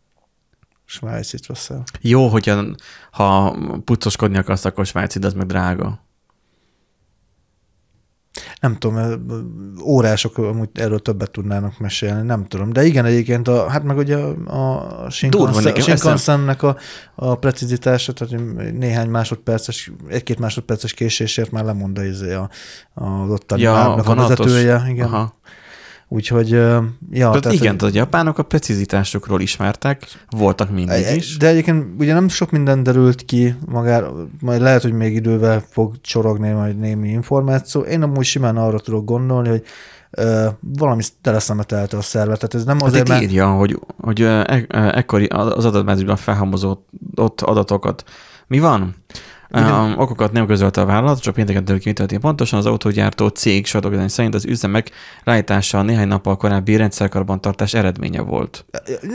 Svájcit 0.84 1.46
veszel. 1.46 1.82
Jó, 2.00 2.28
hogyha 2.28 2.64
ha 3.10 3.56
puccoskodni 3.84 4.38
akarsz, 4.38 4.64
akkor 4.64 4.86
svájcit, 4.86 5.24
az 5.24 5.32
meg 5.32 5.46
drága 5.46 6.06
nem 8.60 8.76
tudom, 8.76 9.26
órások 9.82 10.38
amúgy 10.38 10.68
erről 10.74 10.98
többet 10.98 11.30
tudnának 11.30 11.78
mesélni, 11.78 12.26
nem 12.26 12.46
tudom. 12.46 12.72
De 12.72 12.84
igen, 12.84 13.04
egyébként, 13.04 13.48
a, 13.48 13.68
hát 13.68 13.82
meg 13.82 13.96
ugye 13.96 14.16
a, 14.16 15.04
a 15.04 15.10
Shinkansen-nek 15.10 16.62
a, 16.62 16.76
a 17.14 17.34
precizitása, 17.34 18.12
tehát 18.12 18.34
néhány 18.72 19.08
másodperces, 19.08 19.92
egy-két 20.08 20.38
másodperces 20.38 20.92
késésért 20.92 21.50
már 21.50 21.64
lemond 21.64 21.98
a, 21.98 22.04
izé 22.04 22.32
a, 22.32 22.50
az 22.94 23.30
ottani 23.30 23.62
ja, 23.62 23.94
a 23.94 24.14
vezetője. 24.14 24.84
Igen. 24.88 25.06
Aha. 25.06 25.36
Úgyhogy, 26.10 26.50
ja. 26.50 26.90
Tehát, 27.10 27.40
tehát 27.40 27.52
igen, 27.52 27.76
hogy... 27.78 27.96
a 27.96 27.98
japánok 27.98 28.38
a 28.38 28.42
precizitásukról 28.42 29.40
ismertek, 29.40 30.02
voltak 30.30 30.70
mindig 30.70 31.16
is. 31.16 31.36
De 31.36 31.46
egyébként 31.46 31.86
ugye 31.98 32.14
nem 32.14 32.28
sok 32.28 32.50
minden 32.50 32.82
derült 32.82 33.24
ki 33.24 33.54
magára, 33.66 34.12
majd 34.40 34.60
lehet, 34.60 34.82
hogy 34.82 34.92
még 34.92 35.14
idővel 35.14 35.64
fog 35.70 36.00
csorogni 36.00 36.50
majd 36.50 36.78
némi 36.78 37.08
információ. 37.08 37.80
Én 37.80 38.02
amúgy 38.02 38.24
simán 38.24 38.56
arra 38.56 38.78
tudok 38.78 39.04
gondolni, 39.04 39.48
hogy 39.48 39.62
uh, 40.18 40.46
valami 40.60 41.02
teleszemetelte 41.22 41.96
a 41.96 42.02
szervet. 42.02 42.36
Tehát 42.36 42.54
ez 42.54 42.64
nem 42.64 42.78
hát 42.78 42.86
azért, 42.86 43.08
mert... 43.08 43.22
írja, 43.22 43.50
hogy, 43.50 43.78
hogy 44.00 44.20
e- 44.20 44.66
ekkori 44.70 45.26
az 45.26 45.64
adatbázisban 45.64 46.16
felhalmozott 46.16 46.88
adatokat. 47.40 48.04
Mi 48.46 48.58
van? 48.58 48.94
Um, 49.50 49.98
okokat 49.98 50.32
nem 50.32 50.46
közölte 50.46 50.80
a 50.80 50.84
vállalat, 50.84 51.20
csak 51.20 51.34
pénteken 51.34 51.64
derül 51.64 51.80
ki, 51.80 51.92
mi 52.10 52.16
pontosan. 52.16 52.58
Az 52.58 52.66
autógyártó 52.66 53.28
cég 53.28 53.66
sadogani 53.66 54.08
szerint 54.08 54.34
az 54.34 54.44
üzemek 54.44 54.90
rájtása 55.24 55.82
néhány 55.82 56.08
nappal 56.08 56.36
korábbi 56.36 56.76
rendszerkarbantartás 56.76 57.74
eredménye 57.74 58.20
volt. 58.20 58.64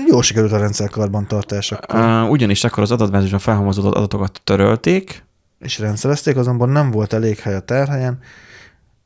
Jó 0.08 0.22
sikerült 0.22 0.52
a 0.52 0.58
rendszerkarbantartás 0.58 1.72
akkor. 1.72 2.00
Uh, 2.00 2.30
ugyanis 2.30 2.64
akkor 2.64 2.84
az 2.84 2.92
adatbázisban 2.92 3.40
felhalmozott 3.40 3.96
adatokat 3.96 4.42
törölték. 4.44 5.24
És 5.60 5.80
rendszerezték, 5.80 6.38
azonban 6.38 6.70
nem 6.70 6.92
volt 6.92 7.14
elég 7.14 7.40
hely 7.40 7.56
a 7.56 7.60
terhelyen. 7.60 8.20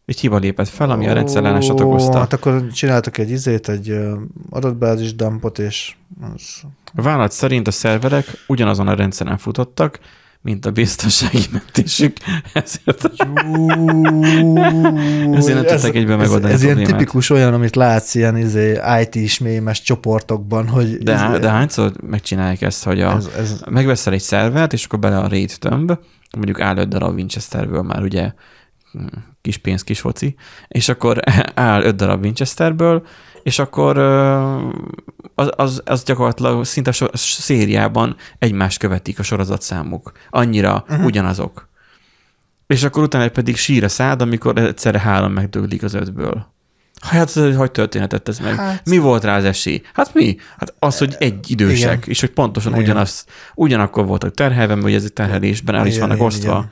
Egy 0.05 0.19
hiba 0.19 0.38
lépett 0.38 0.67
fel, 0.67 0.89
ami 0.89 1.07
a 1.07 1.13
rendszerellenesat 1.13 1.80
okozta. 1.80 2.17
Hát 2.17 2.34
akkor 2.34 2.67
csináltak 2.67 3.17
egy 3.17 3.30
izét, 3.30 3.69
egy 3.69 3.99
adatbázis 4.49 5.15
dumpot, 5.15 5.59
és 5.59 5.95
az... 6.34 6.61
A 6.95 7.01
vállalat 7.01 7.32
szerint 7.32 7.67
a 7.67 7.71
szerverek 7.71 8.25
ugyanazon 8.47 8.88
a 8.88 8.93
rendszeren 8.93 9.38
futottak, 9.38 9.99
mint 10.42 10.66
a 10.66 10.72
biztonsági 10.72 11.46
mentésük, 11.52 12.18
ezért, 12.54 13.10
ezért 15.34 15.56
nem 15.56 15.66
tudtak 15.66 15.96
egyben 15.96 16.18
megoldani 16.18 16.54
Ez, 16.54 16.60
ez 16.60 16.64
ilyen 16.64 16.84
tipikus 16.84 17.30
olyan, 17.30 17.54
amit 17.54 17.76
látsz 17.76 18.16
ilyen 18.16 18.38
izé, 18.38 18.80
IT-s 19.02 19.40
mémes 19.40 19.82
csoportokban, 19.82 20.68
hogy... 20.68 20.98
De, 20.98 21.14
izé, 21.14 21.40
de 21.40 21.50
hányszor 21.50 21.92
megcsinálják 22.02 22.62
ezt, 22.62 22.84
hogy 22.84 23.02
a, 23.02 23.16
ez, 23.16 23.30
ez... 23.38 23.62
megveszel 23.70 24.14
egy 24.14 24.22
szervert, 24.22 24.74
és 24.74 24.86
akkor 24.86 25.00
bele 25.00 25.18
a 25.18 25.28
RAID 25.28 25.56
tömb, 25.60 25.98
mondjuk 26.36 26.62
áll 26.62 26.78
öt 26.78 26.88
darab 26.88 27.16
Winchesterből 27.16 27.82
már 27.82 28.02
ugye 28.02 28.32
kis 29.42 29.58
pénz, 29.58 29.84
kis 29.84 30.00
foci, 30.00 30.36
és 30.68 30.90
akkor 30.90 31.20
áll 31.54 31.84
öt 31.84 31.96
darab 31.96 32.24
Winchesterből, 32.24 33.06
és 33.48 33.60
akkor 33.60 33.98
az, 35.36 35.50
az, 35.56 35.82
az 35.86 36.04
gyakorlatilag 36.04 36.66
szinte 36.66 36.91
a 37.00 37.18
szériában 37.18 38.16
egymást 38.39 38.80
követik 38.80 39.20
a 39.20 39.24
sorozatszámok. 39.24 40.12
Annyira 40.30 40.86
uh-huh. 40.89 41.06
ugyanazok. 41.06 41.70
És 42.68 42.84
akkor 42.84 43.04
utána 43.04 43.30
pedig 43.30 43.58
sír 43.58 43.84
a 43.84 43.89
szád, 43.89 44.22
amikor 44.22 44.58
egyszerre 44.58 45.00
három 45.00 45.32
megdöglik 45.32 45.84
az 45.84 45.93
ötből. 45.93 46.48
Hát, 47.02 47.32
hogy 47.32 47.72
történetet 47.72 48.28
ez 48.28 48.39
meg? 48.39 48.56
Hát, 48.56 48.86
mi 48.86 48.98
volt 48.98 49.24
rá 49.24 49.38
az 49.38 49.43
esély? 49.43 49.82
Hát 49.93 50.14
mi? 50.14 50.38
Hát 50.58 50.74
az, 50.80 50.98
hogy 50.98 51.16
egy 51.20 51.52
idősek, 51.52 51.98
igen. 51.98 52.10
és 52.10 52.20
hogy 52.20 52.32
pontosan 52.32 52.72
igen. 52.72 52.84
ugyanaz, 52.84 53.26
ugyanakkor 53.56 54.06
voltak 54.06 54.34
terhelve, 54.34 54.82
hogy 54.82 54.93
ez 54.93 55.04
egy 55.04 55.14
terhelésben 55.14 55.76
el 55.76 55.86
is 55.86 56.00
vannak 56.00 56.22
osztva. 56.22 56.70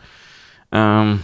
Um, 0.71 1.23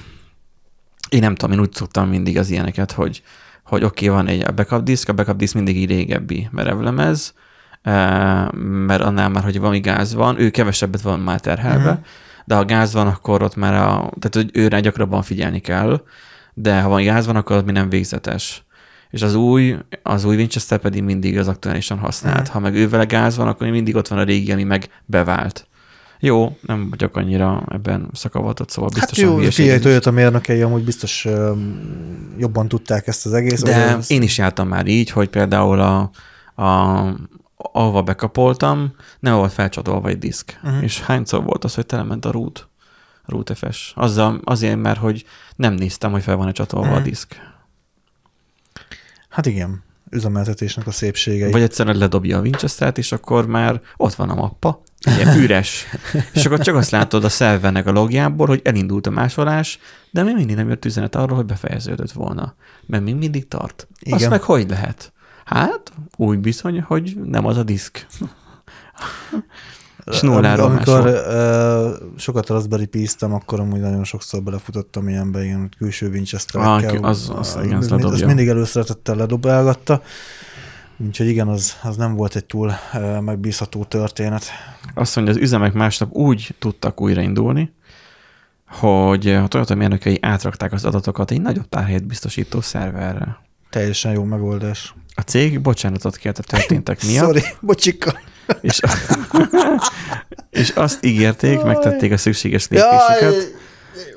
én 1.09 1.19
nem 1.19 1.35
tudom, 1.35 1.55
én 1.55 1.61
úgy 1.61 1.73
szoktam 1.73 2.09
mindig 2.09 2.37
az 2.37 2.49
ilyeneket, 2.49 2.91
hogy 2.91 3.23
hogy 3.71 3.83
oké, 3.83 4.09
okay, 4.09 4.17
van 4.17 4.27
egy 4.27 4.53
backup 4.53 4.83
disk, 4.83 5.09
a 5.09 5.13
backup 5.13 5.35
disk 5.35 5.53
mindig 5.53 5.77
így 5.77 5.89
régebbi 5.89 6.49
merevlemez, 6.51 7.33
eh, 7.81 8.47
mert 8.87 9.01
annál 9.01 9.29
már, 9.29 9.43
hogy 9.43 9.59
valami 9.59 9.79
gáz 9.79 10.13
van, 10.13 10.39
ő 10.39 10.49
kevesebbet 10.49 11.01
van 11.01 11.19
már 11.19 11.39
terhelve, 11.39 11.89
uh-huh. 11.89 12.05
de 12.45 12.55
ha 12.55 12.65
gáz 12.65 12.93
van, 12.93 13.07
akkor 13.07 13.41
ott 13.41 13.55
már 13.55 13.73
a, 13.73 14.11
tehát 14.19 14.35
hogy 14.35 14.49
őre 14.53 14.79
gyakrabban 14.79 15.21
figyelni 15.21 15.59
kell, 15.59 16.01
de 16.53 16.81
ha 16.81 16.89
van 16.89 17.03
gáz 17.03 17.25
van, 17.25 17.35
akkor 17.35 17.55
az 17.55 17.63
mi 17.63 17.71
nem 17.71 17.89
végzetes. 17.89 18.63
És 19.09 19.21
az 19.21 19.35
új, 19.35 19.77
az 20.03 20.25
új 20.25 20.35
Winchester 20.35 20.77
pedig 20.79 21.03
mindig 21.03 21.37
az 21.37 21.47
aktuálisan 21.47 21.97
használt. 21.97 22.39
Uh-huh. 22.39 22.53
Ha 22.53 22.59
meg 22.59 22.75
ővele 22.75 23.03
gáz 23.03 23.37
van, 23.37 23.47
akkor 23.47 23.67
mindig 23.67 23.95
ott 23.95 24.07
van 24.07 24.19
a 24.19 24.23
régi, 24.23 24.51
ami 24.51 24.63
meg 24.63 24.89
bevált. 25.05 25.67
Jó, 26.23 26.57
nem 26.61 26.89
vagyok 26.89 27.15
annyira 27.15 27.63
ebben 27.69 28.09
szakavatott, 28.13 28.69
szóval 28.69 28.89
biztos. 28.93 29.19
Hát 29.19 29.27
jó, 29.27 29.37
figyelj, 29.49 29.79
Toyota 29.79 30.11
mérnökei 30.11 30.61
amúgy 30.61 30.83
biztos 30.83 31.25
uh, 31.25 31.57
jobban 32.37 32.67
tudták 32.67 33.07
ezt 33.07 33.25
az 33.25 33.33
egész. 33.33 33.61
De 33.61 33.93
az... 33.93 34.11
én 34.11 34.21
is 34.21 34.37
jártam 34.37 34.67
már 34.67 34.87
így, 34.87 35.09
hogy 35.09 35.29
például 35.29 35.79
a, 35.79 36.09
a 36.63 36.99
ahova 37.55 38.01
bekapoltam, 38.01 38.95
nem 39.19 39.35
volt 39.35 39.53
felcsatolva 39.53 40.07
egy 40.07 40.17
diszk. 40.17 40.59
Uh-huh. 40.63 40.83
És 40.83 41.01
hányszor 41.01 41.43
volt 41.43 41.63
az, 41.63 41.75
hogy 41.75 41.85
telement 41.85 42.25
a 42.25 42.31
root, 42.31 42.67
root 43.25 43.57
FS? 43.57 43.91
Azzal, 43.95 44.39
azért, 44.43 44.77
mert 44.77 44.99
hogy 44.99 45.25
nem 45.55 45.73
néztem, 45.73 46.11
hogy 46.11 46.23
fel 46.23 46.35
van-e 46.35 46.51
csatolva 46.51 46.85
uh-huh. 46.85 46.97
a 46.97 47.01
mhm. 47.01 47.09
diszk. 47.09 47.35
Hát 49.29 49.45
igen, 49.45 49.83
üzemeltetésnek 50.11 50.87
a 50.87 50.91
szépsége. 50.91 51.51
Vagy 51.51 51.61
egyszerűen 51.61 51.97
ledobja 51.97 52.37
a 52.37 52.41
Winchester-t, 52.41 52.97
és 52.97 53.11
akkor 53.11 53.47
már 53.47 53.81
ott 53.97 54.13
van 54.13 54.29
a 54.29 54.35
mappa, 54.35 54.81
ilyen 55.05 55.37
üres. 55.43 55.85
és 56.33 56.45
akkor 56.45 56.59
csak 56.59 56.75
azt 56.75 56.91
látod 56.91 57.23
a 57.23 57.29
szervernek 57.29 57.87
a 57.87 57.91
logjából, 57.91 58.47
hogy 58.47 58.61
elindult 58.63 59.07
a 59.07 59.09
másolás, 59.09 59.79
de 60.11 60.23
még 60.23 60.35
mindig 60.35 60.55
nem 60.55 60.69
jött 60.69 60.85
üzenet 60.85 61.15
arról, 61.15 61.35
hogy 61.35 61.45
befejeződött 61.45 62.11
volna. 62.11 62.55
Mert 62.85 63.03
még 63.03 63.15
mindig 63.15 63.47
tart. 63.47 63.87
Igen. 63.99 64.17
Azt 64.17 64.29
meg 64.29 64.41
hogy 64.41 64.69
lehet? 64.69 65.13
Hát, 65.45 65.91
úgy 66.15 66.39
bizony, 66.39 66.81
hogy 66.81 67.17
nem 67.23 67.45
az 67.45 67.57
a 67.57 67.63
diszk. 67.63 68.07
És 70.05 70.21
nulláról 70.21 70.65
Amikor 70.65 71.05
uh, 71.05 72.19
sokat 72.19 72.47
Raspberry 72.47 72.85
pi 72.85 73.07
akkor 73.19 73.59
amúgy 73.59 73.79
nagyon 73.79 74.03
sokszor 74.03 74.43
belefutottam 74.43 75.07
ilyenbe, 75.07 75.43
ilyen 75.43 75.69
külső 75.77 76.09
Winchester-ekkel. 76.09 77.03
Ah, 77.03 77.09
az, 77.09 77.31
az, 77.35 77.55
az, 77.55 77.65
igen, 77.65 77.77
az, 77.77 77.91
az 77.91 78.21
mindig 78.21 78.47
előszeretettel 78.47 79.15
ledobálgatta. 79.15 80.01
Úgyhogy 80.97 81.27
igen, 81.27 81.47
az, 81.47 81.75
az 81.83 81.95
nem 81.95 82.15
volt 82.15 82.35
egy 82.35 82.45
túl 82.45 82.73
uh, 82.93 83.21
megbízható 83.21 83.83
történet. 83.83 84.43
Azt 84.93 85.15
mondja, 85.15 85.33
az 85.33 85.39
üzemek 85.39 85.73
másnap 85.73 86.11
úgy 86.11 86.55
tudtak 86.59 87.01
újraindulni, 87.01 87.73
hogy 88.67 89.27
a 89.27 89.47
Toyota 89.47 89.75
mérnökei 89.75 90.17
átrakták 90.21 90.73
az 90.73 90.85
adatokat 90.85 91.31
egy 91.31 91.41
nagyobb 91.41 91.69
tárhelyet 91.69 92.05
biztosító 92.05 92.61
szerverre. 92.61 93.39
Teljesen 93.69 94.11
jó 94.11 94.23
megoldás. 94.23 94.95
A 95.15 95.21
cég 95.21 95.61
bocsánatot 95.61 96.17
kért 96.17 96.37
a 96.37 96.43
történtek 96.43 97.03
miatt. 97.07 97.25
Sorry, 97.25 97.41
bocsika. 97.59 98.19
És, 98.61 98.79
és 100.49 100.69
azt 100.69 101.05
ígérték, 101.05 101.63
megtették 101.63 102.11
a 102.11 102.17
szükséges 102.17 102.67
lépéseket, 102.67 103.59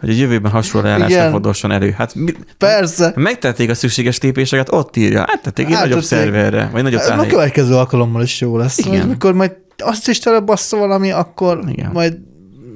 hogy 0.01 0.11
a 0.11 0.13
jövőben 0.13 0.51
hasonló 0.51 0.89
eljárásnak 0.89 1.31
fordulson 1.31 1.71
elő. 1.71 1.91
Hát 1.91 2.15
mi, 2.15 2.33
Persze. 2.59 3.13
Megtették 3.17 3.71
a 3.71 3.75
szükséges 3.75 4.21
lépéseket, 4.21 4.73
ott 4.73 4.97
írja. 4.97 5.25
Áttették 5.29 5.67
egy 5.67 5.73
hát, 5.73 5.83
nagyobb 5.83 6.03
szerverre, 6.03 6.69
vagy 6.73 6.83
nagyobb. 6.83 7.01
A 7.01 7.27
következő 7.27 7.75
alkalommal 7.75 8.23
is 8.23 8.41
jó 8.41 8.57
lesz. 8.57 8.79
Igen. 8.79 9.09
Mikor 9.09 9.35
majd 9.35 9.57
azt 9.79 10.09
is 10.09 10.19
telebassza 10.19 10.77
valami, 10.77 11.11
akkor 11.11 11.65
Igen. 11.69 11.91
majd 11.93 12.19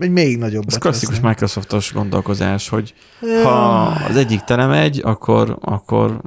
egy 0.00 0.10
még 0.10 0.38
nagyobb. 0.38 0.64
Ez 0.66 0.78
klasszikus 0.78 1.14
lesz, 1.14 1.24
Microsoftos 1.24 1.92
gondolkozás, 1.92 2.68
hogy 2.68 2.94
ja. 3.20 3.48
ha 3.48 3.86
az 4.08 4.16
egyik 4.16 4.40
telemegy, 4.40 5.00
akkor, 5.04 5.58
akkor 5.60 6.20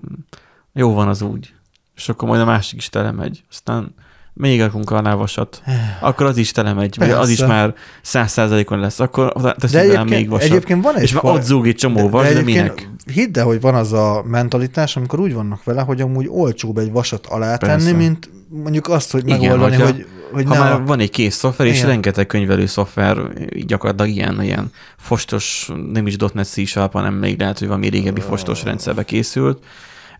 jó 0.73 0.93
van 0.93 1.07
az 1.07 1.21
úgy. 1.21 1.53
És 1.95 2.09
akkor 2.09 2.27
majd 2.27 2.41
a 2.41 2.45
másik 2.45 2.79
is 2.79 2.89
telemegy. 2.89 3.43
Aztán 3.49 3.93
még 4.33 4.59
rakunk 4.59 4.89
alá 4.89 5.13
vasat, 5.13 5.61
akkor 6.01 6.25
az 6.25 6.37
is 6.37 6.51
telemegy, 6.51 6.95
vagy 6.97 7.09
az 7.09 7.29
is 7.29 7.45
már 7.45 7.73
száz 8.01 8.31
százalékon 8.31 8.79
lesz, 8.79 8.99
akkor 8.99 9.33
teszünk 9.57 9.93
rá 9.93 10.03
még 10.03 10.29
vasat. 10.29 10.49
Egyébként 10.49 10.83
van 10.83 10.95
egy 10.95 11.03
És 11.03 11.11
fal... 11.11 11.33
ott 11.33 11.43
zúg 11.43 11.67
egy 11.67 11.75
csomó 11.75 12.09
vas, 12.09 12.27
de, 12.27 12.33
de 12.33 12.41
minek? 12.41 12.89
Hidd 13.13 13.39
el, 13.39 13.45
hogy 13.45 13.61
van 13.61 13.75
az 13.75 13.93
a 13.93 14.23
mentalitás, 14.25 14.95
amikor 14.95 15.19
úgy 15.19 15.33
vannak 15.33 15.63
vele, 15.63 15.81
hogy 15.81 16.01
amúgy 16.01 16.27
olcsóbb 16.29 16.77
egy 16.77 16.91
vasat 16.91 17.25
alá 17.25 17.57
tenni, 17.57 17.83
Persze. 17.83 17.97
mint 17.97 18.29
mondjuk 18.49 18.87
azt, 18.87 19.11
hogy 19.11 19.23
Igen, 19.25 19.39
megoldani, 19.39 19.75
hogyha, 19.75 19.85
hogy, 19.85 20.05
hogy 20.31 20.45
ha 20.45 20.59
már 20.59 20.71
a... 20.71 20.83
van 20.85 20.99
egy 20.99 21.09
kész 21.09 21.35
szoftver, 21.35 21.67
és 21.67 21.77
Igen. 21.77 21.87
rengeteg 21.87 22.25
könyvelő 22.25 22.65
szoftver, 22.65 23.17
gyakorlatilag 23.65 24.11
ilyen, 24.11 24.41
ilyen 24.41 24.71
fostos, 24.97 25.69
nem 25.91 26.07
is 26.07 26.15
.NET 26.33 26.47
C 26.47 26.73
hanem 26.91 27.13
még 27.13 27.39
lehet, 27.39 27.59
hogy 27.59 27.67
valami 27.67 27.87
régebbi 27.87 28.21
fostos 28.21 28.63
rendszerbe 28.63 29.03
készült, 29.03 29.63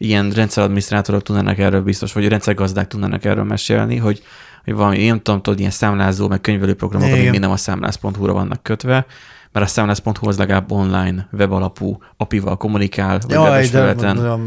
ilyen 0.01 0.29
rendszeradminisztrátorok 0.29 1.23
tudnának 1.23 1.57
erről 1.57 1.81
biztos, 1.81 2.13
vagy 2.13 2.27
rendszergazdák 2.27 2.87
tudnának 2.87 3.25
erről 3.25 3.43
mesélni, 3.43 3.97
hogy, 3.97 4.23
hogy 4.63 4.73
valami, 4.73 4.97
én 4.97 5.07
nem 5.07 5.21
tudom, 5.21 5.41
tudod, 5.41 5.59
ilyen 5.59 5.71
számlázó, 5.71 6.27
meg 6.27 6.41
könyvelő 6.41 6.73
programok, 6.73 7.11
amik 7.11 7.39
nem 7.39 7.51
a 7.51 7.57
számlász.hu-ra 7.57 8.33
vannak 8.33 8.63
kötve, 8.63 9.05
mert 9.51 9.65
a 9.65 9.69
számlász.hu 9.69 10.27
az 10.27 10.37
legalább 10.37 10.71
online, 10.71 11.27
webalapú, 11.31 11.97
apival 12.17 12.57
kommunikál, 12.57 13.19
vagy 13.21 13.31
Jaj, 13.31 13.49
webes 13.49 13.69
felületen. 13.69 14.39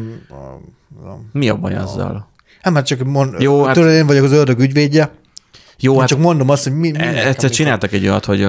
Mi 1.33 1.49
a 1.49 1.57
baj 1.57 1.75
azzal? 1.75 2.33
Hát 2.63 2.73
már 2.73 2.83
csak 2.83 3.05
mond, 3.05 3.41
Jó, 3.41 3.65
hát, 3.65 3.77
én 3.77 4.07
vagyok 4.07 4.25
az 4.25 4.33
ördög 4.33 4.59
ügyvédje. 4.59 5.11
Jó, 5.79 5.99
hát 5.99 6.09
csak 6.09 6.19
mondom 6.19 6.49
azt, 6.49 6.63
hogy 6.63 6.77
mi, 6.77 6.91
mi 6.91 6.99
e- 6.99 7.27
Egyszer 7.27 7.51
csináltak 7.51 7.93
egy 7.93 8.07
olyat, 8.07 8.25
hogy, 8.25 8.49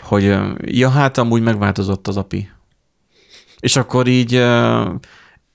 hogy 0.00 0.36
ja, 0.60 0.88
hát 0.88 1.18
amúgy 1.18 1.42
megváltozott 1.42 2.08
az 2.08 2.16
API. 2.16 2.50
És 3.60 3.76
akkor 3.76 4.06
így 4.06 4.42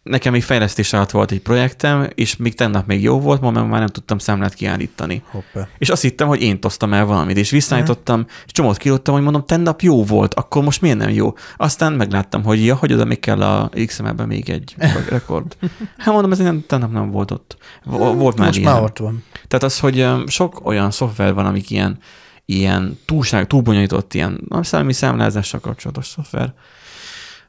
nekem 0.10 0.32
még 0.32 0.43
fejlesztés 0.43 0.93
alatt 0.93 1.12
volt 1.12 1.32
egy 1.32 1.41
projektem, 1.41 2.10
és 2.16 2.36
még 2.36 2.55
tennap 2.55 2.88
még 2.88 3.03
jó 3.03 3.20
volt, 3.20 3.41
ma 3.41 3.51
már 3.51 3.80
nem 3.80 3.88
tudtam 3.88 4.18
számlát 4.18 4.53
kiállítani. 4.53 5.24
Hoppá. 5.32 5.68
És 5.78 5.89
azt 5.89 6.01
hittem, 6.01 6.28
hogy 6.28 6.41
én 6.41 6.60
toztam 6.60 6.93
el 6.93 7.05
valamit, 7.05 7.38
és 7.38 7.49
visszaállítottam, 7.49 8.20
uh-huh. 8.20 8.36
és 8.45 8.51
csomót 8.51 8.78
kilottam, 8.78 9.14
hogy 9.14 9.24
mondom, 9.24 9.45
tennap 9.45 9.82
jó 9.82 10.03
volt, 10.03 10.34
akkor 10.34 10.64
most 10.64 10.82
miért 10.82 10.97
nem 10.97 11.10
jó? 11.10 11.34
Aztán 11.58 11.93
megláttam, 11.93 12.43
hogy 12.43 12.66
ja, 12.66 12.76
hogy 12.76 12.93
oda 12.93 13.05
még 13.05 13.20
kell 13.20 13.41
a 13.41 13.70
XML-ben 13.86 14.28
még 14.28 14.49
egy 14.49 14.76
rekord. 15.10 15.58
Hát 15.97 16.14
mondom, 16.14 16.32
ez 16.32 16.38
nem, 16.38 16.64
tennap 16.68 16.91
nem 16.91 17.12
volt 17.12 17.32
ott. 17.32 17.58
Volt 17.84 18.38
már 18.38 18.47
most 18.47 18.60
ilyen. 18.60 18.74
már 18.74 18.82
ott 18.82 18.97
van. 18.97 19.24
Tehát 19.47 19.64
az, 19.64 19.80
hogy 19.80 20.08
sok 20.28 20.66
olyan 20.66 20.91
szoftver 20.91 21.34
van, 21.34 21.45
amik 21.45 21.70
ilyen, 21.70 21.97
ilyen 22.45 22.99
túlság, 23.05 23.47
túlbonyolított 23.47 24.14
ilyen 24.14 24.47
szellemi 24.62 24.93
számlázással 24.93 25.60
kapcsolatos 25.60 26.08
szoftver, 26.08 26.53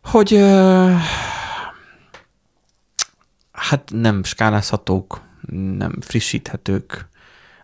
hogy 0.03 0.33
hát 3.59 3.91
nem 3.95 4.23
skálázhatók, 4.23 5.21
nem 5.77 6.01
frissíthetők, 6.01 7.09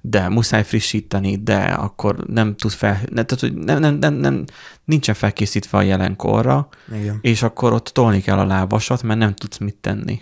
de 0.01 0.29
muszáj 0.29 0.65
frissíteni, 0.65 1.37
de 1.37 1.57
akkor 1.57 2.17
nem 2.27 2.57
tud 2.57 2.71
fel, 2.71 3.01
ne, 3.11 3.23
tehát, 3.23 3.41
hogy 3.41 3.55
nem, 3.55 3.79
nem, 3.79 3.95
nem, 3.95 4.15
nem, 4.15 4.45
nincsen 4.85 5.15
felkészítve 5.15 5.79
a 5.79 5.83
jelenkorra, 5.83 6.69
Igen. 6.93 7.19
és 7.21 7.43
akkor 7.43 7.73
ott 7.73 7.89
tolni 7.89 8.21
kell 8.21 8.39
a 8.39 8.45
lábasat, 8.45 9.03
mert 9.03 9.19
nem 9.19 9.35
tudsz 9.35 9.59
mit 9.59 9.77
tenni. 9.77 10.21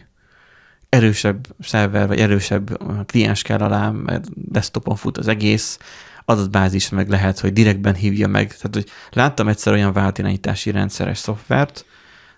Erősebb 0.88 1.46
szerver, 1.60 2.06
vagy 2.06 2.18
erősebb 2.18 2.78
kliens 3.06 3.42
kell 3.42 3.58
alá, 3.58 3.90
mert 3.90 4.50
desktopon 4.50 4.96
fut 4.96 5.18
az 5.18 5.28
egész, 5.28 5.78
adatbázis 6.24 6.88
meg 6.88 7.08
lehet, 7.08 7.38
hogy 7.40 7.52
direktben 7.52 7.94
hívja 7.94 8.28
meg. 8.28 8.46
Tehát, 8.46 8.74
hogy 8.74 8.90
láttam 9.10 9.48
egyszer 9.48 9.72
olyan 9.72 9.92
váltirányítási 9.92 10.70
rendszeres 10.70 11.18
szoftvert, 11.18 11.84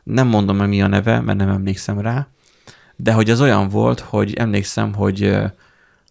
nem 0.02 0.26
mondom 0.26 0.56
meg 0.56 0.68
mi 0.68 0.82
a 0.82 0.86
neve, 0.86 1.20
mert 1.20 1.38
nem 1.38 1.48
emlékszem 1.48 2.00
rá, 2.00 2.28
de 2.96 3.12
hogy 3.12 3.30
az 3.30 3.40
olyan 3.40 3.68
volt, 3.68 4.00
hogy 4.00 4.34
emlékszem, 4.34 4.94
hogy 4.94 5.36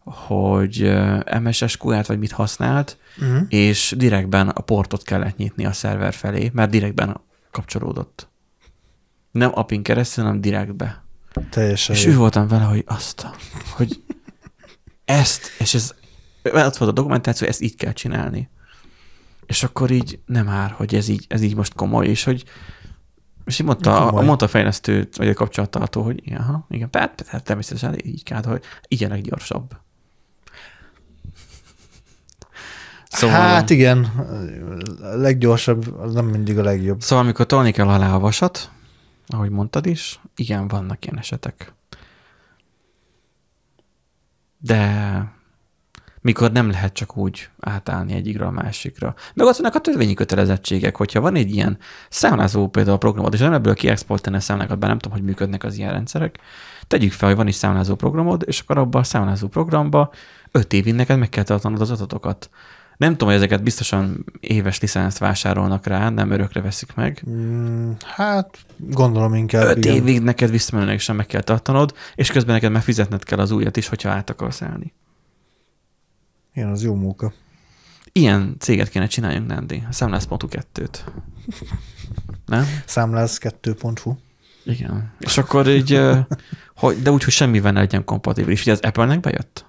hogy 0.04 0.94
MSSQ-át 1.42 2.08
vagy 2.08 2.20
mit 2.20 2.32
használt, 2.32 2.98
uh-huh. 3.22 3.42
és 3.50 3.94
direktben 3.98 4.50
a 4.50 4.62
portot 4.62 5.04
kellett 5.04 5.38
nyitni 5.38 5.66
a 5.66 5.74
szerver 5.74 6.14
felé, 6.14 6.50
mert 6.54 6.70
direktben 6.70 7.22
kapcsolódott. 7.52 8.28
Nem 9.32 9.52
apin 9.54 9.84
keresztül, 9.84 10.24
hanem 10.24 10.42
direktbe. 10.42 11.04
Teljesen. 11.50 11.96
És 11.96 12.06
ő 12.06 12.16
voltam 12.16 12.48
vele, 12.48 12.64
hogy 12.64 12.84
azt, 12.88 13.28
hogy 13.76 14.04
ezt, 15.06 15.52
és 15.60 15.74
ez, 15.74 15.94
ott 16.44 16.78
volt 16.78 16.92
a 16.92 16.92
dokumentáció, 16.92 17.48
ezt 17.48 17.62
így 17.62 17.76
kell 17.76 17.94
csinálni. 17.94 18.50
És 19.46 19.64
akkor 19.64 19.92
így 19.92 20.20
nem 20.26 20.48
ár, 20.48 20.72
hogy 20.72 20.96
ez 20.96 21.08
így, 21.08 21.26
ez 21.28 21.42
így 21.42 21.56
most 21.56 21.74
komoly, 21.74 22.08
és 22.08 22.24
hogy 22.24 22.44
és 23.46 23.60
így 23.60 23.66
mondta, 23.66 24.08
a, 24.08 24.22
mondta 24.22 24.46
a 24.46 24.48
fejlesztő, 24.48 25.10
vagy 25.18 25.28
a 25.28 25.34
kapcsolattartó, 25.34 26.02
hogy 26.02 26.34
aha, 26.36 26.66
igen, 26.70 26.90
persze, 26.90 27.40
természetesen 27.40 27.96
így 28.06 28.24
kell, 28.24 28.44
hogy 28.44 28.64
így 28.88 29.04
a 29.04 29.08
leggyorsabb. 29.08 29.72
Szóval, 33.10 33.40
hát 33.40 33.70
igen, 33.70 34.04
a 35.02 35.16
leggyorsabb 35.16 36.00
az 36.00 36.14
nem 36.14 36.26
mindig 36.26 36.58
a 36.58 36.64
legjobb. 36.64 37.02
Szóval 37.02 37.24
amikor 37.24 37.46
tolni 37.46 37.72
kell 37.72 37.88
alá 37.88 38.14
a 38.16 38.20
vasat, 38.20 38.72
ahogy 39.28 39.50
mondtad 39.50 39.86
is, 39.86 40.20
igen, 40.36 40.68
vannak 40.68 41.06
ilyen 41.06 41.18
esetek. 41.18 41.74
De 44.58 45.43
mikor 46.24 46.52
nem 46.52 46.70
lehet 46.70 46.94
csak 46.94 47.18
úgy 47.18 47.50
átállni 47.60 48.14
egyikre 48.14 48.46
a 48.46 48.52
másikra. 48.52 49.16
Meg 49.34 49.48
ott 49.48 49.58
vannak 49.58 49.76
a 49.76 49.80
törvényi 49.80 50.14
kötelezettségek, 50.14 50.98
hogyha 50.98 51.22
van 51.22 51.36
egy 51.36 51.56
ilyen 51.56 51.78
számlázó 52.10 52.68
például 52.68 52.96
a 52.96 53.00
programod, 53.00 53.34
és 53.34 53.40
nem 53.40 53.54
ebből 53.54 53.74
kiexportálni 53.74 54.38
a 54.38 54.42
számlákat, 54.42 54.80
bár 54.80 54.90
nem 54.90 55.00
tudom, 55.00 55.18
hogy 55.18 55.28
működnek 55.28 55.64
az 55.64 55.78
ilyen 55.78 55.92
rendszerek, 55.92 56.38
tegyük 56.88 57.12
fel, 57.12 57.28
hogy 57.28 57.38
van 57.38 57.48
is 57.48 57.56
számlázó 57.56 57.96
programod, 57.96 58.44
és 58.46 58.60
akkor 58.60 58.78
abban 58.78 59.02
a 59.02 59.04
számlázó 59.04 59.48
programba 59.48 60.12
öt 60.52 60.74
évig 60.74 60.94
neked 60.94 61.20
meg 61.20 61.30
kell 61.30 61.44
tartanod 61.44 61.82
az 61.82 61.92
adatokat. 61.92 62.50
Nem 62.98 63.12
tudom, 63.12 63.28
hogy 63.28 63.38
ezeket 63.38 63.64
biztosan 63.64 64.26
éves 64.40 64.80
licenszt 64.80 65.18
vásárolnak 65.18 65.86
rá, 65.86 66.10
nem 66.10 66.32
örökre 66.32 66.62
veszik 66.62 66.96
meg. 66.96 67.24
Mm, 67.30 67.92
hát 68.06 68.58
gondolom 68.78 69.34
inkább. 69.34 69.66
Öt 69.66 69.78
igen. 69.78 69.96
évig 69.96 70.22
neked 70.22 70.50
visszamenőleg 70.50 71.00
sem 71.00 71.16
meg 71.16 71.26
kell 71.26 71.42
tartanod, 71.42 71.94
és 72.16 72.32
közben 72.32 72.54
neked 72.54 72.72
megfizetned 72.72 73.24
kell 73.24 73.40
az 73.40 73.52
újat 73.52 73.78
is, 73.78 73.88
hogyha 73.88 74.10
át 74.10 74.30
akarsz 74.30 74.62
állni. 74.62 74.94
Igen, 76.54 76.70
az 76.70 76.84
jó 76.84 76.96
munka. 76.96 77.34
Ilyen 78.12 78.56
céget 78.60 78.90
kéne 78.90 79.08
csináljunk, 79.08 79.48
Nandi. 79.48 79.84
A 79.90 79.94
számlász.hu 79.94 80.48
2-t. 80.50 80.98
Nem? 82.46 82.66
Számlász2.hu. 82.88 84.16
Igen. 84.66 85.12
És 85.20 85.38
akkor 85.38 85.68
így, 85.68 86.00
hogy, 86.76 87.02
de 87.02 87.12
úgy, 87.12 87.24
hogy 87.24 87.34
semmivel 87.34 87.72
ne 87.72 87.80
legyen 87.80 88.06
kompatibilis. 88.06 88.62
Ugye 88.62 88.72
az 88.72 88.80
Apple-nek 88.80 89.20
bejött? 89.20 89.66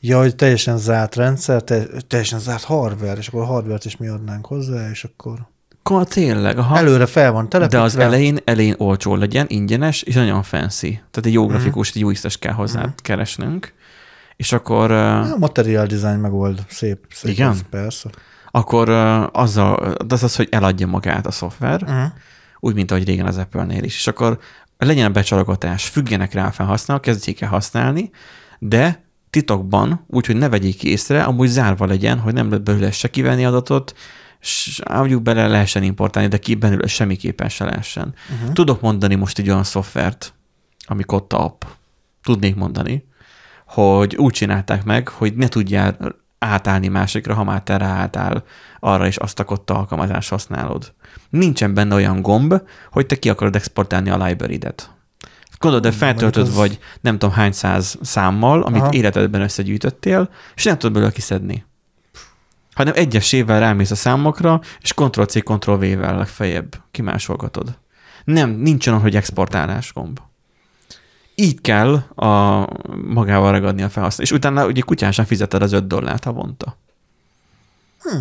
Ja, 0.00 0.18
hogy 0.18 0.36
teljesen 0.36 0.78
zárt 0.78 1.14
rendszer, 1.14 1.62
te, 1.62 1.86
teljesen 2.06 2.38
zárt 2.38 2.62
hardware, 2.62 3.18
és 3.18 3.28
akkor 3.28 3.42
a 3.42 3.44
hardware-t 3.44 3.84
is 3.84 3.96
mi 3.96 4.08
adnánk 4.08 4.46
hozzá, 4.46 4.90
és 4.90 5.04
akkor... 5.04 5.48
Akkor 5.82 6.06
tényleg, 6.06 6.58
aha. 6.58 6.76
Előre 6.76 7.06
fel 7.06 7.32
van 7.32 7.48
telepítve. 7.48 7.78
De 7.78 7.84
az 7.84 7.96
elején, 7.96 8.38
elején 8.44 8.74
olcsó 8.78 9.16
legyen, 9.16 9.46
ingyenes, 9.48 10.02
és 10.02 10.14
nagyon 10.14 10.42
fancy. 10.42 10.90
Tehát 10.90 11.26
egy 11.26 11.32
jó 11.32 11.42
mhm. 11.42 11.52
grafikus, 11.52 11.88
mm. 11.88 11.92
egy 11.94 12.18
jó 12.22 12.30
kell 12.38 12.52
hozzá 12.52 12.86
mm. 12.86 12.90
keresnünk. 12.96 13.72
És 14.40 14.52
akkor... 14.52 14.90
A 14.90 15.36
material 15.38 15.86
design 15.86 16.18
megold 16.18 16.64
szép. 16.68 17.06
szép 17.10 17.30
igen? 17.32 17.48
Az, 17.48 17.64
persze. 17.70 18.10
Akkor 18.50 18.88
azzal, 19.32 19.74
az 20.08 20.22
az, 20.22 20.36
hogy 20.36 20.48
eladja 20.50 20.86
magát 20.86 21.26
a 21.26 21.30
szoftver, 21.30 21.82
uh-huh. 21.82 22.12
úgy, 22.60 22.74
mint 22.74 22.90
ahogy 22.90 23.04
régen 23.04 23.26
az 23.26 23.36
Apple-nél 23.36 23.82
is. 23.82 23.94
És 23.94 24.06
akkor 24.06 24.38
legyen 24.78 25.06
a 25.06 25.10
becsalogatás, 25.10 25.88
függjenek 25.88 26.32
rá 26.32 26.46
a 26.46 26.50
felhasználók, 26.50 27.02
kezdjék 27.02 27.40
el 27.40 27.48
használni, 27.48 28.10
de 28.58 29.04
titokban, 29.30 30.04
úgyhogy 30.06 30.36
ne 30.36 30.48
vegyék 30.48 30.82
észre, 30.82 31.22
amúgy 31.22 31.48
zárva 31.48 31.86
legyen, 31.86 32.18
hogy 32.18 32.32
nem 32.32 32.48
lehet 32.48 32.64
belőle 32.64 32.90
se 32.90 33.10
kivenni 33.10 33.44
adatot, 33.44 33.94
és 34.40 34.80
mondjuk 34.88 35.22
bele 35.22 35.46
lehessen 35.46 35.82
importálni, 35.82 36.28
de 36.28 36.38
ki 36.38 36.54
belőle 36.54 36.86
semmiképpen 36.86 37.48
se 37.48 37.64
lehessen. 37.64 38.14
Uh-huh. 38.34 38.52
Tudok 38.52 38.80
mondani 38.80 39.14
most 39.14 39.38
egy 39.38 39.48
olyan 39.48 39.64
szoftvert, 39.64 40.34
ami 40.86 41.02
Kotta 41.02 41.44
app. 41.44 41.62
Tudnék 42.22 42.54
mondani, 42.54 43.08
hogy 43.70 44.16
úgy 44.16 44.32
csinálták 44.32 44.84
meg, 44.84 45.08
hogy 45.08 45.34
ne 45.34 45.48
tudjál 45.48 45.96
átállni 46.38 46.88
másikra, 46.88 47.34
ha 47.34 47.44
már 47.44 47.62
te 47.62 47.76
ráálltál 47.76 48.44
arra, 48.80 49.06
és 49.06 49.16
azt 49.16 49.38
a 49.38 49.44
kotta 49.44 49.74
alkalmazást 49.74 50.30
használod. 50.30 50.94
Nincsen 51.28 51.74
benne 51.74 51.94
olyan 51.94 52.22
gomb, 52.22 52.54
hogy 52.90 53.06
te 53.06 53.18
ki 53.18 53.28
akarod 53.28 53.54
exportálni 53.54 54.10
a 54.10 54.24
library-det. 54.24 54.90
Gondolod, 55.58 55.86
de 55.86 55.92
feltöltöd 55.92 56.46
az... 56.46 56.54
vagy 56.54 56.78
nem 57.00 57.18
tudom 57.18 57.34
hány 57.34 57.52
száz 57.52 57.98
számmal, 58.02 58.62
amit 58.62 58.82
Aha. 58.82 58.92
életedben 58.92 59.40
összegyűjtöttél, 59.40 60.30
és 60.54 60.64
nem 60.64 60.78
tudod 60.78 60.92
belőle 60.92 61.12
kiszedni. 61.12 61.64
Hanem 62.74 62.92
egyesével 62.96 63.60
rámész 63.60 63.90
a 63.90 63.94
számokra, 63.94 64.60
és 64.80 64.92
Ctrl-C, 64.92 65.42
Ctrl-V-vel 65.42 66.16
legfeljebb 66.16 66.76
kimásolgatod. 66.90 67.78
Nem, 68.24 68.50
nincsen 68.50 68.92
olyan, 68.92 69.04
hogy 69.04 69.16
exportálás 69.16 69.92
gomb 69.92 70.20
így 71.40 71.60
kell 71.60 71.94
a 72.14 72.66
magával 73.04 73.52
ragadni 73.52 73.82
a 73.82 73.88
felhasználó. 73.88 74.30
És 74.30 74.36
utána 74.36 74.66
ugye 74.66 74.80
kutyásan 74.80 75.24
fizeted 75.24 75.62
az 75.62 75.72
5 75.72 75.86
dollárt 75.86 76.24
havonta. 76.24 76.76
Hm. 78.02 78.20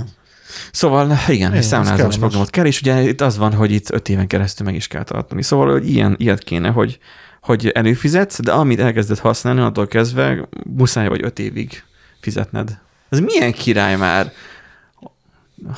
Szóval 0.71 1.17
igen, 1.27 1.51
egy 1.51 1.63
számlázós 1.63 2.17
programot 2.17 2.49
kell, 2.49 2.65
és 2.65 2.81
ugye 2.81 3.01
itt 3.01 3.21
az 3.21 3.37
van, 3.37 3.53
hogy 3.53 3.71
itt 3.71 3.91
5 3.91 4.09
éven 4.09 4.27
keresztül 4.27 4.65
meg 4.65 4.75
is 4.75 4.87
kell 4.87 5.03
tartani. 5.03 5.43
Szóval 5.43 5.71
hogy 5.71 5.89
ilyen, 5.89 6.15
ilyet 6.17 6.43
kéne, 6.43 6.69
hogy, 6.69 6.99
hogy 7.41 7.67
előfizetsz, 7.67 8.41
de 8.41 8.51
amit 8.51 8.79
elkezded 8.79 9.19
használni, 9.19 9.61
attól 9.61 9.87
kezdve 9.87 10.47
muszáj 10.63 11.07
vagy 11.07 11.23
5 11.23 11.39
évig 11.39 11.83
fizetned. 12.19 12.79
Ez 13.09 13.19
milyen 13.19 13.51
király 13.51 13.95
már? 13.95 14.31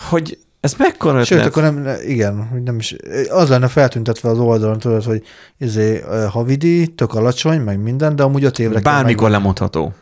Hogy 0.09 0.37
ez 0.61 0.73
mekkora 0.77 1.19
ötlet? 1.19 1.27
Sőt, 1.27 1.45
akkor 1.45 1.63
nem, 1.63 1.87
igen, 2.05 2.47
hogy 2.47 2.63
nem 2.63 2.77
is, 2.77 2.95
az 3.29 3.49
lenne 3.49 3.67
feltüntetve 3.67 4.29
az 4.29 4.39
oldalon, 4.39 4.79
tudod, 4.79 5.03
hogy 5.03 5.23
izé, 5.57 6.03
havidi, 6.29 6.87
tök 6.87 7.13
alacsony, 7.13 7.59
meg 7.59 7.79
minden, 7.79 8.15
de 8.15 8.23
amúgy 8.23 8.43
öt 8.43 8.59
évre 8.59 8.79
Bármikor 8.79 9.29
kell 9.29 9.31
lemondható. 9.31 9.93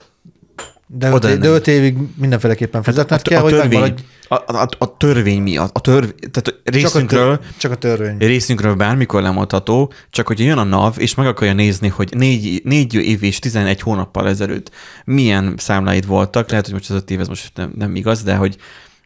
De 0.87 1.09
öt, 1.09 1.39
de 1.39 1.47
öt 1.47 1.67
évig 1.67 1.97
mindenféleképpen 2.15 2.83
hát 2.83 2.93
fizetned 2.93 3.21
kell, 3.21 3.43
a 3.43 3.49
törvény, 3.49 3.59
hogy 3.61 3.69
megmaradj. 3.69 4.03
A, 4.27 4.35
a, 4.35 4.67
a, 4.77 4.97
törvény 4.97 5.41
miatt. 5.41 5.75
A 5.75 5.79
törv, 5.79 6.09
tehát 6.31 6.61
részünkről, 6.63 7.37
csak 7.37 7.41
a, 7.41 7.43
tör, 7.43 7.53
csak 7.57 7.71
a 7.71 7.75
törvény. 7.75 8.17
Részünkről 8.17 8.75
bármikor 8.75 9.21
lemondható, 9.21 9.91
csak 10.09 10.27
hogy 10.27 10.39
jön 10.39 10.57
a 10.57 10.63
NAV, 10.63 10.95
és 10.97 11.15
meg 11.15 11.27
akarja 11.27 11.53
nézni, 11.53 11.87
hogy 11.87 12.13
négy, 12.15 12.61
négy 12.63 12.93
év 12.93 13.23
és 13.23 13.39
11 13.39 13.81
hónappal 13.81 14.27
ezelőtt 14.27 14.71
milyen 15.05 15.53
számláid 15.57 16.05
voltak, 16.05 16.49
lehet, 16.49 16.65
hogy 16.65 16.73
most 16.73 16.89
az 16.89 16.95
öt 16.95 17.11
év 17.11 17.19
ez 17.19 17.27
most 17.27 17.51
nem, 17.55 17.73
nem 17.75 17.95
igaz, 17.95 18.23
de 18.23 18.35
hogy 18.35 18.57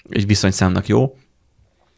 egy 0.09 0.27
viszonyszámnak 0.27 0.87
jó, 0.87 1.15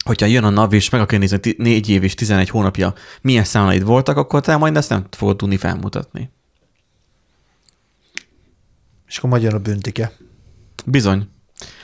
hogyha 0.06 0.26
jön 0.26 0.44
a 0.44 0.50
NAV 0.50 0.74
és 0.74 0.90
meg 0.90 1.02
akar 1.02 1.20
nézni 1.20 1.40
4 1.58 1.90
év 1.90 2.04
és 2.04 2.14
11 2.14 2.50
hónapja 2.50 2.94
milyen 3.22 3.44
számlaid 3.44 3.84
voltak, 3.84 4.18
akkor 4.18 4.42
te 4.42 4.58
majd 4.58 4.78
ezt 4.78 4.90
nem 4.90 5.06
fogod 5.12 5.38
tudni 5.38 5.58
felmutatni. 5.58 6.32
És 9.08 9.18
akkor 9.18 9.30
magyar 9.30 9.54
a 9.54 9.60
büntike. 9.60 10.12
Bizony. 10.86 11.30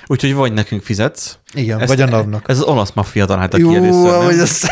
Úgyhogy 0.08 0.34
vagy 0.34 0.54
nekünk 0.54 0.82
fizetsz. 0.82 1.38
Igen, 1.54 1.80
ezt, 1.80 1.88
vagy 1.88 2.02
a 2.02 2.06
NAV-nak. 2.06 2.50
Ez 2.50 2.58
az 2.58 2.64
olasz 2.64 2.92
maffia 2.94 3.26
találta 3.26 3.58
ki 3.58 3.76
először, 3.76 4.12
nem? 4.12 4.24
Hogy, 4.24 4.40
ezt... 4.40 4.68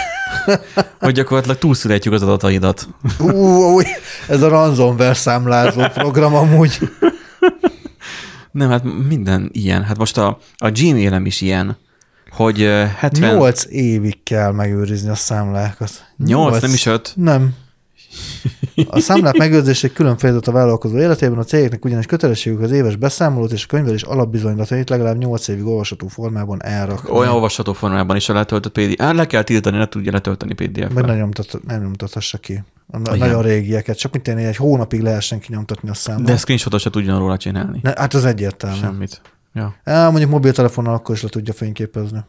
hogy 0.99 1.13
gyakorlatilag 1.13 1.57
túlszületjük 1.57 2.13
az 2.13 2.21
adataidat. 2.21 2.87
Ú, 3.19 3.79
ez 4.27 4.41
a 4.41 4.47
ransomware 4.47 5.13
számlázó 5.13 5.81
program 5.93 6.35
amúgy. 6.35 6.79
Nem, 8.51 8.69
hát 8.69 8.83
minden 9.07 9.49
ilyen. 9.53 9.83
Hát 9.83 9.97
most 9.97 10.17
a, 10.17 10.37
a 10.57 10.69
Gmail-em 10.71 11.25
is 11.25 11.41
ilyen, 11.41 11.77
hogy 12.31 12.59
70... 12.97 13.35
8 13.35 13.65
évig 13.69 14.23
kell 14.23 14.51
megőrizni 14.51 15.09
a 15.09 15.15
számlákat. 15.15 15.91
8, 16.17 16.51
8 16.51 16.61
nem 16.61 16.73
is 16.73 16.85
5? 16.85 17.13
Nem. 17.15 17.53
A 18.89 18.99
számlák 18.99 19.37
megőrzése 19.37 19.87
külön 19.87 20.17
fejezet 20.17 20.47
a 20.47 20.51
vállalkozó 20.51 20.97
életében, 20.97 21.37
a 21.37 21.43
cégeknek 21.43 21.85
ugyanis 21.85 22.05
kötelességük 22.05 22.61
az 22.61 22.71
éves 22.71 22.95
beszámolót 22.95 23.51
és 23.51 23.63
a 23.63 23.67
könyvelés 23.67 24.01
alapbizonylatait 24.01 24.89
legalább 24.89 25.17
8 25.17 25.47
évig 25.47 25.65
olvasható 25.65 26.07
formában 26.07 26.63
elrakni. 26.63 27.11
Olyan 27.11 27.33
olvasható 27.33 27.73
formában 27.73 28.15
is 28.15 28.29
a 28.29 28.33
letöltött 28.33 28.71
PDF. 28.71 28.99
Hát 28.99 29.15
le 29.15 29.25
kell 29.25 29.43
tiltani, 29.43 29.77
ne 29.77 29.87
tudja 29.87 30.11
letölteni 30.11 30.53
PDF-ben. 30.53 30.93
Vagy 30.93 31.05
nem, 31.05 31.17
nyomtat, 31.17 31.59
nem 31.67 31.81
nyomtathassa 31.81 32.37
ki. 32.37 32.63
A 32.91 32.97
Igen. 32.99 33.17
nagyon 33.17 33.41
régieket. 33.41 33.97
Csak 33.97 34.11
mint 34.11 34.27
én 34.27 34.37
egy 34.37 34.55
hónapig 34.55 35.01
lehessen 35.01 35.39
kinyomtatni 35.39 35.89
a 35.89 35.93
számot. 35.93 36.25
De 36.25 36.37
screenshotot 36.37 36.79
se 36.79 36.89
tudjon 36.89 37.19
róla 37.19 37.37
csinálni. 37.37 37.79
Ne, 37.81 37.93
hát 37.95 38.13
az 38.13 38.25
egyértelmű. 38.25 38.77
Semmit. 38.77 39.21
Ja. 39.53 39.75
Á, 39.83 40.09
mondjuk 40.09 40.31
mobiltelefonnal 40.31 40.93
akkor 40.93 41.15
is 41.15 41.21
le 41.21 41.29
tudja 41.29 41.53
fényképezni. 41.53 42.19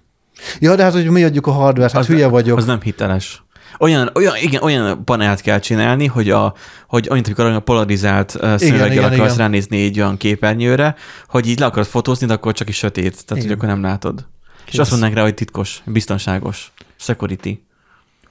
Ja, 0.58 0.74
de 0.74 0.82
hát, 0.82 0.92
hogy 0.92 1.10
mi 1.10 1.24
adjuk 1.24 1.46
a 1.46 1.50
hardware 1.50 1.90
hát 1.92 2.00
az 2.00 2.06
hülye 2.06 2.26
vagyok. 2.26 2.58
Az 2.58 2.64
nem 2.64 2.80
hiteles. 2.80 3.42
Olyan, 3.78 4.10
olyan, 4.14 4.36
igen, 4.36 4.62
olyan 4.62 5.04
panelt 5.04 5.40
kell 5.40 5.58
csinálni, 5.58 6.06
hogy, 6.06 6.30
a, 6.30 6.54
hogy 6.86 7.08
olyan, 7.10 7.24
amikor 7.24 7.44
a 7.44 7.60
polarizált 7.60 8.34
uh, 8.34 8.56
szemüveggel 8.56 9.04
akarsz 9.04 9.34
igen. 9.34 9.36
ránézni 9.36 9.84
egy 9.84 10.00
olyan 10.00 10.16
képernyőre, 10.16 10.94
hogy 11.28 11.48
így 11.48 11.58
le 11.58 11.66
akarod 11.66 11.86
fotózni, 11.86 12.26
de 12.26 12.32
akkor 12.32 12.52
csak 12.52 12.68
is 12.68 12.76
sötét, 12.76 13.26
tehát 13.26 13.30
igen. 13.30 13.42
hogy 13.42 13.50
akkor 13.50 13.68
nem 13.68 13.82
látod. 13.82 14.26
Kész. 14.64 14.72
És 14.72 14.78
azt 14.78 14.90
mondanák 14.90 15.16
rá, 15.16 15.22
hogy 15.22 15.34
titkos, 15.34 15.82
biztonságos, 15.84 16.72
security. 16.96 17.58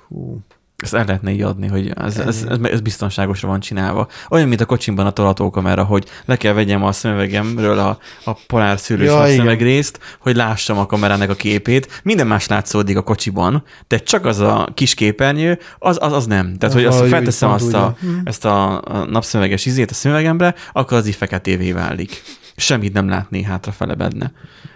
Hú. 0.08 0.40
Ezt 0.84 0.94
el 0.94 1.06
lehetne 1.06 1.32
így 1.32 1.42
adni, 1.42 1.68
hogy 1.68 1.92
ez, 1.96 2.18
ez, 2.18 2.46
ez, 2.50 2.60
ez 2.62 2.82
biztonságosra 2.82 3.48
van 3.48 3.60
csinálva. 3.60 4.08
Olyan, 4.30 4.48
mint 4.48 4.62
a 4.62 4.66
kocsimban 4.66 5.06
a 5.06 5.12
tolatókamera, 5.12 5.84
hogy 5.84 6.06
le 6.26 6.36
kell 6.36 6.54
vegyem 6.54 6.84
a 6.84 6.92
szemüvegemről 6.92 7.80
a, 7.80 7.98
a 8.24 8.38
polár 8.48 8.80
szűrős 8.80 9.08
ja, 9.08 9.26
szemegrészt, 9.26 10.00
hogy 10.20 10.36
lássam 10.36 10.78
a 10.78 10.86
kamerának 10.86 11.30
a 11.30 11.34
képét. 11.34 12.02
Minden 12.04 12.28
más 12.28 12.48
látszódik 12.48 12.98
a 12.98 13.02
kocsiban, 13.02 13.64
de 13.88 13.98
csak 13.98 14.26
az 14.26 14.40
a 14.40 14.68
kis 14.74 14.94
képernyő, 14.94 15.60
az, 15.80 15.98
az, 16.02 16.14
az 16.14 16.26
nem. 16.26 16.58
Tehát, 16.58 16.76
hogy 16.76 16.86
azt 16.86 17.08
felteszem 17.08 17.50
azt 17.50 17.74
a, 17.74 17.96
ezt 18.24 18.46
a, 18.46 18.84
napszöveges 19.10 19.66
izét 19.66 19.92
a 19.92 19.94
szemüvegemre, 19.94 20.56
akkor 20.72 20.98
az 20.98 21.08
így 21.08 21.16
feketévé 21.16 21.72
válik. 21.72 22.22
Semmit 22.56 22.94
nem 22.94 23.10
látni 23.10 23.44
hátrafele 23.44 23.94
benne. 23.94 24.32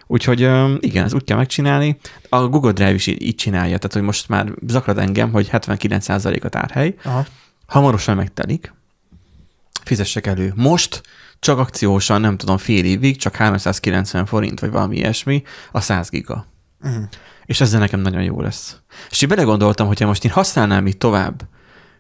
Úgyhogy 0.07 0.39
igen, 0.79 1.03
ez 1.03 1.13
úgy 1.13 1.23
kell 1.23 1.37
megcsinálni. 1.37 1.97
A 2.29 2.47
Google 2.47 2.71
Drive 2.71 2.93
is 2.93 3.07
így 3.07 3.35
csinálja, 3.35 3.77
tehát 3.77 3.93
hogy 3.93 4.01
most 4.01 4.29
már 4.29 4.51
zaklat 4.67 4.97
engem, 4.97 5.31
hogy 5.31 5.49
79% 5.51 6.43
a 6.43 6.49
tárhely. 6.49 6.95
Aha. 7.03 7.25
Hamarosan 7.65 8.15
megtelik. 8.15 8.73
Fizessek 9.83 10.27
elő. 10.27 10.53
Most 10.55 11.01
csak 11.39 11.59
akciósan, 11.59 12.21
nem 12.21 12.37
tudom, 12.37 12.57
fél 12.57 12.85
évig, 12.85 13.17
csak 13.17 13.35
390 13.35 14.25
forint, 14.25 14.59
vagy 14.59 14.71
valami 14.71 14.95
ilyesmi, 14.95 15.43
a 15.71 15.79
100 15.79 16.09
giga. 16.09 16.45
Uh-huh. 16.83 17.03
És 17.45 17.61
ezzel 17.61 17.79
nekem 17.79 17.99
nagyon 17.99 18.23
jó 18.23 18.41
lesz. 18.41 18.77
És 19.09 19.21
így 19.21 19.29
belegondoltam, 19.29 19.87
hogyha 19.87 20.05
most 20.05 20.25
én 20.25 20.31
használnám 20.31 20.87
itt 20.87 20.99
tovább 20.99 21.41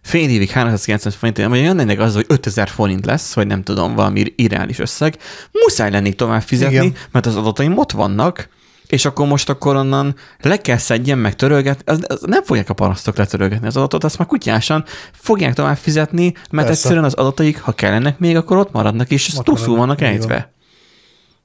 fél 0.03 0.29
évig 0.29 0.49
390 0.49 1.13
forint, 1.13 1.49
vagy 1.49 1.59
jönnének 1.59 1.99
az, 1.99 2.13
hogy 2.13 2.25
5000 2.27 2.69
forint 2.69 3.05
lesz, 3.05 3.33
vagy 3.33 3.47
nem 3.47 3.63
tudom, 3.63 3.95
valami 3.95 4.33
irreális 4.35 4.79
összeg, 4.79 5.17
muszáj 5.51 5.91
lenni 5.91 6.13
tovább 6.13 6.41
fizetni, 6.41 6.75
Igen. 6.75 6.93
mert 7.11 7.25
az 7.25 7.35
adataim 7.35 7.77
ott 7.77 7.91
vannak, 7.91 8.49
és 8.87 9.05
akkor 9.05 9.27
most 9.27 9.49
akkor 9.49 9.75
onnan 9.75 10.15
le 10.41 10.57
kell 10.57 10.77
szedjem, 10.77 11.19
meg 11.19 11.35
törölgetni, 11.35 11.83
az, 11.85 12.05
az 12.07 12.21
nem 12.25 12.43
fogják 12.43 12.69
a 12.69 12.73
parasztok 12.73 13.17
letörölgetni 13.17 13.67
az 13.67 13.77
adatot, 13.77 14.03
azt 14.03 14.17
már 14.17 14.27
kutyásan 14.27 14.83
fogják 15.11 15.53
tovább 15.53 15.77
fizetni, 15.77 16.23
mert 16.33 16.49
Persze. 16.49 16.71
egyszerűen 16.71 17.03
az 17.03 17.13
adataik, 17.13 17.61
ha 17.61 17.71
kellenek 17.71 18.19
még, 18.19 18.35
akkor 18.35 18.57
ott 18.57 18.71
maradnak, 18.71 19.11
és 19.11 19.33
túlszul 19.43 19.77
vannak 19.77 20.01
ejtve. 20.01 20.51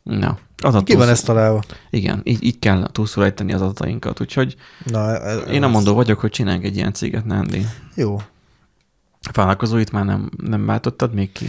Na, 0.02 0.38
az 0.62 0.82
Ki 0.84 0.94
van 0.94 1.08
ezt 1.08 1.24
találva? 1.24 1.62
Igen, 1.90 2.20
így, 2.24 2.44
így 2.44 2.58
kell 2.58 2.88
túlszul 2.92 3.24
ejteni 3.24 3.52
az 3.52 3.60
adatainkat, 3.60 4.20
úgyhogy 4.20 4.56
Na, 4.84 5.18
ez, 5.18 5.38
én 5.50 5.60
nem 5.60 5.70
mondó 5.70 5.94
vagyok, 5.94 6.20
hogy 6.20 6.30
csináljunk 6.30 6.64
egy 6.64 6.76
ilyen 6.76 6.92
céget, 6.92 7.24
Nandi. 7.24 7.66
Jó, 7.94 8.20
Vállalkozóit 9.32 9.92
már 9.92 10.04
nem, 10.04 10.30
nem 10.36 10.66
váltottad 10.66 11.14
még 11.14 11.32
ki? 11.32 11.48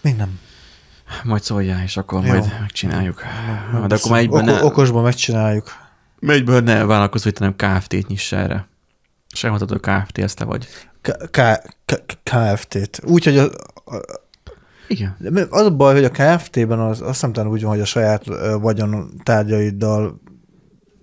Még 0.00 0.16
nem. 0.16 0.38
Majd 1.24 1.42
szóljál, 1.42 1.82
és 1.82 1.96
akkor 1.96 2.24
Jó. 2.24 2.30
majd 2.30 2.52
megcsináljuk. 2.60 3.22
Meg 3.72 3.86
De 3.86 3.94
akkor 3.94 4.10
már 4.10 4.20
egyből 4.20 4.40
ne... 4.40 4.64
Okosban 4.64 5.02
megcsináljuk. 5.02 5.72
Egyből 6.20 6.60
ne 6.60 6.84
vállalkozóit, 6.84 7.38
hanem 7.38 7.56
KFT-t 7.56 8.06
nyiss 8.08 8.32
erre. 8.32 8.68
És 9.32 9.44
elmondhatod, 9.44 9.80
hogy 9.84 9.94
KFT, 9.94 10.18
ezt 10.18 10.36
te 10.36 10.44
vagy. 10.44 10.68
KFT-t. 12.22 13.00
Úgy, 13.04 13.24
hogy 13.24 13.38
a, 13.38 13.44
a, 13.74 14.02
igen. 14.88 15.16
Az 15.50 15.64
a 15.66 15.70
baj, 15.70 15.94
hogy 15.94 16.04
a 16.04 16.10
KFT-ben 16.10 16.78
az, 16.78 17.00
azt 17.00 17.32
nem 17.32 17.46
úgy 17.46 17.62
van, 17.62 17.70
hogy 17.70 17.80
a 17.80 17.84
saját 17.84 18.24
vagyon 18.60 19.10
tárgyaiddal. 19.22 20.20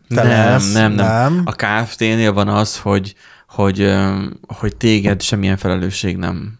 Nem, 0.07 0.27
nem, 0.27 0.61
nem, 0.71 0.91
nem. 0.91 1.41
A 1.45 1.51
KFT-nél 1.51 2.33
van 2.33 2.47
az, 2.47 2.79
hogy 2.79 3.15
hogy, 3.47 3.95
hogy 4.47 4.75
téged 4.75 5.21
semmilyen 5.21 5.57
felelősség 5.57 6.17
nem 6.17 6.59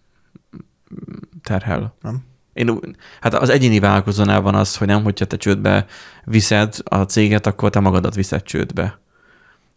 terhel. 1.44 1.96
Nem? 2.02 2.26
Én, 2.54 2.96
hát 3.22 3.34
az 3.34 3.50
egyéni 3.50 3.80
vállalkozónál 3.80 4.42
van 4.42 4.56
az, 4.56 4.78
hogy 4.78 4.88
nem, 4.88 5.04
hogyha 5.04 5.26
te 5.26 5.38
csődbe 5.38 5.86
viszed 6.24 6.76
a 6.84 7.02
céget, 7.02 7.48
akkor 7.48 7.70
te 7.70 7.80
magadat 7.80 8.16
viszed 8.16 8.44
csődbe. 8.44 9.00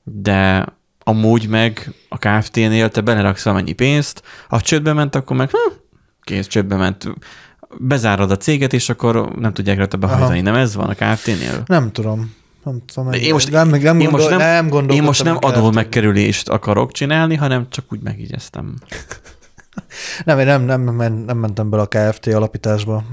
De 0.03 0.67
amúgy 0.99 1.49
meg 1.49 1.93
a 2.09 2.19
Kft-nél 2.19 2.89
te 2.89 3.01
beleraksz 3.01 3.47
amennyi 3.47 3.73
pénzt, 3.73 4.23
ha 4.49 4.61
csődbe 4.61 4.93
ment, 4.93 5.15
akkor 5.15 5.37
meg 5.37 5.51
hm, 5.51 5.73
kész, 6.23 6.47
csődbe 6.47 6.77
ment. 6.77 7.15
Bezárod 7.79 8.31
a 8.31 8.37
céget, 8.37 8.73
és 8.73 8.89
akkor 8.89 9.33
nem 9.37 9.53
tudják 9.53 9.79
rá 9.79 9.85
behajtani. 9.99 10.41
Nem 10.41 10.55
ez 10.55 10.75
van 10.75 10.89
a 10.89 10.95
Kft-nél? 10.95 11.63
Nem 11.67 11.93
tudom. 11.93 12.35
Nem 12.65 12.83
tudom, 12.85 13.13
én 13.13 13.33
most 13.33 13.51
nem, 13.51 13.69
nem, 13.69 14.01
én 14.01 14.09
most 14.11 14.29
nem, 14.29 14.67
nem 14.67 14.89
én 14.89 15.03
most 15.03 15.25
nem 15.25 15.37
adó 15.41 15.71
megkerülést 15.71 16.49
akarok 16.49 16.93
csinálni, 16.93 17.35
hanem 17.35 17.67
csak 17.71 17.93
úgy 17.93 18.01
megigyeztem. 18.01 18.75
nem, 20.25 20.39
én 20.39 20.47
nem, 20.47 20.63
nem, 20.63 20.97
nem, 20.97 21.13
nem 21.13 21.39
mentem 21.39 21.71
bele 21.71 21.83
a 21.83 21.87
KFT 21.87 22.27
alapításba, 22.27 23.05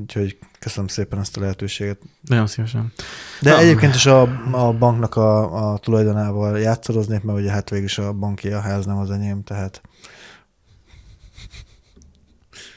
úgyhogy 0.00 0.38
köszönöm 0.58 0.88
szépen 0.88 1.18
ezt 1.18 1.36
a 1.36 1.40
lehetőséget. 1.40 1.98
Nagyon 2.20 2.46
szívesen. 2.46 2.92
De 3.40 3.50
Na. 3.50 3.58
egyébként 3.58 3.94
is 3.94 4.06
a, 4.06 4.20
a 4.50 4.72
banknak 4.72 5.16
a, 5.16 5.72
a 5.72 5.78
tulajdonával 5.78 6.58
játszoroznék, 6.58 7.22
mert 7.22 7.38
ugye 7.38 7.50
hát 7.50 7.70
végül 7.70 7.86
is 7.86 7.98
a 7.98 8.12
banki 8.12 8.48
a 8.48 8.60
ház 8.60 8.86
nem 8.86 8.96
az 8.96 9.10
enyém, 9.10 9.42
tehát 9.42 9.80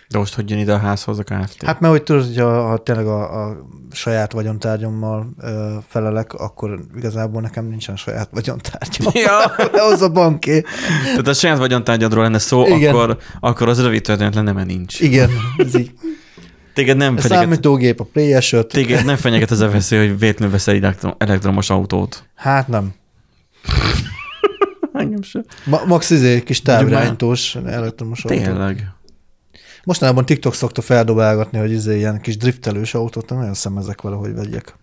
de 0.10 0.18
most 0.18 0.36
hogy 0.36 0.49
jön 0.49 0.60
ide 0.60 0.74
a 0.74 0.78
házhoz 0.78 1.20
a 1.20 1.24
Kft? 1.24 1.64
Hát 1.66 1.80
mert 1.80 1.93
hogy 1.93 2.03
tudod, 2.03 2.26
hogy 2.26 2.38
ha, 2.38 2.68
ha 2.68 2.78
tényleg 2.78 3.05
a, 3.05 3.45
a 3.45 3.58
saját 3.91 4.32
vagyontárgyommal 4.32 5.28
ö, 5.39 5.76
felelek, 5.88 6.34
akkor 6.34 6.80
igazából 6.97 7.41
nekem 7.41 7.66
nincsen 7.66 7.95
saját 7.95 8.30
vagyontárgyam. 8.32 9.12
Ja. 9.14 9.39
az 9.91 10.01
a 10.01 10.10
banké. 10.10 10.64
Tehát 11.03 11.28
a 11.28 11.34
saját 11.34 11.58
vagyontárgyadról 11.58 12.24
lenne 12.24 12.39
szó, 12.39 12.66
Igen. 12.66 12.95
akkor, 12.95 13.18
akkor 13.39 13.70
az 13.70 13.82
rövid 13.82 14.01
történet 14.01 14.36
lenne, 14.36 14.51
mert 14.51 14.68
nincs. 14.68 14.99
Igen, 14.99 15.30
ez 15.58 15.76
így. 15.76 15.91
Téged 16.74 16.97
nem 16.97 17.18
fenyeget... 17.18 17.43
Számítógép, 17.43 17.99
a 17.99 18.08
ps 18.14 18.55
Téged 18.68 19.05
nem 19.05 19.16
fenyeget 19.16 19.51
ez 19.51 19.60
a 19.60 19.70
veszély, 19.70 20.08
hogy 20.08 20.20
véletlenül 20.20 20.53
veszel 20.53 20.95
elektromos 21.18 21.70
autót. 21.70 22.24
Hát 22.36 22.68
nem. 22.68 22.93
Engem 24.93 25.22
sem. 25.22 25.45
Ma, 25.66 25.82
max 25.86 26.10
izé, 26.10 26.43
kis 26.43 26.62
távirányítós 26.62 27.55
elektromos 27.55 28.24
autó. 28.24 28.43
Tényleg. 28.43 28.91
Mostanában 29.88 30.26
TikTok 30.26 30.54
szokta 30.54 30.82
feldobálgatni, 30.82 31.58
hogy 31.58 31.72
izé 31.72 31.98
ilyen 31.98 32.22
kis 32.22 32.38
driftelős 32.38 32.94
autót, 32.94 33.30
nagyon 33.30 33.54
szemezek 33.54 34.02
vele, 34.02 34.16
hogy 34.16 34.34
vegyek. 34.34 34.76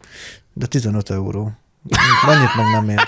De 0.53 0.67
15 0.67 1.11
euró. 1.11 1.53
Mennyit 2.27 2.57
meg 2.57 2.67
nem 2.73 2.89
ér. 2.89 3.01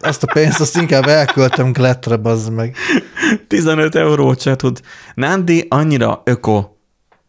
Azt 0.00 0.22
a 0.22 0.32
pénzt 0.32 0.60
azt 0.60 0.76
inkább 0.76 1.06
elköltem 1.06 1.72
glettre, 1.72 2.16
bazd 2.16 2.52
meg. 2.52 2.76
15 3.46 3.94
eurót 3.94 4.40
se 4.40 4.56
tud. 4.56 4.80
Nandi 5.14 5.66
annyira 5.68 6.22
öko, 6.24 6.68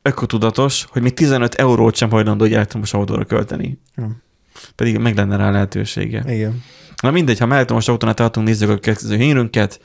ökotudatos, 0.02 0.86
hogy 0.90 1.02
még 1.02 1.14
15 1.14 1.56
eurót 1.56 1.96
sem 1.96 2.10
hajlandó 2.10 2.46
egy 2.46 2.54
elektromos 2.54 2.94
autóra 2.94 3.26
költeni. 3.26 3.80
Hmm. 3.96 4.22
Pedig 4.76 4.98
meg 4.98 5.16
lenne 5.16 5.36
rá 5.36 5.52
lehetősége. 5.52 6.24
Igen. 6.28 6.64
Na 7.02 7.12
mindegy, 7.12 7.40
ha 7.40 7.54
elektromos 7.54 7.88
autónál 7.88 8.16
tartunk, 8.16 8.48
nézzük 8.48 8.70
a 8.70 8.78
következő 8.78 9.16
hírünket. 9.16 9.82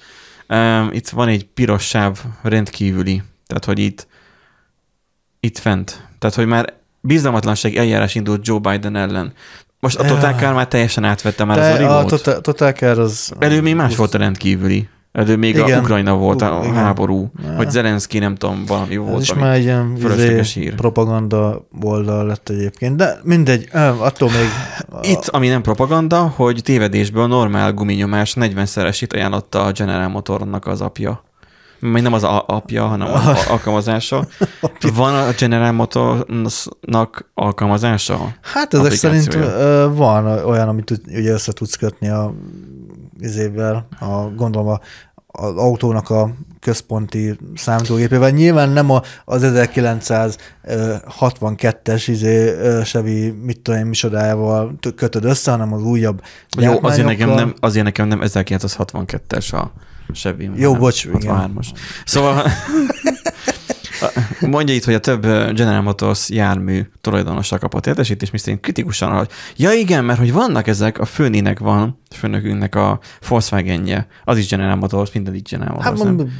Um, 0.48 0.88
itt 0.92 1.08
van 1.08 1.28
egy 1.28 1.46
piros 1.46 1.86
sáv 1.86 2.24
rendkívüli 2.42 3.22
tehát, 3.46 3.64
hogy 3.64 3.78
itt, 3.78 4.06
itt 5.40 5.58
fent. 5.58 6.08
Tehát, 6.18 6.36
hogy 6.36 6.46
már 6.46 6.72
bizalmatlanság 7.00 7.76
eljárás 7.76 8.14
indult 8.14 8.46
Joe 8.46 8.58
Biden 8.58 8.96
ellen. 8.96 9.32
Most 9.80 9.98
a 9.98 10.04
Total 10.04 10.32
Car 10.32 10.54
már 10.54 10.68
teljesen 10.68 11.04
átvette 11.04 11.44
már 11.44 11.58
Te, 11.58 11.72
az 11.72 12.12
a. 12.12 12.30
A 12.30 12.40
Total, 12.40 12.72
Car 12.72 12.98
az... 12.98 13.32
Elő 13.38 13.60
még 13.60 13.74
más 13.74 13.96
volt 13.96 14.14
a 14.14 14.18
rendkívüli. 14.18 14.88
De 15.12 15.36
még 15.36 15.54
Igen. 15.54 15.78
a 15.78 15.80
Ukrajna 15.80 16.14
volt 16.14 16.42
a 16.42 16.60
Igen. 16.62 16.74
háború, 16.74 17.30
ne. 17.42 17.56
vagy 17.56 17.70
Zelenszky, 17.70 18.18
nem 18.18 18.34
tudom, 18.34 18.64
valami 18.66 18.96
volt. 18.96 19.16
Ez 19.16 19.22
is 19.22 19.34
már 19.34 19.54
egy 19.54 19.62
ilyen 19.62 19.96
izé, 20.40 20.68
propaganda 20.76 21.66
oldal 21.82 22.26
lett 22.26 22.48
egyébként, 22.48 22.96
de 22.96 23.18
mindegy, 23.22 23.68
attól 23.98 24.30
még... 24.30 24.48
Itt, 25.10 25.28
ami 25.28 25.48
nem 25.48 25.62
propaganda, 25.62 26.32
hogy 26.36 26.60
tévedésből 26.62 27.22
a 27.22 27.26
normál 27.26 27.72
guminyomás 27.72 28.36
40-szeresét 28.40 29.12
ajánlotta 29.12 29.64
a 29.64 29.72
General 29.72 30.08
Motornak 30.08 30.66
az 30.66 30.80
apja. 30.80 31.24
Még 31.78 32.02
nem 32.02 32.12
az 32.12 32.22
apja, 32.46 32.86
hanem 32.86 33.12
az 33.12 33.46
alkalmazása. 33.48 34.26
Van 34.94 35.14
a 35.14 35.32
General 35.38 35.72
Motorsnak 35.72 37.30
alkalmazása? 37.34 38.34
Hát 38.40 38.74
ezek 38.74 38.92
szerint 38.92 39.34
van 39.94 40.26
olyan, 40.26 40.68
amit 40.68 41.00
ugye 41.06 41.32
össze 41.32 41.52
tudsz 41.52 41.74
kötni 41.74 42.08
a 42.08 42.34
izével, 43.20 43.86
a, 44.00 44.14
gondolom 44.36 44.68
a, 44.68 44.80
az 45.26 45.56
autónak 45.56 46.10
a 46.10 46.30
központi 46.60 47.38
számítógépével. 47.54 48.30
Nyilván 48.30 48.68
nem 48.68 48.90
a, 48.90 49.02
az 49.24 49.42
1962-es 49.44 52.04
izé, 52.06 52.54
Chevy 52.82 53.30
mit 53.30 53.60
tudom 53.60 53.80
én 53.80 53.86
misodájával 53.86 54.78
kötöd 54.96 55.24
össze, 55.24 55.50
hanem 55.50 55.72
az 55.72 55.82
újabb 55.82 56.22
Jó, 56.58 56.78
azért 56.82 57.06
nekem 57.06 57.30
nem, 57.30 57.54
azért 57.60 57.84
nekem 57.84 58.08
nem 58.08 58.20
1962-es 58.22 59.54
a 59.54 59.72
Chevy. 60.12 60.50
Jó, 60.54 60.74
bocs, 60.74 61.06
63-as. 61.12 61.66
Szóval 62.04 62.46
Mondja 64.40 64.74
itt, 64.74 64.84
hogy 64.84 64.94
a 64.94 65.00
több 65.00 65.22
General 65.54 65.82
Motors 65.82 66.30
jármű 66.30 66.82
tulajdonosa 67.00 67.58
kapott 67.58 67.86
értesítés, 67.86 68.30
miszerint 68.30 68.60
kritikusan, 68.60 69.12
hogy 69.16 69.28
ja 69.56 69.72
igen, 69.72 70.04
mert 70.04 70.18
hogy 70.18 70.32
vannak 70.32 70.66
ezek, 70.66 70.98
a 70.98 71.04
főnének 71.04 71.58
van, 71.58 71.98
a 72.10 72.14
főnökünknek 72.14 72.74
a 72.74 72.98
Volkswagen-je, 73.28 74.06
az 74.24 74.38
is 74.38 74.48
General 74.48 74.76
Motors, 74.76 75.12
minden 75.12 75.34
így 75.34 75.48
General 75.50 75.74
Motors, 75.74 76.00
hát, 76.00 76.16
nem? 76.16 76.30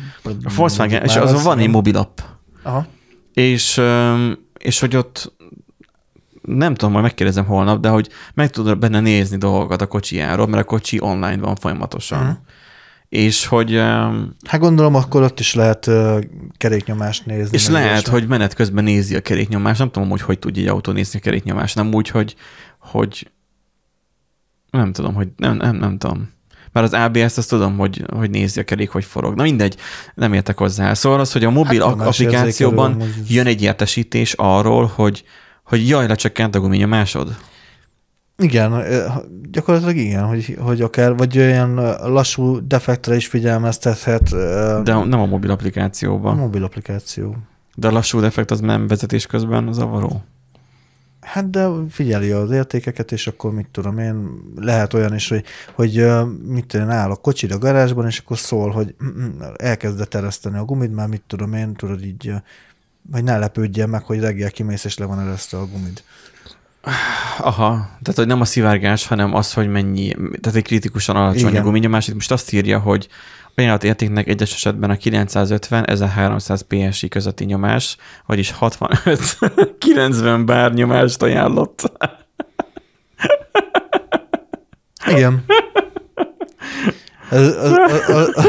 A 0.45 0.53
Volkswagen, 0.57 1.03
és 1.03 1.17
azon 1.17 1.43
van 1.43 1.59
egy 1.59 1.69
mobilap. 1.69 2.23
Aha. 2.63 2.87
És, 3.33 3.81
és 4.59 4.81
hogy 4.81 4.97
ott 4.97 5.33
nem 6.43 6.75
tudom, 6.75 6.93
majd 6.93 7.05
megkérdezem 7.05 7.45
holnap, 7.45 7.81
de 7.81 7.89
hogy 7.89 8.09
meg 8.35 8.51
tudod 8.51 8.79
benne 8.79 9.01
nézni 9.01 9.37
dolgokat 9.37 9.83
a 9.83 9.87
kocsijáról, 9.87 10.47
mert 10.47 10.63
a 10.63 10.67
kocsi 10.67 11.01
online 11.01 11.37
van 11.37 11.57
folyamatosan. 11.57 12.21
Uh-huh 12.21 12.37
és 13.09 13.47
hogy... 13.47 13.77
Hát 14.47 14.61
gondolom, 14.61 14.95
akkor 14.95 15.23
ott 15.23 15.41
is 15.41 15.55
lehet 15.55 15.91
keréknyomást 16.57 17.27
nézni. 17.27 17.57
És 17.57 17.69
lehet, 17.69 18.03
is. 18.03 18.09
hogy 18.09 18.27
menet 18.27 18.55
közben 18.55 18.85
nézi 18.85 19.17
a 19.17 19.21
keréknyomást. 19.21 19.79
Nem 19.79 19.91
tudom, 19.91 20.09
hogy 20.09 20.21
hogy 20.21 20.39
tudja 20.39 20.63
egy 20.63 20.69
autó 20.69 20.93
nézni 20.93 21.19
a 21.19 21.23
keréknyomást. 21.23 21.75
Nem 21.75 21.95
úgy, 21.95 22.09
hogy, 22.09 22.35
hogy 22.79 23.31
nem 24.71 24.93
tudom, 24.93 25.15
hogy 25.15 25.29
nem, 25.37 25.57
nem, 25.57 25.77
nem 25.77 25.99
tudom. 25.99 26.33
Mert 26.73 26.93
az 26.93 27.01
ABS-t 27.01 27.39
azt 27.39 27.49
tudom, 27.49 27.77
hogy, 27.77 28.05
hogy 28.17 28.31
nézi 28.31 28.61
a 28.61 28.65
kerék, 28.65 28.91
hogy 28.91 29.05
forog. 29.05 29.35
Na 29.35 29.43
mindegy, 29.43 29.77
nem 30.15 30.33
értek 30.33 30.59
hozzá. 30.59 30.95
Szóval 30.95 31.21
az, 31.21 31.33
hogy 31.33 31.45
a 31.45 31.51
mobil 31.51 31.83
hát, 31.83 32.01
applikációban 32.01 33.03
jön 33.29 33.47
egy 33.47 33.63
értesítés 33.63 34.33
arról, 34.33 34.93
hogy, 34.95 35.25
hogy 35.65 35.89
jaj, 35.89 36.07
lecsökkent 36.07 36.55
a 36.55 36.61
guminyomásod. 36.61 37.37
Igen, 38.39 38.83
gyakorlatilag 39.51 39.97
igen, 39.97 40.25
hogy, 40.25 40.57
hogy 40.61 40.81
akár, 40.81 41.17
vagy 41.17 41.39
olyan 41.39 41.75
lassú 42.13 42.67
defektre 42.67 43.17
is 43.17 43.27
figyelmeztethet. 43.27 44.31
De 44.85 45.05
nem 45.05 45.21
a 45.21 45.27
mobil 45.27 45.51
applikációban. 45.51 46.39
A 46.39 46.41
mobil 46.41 46.65
applikáció. 46.65 47.37
De 47.75 47.89
a 47.89 47.93
lassú 47.93 48.21
defekt 48.21 48.51
az 48.51 48.61
nem 48.61 48.87
vezetés 48.87 49.27
közben 49.27 49.73
zavaró? 49.73 50.23
Hát 51.21 51.51
de 51.51 51.69
figyeli 51.91 52.31
az 52.31 52.51
értékeket, 52.51 53.13
és 53.13 53.27
akkor 53.27 53.53
mit 53.53 53.69
tudom 53.71 53.99
én, 53.99 54.29
lehet 54.57 54.95
olyan 54.95 55.15
is, 55.15 55.29
hogy, 55.29 55.45
hogy 55.75 56.07
mit 56.47 56.67
tudom 56.67 56.87
én, 56.87 56.93
áll 56.93 57.11
a 57.11 57.17
kocsid 57.17 57.51
a 57.51 57.59
garázsban, 57.59 58.07
és 58.07 58.19
akkor 58.19 58.39
szól, 58.39 58.71
hogy 58.71 58.95
mm, 59.05 59.09
mm, 59.09 59.41
elkezdett 59.57 60.15
ereszteni 60.15 60.57
a 60.57 60.65
gumit, 60.65 60.95
már 60.95 61.09
mit 61.09 61.23
tudom 61.27 61.53
én, 61.53 61.75
tudod 61.75 62.05
így, 62.05 62.33
vagy 63.11 63.25
ne 63.25 63.39
lepődjen 63.39 63.89
meg, 63.89 64.03
hogy 64.03 64.21
reggel 64.21 64.51
kimész, 64.51 64.85
és 64.85 64.99
le 64.99 65.05
van 65.05 65.21
eresztve 65.21 65.59
a 65.59 65.67
gumid. 65.67 66.03
Aha, 67.39 67.89
tehát 68.03 68.15
hogy 68.15 68.27
nem 68.27 68.41
a 68.41 68.45
szivárgás, 68.45 69.07
hanem 69.07 69.35
az, 69.35 69.53
hogy 69.53 69.69
mennyi, 69.69 70.13
tehát 70.41 70.59
egy 70.59 70.63
kritikusan 70.63 71.17
alacsony 71.17 71.49
Igen. 71.49 71.63
a 71.63 71.65
guminyomás. 71.65 72.09
Itt 72.09 72.15
most 72.15 72.33
azt 72.33 72.53
írja, 72.53 72.79
hogy 72.79 73.09
ajánlat 73.55 73.85
értéknek 73.85 74.29
egyes 74.29 74.53
esetben 74.53 74.91
a 74.91 74.95
950-1300 74.95 76.61
PSI 76.69 77.09
közötti 77.09 77.45
nyomás, 77.45 77.97
vagyis 78.27 78.55
65-90 78.61 80.43
bár 80.47 80.73
nyomást 80.73 81.23
ajánlott. 81.23 81.93
Igen. 85.07 85.45
Ez, 87.35 87.47
az, 87.47 87.73
az, 88.07 88.29
az, 88.37 88.47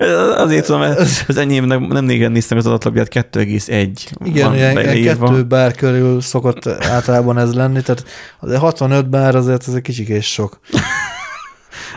Azért 0.36 0.66
tudom, 0.66 0.80
mert 0.80 1.24
az 1.28 1.36
enyém 1.36 1.64
nem, 1.64 2.04
négen 2.04 2.32
néztem 2.32 2.58
az 2.58 2.66
adatlapját, 2.66 3.08
2,1 3.14 3.88
Igen, 4.24 4.48
van 4.48 4.56
ilyen, 4.56 4.96
ilyen 4.96 5.48
bár 5.48 5.74
körül 5.74 6.20
szokott 6.20 6.66
általában 6.66 7.38
ez 7.38 7.54
lenni, 7.54 7.82
tehát 7.82 8.04
azért 8.40 8.60
65 8.60 9.08
bár 9.08 9.34
azért 9.34 9.68
ez 9.68 9.74
egy 9.74 9.82
kicsikés 9.82 10.32
sok. 10.32 10.60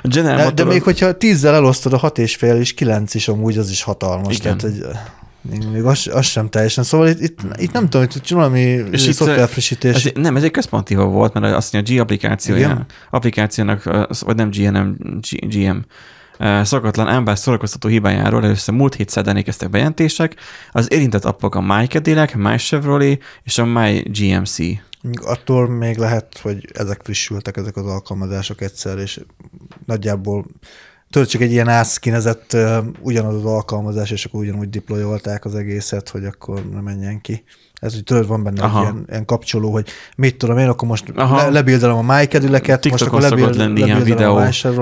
A 0.04 0.08
General 0.08 0.52
de, 0.52 0.52
de 0.52 0.64
még 0.64 0.84
hogyha 0.84 1.18
tízzel 1.18 1.54
elosztod 1.56 1.94
a 1.94 1.98
hat 1.98 2.18
és 2.18 2.36
fél 2.36 2.56
és 2.56 2.74
kilenc 2.74 3.14
is 3.14 3.28
amúgy, 3.28 3.58
az 3.58 3.70
is 3.70 3.84
hatalmas. 3.84 4.38
Igen. 4.38 4.58
Tehát, 4.58 4.76
hogy 4.76 4.86
még, 5.50 5.68
még 5.72 5.84
az, 5.84 6.10
az, 6.14 6.26
sem 6.26 6.50
teljesen. 6.50 6.84
Szóval 6.84 7.08
itt, 7.08 7.20
itt, 7.20 7.40
itt 7.58 7.72
nem 7.72 7.90
tudom, 7.90 8.08
hogy 8.12 8.30
valami 8.30 8.84
szoftverfrissítés. 8.94 10.06
Ez, 10.06 10.12
nem, 10.16 10.36
ez 10.36 10.44
egy 10.44 10.52
központi 10.52 10.96
volt, 10.96 11.34
mert 11.34 11.56
azt 11.56 11.74
mondja, 11.74 11.94
a 11.94 11.98
G 11.98 12.02
applikációja, 12.02 12.86
applikációnak, 13.12 13.84
vagy 14.20 14.36
nem 14.36 14.50
GNM, 14.50 14.74
hanem 14.74 14.98
GM 15.22 15.78
szokatlan 16.64 17.08
ember 17.08 17.38
szórakoztató 17.38 17.90
hibájáról 17.90 18.44
először 18.44 18.76
múlt 18.76 18.96
hét 18.96 19.10
szerdán 19.10 19.38
érkeztek 19.38 19.70
bejelentések. 19.70 20.36
Az 20.72 20.92
érintett 20.92 21.26
appok 21.26 21.56
a 21.56 21.62
My 21.62 21.86
Cadillac, 21.86 22.34
My 22.34 22.58
Chevrolet 22.58 23.20
és 23.44 23.58
a 23.58 23.66
My 23.66 24.04
GMC. 24.06 24.58
Attól 25.24 25.70
még 25.70 25.98
lehet, 25.98 26.40
hogy 26.42 26.70
ezek 26.74 27.02
frissültek, 27.04 27.58
ezek 27.58 27.76
az 27.76 27.86
alkalmazások 27.86 28.62
egyszer, 28.62 28.98
és 28.98 29.20
nagyjából 29.86 30.46
tudod, 31.10 31.28
csak 31.28 31.42
egy 31.42 31.52
ilyen 31.52 31.68
átszkinezett 31.68 32.54
uh, 32.54 32.78
ugyanaz 33.00 33.36
az 33.36 33.46
alkalmazás, 33.46 34.12
és 34.12 34.26
akkor 34.26 34.40
ugyanúgy 34.40 34.70
deployolták 34.70 35.46
az 35.46 35.56
egészet, 35.56 36.10
hogy 36.10 36.26
akkor 36.26 36.70
ne 36.72 36.82
menjen 36.82 37.22
ki. 37.22 37.44
Ez, 37.86 37.94
hogy 37.94 38.04
tudod, 38.04 38.28
van 38.28 38.44
benne 38.44 38.64
Aha. 38.64 38.80
egy 38.80 38.84
ilyen, 38.84 39.06
ilyen, 39.10 39.26
kapcsoló, 39.26 39.72
hogy 39.72 39.88
mit 40.18 40.38
tudom 40.38 40.58
én, 40.58 40.68
akkor 40.68 40.88
most 40.88 41.12
le, 41.16 41.50
lebildelem 41.50 42.10
a 42.10 42.16
MyCadillac-et, 42.16 42.90
most 42.90 43.04
akkor 43.04 43.22
lebild, 43.22 43.56
lenni 43.56 43.82
ilyen 43.82 44.04
videó, 44.04 44.42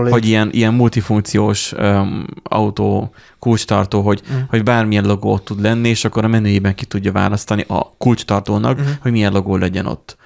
hogy 0.09 0.25
ilyen, 0.25 0.49
ilyen 0.51 0.73
multifunkciós 0.73 1.71
um, 1.71 2.25
autó 2.43 3.13
kulcstartó, 3.39 4.01
hogy, 4.01 4.21
uh-huh. 4.23 4.49
hogy 4.49 4.63
bármilyen 4.63 5.05
logó 5.05 5.37
tud 5.37 5.61
lenni, 5.61 5.89
és 5.89 6.05
akkor 6.05 6.23
a 6.23 6.27
menüjében 6.27 6.75
ki 6.75 6.85
tudja 6.85 7.11
választani 7.11 7.65
a 7.67 7.95
kulcstartónak, 7.97 8.77
uh-huh. 8.77 8.93
hogy 9.01 9.11
milyen 9.11 9.31
logó 9.31 9.55
legyen 9.55 9.85
ott. 9.85 10.17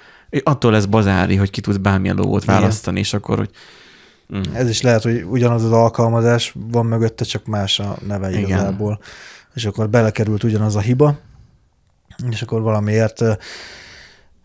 Attól 0.42 0.72
lesz 0.72 0.86
bazári, 0.86 1.36
hogy 1.36 1.50
ki 1.50 1.60
tudsz 1.60 1.76
bármilyen 1.76 2.16
logót 2.16 2.44
választani, 2.44 2.98
Igen. 2.98 3.08
és 3.08 3.14
akkor, 3.14 3.38
hogy 3.38 3.50
Mm. 4.36 4.40
Ez 4.54 4.68
is 4.68 4.82
lehet, 4.82 5.02
hogy 5.02 5.24
ugyanaz 5.30 5.64
az 5.64 5.72
alkalmazás 5.72 6.54
van 6.70 6.86
mögötte, 6.86 7.24
csak 7.24 7.46
más 7.46 7.80
a 7.80 7.96
neve 8.06 8.30
Igen. 8.30 8.42
igazából. 8.42 9.00
És 9.54 9.64
akkor 9.64 9.88
belekerült 9.88 10.44
ugyanaz 10.44 10.76
a 10.76 10.80
hiba, 10.80 11.18
és 12.30 12.42
akkor 12.42 12.62
valamiért 12.62 13.22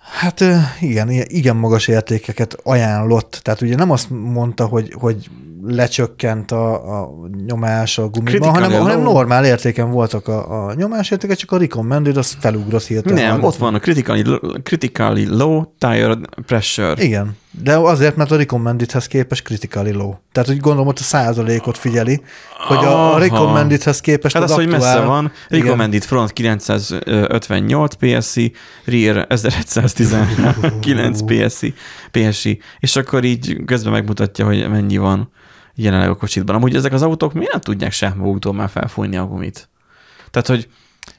Hát 0.04 0.44
igen, 0.80 1.10
igen 1.10 1.56
magas 1.56 1.88
értékeket 1.88 2.58
ajánlott. 2.64 3.40
Tehát 3.42 3.62
ugye 3.62 3.76
nem 3.76 3.92
azt 3.92 4.10
mondta, 4.10 4.66
hogy, 4.66 4.94
hogy 5.00 5.30
lecsökkent 5.62 6.52
a, 6.52 7.02
a 7.02 7.10
nyomás 7.46 7.98
a 7.98 8.08
gumiban, 8.08 8.50
hanem, 8.50 8.72
hanem 8.72 9.02
normál 9.02 9.46
értéken 9.46 9.92
voltak 9.92 10.28
a, 10.28 10.68
a 10.68 10.74
nyomásértékek, 10.74 11.38
csak 11.38 11.52
a 11.52 11.58
recommended 11.58 12.18
az 12.18 12.38
felugrott 12.40 12.84
hirtelen. 12.84 13.24
Nem, 13.24 13.44
ott 13.44 13.56
van 13.56 13.74
a 13.74 13.80
critically, 13.80 14.40
critically 14.64 15.26
low 15.26 15.64
tire 15.78 16.18
pressure. 16.46 17.04
Igen, 17.04 17.38
de 17.62 17.76
azért, 17.78 18.16
mert 18.16 18.32
a 18.32 18.36
recommendedhez 18.36 19.08
képest 19.08 19.44
critically 19.44 19.92
low. 19.92 20.14
Tehát, 20.32 20.50
hogy 20.50 20.60
gondolom, 20.60 20.88
ott 20.88 21.00
a 21.00 21.04
százalékot 21.04 21.78
figyeli, 21.78 22.22
hogy 22.68 22.78
a, 22.78 23.14
a 23.14 23.18
recommendedhez 23.18 24.02
képest 24.02 24.36
hát 24.36 24.44
az, 24.44 24.52
az 24.52 24.58
aktuál... 24.58 24.80
hogy 24.80 24.82
messze 24.82 25.00
van. 25.00 25.32
Recommended 25.50 25.94
igen. 25.94 26.08
front 26.08 26.34
958 26.34 27.96
PSI, 27.96 28.54
rear 28.86 29.26
1119 29.30 31.22
PSI, 31.22 31.74
PSI, 32.12 32.62
és 32.80 32.96
akkor 32.96 33.24
így 33.24 33.58
közben 33.66 33.92
megmutatja, 33.92 34.46
hogy 34.46 34.70
mennyi 34.70 34.98
van 34.98 35.32
jelenleg 35.76 36.10
a 36.10 36.16
kocsitban. 36.16 36.56
Amúgy 36.56 36.76
ezek 36.76 36.94
az 36.94 37.02
autók 37.02 37.34
miért 37.34 37.52
nem 37.52 37.62
tudják 37.62 37.92
sem 37.92 38.14
maguktól 38.18 38.54
már 38.54 38.70
felfújni 38.70 39.18
a 39.18 39.26
gumit? 39.26 39.70
Tehát, 40.32 40.48
hogy 40.48 40.68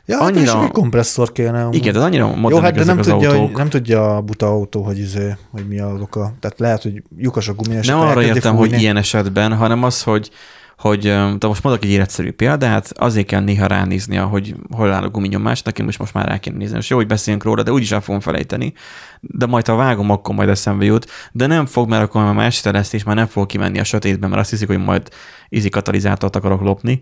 Ja, 0.06 0.18
hát 0.18 0.26
annyira... 0.28 0.60
Hát 0.60 0.70
kompresszor 0.70 1.32
kéne. 1.32 1.62
Amúgy. 1.62 1.74
Igen, 1.74 1.92
de 1.92 2.00
annyira 2.00 2.34
Jó, 2.48 2.58
hát 2.58 2.74
de 2.74 2.84
nem 2.84 2.96
tudja, 2.96 3.28
autók. 3.28 3.46
hogy, 3.46 3.56
nem 3.56 3.68
tudja 3.68 4.16
a 4.16 4.20
buta 4.20 4.46
autó, 4.46 4.82
hogy, 4.82 4.98
izé, 4.98 5.36
hogy 5.50 5.68
mi 5.68 5.78
az 5.78 6.00
oka. 6.00 6.32
Tehát 6.40 6.58
lehet, 6.58 6.82
hogy 6.82 7.02
lyukas 7.16 7.48
a 7.48 7.54
gumi, 7.54 7.78
Nem 7.86 8.00
arra 8.00 8.22
értem, 8.22 8.56
fújni. 8.56 8.72
hogy 8.72 8.80
ilyen 8.82 8.96
esetben, 8.96 9.56
hanem 9.56 9.82
az, 9.82 10.02
hogy 10.02 10.30
hogy 10.78 11.00
de 11.38 11.46
most 11.46 11.62
mondok 11.62 11.84
egy 11.84 11.90
életszerű 11.90 12.32
példát, 12.32 12.92
azért 12.94 13.26
kell 13.26 13.40
néha 13.40 13.66
ránézni, 13.66 14.16
hogy 14.16 14.54
hol 14.70 14.92
áll 14.92 15.02
a 15.02 15.08
guminyomás, 15.08 15.62
nekem 15.62 15.84
most, 15.84 15.98
most 15.98 16.14
már 16.14 16.28
rá 16.28 16.38
kéne 16.38 16.56
nézni. 16.56 16.76
És 16.76 16.90
jó, 16.90 16.96
hogy 16.96 17.06
beszélünk 17.06 17.44
róla, 17.44 17.62
de 17.62 17.72
úgyis 17.72 17.92
el 17.92 18.00
fogom 18.00 18.20
felejteni. 18.20 18.72
De 19.20 19.46
majd 19.46 19.66
ha 19.66 19.74
vágom, 19.74 20.10
akkor 20.10 20.34
majd 20.34 20.48
eszembe 20.48 20.84
jut. 20.84 21.10
De 21.32 21.46
nem 21.46 21.66
fog, 21.66 21.88
mert 21.88 22.02
akkor 22.02 22.32
már 22.32 22.46
este 22.46 22.70
lesz, 22.70 22.92
és 22.92 23.04
már 23.04 23.16
nem 23.16 23.26
fog 23.26 23.46
kimenni 23.46 23.78
a 23.78 23.84
sötétben, 23.84 24.28
mert 24.30 24.40
azt 24.42 24.50
hiszik, 24.50 24.66
hogy 24.66 24.84
majd 24.84 25.08
izi 25.48 25.68
katalizátort 25.68 26.36
akarok 26.36 26.60
lopni, 26.60 27.00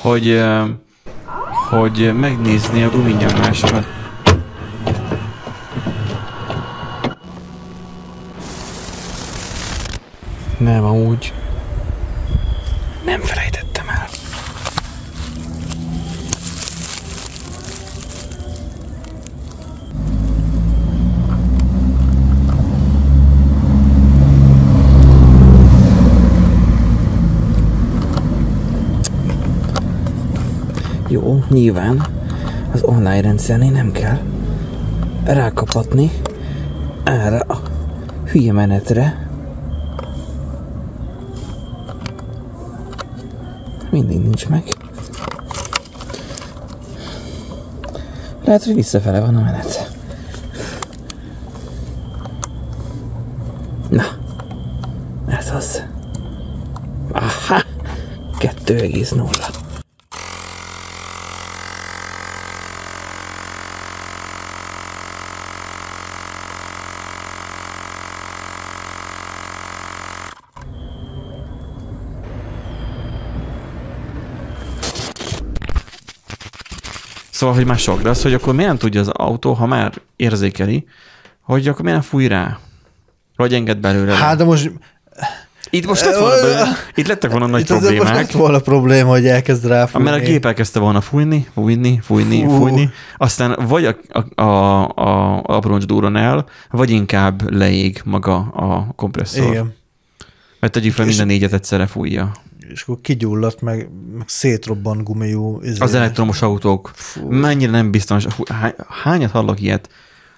hogy, 0.00 0.42
hogy 1.72 2.12
megnézni 2.14 2.82
a 2.82 2.90
guminyomásomat. 2.90 3.86
Nem, 10.58 10.84
amúgy. 10.84 11.32
Nem 13.04 13.20
felejtettem 13.20 13.61
Jó, 31.12 31.44
nyilván 31.48 32.06
az 32.72 32.82
online 32.82 33.20
rendszernél 33.20 33.70
nem 33.70 33.92
kell 33.92 34.18
rákapatni 35.24 36.10
erre 37.04 37.38
a 37.38 37.60
hülye 38.24 38.52
menetre, 38.52 39.28
mindig 43.90 44.20
nincs 44.20 44.48
meg. 44.48 44.76
Lehet, 48.44 48.64
hogy 48.64 48.74
visszafele 48.74 49.20
van 49.20 49.36
a 49.36 49.40
menet. 49.40 49.90
Na, 53.88 54.04
ez 55.26 55.50
az. 55.54 55.82
Aha, 57.12 57.62
2,0. 58.38 59.51
Szóval, 77.42 77.56
hogy 77.56 77.66
már 77.66 77.78
sok, 77.78 78.02
de 78.02 78.08
az, 78.08 78.22
hogy 78.22 78.34
akkor 78.34 78.54
miért 78.54 78.78
tudja 78.78 79.00
az 79.00 79.08
autó, 79.08 79.52
ha 79.52 79.66
már 79.66 79.92
érzékeli, 80.16 80.84
hogy 81.40 81.68
akkor 81.68 81.82
miért 81.82 81.98
nem 81.98 82.06
fúj 82.08 82.26
rá? 82.26 82.58
Vagy 83.36 83.54
enged 83.54 83.78
belőle? 83.78 84.14
Hát, 84.14 84.36
de 84.36 84.44
most... 84.44 84.72
Itt 85.70 85.86
most 85.86 86.04
lett 86.04 86.18
volna, 86.18 86.40
belőle, 86.40 86.68
itt 86.94 87.06
lettek 87.06 87.30
volna 87.30 87.46
nagy 87.46 87.60
itt 87.60 87.66
problémák. 87.66 87.98
Most 87.98 88.14
lett 88.14 88.30
volna 88.30 88.58
probléma, 88.58 89.10
hogy 89.10 89.26
elkezd 89.26 89.66
rá 89.66 89.86
fújni. 89.86 90.10
Mert 90.10 90.22
a 90.22 90.26
gép 90.26 90.44
elkezdte 90.44 90.78
volna 90.78 91.00
fújni, 91.00 91.46
fújni, 91.54 92.00
fújni, 92.02 92.44
Fú. 92.44 92.56
fújni, 92.56 92.90
aztán 93.16 93.56
vagy 93.68 93.84
a, 93.84 93.96
a, 94.08 94.42
a, 94.42 94.88
a 94.88 95.42
abroncs 95.42 95.84
durran 95.84 96.16
el, 96.16 96.46
vagy 96.70 96.90
inkább 96.90 97.50
leég 97.50 98.00
maga 98.04 98.36
a 98.36 98.92
kompresszor. 98.96 99.46
Igen. 99.46 99.74
Mert 100.60 100.72
tegyük 100.72 100.92
fel, 100.92 101.06
minden 101.06 101.26
négyet 101.26 101.52
egyszerre 101.52 101.86
fújja 101.86 102.32
és 102.72 102.82
akkor 102.82 103.00
kigyulladt, 103.00 103.60
meg, 103.60 103.90
meg 104.16 104.28
szétrobban 104.28 105.04
gumiú. 105.04 105.60
Ezért. 105.62 105.80
Az 105.80 105.94
elektromos 105.94 106.42
autók. 106.42 106.90
Fú. 106.94 107.30
Mennyire 107.30 107.70
nem 107.70 107.90
biztos. 107.90 108.26
Hányat 108.88 109.30
hallok 109.30 109.60
ilyet? 109.60 109.88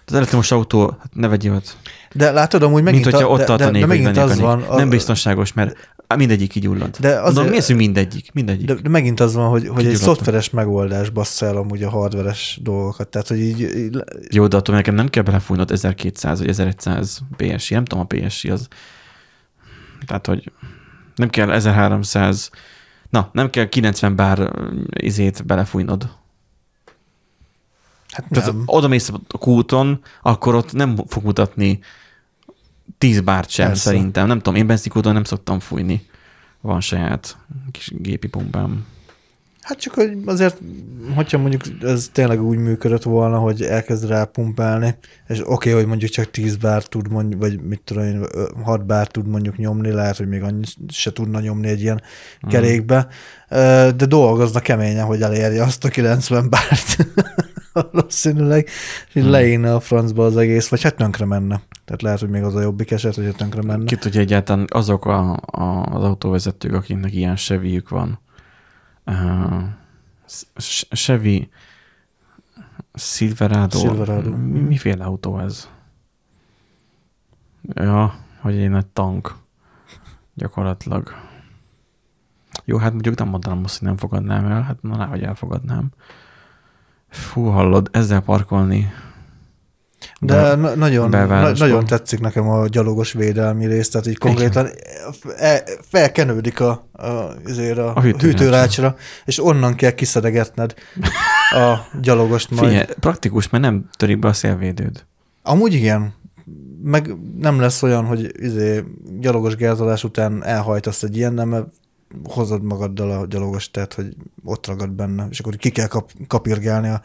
Az 0.07 0.15
elektromos 0.15 0.51
autó, 0.51 0.97
hát 1.01 1.15
ne 1.15 1.29
vegyél 1.29 1.55
ott. 1.55 1.77
De 2.13 2.31
látod, 2.31 2.63
amúgy 2.63 2.83
megint... 2.83 3.05
Mint 3.05 3.17
hogyha 3.17 3.33
ott 3.33 3.45
tartanék, 3.45 3.73
de, 3.73 3.81
de 3.81 3.87
megint 3.87 4.17
az 4.17 4.41
van, 4.41 4.63
a... 4.63 4.77
Nem 4.77 4.89
biztonságos, 4.89 5.53
mert 5.53 5.77
mindegyik 6.17 6.51
kigyulladt. 6.51 7.01
De 7.01 7.21
az 7.21 7.35
Mondom, 7.35 7.53
mi 7.53 7.59
az, 7.59 7.67
hogy 7.67 7.77
mindegyik? 7.77 8.33
mindegyik. 8.33 8.67
De, 8.67 8.75
de 8.75 8.89
megint 8.89 9.21
az 9.21 9.35
van, 9.35 9.49
hogy, 9.49 9.69
hogy 9.69 9.87
egy 9.87 9.97
szoftveres 9.97 10.51
megoldás 10.51 11.11
bassza 11.11 11.47
el 11.47 11.57
amúgy 11.57 11.83
a 11.83 11.91
hardveres 11.91 12.59
dolgokat. 12.63 13.09
Tehát, 13.09 13.29
hogy 13.29 13.41
így, 13.41 13.61
így... 13.61 14.05
Jó, 14.31 14.47
de 14.47 14.57
attól 14.57 14.75
nekem 14.75 14.95
nem 14.95 15.09
kell 15.09 15.23
belefújnod 15.23 15.71
1200 15.71 16.39
vagy 16.39 16.49
1100 16.49 17.21
PSI. 17.37 17.75
Nem 17.75 17.85
tudom, 17.85 18.07
a 18.11 18.15
PSI 18.15 18.51
az... 18.51 18.69
Tehát, 20.07 20.27
hogy 20.27 20.53
nem 21.15 21.31
kell 21.31 21.51
1300, 21.51 22.51
na, 23.11 23.29
nem 23.33 23.51
kell 23.51 23.69
90 23.69 24.17
bár 24.17 24.51
izét 24.91 25.47
belefújnod. 25.47 26.09
Hát 28.11 28.31
nem. 28.31 28.43
Tehát 28.43 28.61
oda 28.67 28.89
mész 28.89 29.11
a 29.29 29.39
kúton, 29.39 30.01
akkor 30.23 30.55
ott 30.55 30.73
nem 30.73 30.97
fog 31.07 31.25
mutatni 31.25 31.81
10 32.99 33.21
bárt 33.21 33.49
sem 33.49 33.67
Persze. 33.67 33.83
szerintem. 33.83 34.27
Nem 34.27 34.37
tudom, 34.37 34.55
én 34.55 34.67
benzinkúton 34.67 35.13
nem 35.13 35.25
szoktam 35.25 35.61
fújni. 35.61 36.07
Van 36.61 36.81
saját 36.81 37.37
kis 37.71 37.93
gépi 37.97 38.29
pumpám. 38.29 38.87
Hát 39.65 39.79
csak 39.81 39.95
hogy 39.95 40.19
azért, 40.25 40.61
hogyha 41.15 41.39
mondjuk 41.39 41.63
ez 41.83 42.09
tényleg 42.13 42.43
úgy 42.43 42.59
működött 42.59 43.03
volna, 43.03 43.39
hogy 43.39 43.63
elkezd 43.63 44.07
rá 44.07 44.25
pumpálni, 44.25 44.95
és 45.29 45.41
oké, 45.41 45.51
okay, 45.53 45.73
hogy 45.73 45.87
mondjuk 45.87 46.11
csak 46.11 46.31
10 46.31 46.57
bár 46.57 46.83
tud 46.83 47.11
mondjuk, 47.11 47.41
vagy 47.41 47.61
mit 47.63 47.81
tudom 47.85 48.05
én, 48.05 48.27
6 48.65 48.87
bár 48.87 49.07
tud 49.07 49.27
mondjuk 49.27 49.57
nyomni, 49.57 49.91
lehet, 49.91 50.17
hogy 50.17 50.29
még 50.29 50.43
annyi 50.43 50.65
se 50.89 51.13
tudna 51.13 51.41
nyomni 51.41 51.69
egy 51.69 51.81
ilyen 51.81 52.03
mm. 52.47 52.51
kerékbe, 52.51 53.07
de 53.97 54.07
dolgozna 54.07 54.61
keményen, 54.61 55.05
hogy 55.05 55.23
elérje 55.23 55.63
azt 55.63 55.85
a 55.85 55.89
90 55.89 56.51
bárt 56.51 56.97
valószínűleg, 57.93 58.69
és 59.13 59.23
mm. 59.23 59.29
leírna 59.29 59.75
a 59.75 59.81
francba 59.81 60.25
az 60.25 60.37
egész, 60.37 60.69
vagy 60.69 60.83
hát 60.83 60.97
tönkre 60.97 61.25
menne. 61.25 61.63
Tehát 61.85 62.03
lehet, 62.03 62.21
hogy 62.21 62.31
még 62.31 62.43
az 62.43 62.55
a 62.55 62.61
jobbik 62.61 62.91
eset, 62.91 63.15
hogy 63.15 63.37
tönkre 63.37 63.63
menne. 63.63 63.85
Ki 63.85 63.97
tudja 63.97 64.21
egyáltalán 64.21 64.67
azok 64.69 65.07
a, 65.07 65.33
a, 65.47 65.83
az 65.83 66.03
autóvezetők, 66.05 66.75
akiknek 66.75 67.15
ilyen 67.15 67.37
seviük 67.37 67.89
van, 67.89 68.23
Chevy 70.91 71.51
Silverado. 72.95 73.79
Silverado. 73.79 74.31
Miféle 74.37 75.05
autó 75.05 75.39
ez? 75.39 75.69
Ja, 77.75 78.15
hogy 78.41 78.57
egy 78.57 78.71
nagy 78.71 78.87
tank. 78.87 79.37
Gyakorlatilag. 80.35 81.13
Jó, 82.65 82.79
hát 82.79 82.93
mondjuk 82.93 83.19
nem 83.19 83.29
mondanám 83.29 83.65
azt, 83.65 83.79
hogy 83.79 83.89
nem 83.89 83.97
fogadnám 83.97 84.47
el. 84.47 84.63
Hát 84.63 84.83
na, 84.83 85.07
hogy 85.07 85.23
elfogadnám. 85.23 85.91
Fú, 87.09 87.45
hallod, 87.45 87.89
ezzel 87.93 88.21
parkolni 88.21 88.93
de 90.27 90.55
na- 90.55 90.75
nagyon, 90.75 91.09
na- 91.11 91.53
nagyon 91.53 91.87
tetszik 91.87 92.21
nekem 92.21 92.49
a 92.49 92.67
gyalogos 92.67 93.13
védelmi 93.13 93.67
rész, 93.67 93.89
tehát 93.89 94.07
így 94.07 94.19
konkrétan 94.19 94.69
e- 95.37 95.65
felkenődik 95.89 96.61
a, 96.61 96.87
a, 96.93 97.07
azért 97.47 97.79
a, 97.79 97.95
a 97.95 98.01
hűtőrácsra, 98.01 98.97
és 99.25 99.45
onnan 99.45 99.75
kell 99.75 99.91
kiszedegetned 99.91 100.75
a 101.51 101.75
gyalogost 102.01 102.51
majd. 102.51 102.69
Figyelj, 102.69 102.87
praktikus, 103.01 103.49
mert 103.49 103.65
nem 103.65 103.89
törik 103.97 104.19
be 104.19 104.29
a 104.29 104.33
szélvédőd. 104.33 105.05
Amúgy 105.43 105.73
igen. 105.75 106.15
Meg 106.83 107.17
nem 107.41 107.61
lesz 107.61 107.83
olyan, 107.83 108.05
hogy 108.05 108.33
izé, 108.37 108.85
gyalogos 109.21 109.57
gázolás 109.57 110.05
után 110.05 110.45
elhajtasz 110.45 111.03
egy 111.03 111.17
ilyen, 111.17 111.33
nem, 111.35 111.49
mert 111.49 111.67
hozod 112.25 112.63
magaddal 112.63 113.11
a 113.11 113.27
gyalogos, 113.27 113.71
tehát 113.71 113.95
hogy 113.95 114.17
ott 114.45 114.67
ragad 114.67 114.91
benne, 114.91 115.27
és 115.31 115.41
akkor 115.41 115.57
ki 115.57 115.71
kell 115.71 115.87
kap, 115.87 116.11
kapirgálni 116.27 116.89
a 116.89 117.01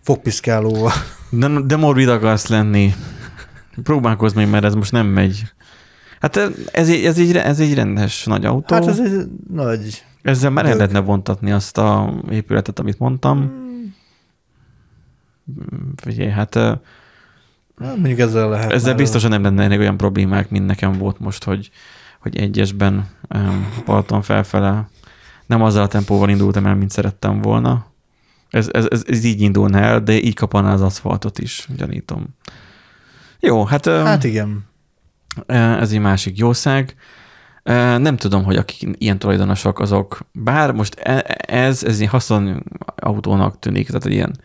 fogpiszkálóval. 0.00 0.92
De, 1.30 1.48
de 1.60 1.76
morbid 1.76 2.08
akarsz 2.08 2.46
lenni. 2.46 2.94
Próbálkozz 3.82 4.34
még, 4.34 4.48
mert 4.48 4.64
ez 4.64 4.74
most 4.74 4.92
nem 4.92 5.06
megy. 5.06 5.42
Hát 6.20 6.36
ez, 6.72 6.88
egy, 6.88 7.04
ez, 7.04 7.18
egy, 7.18 7.36
ez 7.36 7.60
egy 7.60 7.74
rendes 7.74 8.24
nagy 8.24 8.44
autó. 8.44 8.74
Hát 8.74 8.86
ez 8.86 9.00
egy 9.00 9.26
nagy... 9.50 10.04
Ezzel 10.22 10.50
már 10.50 10.66
el 10.66 10.76
lehetne 10.76 11.00
vontatni 11.00 11.52
azt 11.52 11.78
a 11.78 12.14
épületet, 12.30 12.78
amit 12.78 12.98
mondtam. 12.98 13.38
Hmm. 13.38 13.94
Figyelj, 15.96 16.30
hát... 16.30 16.54
Hát 16.54 17.96
mondjuk 17.96 18.18
ezzel 18.18 18.48
lehet. 18.48 18.72
Ezzel 18.72 18.94
biztosan 18.94 19.30
nem 19.30 19.42
lenne 19.42 19.78
olyan 19.78 19.96
problémák, 19.96 20.50
mint 20.50 20.66
nekem 20.66 20.98
volt 20.98 21.18
most, 21.18 21.44
hogy 21.44 21.70
hogy 22.24 22.36
egyesben 22.36 23.08
parton 23.84 24.22
felfele 24.22 24.88
nem 25.46 25.62
azzal 25.62 25.82
a 25.82 25.88
tempóval 25.88 26.28
indultam 26.28 26.66
el, 26.66 26.74
mint 26.74 26.90
szerettem 26.90 27.40
volna. 27.40 27.86
Ez, 28.50 28.68
ez, 28.72 28.86
ez, 28.90 29.02
ez 29.06 29.24
így 29.24 29.40
indulna 29.40 29.78
el, 29.78 30.00
de 30.02 30.12
így 30.12 30.34
kapaná 30.34 30.72
az 30.72 30.80
aszfaltot 30.80 31.38
is, 31.38 31.68
gyanítom. 31.76 32.26
Jó, 33.40 33.64
hát... 33.64 33.86
Hát 33.86 34.24
igen. 34.24 34.64
Ez 35.46 35.92
egy 35.92 36.00
másik 36.00 36.38
jószág. 36.38 36.94
Nem 37.98 38.16
tudom, 38.16 38.44
hogy 38.44 38.56
akik 38.56 38.88
ilyen 38.98 39.18
tulajdonosok 39.18 39.80
azok, 39.80 40.20
bár 40.32 40.72
most 40.72 40.94
e, 40.94 41.36
ez, 41.46 41.84
ez 41.84 42.00
egy 42.00 42.08
haszon 42.08 42.64
autónak 42.96 43.58
tűnik, 43.58 43.86
tehát 43.86 44.04
ilyen, 44.04 44.36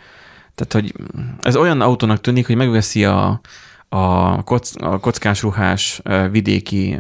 tehát 0.56 0.74
hogy 0.74 0.94
ez 1.40 1.56
olyan 1.56 1.82
autónak 1.82 2.22
tűnik, 2.22 2.46
hogy 2.46 2.56
megveszi 2.56 3.06
a, 3.06 3.42
a, 3.90 4.44
kock, 4.44 4.64
a 4.82 5.00
kockás 5.00 5.42
ruhás 5.42 6.02
vidéki 6.32 7.00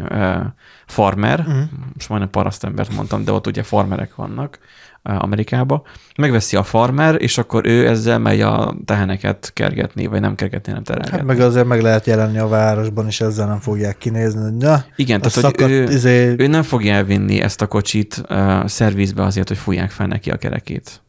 farmer, 0.85 1.39
uh-huh. 1.39 1.63
most 1.93 2.09
majdnem 2.09 2.29
parasztembert 2.29 2.95
mondtam, 2.95 3.23
de 3.23 3.31
ott 3.31 3.47
ugye 3.47 3.63
farmerek 3.63 4.15
vannak, 4.15 4.59
Amerikába, 5.03 5.83
megveszi 6.17 6.55
a 6.55 6.63
farmer, 6.63 7.21
és 7.21 7.37
akkor 7.37 7.65
ő 7.65 7.87
ezzel 7.87 8.19
megy 8.19 8.41
a 8.41 8.75
teheneket 8.85 9.51
kergetni, 9.53 10.05
vagy 10.05 10.19
nem 10.19 10.35
kergetni, 10.35 10.71
nem 10.71 10.83
terelgetni. 10.83 11.17
Hát 11.17 11.25
meg 11.25 11.39
azért 11.39 11.65
meg 11.65 11.81
lehet 11.81 12.05
jelenni 12.05 12.37
a 12.37 12.47
városban, 12.47 13.07
és 13.07 13.21
ezzel 13.21 13.47
nem 13.47 13.59
fogják 13.59 13.97
kinézni. 13.97 14.41
Hogy 14.41 14.55
na, 14.55 14.83
Igen, 14.95 15.19
tehát 15.19 15.33
szakadt, 15.33 15.61
hogy 15.61 15.71
ő, 15.71 15.83
izé... 15.83 16.35
ő 16.37 16.47
nem 16.47 16.63
fogja 16.63 16.93
elvinni 16.93 17.41
ezt 17.41 17.61
a 17.61 17.67
kocsit 17.67 18.23
uh, 18.29 18.65
szervizbe 18.65 19.23
azért, 19.23 19.47
hogy 19.47 19.57
fújják 19.57 19.91
fel 19.91 20.07
neki 20.07 20.31
a 20.31 20.37
kerekét. 20.37 21.01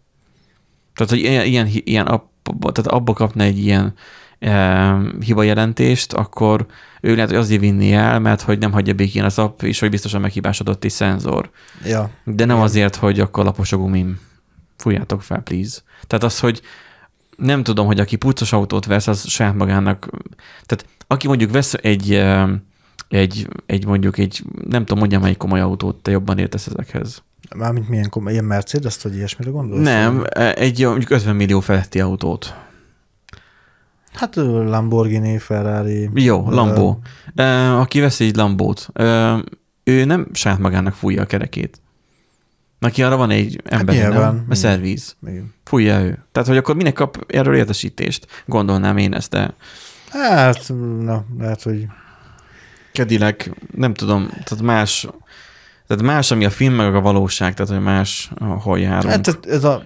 Tehát, 0.94 1.12
hogy 1.12 1.18
ilyen, 1.18 1.44
ilyen, 1.44 1.68
ilyen 1.70 2.04
tehát 2.72 2.86
abba 2.86 3.12
kapna 3.12 3.42
egy 3.42 3.58
ilyen 3.58 3.94
hiba 5.20 5.42
jelentést, 5.42 6.12
akkor 6.12 6.66
ő 7.00 7.14
lehet, 7.14 7.30
hogy 7.30 7.38
azért 7.38 7.60
vinni 7.60 7.92
el, 7.92 8.18
mert 8.18 8.40
hogy 8.40 8.58
nem 8.58 8.72
hagyja 8.72 8.94
békén 8.94 9.24
az 9.24 9.38
app, 9.38 9.62
és 9.62 9.78
hogy 9.80 9.90
biztosan 9.90 10.20
meghibásodott 10.20 10.84
egy 10.84 10.90
szenzor. 10.90 11.50
Ja. 11.84 12.10
De 12.24 12.44
nem 12.44 12.56
Igen. 12.56 12.68
azért, 12.68 12.96
hogy 12.96 13.20
akkor 13.20 13.44
lapos 13.44 13.72
a 13.72 13.76
gumim. 13.76 14.20
Fújjátok 14.76 15.22
fel, 15.22 15.40
please. 15.40 15.80
Tehát 16.06 16.24
az, 16.24 16.40
hogy 16.40 16.60
nem 17.36 17.62
tudom, 17.62 17.86
hogy 17.86 18.00
aki 18.00 18.16
puccos 18.16 18.52
autót 18.52 18.86
vesz, 18.86 19.06
az 19.06 19.28
saját 19.28 19.54
magának, 19.54 20.08
tehát 20.66 20.86
aki 21.06 21.26
mondjuk 21.26 21.50
vesz 21.50 21.74
egy, 21.74 22.22
egy, 23.08 23.48
egy 23.66 23.86
mondjuk 23.86 24.18
egy, 24.18 24.42
nem 24.68 24.80
tudom, 24.80 24.98
mondjam, 24.98 25.24
egy 25.24 25.36
komoly 25.36 25.60
autót, 25.60 26.02
te 26.02 26.10
jobban 26.10 26.38
értesz 26.38 26.66
ezekhez. 26.66 27.22
Mármint 27.56 27.88
milyen 27.88 28.10
komoly, 28.10 28.32
ilyen 28.32 28.44
Mercedes, 28.44 29.02
vagy 29.02 29.14
ilyesmire 29.14 29.50
gondolsz? 29.50 29.82
Nem, 29.82 30.24
egy 30.54 30.84
mondjuk 30.84 31.10
50 31.10 31.36
millió 31.36 31.60
feletti 31.60 32.00
autót. 32.00 32.54
Hát 34.12 34.34
Lamborghini, 34.34 35.38
Ferrari. 35.38 36.10
Jó, 36.14 36.50
Lambo. 36.50 36.98
Uh, 37.36 37.80
aki 37.80 38.00
vesz 38.00 38.20
egy 38.20 38.36
Lambót, 38.36 38.88
uh, 38.94 39.38
ő 39.84 40.04
nem 40.04 40.26
saját 40.32 40.58
magának 40.58 40.94
fújja 40.94 41.22
a 41.22 41.26
kerekét. 41.26 41.80
Neki 42.78 43.02
arra 43.02 43.16
van 43.16 43.30
egy 43.30 43.60
ember, 43.64 43.94
hát 43.94 44.04
nyilván, 44.04 44.34
nem? 44.34 44.46
A 44.48 44.54
szervíz. 44.54 45.16
Igen. 45.26 45.54
Fújja 45.64 46.00
ő. 46.00 46.24
Tehát, 46.32 46.48
hogy 46.48 46.56
akkor 46.56 46.76
minek 46.76 46.92
kap 46.92 47.24
erről 47.26 47.54
értesítést? 47.54 48.26
Gondolnám 48.46 48.96
én 48.96 49.14
ezt, 49.14 49.30
de... 49.30 49.54
Hát, 50.10 50.72
na, 51.00 51.24
lehet, 51.38 51.62
hogy... 51.62 51.86
Kedileg, 52.92 53.54
nem 53.74 53.94
tudom, 53.94 54.28
tehát 54.28 54.62
más, 54.62 55.08
tehát 55.86 56.02
más, 56.02 56.30
ami 56.30 56.44
a 56.44 56.50
film, 56.50 56.74
meg 56.74 56.94
a 56.94 57.00
valóság, 57.00 57.54
tehát, 57.54 57.72
hogy 57.72 57.82
más, 57.82 58.32
hol 58.38 58.78
járunk. 58.78 59.12
Hát 59.12 59.46
ez 59.46 59.64
a 59.64 59.82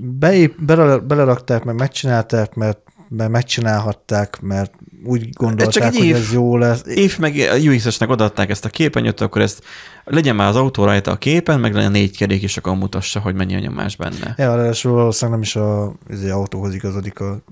beép, 0.00 0.62
bele, 0.62 0.98
belerakták, 0.98 1.64
meg 1.64 1.74
megcsinálták, 1.74 2.54
mert 2.54 2.78
mert 3.08 3.30
megcsinálhatták, 3.30 4.40
mert 4.40 4.74
úgy 5.04 5.28
gondolták, 5.32 5.68
csak 5.68 5.82
egy 5.82 5.96
hogy 5.96 6.06
év, 6.06 6.16
ez 6.16 6.32
jó 6.32 6.56
lesz. 6.56 6.82
Év 6.86 7.18
meg 7.18 7.36
a 7.36 7.56
UX-esnek 7.56 8.10
odaadták 8.10 8.50
ezt 8.50 8.64
a 8.64 8.68
képernyőt, 8.68 9.20
akkor 9.20 9.42
ezt 9.42 9.62
legyen 10.04 10.36
már 10.36 10.48
az 10.48 10.56
autó 10.56 10.84
rajta 10.84 11.10
a 11.10 11.16
képen, 11.16 11.60
meg 11.60 11.74
legyen 11.74 11.90
négy 11.90 12.16
kerék, 12.16 12.42
és 12.42 12.56
akkor 12.56 12.76
mutassa, 12.76 13.20
hogy 13.20 13.34
mennyi 13.34 13.54
a 13.54 13.58
nyomás 13.58 13.96
benne. 13.96 14.34
Ja, 14.36 14.56
ráadásul 14.56 14.92
valószínűleg 14.92 15.40
nem 15.40 15.48
is 15.48 15.56
a 15.56 15.92
izé, 16.10 16.30
autóhoz 16.30 16.74
igazodik 16.74 17.20
a, 17.20 17.42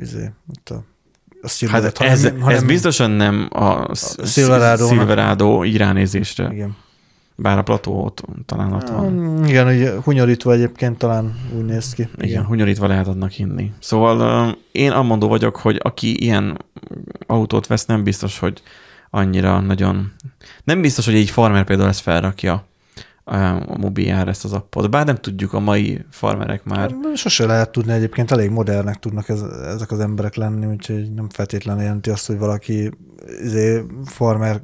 izé, 0.00 0.30
a 0.64 0.74
a 1.44 1.48
Silveret, 1.48 1.98
hát 1.98 2.08
ez, 2.08 2.22
hanem, 2.22 2.48
ez 2.48 2.62
biztosan 2.62 3.10
nem 3.10 3.48
a, 3.50 3.88
a 3.88 3.94
Silverado, 4.24 4.86
Silverado 4.86 5.64
így 5.64 5.76
ránézésre. 5.76 6.48
Igen. 6.52 6.76
Bár 7.36 7.58
a 7.58 7.62
plató 7.62 8.04
ott 8.04 8.24
talán 8.46 8.72
ott 8.72 8.88
van. 8.88 9.44
Igen, 9.46 9.66
hogy 9.66 10.02
hunyorítva 10.04 10.52
egyébként 10.52 10.98
talán 10.98 11.34
úgy 11.56 11.64
néz 11.64 11.92
ki. 11.92 12.02
Igen, 12.02 12.28
Igen 12.28 12.44
hunyorítva 12.44 12.86
lehet 12.86 13.06
adnak 13.06 13.30
hinni. 13.30 13.72
Szóval 13.78 14.56
én 14.72 14.90
amondó 14.90 15.28
vagyok, 15.28 15.56
hogy 15.56 15.80
aki 15.82 16.22
ilyen 16.22 16.64
autót 17.26 17.66
vesz, 17.66 17.86
nem 17.86 18.02
biztos, 18.02 18.38
hogy 18.38 18.62
annyira 19.10 19.60
nagyon... 19.60 20.12
Nem 20.64 20.80
biztos, 20.80 21.04
hogy 21.04 21.14
egy 21.14 21.30
farmer 21.30 21.64
például 21.64 21.88
ezt 21.88 22.00
felrakja 22.00 22.64
a 23.24 23.78
mobiljára 23.78 24.30
ezt 24.30 24.44
az 24.44 24.52
appot. 24.52 24.90
Bár 24.90 25.06
nem 25.06 25.16
tudjuk, 25.16 25.52
a 25.52 25.60
mai 25.60 26.04
farmerek 26.10 26.64
már... 26.64 26.78
Hát, 26.78 27.16
sose 27.16 27.46
lehet 27.46 27.70
tudni 27.70 27.92
egyébként, 27.92 28.30
elég 28.30 28.50
modernek 28.50 28.98
tudnak 28.98 29.28
ez, 29.28 29.42
ezek 29.74 29.90
az 29.90 30.00
emberek 30.00 30.34
lenni, 30.34 30.66
úgyhogy 30.66 31.12
nem 31.12 31.28
feltétlenül 31.28 31.82
jelenti 31.82 32.10
azt, 32.10 32.26
hogy 32.26 32.38
valaki 32.38 32.90
izé, 33.42 33.84
farmer, 34.04 34.62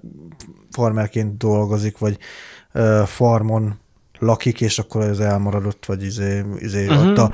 farmerként 0.70 1.36
dolgozik, 1.36 1.98
vagy 1.98 2.18
farmon 3.06 3.78
lakik, 4.18 4.60
és 4.60 4.78
akkor 4.78 5.02
ez 5.02 5.18
elmaradott, 5.18 5.86
vagy 5.86 6.04
izé, 6.04 6.44
izé 6.58 6.86
uh-huh. 6.86 7.08
ott 7.08 7.18
a 7.18 7.32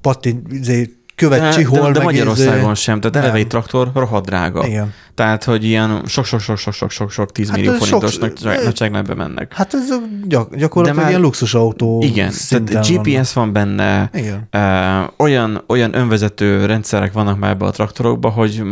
patin, 0.00 0.46
izé, 0.50 1.01
követ 1.22 1.52
csihol. 1.52 1.80
De, 1.80 1.86
de, 1.86 1.98
de 1.98 2.04
Magyarországon 2.04 2.72
izé... 2.72 2.82
sem, 2.82 3.00
tehát 3.00 3.16
eleve 3.16 3.38
egy 3.38 3.46
traktor 3.46 3.90
rohadt 3.94 4.26
drága. 4.26 4.66
Igen. 4.66 4.92
Tehát, 5.14 5.44
hogy 5.44 5.64
ilyen 5.64 6.02
sok-sok-sok-sok-sok-sok 6.06 7.32
10 7.32 7.48
hát 7.48 7.56
millió 7.56 7.72
forintosnak 7.72 8.42
nagyságrendben 8.42 9.16
mennek. 9.16 9.52
Hát 9.54 9.74
ez 9.74 9.88
gyak, 10.24 10.56
gyakorlatilag 10.56 11.02
már, 11.02 11.08
ilyen 11.08 11.20
luxusautó 11.20 12.02
Igen, 12.02 12.32
tehát 12.48 12.88
GPS 12.88 13.32
van, 13.32 13.44
van 13.44 13.52
benne, 13.52 14.10
igen. 14.14 14.48
Uh, 14.52 15.10
olyan, 15.16 15.64
olyan 15.66 15.94
önvezető 15.94 16.66
rendszerek 16.66 17.12
vannak 17.12 17.38
már 17.38 17.50
ebbe 17.50 17.64
a 17.64 17.70
traktorokba, 17.70 18.28
hogy 18.28 18.62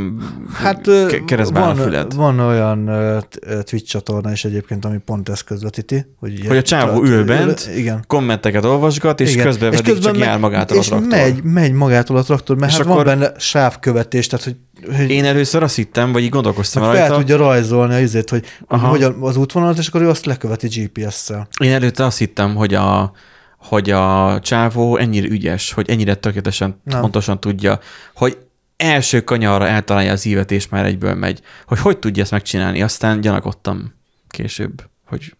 hát, 0.53 0.89
keresztbe 1.27 1.61
van, 1.61 1.69
a 1.69 1.75
füled. 1.75 2.15
Van 2.15 2.39
olyan 2.39 2.89
uh, 2.89 3.63
Twitch 3.63 3.91
csatorna 3.91 4.31
is 4.31 4.45
egyébként, 4.45 4.85
ami 4.85 4.99
pont 4.99 5.29
ezt 5.29 5.45
közvetíti. 5.45 6.07
Hogy, 6.19 6.47
hogy 6.47 6.57
a 6.57 6.63
csávó 6.63 7.03
ül 7.03 7.25
bent, 7.25 7.71
igen. 7.77 8.05
kommenteket 8.07 8.65
olvasgat, 8.65 9.21
és 9.21 9.33
igen. 9.33 9.45
közben 9.45 9.73
és 9.73 9.81
közben 9.81 10.13
csak 10.13 10.23
jár 10.23 10.39
magától 10.39 10.79
a 10.79 10.83
traktor. 10.83 11.09
Megy, 11.09 11.43
megy 11.43 11.73
magától 11.73 12.17
a 12.17 12.23
traktor, 12.23 12.40
mert 12.49 12.71
és 12.71 12.77
hát 12.79 12.87
akkor, 12.87 13.05
van 13.05 13.19
benne 13.19 13.33
sávkövetés, 13.39 14.27
tehát 14.27 14.45
hogy 14.45 14.57
hogy 14.97 15.11
én 15.11 15.25
először 15.25 15.63
azt 15.63 15.77
hittem, 15.77 16.13
vagy 16.13 16.23
így 16.23 16.29
gondolkoztam 16.29 16.83
rajta. 16.83 17.07
Fel 17.07 17.17
tudja 17.17 17.37
rajzolni 17.37 18.03
azért, 18.03 18.31
hogy 18.31 18.45
Aha. 18.67 18.89
hogy 18.89 19.03
az 19.21 19.37
útvonalat, 19.37 19.79
és 19.79 19.89
akkor 19.89 20.03
ő 20.03 20.09
azt 20.09 20.25
leköveti 20.25 20.69
GPS-szel. 20.69 21.49
Én 21.63 21.73
előtte 21.73 22.05
azt 22.05 22.19
hittem, 22.19 22.55
hogy 22.55 22.75
a, 22.75 23.13
hogy 23.57 23.91
a 23.91 24.39
csávó 24.43 24.97
ennyire 24.97 25.29
ügyes, 25.29 25.73
hogy 25.73 25.91
ennyire 25.91 26.15
tökéletesen, 26.15 26.81
Nem. 26.85 27.01
pontosan 27.01 27.41
tudja, 27.41 27.79
hogy 28.15 28.39
első 28.77 29.21
kanyarra 29.21 29.67
eltalálja 29.67 30.13
az 30.13 30.25
ívet, 30.25 30.51
és 30.51 30.69
már 30.69 30.85
egyből 30.85 31.15
megy. 31.15 31.41
Hogy 31.67 31.79
hogy 31.79 31.99
tudja 31.99 32.23
ezt 32.23 32.33
megcsinálni, 32.33 32.83
aztán 32.83 33.21
gyanakodtam 33.21 33.95
később, 34.29 34.85
hogy 35.07 35.35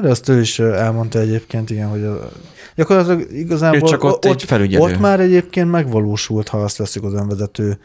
de 0.00 0.08
azt 0.08 0.28
ő 0.28 0.40
is 0.40 0.58
elmondta 0.58 1.18
egyébként, 1.18 1.70
igen, 1.70 1.88
hogy 1.88 2.04
a, 2.04 2.28
gyakorlatilag 2.74 3.32
igazából 3.32 3.88
ő 3.88 3.90
csak 3.90 4.04
ott, 4.04 4.14
ott, 4.14 4.24
egy 4.24 4.42
felügyelő. 4.42 4.82
ott 4.84 4.98
már 4.98 5.20
egyébként 5.20 5.70
megvalósult, 5.70 6.48
ha 6.48 6.58
azt 6.58 6.76
veszik 6.76 7.02
az 7.02 7.14
önvezető 7.14 7.78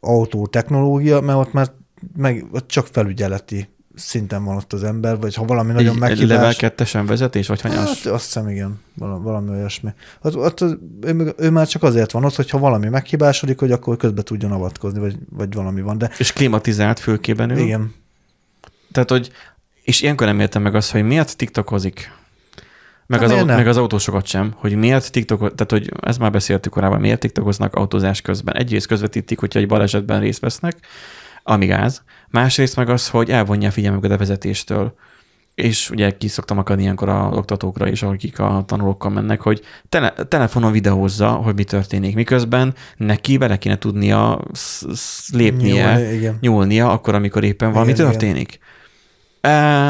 autó 0.00 0.46
technológia, 0.46 1.20
mert 1.20 1.38
ott 1.38 1.52
már 1.52 1.72
meg, 2.16 2.46
ott 2.52 2.68
csak 2.68 2.86
felügyeleti 2.86 3.68
szinten 3.94 4.44
van 4.44 4.56
ott 4.56 4.72
az 4.72 4.84
ember, 4.84 5.18
vagy 5.18 5.34
ha 5.34 5.44
valami 5.44 5.72
nagyon 5.72 5.94
Így 5.94 6.00
meghibás... 6.00 6.28
level 6.28 6.54
kettesen 6.54 7.06
vezetés, 7.06 7.46
vagy 7.46 7.60
hanyas? 7.60 8.02
Hát 8.02 8.12
azt 8.12 8.24
hiszem, 8.24 8.48
igen, 8.48 8.80
valami, 8.94 9.22
valami 9.22 9.50
olyasmi. 9.50 9.90
Ott, 10.22 10.36
ott, 10.36 10.60
ő, 11.00 11.34
ő, 11.36 11.50
már 11.50 11.66
csak 11.66 11.82
azért 11.82 12.10
van 12.10 12.24
ott, 12.24 12.34
hogyha 12.34 12.58
valami 12.58 12.88
meghibásodik, 12.88 13.58
hogy 13.58 13.72
akkor 13.72 13.96
közbe 13.96 14.22
tudjon 14.22 14.52
avatkozni, 14.52 14.98
vagy, 14.98 15.16
vagy 15.30 15.54
valami 15.54 15.80
van. 15.80 15.98
De... 15.98 16.10
És 16.18 16.32
klimatizált 16.32 17.00
fülkében 17.00 17.50
ül? 17.50 17.58
Igen. 17.58 17.94
Tehát, 18.92 19.10
hogy 19.10 19.30
és 19.86 20.02
ilyenkor 20.02 20.26
nem 20.26 20.40
értem 20.40 20.62
meg 20.62 20.74
azt, 20.74 20.90
hogy 20.90 21.04
miért 21.04 21.36
tiktokozik. 21.36 22.12
Meg, 23.06 23.22
az, 23.22 23.30
aut- 23.30 23.46
meg 23.46 23.68
az 23.68 23.76
autósokat 23.76 24.26
sem, 24.26 24.54
hogy 24.56 24.76
miért 24.76 25.12
TikTok, 25.12 25.38
tehát 25.38 25.70
hogy 25.70 25.92
ezt 26.00 26.18
már 26.18 26.30
beszéltük 26.30 26.72
korábban, 26.72 27.00
miért 27.00 27.20
TikTokoznak 27.20 27.74
autózás 27.74 28.20
közben. 28.20 28.56
Egyrészt 28.56 28.86
közvetítik, 28.86 29.38
hogyha 29.38 29.58
egy 29.58 29.66
balesetben 29.66 30.20
részt 30.20 30.40
vesznek, 30.40 30.76
ami 31.42 31.66
gáz. 31.66 32.02
Másrészt 32.28 32.76
meg 32.76 32.88
az, 32.88 33.08
hogy 33.08 33.30
elvonja 33.30 33.68
a 33.68 33.70
figyelmüket 33.70 34.10
a 34.10 34.16
vezetéstől. 34.16 34.94
És 35.54 35.90
ugye 35.90 36.16
ki 36.16 36.28
szoktam 36.28 36.58
akadni 36.58 36.82
ilyenkor 36.82 37.08
a 37.08 37.30
oktatókra 37.32 37.88
is, 37.88 38.02
akik 38.02 38.38
a 38.38 38.64
tanulókkal 38.66 39.10
mennek, 39.10 39.40
hogy 39.40 39.60
tele, 39.88 40.12
telefonon 40.28 40.72
videózza, 40.72 41.28
hogy 41.30 41.54
mi 41.54 41.64
történik. 41.64 42.14
Miközben 42.14 42.74
neki 42.96 43.36
bele 43.36 43.56
kéne 43.56 43.78
tudnia 43.78 44.40
lépnie, 45.32 45.96
Nyúl, 45.96 46.36
nyúlnia, 46.40 46.90
akkor, 46.90 47.14
amikor 47.14 47.44
éppen 47.44 47.72
valami 47.72 47.90
igen, 47.90 48.06
történik. 48.06 48.48
Igen 48.48 48.74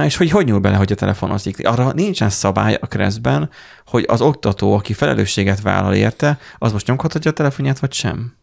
és 0.05 0.17
hogy 0.17 0.31
hogy 0.31 0.47
nyúl 0.47 0.59
bele, 0.59 0.77
hogy 0.77 0.93
a 0.93 0.95
telefonozik. 0.95 1.69
Arra 1.69 1.93
nincsen 1.93 2.31
szabály 2.31 2.79
a 2.81 2.87
kreszben, 2.87 3.51
hogy 3.87 4.05
az 4.09 4.21
oktató, 4.21 4.73
aki 4.73 4.93
felelősséget 4.93 5.61
vállal 5.61 5.95
érte, 5.95 6.39
az 6.59 6.73
most 6.73 6.87
nyomkodhatja 6.87 7.31
a 7.31 7.35
telefonját, 7.35 7.79
vagy 7.79 7.93
sem. 7.93 8.35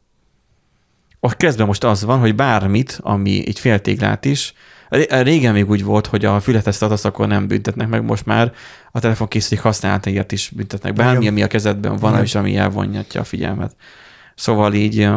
A 1.20 1.30
kreszben 1.30 1.68
most 1.68 1.84
az 1.84 2.04
van, 2.04 2.20
hogy 2.20 2.36
bármit, 2.36 3.00
ami 3.02 3.48
egy 3.48 3.60
féltéglát 3.60 4.26
is, 4.26 4.54
régen 5.10 5.54
még 5.54 5.70
úgy 5.70 5.84
volt, 5.84 6.08
hogy 6.08 6.26
a 6.26 6.40
fületes 6.40 6.82
akkor 6.82 7.28
nem 7.28 7.48
büntetnek 7.48 7.88
meg, 7.88 8.04
most 8.04 8.26
már 8.26 8.54
a 8.92 9.00
telefon 9.00 9.28
készülék 9.28 9.64
használatáért 9.64 10.32
is 10.32 10.52
büntetnek. 10.56 10.94
Bármi, 10.94 11.28
ami 11.28 11.44
a 11.44 11.48
kezedben 11.48 11.98
van, 11.98 12.22
és 12.22 12.36
ami 12.36 12.58
elvonjatja 12.58 13.22
a 13.22 13.24
figyelmet. 13.24 13.76
Szóval 14.36 14.74
így 14.74 15.10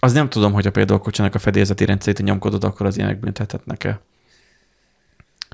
az 0.00 0.12
nem 0.12 0.28
tudom, 0.28 0.52
hogy 0.52 0.66
a 0.66 0.70
például 0.70 0.98
kocsának 0.98 1.34
a 1.34 1.38
fedélzeti 1.38 1.84
rendszerét 1.84 2.22
nyomkodod, 2.22 2.64
akkor 2.64 2.86
az 2.86 2.96
ilyenek 2.96 3.20
büntethetnek-e. 3.20 4.00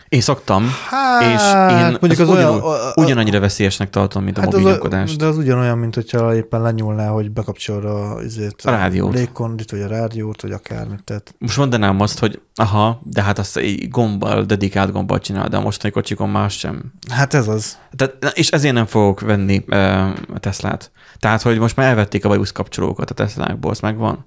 Én 0.09 0.21
szoktam, 0.21 0.67
hát, 0.89 1.23
és 1.23 1.43
én 1.83 1.97
mondjuk 2.01 2.13
az, 2.13 2.21
az 2.21 2.29
ugyan, 2.29 2.51
olyan, 2.51 2.61
a, 2.61 2.89
a, 2.89 2.93
ugyanannyira 2.97 3.41
veszélyesnek 3.41 3.91
tartom, 3.91 4.25
mint 4.25 4.39
a 4.39 4.41
hát 4.41 4.51
mobilnyokodást. 4.51 5.19
De 5.19 5.27
az 5.27 5.37
ugyanolyan, 5.37 5.79
mint 5.79 5.95
hogyha 5.95 6.35
éppen 6.35 6.63
lenyúlná, 6.63 7.09
hogy 7.09 7.31
bekapcsol 7.31 7.87
a, 7.87 8.15
azért, 8.15 8.65
a 8.65 8.71
rádiót. 8.71 9.15
légkondit, 9.15 9.71
vagy 9.71 9.81
a 9.81 9.87
rádiót, 9.87 10.43
vagy 10.43 10.53
akármit. 10.53 11.05
Tehát... 11.05 11.35
Most 11.39 11.57
mondanám 11.57 12.01
azt, 12.01 12.19
hogy 12.19 12.41
aha, 12.55 13.01
de 13.05 13.23
hát 13.23 13.39
azt 13.39 13.57
egy 13.57 13.89
gombbal, 13.89 14.45
dedikált 14.45 14.93
gombbal 14.93 15.19
csinál, 15.19 15.49
de 15.49 15.57
a 15.57 15.61
mostani 15.61 15.93
kocsikon 15.93 16.29
más 16.29 16.59
sem. 16.59 16.93
Hát 17.11 17.35
ez 17.35 17.49
az. 17.49 17.79
Tehát, 17.97 18.33
és 18.35 18.49
ezért 18.49 18.75
nem 18.75 18.87
fogok 18.87 19.21
venni 19.21 19.65
uh, 19.69 20.09
Teslát. 20.41 20.91
Tehát, 21.19 21.43
hogy 21.43 21.59
most 21.59 21.77
már 21.77 21.89
elvették 21.89 22.25
a 22.25 22.29
bajusz 22.29 22.53
kapcsolókat 22.53 23.11
a 23.11 23.15
Teslákból, 23.15 23.71
az 23.71 23.81
megvan. 23.81 24.27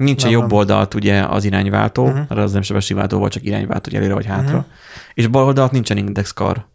Nincs 0.00 0.24
egy 0.24 0.30
jobb 0.30 0.52
oldalt 0.52 0.94
ugye 0.94 1.22
az 1.22 1.44
irányváltó, 1.44 2.02
uh-huh. 2.02 2.18
mert 2.28 2.40
az 2.40 2.52
nem 2.52 2.62
sebességváltó 2.62 3.18
volt, 3.18 3.32
csak 3.32 3.44
irányváltó, 3.44 3.90
hogy 3.90 3.98
előre 3.98 4.14
vagy 4.14 4.26
hátra. 4.26 4.56
Uh-huh. 4.56 4.72
És 5.14 5.26
bal 5.26 5.44
oldalt 5.44 5.72
nincsen 5.72 5.96
indexkar, 5.96 6.66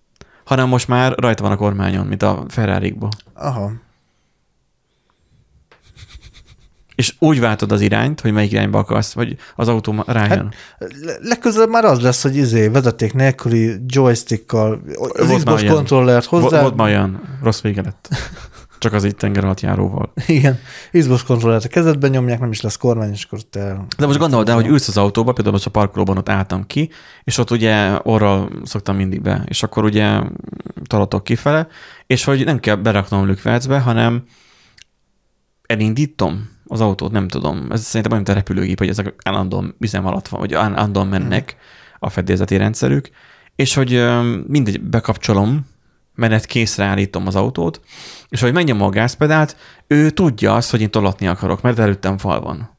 hanem 0.44 0.68
most 0.68 0.88
már 0.88 1.14
rajta 1.18 1.44
van 1.44 1.52
a 1.52 1.56
kormányon, 1.56 2.06
mint 2.06 2.24
a 2.24 2.46
ferrari 2.48 2.98
Aha. 3.34 3.72
És 6.96 7.16
úgy 7.20 7.40
váltod 7.40 7.72
az 7.72 7.82
irányt, 7.82 8.22
hogy 8.22 8.32
melyik 8.32 8.52
irányba 8.52 8.80
akarsz, 8.80 9.14
vagy 9.14 9.38
az 9.56 9.68
autó 9.68 10.04
rájön. 10.08 10.54
Hát, 10.80 10.92
legközelebb 11.22 11.70
már 11.70 11.86
az 11.86 12.02
lesz, 12.02 12.22
hogy 12.22 12.36
izé, 12.36 12.68
vezeték 12.68 13.14
nélküli 13.14 13.76
joystickkal, 13.88 14.82
az 15.14 15.34
Xbox 15.36 15.64
kontrollert 15.64 16.26
hozzá. 16.26 16.62
Volt 16.62 16.76
már 16.76 16.88
olyan, 16.88 17.40
rossz 17.42 17.62
vége 17.62 17.82
lett. 17.82 18.10
Csak 18.80 18.94
az 18.94 19.04
itt 19.04 19.18
tenger 19.18 19.44
alatt 19.44 19.60
járóval. 19.60 20.14
Igen. 20.28 20.60
Xbox 20.92 21.24
kontrollert 21.24 21.66
a 21.66 21.68
kezedben 21.68 22.10
nyomják, 22.10 22.40
nem 22.40 22.52
is 22.52 22.62
lesz 22.62 22.78
kormány, 22.78 23.12
és 23.12 23.24
akkor 23.24 23.42
te... 23.42 23.86
De 23.98 24.06
most 24.06 24.20
gondolod 24.20 24.50
el, 24.50 24.56
hogy 24.56 24.68
ülsz 24.68 24.88
az 24.88 24.98
autóba, 24.98 25.34
például 25.34 25.56
most 25.56 25.68
a 25.68 25.70
parkolóban 25.70 26.18
ott 26.18 26.30
álltam 26.30 26.68
ki, 26.68 26.90
és 27.24 27.38
ott 27.38 27.52
ugye 27.52 28.00
orral 28.04 28.50
szoktam 28.64 28.96
mindig 28.96 29.22
be, 29.22 29.44
és 29.46 29.64
akkor 29.64 29.84
ugye 29.84 30.22
talatok 30.88 31.24
kifele, 31.24 31.68
és 32.08 32.24
hogy 32.24 32.46
nem 32.46 32.60
kell 32.60 32.76
beraknom 32.76 33.26
lükvercbe, 33.26 33.80
hanem 33.80 34.24
elindítom 35.66 36.50
az 36.68 36.82
autót, 36.82 37.12
nem 37.12 37.28
tudom. 37.28 37.68
Ez 37.72 37.82
szerintem 37.82 38.12
olyan, 38.12 38.24
mint 38.24 38.38
a 38.38 38.42
repülőgép, 38.42 38.78
hogy 38.78 38.90
ezek 38.90 39.14
állandóan 39.24 39.76
üzem 39.80 40.06
alatt 40.06 40.28
van, 40.28 40.40
vagy 40.40 40.54
állandóan 40.54 41.08
mennek 41.08 41.56
a 42.00 42.10
fedélzeti 42.10 42.58
rendszerük, 42.58 43.10
és 43.56 43.74
hogy 43.74 44.06
mindegy, 44.48 44.82
bekapcsolom, 44.82 45.68
menet 46.16 46.46
készre 46.46 46.86
állítom 46.86 47.28
az 47.28 47.36
autót, 47.36 47.82
és 48.30 48.42
hogy 48.42 48.54
megnyom 48.54 48.82
a 48.82 48.90
gázpedált, 48.90 49.58
ő 49.88 50.10
tudja 50.10 50.56
azt, 50.56 50.72
hogy 50.72 50.82
én 50.82 50.92
tolatni 50.92 51.28
akarok, 51.28 51.62
mert 51.62 51.80
előttem 51.80 52.18
fal 52.18 52.42
van. 52.42 52.78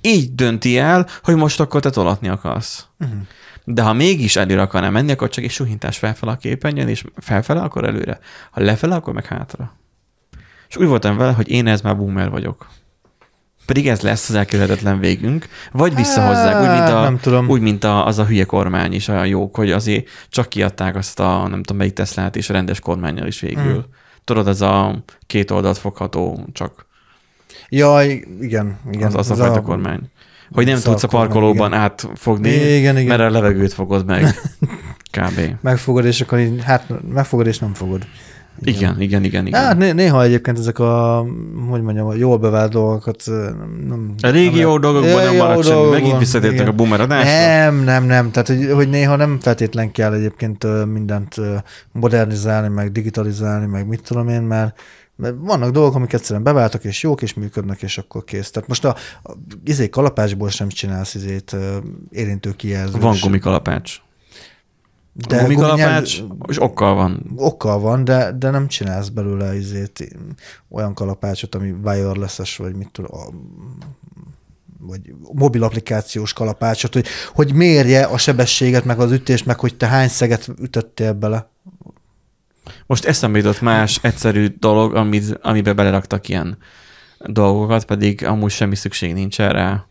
Így 0.00 0.34
dönti 0.34 0.78
el, 0.78 1.06
hogy 1.22 1.36
most 1.36 1.60
akkor 1.60 1.80
te 1.80 1.90
tolatni 1.90 2.28
akarsz. 2.28 2.86
Uh-huh. 2.98 3.18
De 3.64 3.82
ha 3.82 3.92
mégis 3.92 4.36
előre 4.36 4.62
akarnál 4.62 4.90
menni, 4.90 5.12
akkor 5.12 5.28
csak 5.28 5.44
egy 5.44 5.50
suhintás 5.50 5.98
felfele 5.98 6.32
a 6.32 6.36
képernyőn, 6.36 6.88
és 6.88 7.04
felfele, 7.16 7.60
akkor 7.60 7.84
előre. 7.84 8.18
Ha 8.50 8.62
lefele, 8.62 8.94
akkor 8.94 9.14
meg 9.14 9.26
hátra. 9.26 9.76
És 10.68 10.76
úgy 10.76 10.86
voltam 10.86 11.16
vele, 11.16 11.32
hogy 11.32 11.48
én 11.48 11.66
ez 11.66 11.80
már 11.80 11.96
boomer 11.96 12.30
vagyok. 12.30 12.68
Pedig 13.70 13.88
ez 13.88 14.00
lesz 14.00 14.28
az 14.28 14.34
elkerülhetetlen 14.34 14.98
végünk. 14.98 15.48
Vagy 15.72 15.94
visszahozzák, 15.94 16.62
úgy, 16.62 16.78
mint, 16.78 16.94
a, 16.94 17.00
nem 17.00 17.18
tudom. 17.18 17.48
úgy, 17.48 17.60
mint 17.60 17.84
a, 17.84 18.06
az 18.06 18.18
a 18.18 18.24
hülye 18.24 18.44
kormány 18.44 18.92
is 18.92 19.08
a 19.08 19.24
jók, 19.24 19.56
hogy 19.56 19.70
azért 19.70 20.08
csak 20.28 20.48
kiadták 20.48 20.96
azt 20.96 21.20
a, 21.20 21.48
nem 21.48 21.62
tudom, 21.62 21.76
melyik 21.76 21.92
Teslát 21.92 22.36
és 22.36 22.50
a 22.50 22.52
rendes 22.52 22.80
kormányjal 22.80 23.26
is 23.26 23.40
végül. 23.40 23.74
Mm. 23.74 23.92
Tudod, 24.24 24.48
ez 24.48 24.60
a 24.60 25.02
két 25.26 25.50
oldalt 25.50 25.78
fogható 25.78 26.46
csak. 26.52 26.86
Ja, 27.68 28.02
igen. 28.40 28.78
igen. 28.90 29.06
Az, 29.06 29.14
az 29.14 29.30
a 29.30 29.34
fajta 29.34 29.58
a... 29.58 29.62
kormány. 29.62 30.00
Hogy 30.52 30.66
nem 30.66 30.80
tudsz 30.80 31.02
a 31.02 31.08
parkolóban 31.08 31.68
igen. 31.68 31.80
átfogni, 31.80 32.50
igen, 32.50 32.96
igen. 32.96 33.18
mert 33.18 33.30
a 33.30 33.30
levegőt 33.30 33.72
fogod 33.72 34.06
meg. 34.06 34.24
Kb. 35.18 35.56
Megfogod, 35.60 36.04
és 36.04 36.20
akkor 36.20 36.38
így, 36.38 36.62
hát 36.62 36.84
megfogod, 37.12 37.46
és 37.46 37.58
nem 37.58 37.74
fogod. 37.74 38.06
Igen, 38.62 39.00
igen, 39.00 39.24
igen. 39.24 39.46
igen. 39.46 39.60
Hát 39.60 39.94
néha 39.94 40.22
egyébként 40.22 40.58
ezek 40.58 40.78
a, 40.78 41.26
hogy 41.68 41.82
mondjam, 41.82 42.06
a 42.06 42.14
jól 42.14 42.38
bevált 42.38 42.72
dolgokat 42.72 43.22
nem... 43.86 44.14
A 44.20 44.28
régi 44.28 44.58
jó 44.58 44.78
dolgokban 44.78 45.24
nem 45.24 45.36
maradt 45.36 45.66
semmi, 45.66 45.90
megint 45.90 46.18
visszatértek 46.18 46.68
a 46.68 46.72
boomer 46.72 47.08
Nem, 47.08 47.74
nem, 47.84 48.04
nem, 48.04 48.30
tehát 48.30 48.48
hogy, 48.48 48.70
hogy 48.72 48.88
néha 48.88 49.16
nem 49.16 49.38
feltétlen 49.40 49.92
kell 49.92 50.12
egyébként 50.12 50.86
mindent 50.92 51.36
modernizálni, 51.92 52.68
meg 52.68 52.92
digitalizálni, 52.92 53.66
meg 53.66 53.86
mit 53.86 54.02
tudom 54.02 54.28
én, 54.28 54.42
mert 54.42 54.80
mert 55.20 55.34
vannak 55.38 55.70
dolgok, 55.70 55.94
amik 55.94 56.12
egyszerűen 56.12 56.44
beváltak, 56.44 56.84
és 56.84 57.02
jók, 57.02 57.22
és 57.22 57.34
működnek, 57.34 57.82
és 57.82 57.98
akkor 57.98 58.24
kész. 58.24 58.50
Tehát 58.50 58.68
most 58.68 58.84
a, 58.84 58.96
a 59.22 59.32
izé 59.64 59.88
kalapácsból 59.88 60.50
sem 60.50 60.68
csinálsz 60.68 61.14
izét 61.14 61.56
érintő 62.10 62.50
kijelzős. 62.50 63.00
Van 63.00 63.16
gumikalapács. 63.22 64.00
De 65.12 65.36
a 65.36 65.42
gumikalapács, 65.42 66.22
és 66.48 66.62
okkal 66.62 66.94
van. 66.94 67.32
Okkal 67.36 67.78
van, 67.78 68.04
de, 68.04 68.32
de 68.32 68.50
nem 68.50 68.68
csinálsz 68.68 69.08
belőle 69.08 69.56
izét, 69.56 70.16
olyan 70.68 70.94
kalapácsot, 70.94 71.54
ami 71.54 71.70
wireless 71.70 72.56
vagy 72.56 72.74
mit 72.74 72.90
tudom, 72.92 73.08
vagy 74.78 75.14
mobil 75.32 75.62
applikációs 75.62 76.32
kalapácsot, 76.32 76.92
hogy, 76.92 77.06
hogy 77.34 77.52
mérje 77.52 78.04
a 78.04 78.18
sebességet, 78.18 78.84
meg 78.84 79.00
az 79.00 79.12
ütést, 79.12 79.46
meg 79.46 79.60
hogy 79.60 79.76
te 79.76 79.86
hány 79.86 80.08
szeget 80.08 80.48
ütöttél 80.60 81.12
bele. 81.12 81.50
Most 82.86 83.04
eszembe 83.04 83.38
jutott 83.38 83.60
más 83.60 83.98
egyszerű 84.02 84.46
dolog, 84.58 84.94
amit, 84.94 85.38
amiben 85.42 85.76
beleraktak 85.76 86.28
ilyen 86.28 86.58
dolgokat, 87.18 87.84
pedig 87.84 88.24
amúgy 88.24 88.50
semmi 88.50 88.76
szükség 88.76 89.12
nincs 89.12 89.40
erre. 89.40 89.86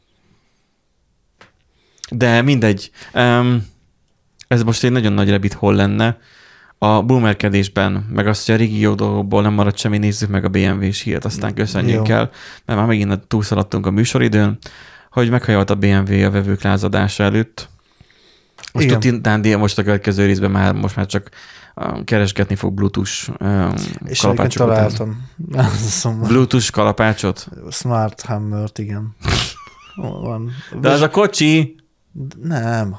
De 2.09 2.41
mindegy. 2.41 2.91
Um, 3.13 3.67
ez 4.49 4.63
most 4.63 4.83
egy 4.83 4.91
nagyon 4.91 5.13
nagy 5.13 5.29
rabbit 5.29 5.53
hol 5.53 5.75
lenne, 5.75 6.17
a 6.77 7.01
boomerkedésben, 7.01 8.05
meg 8.13 8.27
azt, 8.27 8.45
hogy 8.45 8.55
a 8.55 8.57
régi 8.57 8.79
jó 8.79 8.93
dolgokból 8.93 9.41
nem 9.41 9.53
maradt 9.53 9.77
semmi, 9.77 9.97
nézzük 9.97 10.29
meg 10.29 10.45
a 10.45 10.49
BMW-s 10.49 11.01
hírt, 11.01 11.25
aztán 11.25 11.53
köszönjük 11.53 12.07
jó. 12.07 12.15
el, 12.15 12.29
mert 12.65 12.79
már 12.79 12.87
megint 12.87 13.27
túlszaladtunk 13.27 13.85
a 13.85 13.91
műsoridőn, 13.91 14.57
hogy 15.11 15.29
meghajolt 15.29 15.69
a 15.69 15.75
BMW 15.75 16.25
a 16.25 16.31
vevők 16.31 16.61
lázadása 16.61 17.23
előtt. 17.23 17.69
Most 18.73 18.85
Igen. 18.85 19.21
Dándi 19.21 19.55
most 19.55 19.77
a 19.77 19.83
következő 19.83 20.25
részben 20.25 20.51
már 20.51 20.73
most 20.73 20.95
már 20.95 21.05
csak 21.05 21.29
keresgetni 22.03 22.55
fog 22.55 22.73
Bluetooth 22.73 23.29
um, 23.39 23.73
És 24.05 24.19
kalapácsokat. 24.19 24.67
találtam. 24.67 25.29
Bluetooth 26.27 26.71
kalapácsot? 26.71 27.47
Smart 27.71 28.21
Hammer-t, 28.21 28.77
igen. 28.77 29.15
Van. 29.95 30.51
De 30.79 30.89
az 30.89 31.01
a 31.01 31.09
kocsi, 31.09 31.78
nem, 32.41 32.95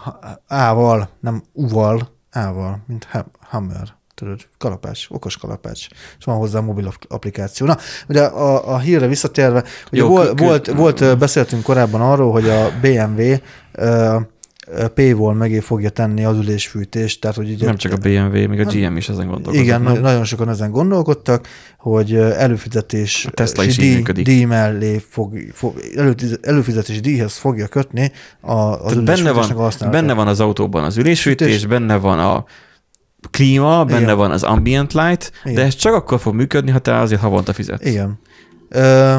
ával, 0.47 1.09
nem 1.21 1.43
uval, 1.53 2.11
ával, 2.31 2.83
mint 2.87 3.09
hammer, 3.41 3.95
tudod, 4.15 4.41
kalapács, 4.59 5.07
okos 5.09 5.37
kalapács, 5.37 5.87
és 6.19 6.25
van 6.25 6.37
hozzá 6.37 6.61
mobil 6.61 6.93
applikáció. 7.09 7.67
Na, 7.67 7.77
ugye 8.09 8.23
a, 8.23 8.75
a 8.75 8.79
hírre 8.79 9.07
visszatérve, 9.07 9.65
ugye 9.93 10.03
Jó, 10.03 10.09
volt, 10.09 10.39
volt, 10.39 10.67
volt, 10.67 11.19
beszéltünk 11.19 11.63
korábban 11.63 12.01
arról, 12.01 12.33
hogy 12.33 12.49
a 12.49 12.71
BMW 12.81 13.35
uh, 13.75 14.23
P-vol 14.95 15.35
megé 15.35 15.61
fogja 15.61 15.89
tenni 15.89 16.25
az 16.25 16.37
ülésfűtést. 16.37 17.21
Tehát, 17.21 17.37
hogy 17.37 17.51
ugye, 17.51 17.67
nem 17.67 17.77
csak 17.77 17.93
a 17.93 17.97
BMW, 17.97 18.49
még 18.49 18.61
a 18.61 18.65
GM 18.65 18.97
is 18.97 19.09
ezen 19.09 19.27
gondolkodtak. 19.27 19.63
Igen, 19.63 19.83
nem? 19.83 20.01
nagyon 20.01 20.25
sokan 20.25 20.49
ezen 20.49 20.71
gondolkodtak, 20.71 21.49
hogy 21.79 22.15
előfizetés 22.15 23.27
a 23.27 23.31
Tesla 23.31 23.65
is 23.65 23.77
díj, 23.77 24.03
díj 24.03 24.45
mellé 24.45 25.03
fog, 25.09 25.39
fog 25.53 25.75
előfizetési 26.43 27.01
díjhoz 27.01 27.37
fogja 27.37 27.67
kötni 27.67 28.13
a, 28.41 28.55
az 28.55 28.97
benne 28.97 29.31
van, 29.31 29.73
benne 29.91 30.13
van 30.13 30.29
az 30.29 30.41
autóban 30.41 30.85
az 30.85 30.97
ülésfűtés, 30.97 31.67
benne 31.67 31.97
van 31.97 32.19
a 32.19 32.45
klíma, 33.31 33.85
benne 33.85 34.01
Igen. 34.01 34.17
van 34.17 34.31
az 34.31 34.43
ambient 34.43 34.93
light, 34.93 35.33
Igen. 35.45 35.55
de 35.55 35.63
ez 35.63 35.75
csak 35.75 35.95
akkor 35.95 36.21
fog 36.21 36.35
működni, 36.35 36.71
ha 36.71 36.79
te 36.79 36.97
azért 36.97 37.21
havonta 37.21 37.53
fizetsz. 37.53 37.87
Igen. 37.87 38.19
Ö, 38.69 39.17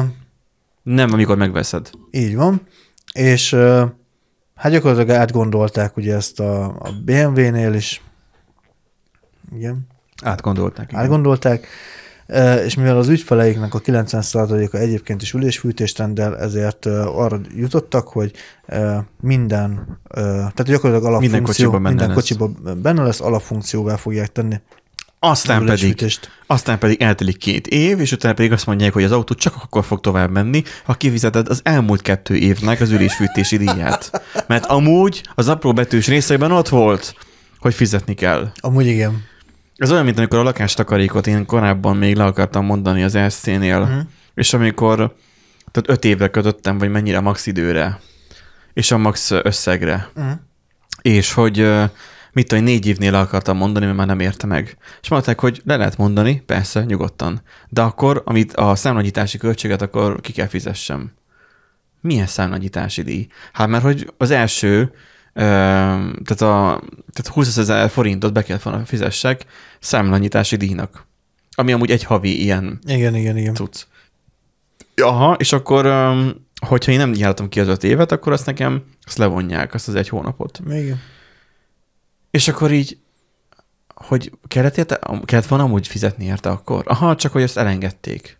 nem, 0.82 1.12
amikor 1.12 1.36
megveszed. 1.36 1.90
Így 2.10 2.36
van. 2.36 2.62
És 3.12 3.56
Hát 4.54 4.72
gyakorlatilag 4.72 5.16
átgondolták 5.16 5.96
ugye 5.96 6.14
ezt 6.14 6.40
a, 6.40 6.64
a 6.64 6.90
BMW-nél 7.04 7.74
is. 7.74 8.02
Igen. 9.54 9.86
Átgondolták. 10.22 10.90
Igen. 10.90 11.00
Átgondolták. 11.00 11.66
És 12.64 12.74
mivel 12.74 12.96
az 12.96 13.08
ügyfeleiknek 13.08 13.74
a 13.74 13.80
90%-a 13.80 14.76
egyébként 14.76 15.22
is 15.22 15.32
ülésfűtést 15.32 15.98
rendel, 15.98 16.38
ezért 16.38 16.86
arra 16.86 17.40
jutottak, 17.56 18.08
hogy 18.08 18.32
minden, 19.20 19.98
tehát 20.10 20.62
gyakorlatilag 20.62 21.04
alapfunkció, 21.04 21.20
minden 21.20 21.42
kocsiban 21.42 21.82
minden 21.82 22.12
kocsiban 22.12 22.80
benne 22.82 23.02
lesz, 23.02 23.20
alapfunkcióvá 23.20 23.96
fogják 23.96 24.32
tenni 24.32 24.60
aztán 25.24 25.64
pedig, 25.64 26.04
aztán 26.46 26.78
pedig 26.78 27.02
eltelik 27.02 27.36
két 27.36 27.66
év, 27.66 28.00
és 28.00 28.12
utána 28.12 28.34
pedig 28.34 28.52
azt 28.52 28.66
mondják, 28.66 28.92
hogy 28.92 29.04
az 29.04 29.12
autó 29.12 29.34
csak 29.34 29.54
akkor 29.62 29.84
fog 29.84 30.00
tovább 30.00 30.30
menni, 30.30 30.62
ha 30.84 30.94
kifizeted 30.94 31.48
az 31.48 31.60
elmúlt 31.64 32.02
kettő 32.02 32.36
évnek 32.36 32.80
az 32.80 32.90
ülésfűtési 32.90 33.56
díját. 33.56 34.22
Mert 34.46 34.66
amúgy 34.66 35.22
az 35.34 35.48
apró 35.48 35.72
betűs 35.72 36.06
részeiben 36.06 36.52
ott 36.52 36.68
volt, 36.68 37.14
hogy 37.58 37.74
fizetni 37.74 38.14
kell. 38.14 38.52
Amúgy 38.60 38.86
igen. 38.86 39.24
Ez 39.76 39.92
olyan, 39.92 40.04
mint 40.04 40.18
amikor 40.18 40.38
a 40.38 40.42
lakástakarékot 40.42 41.26
én 41.26 41.46
korábban 41.46 41.96
még 41.96 42.16
le 42.16 42.24
akartam 42.24 42.64
mondani 42.64 43.02
az 43.02 43.18
SC-nél, 43.28 43.80
uh-huh. 43.80 44.02
és 44.34 44.52
amikor 44.52 44.96
tehát 45.70 45.88
öt 45.88 46.04
évre 46.04 46.28
kötöttem, 46.28 46.78
vagy 46.78 46.90
mennyire 46.90 47.20
max 47.20 47.46
időre, 47.46 48.00
és 48.72 48.90
a 48.90 48.98
max 48.98 49.30
összegre. 49.30 50.10
Uh-huh 50.14 50.32
és 51.02 51.32
hogy 51.32 51.68
mit 52.32 52.48
tudom, 52.48 52.64
négy 52.64 52.86
évnél 52.86 53.14
akartam 53.14 53.56
mondani, 53.56 53.84
mert 53.84 53.96
már 53.96 54.06
nem 54.06 54.20
érte 54.20 54.46
meg. 54.46 54.76
És 55.02 55.08
mondták, 55.08 55.40
hogy 55.40 55.62
le 55.64 55.76
lehet 55.76 55.96
mondani, 55.96 56.42
persze, 56.46 56.84
nyugodtan. 56.84 57.42
De 57.68 57.82
akkor, 57.82 58.22
amit 58.24 58.52
a 58.52 58.74
számlagyítási 58.74 59.38
költséget, 59.38 59.82
akkor 59.82 60.20
ki 60.20 60.32
kell 60.32 60.46
fizessem. 60.46 61.12
Milyen 62.00 62.26
számlagyítási 62.26 63.02
díj? 63.02 63.26
Hát 63.52 63.68
mert 63.68 63.82
hogy 63.82 64.12
az 64.16 64.30
első, 64.30 64.92
tehát, 65.34 66.40
a, 66.40 66.82
tehát 67.12 67.30
20 67.32 67.56
ezer 67.56 67.90
forintot 67.90 68.32
be 68.32 68.58
volna 68.62 68.84
fizessek 68.84 69.44
számlanyítási 69.80 70.56
díjnak. 70.56 71.06
Ami 71.54 71.72
amúgy 71.72 71.90
egy 71.90 72.04
havi 72.04 72.42
ilyen 72.42 72.78
igen, 72.86 73.14
igen, 73.14 73.36
igen. 73.36 73.54
cucc. 73.54 73.82
Aha, 75.02 75.34
és 75.38 75.52
akkor, 75.52 75.84
hogyha 76.66 76.92
én 76.92 76.98
nem 76.98 77.14
jártam 77.14 77.48
ki 77.48 77.60
az 77.60 77.68
öt 77.68 77.84
évet, 77.84 78.12
akkor 78.12 78.32
azt 78.32 78.46
nekem 78.46 78.82
azt 79.04 79.18
levonják, 79.18 79.74
azt 79.74 79.88
az 79.88 79.94
egy 79.94 80.08
hónapot. 80.08 80.60
Igen. 80.66 81.00
És 82.32 82.48
akkor 82.48 82.72
így, 82.72 82.98
hogy 83.94 84.32
kellett, 84.48 84.76
érte, 84.76 84.98
kellett 85.24 85.46
volna 85.46 85.64
amúgy 85.64 85.86
fizetni 85.86 86.24
érte 86.24 86.50
akkor? 86.50 86.84
Aha, 86.86 87.16
csak 87.16 87.32
hogy 87.32 87.42
ezt 87.42 87.56
elengedték. 87.56 88.38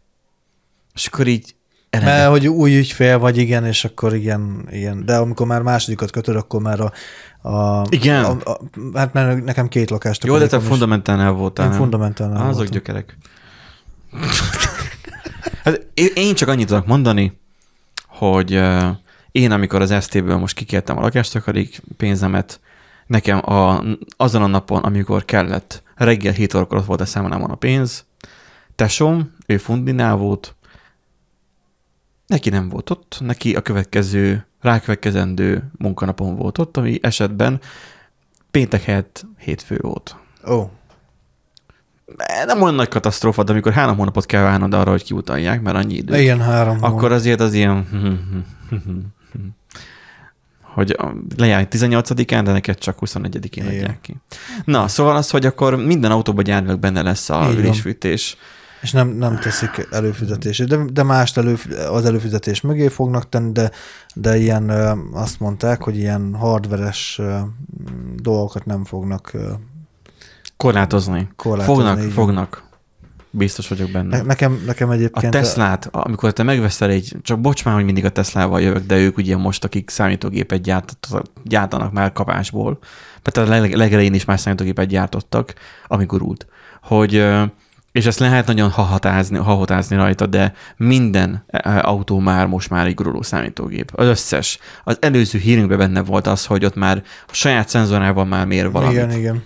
És 0.94 1.06
akkor 1.06 1.26
így 1.26 1.54
elengedték. 1.90 2.20
Mert 2.20 2.30
hogy 2.30 2.48
új 2.48 2.78
ügyfél 2.78 3.18
vagy, 3.18 3.36
igen, 3.36 3.66
és 3.66 3.84
akkor 3.84 4.14
igen, 4.14 4.68
igen. 4.70 5.04
De 5.04 5.16
amikor 5.16 5.46
már 5.46 5.62
másodikat 5.62 6.10
kötöd, 6.10 6.36
akkor 6.36 6.60
már 6.60 6.80
a, 6.80 6.92
a, 7.48 7.86
Igen. 7.88 8.24
A, 8.24 8.50
a, 8.50 8.60
hát 8.94 9.12
mert 9.12 9.44
nekem 9.44 9.68
két 9.68 9.90
lakást. 9.90 10.24
Jó, 10.24 10.38
de 10.38 10.46
te 10.46 10.60
fundamentálnál 10.60 11.32
voltál. 11.32 11.66
Én 11.66 11.72
fundamentálnál 11.72 12.42
Azok 12.42 12.54
voltam. 12.54 12.72
gyökerek. 12.72 13.18
hát 15.64 15.86
én 16.14 16.34
csak 16.34 16.48
annyit 16.48 16.66
tudok 16.66 16.86
mondani, 16.86 17.38
hogy 18.06 18.60
én, 19.30 19.50
amikor 19.50 19.80
az 19.80 20.04
ST-ből 20.04 20.36
most 20.36 20.56
kikértem 20.56 20.98
a 20.98 21.00
lakástakarik 21.00 21.82
pénzemet, 21.96 22.60
nekem 23.12 23.50
a, 23.52 23.84
azon 24.16 24.42
a 24.42 24.46
napon, 24.46 24.82
amikor 24.82 25.24
kellett, 25.24 25.82
reggel 25.94 26.32
7 26.32 26.54
órakor 26.54 26.78
ott 26.78 26.84
volt 26.84 27.00
a 27.00 27.04
számlámon 27.04 27.50
a 27.50 27.54
pénz, 27.54 28.04
tesom, 28.74 29.34
ő 29.46 29.56
fundinál 29.56 30.16
volt, 30.16 30.54
neki 32.26 32.50
nem 32.50 32.68
volt 32.68 32.90
ott, 32.90 33.16
neki 33.20 33.54
a 33.54 33.60
következő, 33.60 34.46
rákövetkezendő 34.60 35.70
munkanapon 35.78 36.36
volt 36.36 36.58
ott, 36.58 36.76
ami 36.76 36.98
esetben 37.02 37.60
péntek 38.50 38.82
helyett 38.82 39.26
hétfő 39.38 39.78
volt. 39.80 40.16
Ó. 40.48 40.54
Oh. 40.54 40.68
Nem 42.46 42.62
olyan 42.62 42.74
nagy 42.74 42.88
katasztrófa, 42.88 43.42
de 43.42 43.52
amikor 43.52 43.72
három 43.72 43.96
hónapot 43.96 44.26
kell 44.26 44.42
várnod 44.42 44.74
arra, 44.74 44.90
hogy 44.90 45.04
kiutalják, 45.04 45.62
mert 45.62 45.76
annyi 45.76 45.94
idő. 45.94 46.20
Igen, 46.20 46.40
három 46.40 46.76
Akkor 46.76 47.00
hónap. 47.00 47.18
azért 47.18 47.40
az 47.40 47.52
ilyen 47.52 47.86
hogy 50.74 50.96
lejár 51.36 51.68
18-án, 51.70 52.40
de 52.44 52.52
neked 52.52 52.78
csak 52.78 52.98
21-én 53.00 53.66
adják 53.66 54.00
ki. 54.00 54.16
Na, 54.64 54.88
szóval 54.88 55.16
az, 55.16 55.30
hogy 55.30 55.46
akkor 55.46 55.76
minden 55.76 56.10
autóban 56.10 56.44
gyárnak 56.44 56.78
benne 56.78 57.02
lesz 57.02 57.30
a 57.30 57.48
ülésfűtés. 57.56 58.36
És 58.80 58.90
nem, 58.90 59.08
nem 59.08 59.38
teszik 59.38 59.88
előfizetését, 59.90 60.68
de, 60.68 60.78
de 60.92 61.02
mást 61.02 61.36
elő, 61.36 61.56
az 61.90 62.04
előfizetés 62.04 62.60
mögé 62.60 62.88
fognak 62.88 63.28
tenni, 63.28 63.52
de, 63.52 63.70
de 64.14 64.36
ilyen 64.36 64.70
azt 65.12 65.40
mondták, 65.40 65.82
hogy 65.82 65.96
ilyen 65.96 66.34
hardveres 66.34 67.20
dolgokat 68.16 68.64
nem 68.64 68.84
fognak 68.84 69.32
korlátozni. 70.56 71.28
korlátozni 71.36 71.74
fognak, 71.74 71.98
igen. 71.98 72.10
fognak. 72.10 72.62
Biztos 73.34 73.68
vagyok 73.68 73.90
benne. 73.90 74.16
Ne, 74.16 74.22
nekem, 74.22 74.62
nekem 74.66 74.90
egyébként... 74.90 75.34
A 75.34 75.38
Teslát, 75.38 75.86
a... 75.86 76.04
amikor 76.04 76.32
te 76.32 76.42
megveszel 76.42 76.90
egy, 76.90 77.16
csak 77.22 77.40
bocs 77.40 77.64
már, 77.64 77.74
hogy 77.74 77.84
mindig 77.84 78.04
a 78.04 78.08
Teslával 78.08 78.60
jövök, 78.60 78.86
de 78.86 78.96
ők 78.96 79.16
ugye 79.16 79.36
most, 79.36 79.64
akik 79.64 79.90
számítógépet 79.90 80.62
gyárt, 80.62 80.96
gyártanak 81.44 81.92
már 81.92 82.12
kapásból, 82.12 82.78
tehát 83.22 83.48
a 83.50 83.52
leg, 83.52 83.74
legelején 83.74 84.14
is 84.14 84.24
már 84.24 84.40
számítógépet 84.40 84.86
gyártottak, 84.86 85.54
ami 85.86 86.04
gurult, 86.04 86.46
hogy 86.82 87.24
és 87.92 88.06
ezt 88.06 88.18
lehet 88.18 88.46
nagyon 88.46 88.70
hahatázni, 88.70 89.38
hahotázni 89.38 89.96
rajta, 89.96 90.26
de 90.26 90.54
minden 90.76 91.44
autó 91.80 92.18
már 92.18 92.46
most 92.46 92.70
már 92.70 92.86
egy 92.86 92.94
guruló 92.94 93.22
számítógép. 93.22 93.90
Az 93.94 94.06
összes. 94.06 94.58
Az 94.84 94.96
előző 95.00 95.38
hírünkben 95.38 95.78
benne 95.78 96.02
volt 96.02 96.26
az, 96.26 96.46
hogy 96.46 96.64
ott 96.64 96.74
már 96.74 97.02
a 97.26 97.34
saját 97.34 97.68
szenzorával 97.68 98.24
már 98.24 98.46
mér 98.46 98.70
valamit. 98.70 98.96
Igen, 98.96 99.10
igen. 99.10 99.42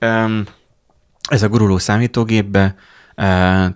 Um, 0.00 0.44
ez 1.28 1.42
a 1.42 1.48
guruló 1.48 1.78
számítógépbe 1.78 2.74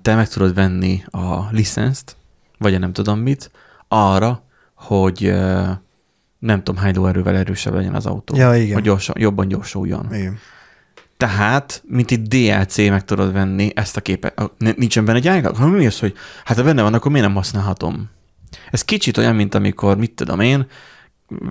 te 0.02 0.14
meg 0.14 0.28
tudod 0.28 0.54
venni 0.54 1.02
a 1.10 1.50
licenszt, 1.50 2.16
vagy 2.58 2.74
a 2.74 2.78
nem 2.78 2.92
tudom 2.92 3.18
mit, 3.18 3.50
arra, 3.88 4.42
hogy 4.74 5.34
nem 6.38 6.62
tudom 6.62 6.76
hány 6.76 6.94
lóerővel 6.94 7.36
erősebb 7.36 7.74
legyen 7.74 7.94
az 7.94 8.06
autó. 8.06 8.36
Ja, 8.36 8.54
igen. 8.56 8.74
Hogy 8.74 8.82
gyorsan, 8.82 9.14
jobban 9.18 9.48
gyorsuljon. 9.48 10.14
Igen. 10.14 10.38
Tehát, 11.16 11.82
mint 11.86 12.10
itt 12.10 12.28
DLC 12.28 12.76
meg 12.76 13.04
tudod 13.04 13.32
venni 13.32 13.70
ezt 13.74 13.96
a 13.96 14.00
képet. 14.00 14.50
Nincsen 14.58 15.04
benne 15.04 15.18
egy 15.18 15.28
áglag? 15.28 15.56
Ha 15.56 15.66
mi 15.66 15.86
az, 15.86 15.98
hogy 15.98 16.14
hát 16.44 16.56
ha 16.56 16.62
benne 16.62 16.82
van, 16.82 16.94
akkor 16.94 17.10
miért 17.10 17.26
nem 17.26 17.36
használhatom? 17.36 18.10
Ez 18.70 18.84
kicsit 18.84 19.16
olyan, 19.16 19.34
mint 19.34 19.54
amikor, 19.54 19.96
mit 19.96 20.12
tudom 20.12 20.40
én, 20.40 20.66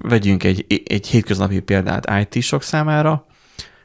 vegyünk 0.02 0.44
egy, 0.44 0.84
egy 0.86 1.08
hétköznapi 1.08 1.60
példát 1.60 2.30
IT-sok 2.30 2.64
számára, 2.64 3.26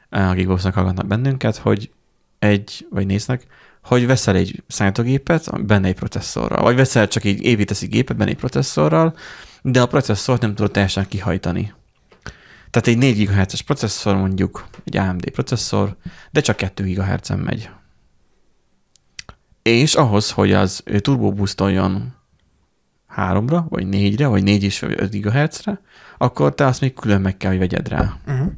akik 0.09 0.45
valószínűleg 0.45 0.77
hallgatnak 0.77 1.07
bennünket, 1.07 1.57
hogy 1.57 1.91
egy, 2.39 2.87
vagy 2.89 3.05
néznek, 3.05 3.47
hogy 3.83 4.05
veszel 4.05 4.35
egy 4.35 4.63
számítógépet, 4.67 5.65
benne 5.65 5.87
egy 5.87 5.95
processzorral, 5.95 6.63
vagy 6.63 6.75
veszel 6.75 7.07
csak 7.07 7.23
így 7.23 7.41
építesz 7.43 7.81
egy 7.81 7.89
gépet 7.89 8.17
benne 8.17 8.29
egy 8.29 8.37
processzorral, 8.37 9.15
de 9.61 9.81
a 9.81 9.87
processzort 9.87 10.41
nem 10.41 10.55
tudod 10.55 10.71
teljesen 10.71 11.07
kihajtani. 11.07 11.73
Tehát 12.69 12.87
egy 12.87 12.97
4 12.97 13.25
GHz-es 13.25 13.61
processzor 13.61 14.15
mondjuk, 14.15 14.67
egy 14.83 14.97
AMD 14.97 15.29
processzor, 15.29 15.97
de 16.31 16.41
csak 16.41 16.55
2 16.55 16.83
GHz-en 16.83 17.39
megy. 17.39 17.69
És 19.61 19.95
ahhoz, 19.95 20.31
hogy 20.31 20.53
az 20.53 20.83
turbo 21.01 21.31
boostoljon 21.31 22.15
3-ra, 23.15 23.63
vagy 23.69 23.87
4-re, 23.91 24.27
vagy 24.27 24.43
4 24.43 24.63
és 24.63 24.81
5 24.81 25.21
GHz-re, 25.21 25.81
akkor 26.17 26.55
te 26.55 26.65
azt 26.65 26.81
még 26.81 26.93
külön 26.93 27.21
meg 27.21 27.37
kell, 27.37 27.49
hogy 27.49 27.59
vegyed 27.59 27.87
rá. 27.87 28.19
Uh-huh. 28.27 28.51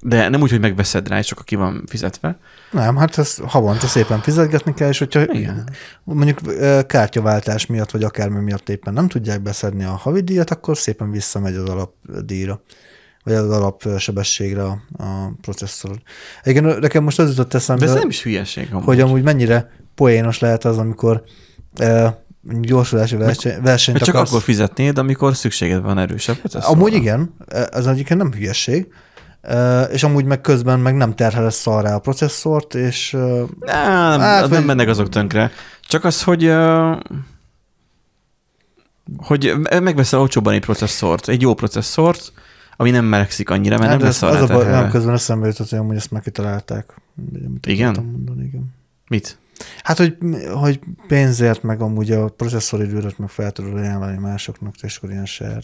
De 0.00 0.28
nem 0.28 0.40
úgy, 0.42 0.50
hogy 0.50 0.60
megveszed 0.60 1.08
rá, 1.08 1.18
és 1.18 1.26
csak 1.26 1.38
aki 1.38 1.54
van 1.54 1.82
fizetve. 1.86 2.38
Nem, 2.70 2.96
hát 2.96 3.18
ezt 3.18 3.40
havonta 3.40 3.86
szépen 3.86 4.20
fizetgetni 4.20 4.74
kell, 4.74 4.88
és 4.88 4.98
hogyha 4.98 5.22
Igen. 5.32 5.68
mondjuk 6.04 6.40
kártyaváltás 6.86 7.66
miatt, 7.66 7.90
vagy 7.90 8.02
akármi 8.02 8.40
miatt 8.40 8.68
éppen 8.68 8.92
nem 8.94 9.08
tudják 9.08 9.42
beszedni 9.42 9.84
a 9.84 9.90
havidíjat, 9.90 10.50
akkor 10.50 10.76
szépen 10.76 11.10
visszamegy 11.10 11.54
az 11.54 11.68
alapdíjra 11.68 12.62
vagy 13.24 13.36
az 13.36 13.50
alapsebességre 13.50 14.62
a, 14.62 14.78
a 14.96 15.32
processzor. 15.40 15.98
Igen, 16.42 16.64
nekem 16.64 17.02
most 17.02 17.18
az 17.18 17.28
jutott 17.28 17.54
eszembe, 17.54 17.84
De 17.84 17.90
ez 17.90 17.98
nem 17.98 18.08
is 18.08 18.22
hülyeség. 18.22 18.68
Amúgy. 18.70 18.84
Hogy 18.84 19.00
amúgy 19.00 19.22
mennyire 19.22 19.70
poénos 19.94 20.38
lehet 20.38 20.64
az, 20.64 20.78
amikor 20.78 21.22
e, 21.76 22.22
gyorsulási 22.42 23.16
verseny, 23.16 23.62
versenyt 23.62 23.98
Csak 23.98 24.14
akarsz. 24.14 24.30
akkor 24.30 24.42
fizetnéd, 24.42 24.98
amikor 24.98 25.36
szükséged 25.36 25.82
van 25.82 25.98
erősebb. 25.98 26.36
Amúgy 26.52 26.92
igen, 26.92 27.34
ez 27.70 27.86
egyébként 27.86 28.20
nem 28.20 28.32
hülyeség, 28.32 28.86
és 29.92 30.02
amúgy 30.02 30.24
meg 30.24 30.40
közben 30.40 30.80
meg 30.80 30.94
nem 30.94 31.14
terhelesz 31.14 31.56
szarrá 31.56 31.94
a 31.94 31.98
processzort, 31.98 32.74
és... 32.74 33.10
Nem, 33.58 34.20
hát, 34.20 34.40
nem 34.40 34.48
vagy... 34.48 34.64
mennek 34.64 34.88
azok 34.88 35.08
tönkre. 35.08 35.50
Csak 35.80 36.04
az, 36.04 36.22
hogy 36.22 36.54
hogy 39.16 39.54
megveszel 39.80 40.20
olcsóban 40.20 40.54
egy 40.54 40.60
processzort, 40.60 41.28
egy 41.28 41.42
jó 41.42 41.54
processzort, 41.54 42.32
ami 42.76 42.90
nem 42.90 43.04
melegszik 43.04 43.50
annyira, 43.50 43.78
mert 43.78 43.90
hát 43.90 43.98
nem 43.98 44.06
lesz 44.06 44.22
az 44.22 44.50
a 44.50 44.54
baj, 44.54 44.70
nem 44.70 44.90
közben 44.90 45.14
eszembe 45.14 45.46
jutott, 45.46 45.68
hogy 45.68 45.78
amúgy 45.78 45.96
ezt 45.96 46.10
meg 46.10 46.22
kitalálták. 46.22 46.94
Igen? 47.66 47.92
Mondani, 47.92 48.44
igen? 48.44 48.74
Mit? 49.08 49.38
Hát, 49.82 49.96
hogy, 49.96 50.16
hogy 50.52 50.80
pénzért, 51.06 51.62
meg 51.62 51.80
amúgy 51.80 52.10
a 52.10 52.28
processzoridőt 52.28 53.18
meg 53.18 53.28
fel 53.28 53.50
tudod 53.50 53.76
ajánlani 53.76 54.18
másoknak, 54.18 54.74
és 54.82 54.96
akkor 54.96 55.10
ilyen 55.10 55.26
share 55.26 55.60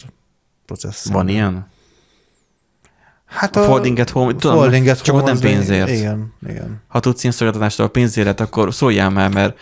processzor. 0.65 1.13
Van 1.13 1.27
ilyen? 1.27 1.67
Hát 3.25 3.55
a, 3.55 3.61
a 3.61 3.63
folding 3.63 3.99
at 3.99 4.09
home, 4.09 4.35
tudom, 4.35 4.57
folding 4.57 4.87
at 4.87 5.01
csak 5.01 5.15
home, 5.15 5.31
ott 5.31 5.41
nem 5.41 5.51
pénzért. 5.51 5.89
Igen, 5.89 6.33
igen. 6.49 6.81
Ha 6.87 6.99
tudsz 6.99 7.21
ilyen 7.21 7.35
szolgáltatástól 7.35 7.85
a 7.85 7.89
pénzért, 7.89 8.39
akkor 8.39 8.73
szóljál 8.73 9.09
már, 9.09 9.33
mert 9.33 9.57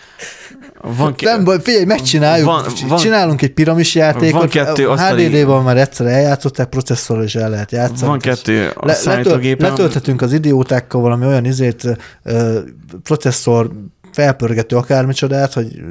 van 0.98 1.16
ki... 1.16 1.26
Nem 1.26 1.46
figyelj, 1.60 1.86
megcsináljuk. 1.86 2.46
Van, 2.46 2.66
van, 2.88 2.98
Csinálunk 2.98 3.42
egy 3.42 3.54
piramis 3.54 3.96
játékot. 3.96 4.40
Van 4.40 4.50
kettő. 4.50 4.88
HDD-val 4.88 5.62
már 5.62 5.78
egyszer 5.78 6.08
eljátszották, 6.08 6.70
processzorral 6.70 7.24
is 7.24 7.36
el 7.36 7.50
lehet 7.50 7.72
játszani. 7.72 8.10
Van 8.10 8.20
kettő 8.20 8.72
a 8.76 8.86
Le, 8.86 8.94
számítógépen. 8.94 9.70
Letölthetünk 9.70 10.22
az 10.22 10.34
idiótákkal 10.34 11.02
valami 11.02 11.26
olyan 11.26 11.46
izét, 11.46 11.98
uh, 12.24 12.58
processzor 13.04 13.72
felpörgető 14.14 14.76
akármicsodát, 14.76 15.54
hogy 15.54 15.82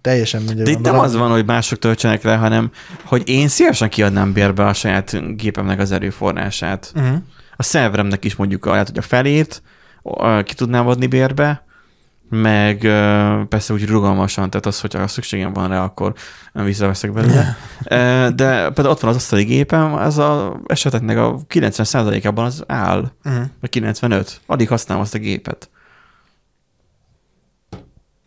teljesen 0.00 0.42
mindegy. 0.42 0.64
De 0.64 0.70
itt 0.70 0.80
nem 0.80 0.98
az 0.98 1.16
van, 1.16 1.30
hogy 1.30 1.44
mások 1.44 1.78
töltsenek 1.78 2.22
le, 2.22 2.36
hanem 2.36 2.70
hogy 3.04 3.28
én 3.28 3.48
szívesen 3.48 3.88
kiadnám 3.88 4.32
bérbe 4.32 4.66
a 4.66 4.72
saját 4.72 5.36
gépemnek 5.36 5.78
az 5.78 5.92
erőforrását. 5.92 6.92
Uh-huh. 6.94 7.16
A 7.56 7.62
szerveremnek 7.62 8.24
is 8.24 8.36
mondjuk 8.36 8.66
lehet, 8.66 8.88
hogy 8.88 8.98
a 8.98 9.02
felét 9.02 9.62
ki 10.44 10.54
tudnám 10.54 10.86
adni 10.86 11.06
bérbe, 11.06 11.66
meg 12.30 12.78
persze 13.48 13.72
úgy 13.72 13.86
rugalmasan, 13.86 14.50
tehát 14.50 14.66
az, 14.66 14.80
hogyha 14.80 15.08
szükségem 15.08 15.52
van 15.52 15.68
rá, 15.68 15.82
akkor 15.82 16.12
visszaveszek 16.52 17.12
belőle. 17.12 17.56
De 18.34 18.70
például 18.70 18.88
ott 18.88 19.00
van 19.00 19.10
az 19.10 19.16
asztali 19.16 19.44
gépem, 19.44 19.94
az 19.94 20.18
a 20.18 20.60
eseteknek 20.66 21.16
a 21.16 21.38
90%-ában 21.48 22.44
az 22.44 22.64
áll, 22.66 23.12
uh-huh. 23.24 23.42
vagy 23.60 23.70
95. 23.70 24.40
Addig 24.46 24.68
használom 24.68 25.02
azt 25.02 25.14
a 25.14 25.18
gépet. 25.18 25.70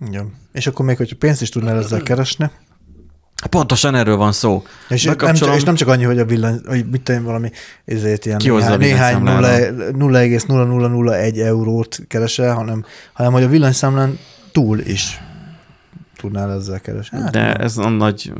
Igen. 0.07 0.33
És 0.51 0.67
akkor 0.67 0.85
még, 0.85 0.97
hogyha 0.97 1.15
pénzt 1.19 1.41
is 1.41 1.49
tudnál 1.49 1.77
ezzel 1.77 2.01
keresni. 2.01 2.51
Pontosan 3.49 3.95
erről 3.95 4.17
van 4.17 4.31
szó. 4.31 4.63
És, 4.89 5.03
nem, 5.03 5.33
csak, 5.33 5.55
és 5.55 5.63
nem 5.63 5.75
csak 5.75 5.87
annyi, 5.87 6.03
hogy 6.03 6.19
a 6.19 6.25
villany, 6.25 6.59
hogy 6.65 6.89
mit 6.89 7.01
tudom, 7.01 7.23
valami 7.23 7.51
ezért 7.85 8.25
ilyen 8.25 8.39
néhány, 8.43 8.77
néhány 8.77 9.23
0,0001 9.23 11.37
eurót 11.37 11.99
keresel, 12.07 12.53
hanem, 12.53 12.85
hanem 13.13 13.31
hogy 13.31 13.43
a 13.43 13.47
villanyszámlán 13.47 14.19
túl 14.51 14.79
is 14.79 15.21
tudnál 16.17 16.51
ezzel 16.51 16.79
keresni. 16.79 17.19
Hát, 17.19 17.31
De 17.31 17.41
nem. 17.41 17.61
ez 17.61 17.77
a 17.77 17.89
nagy 17.89 18.33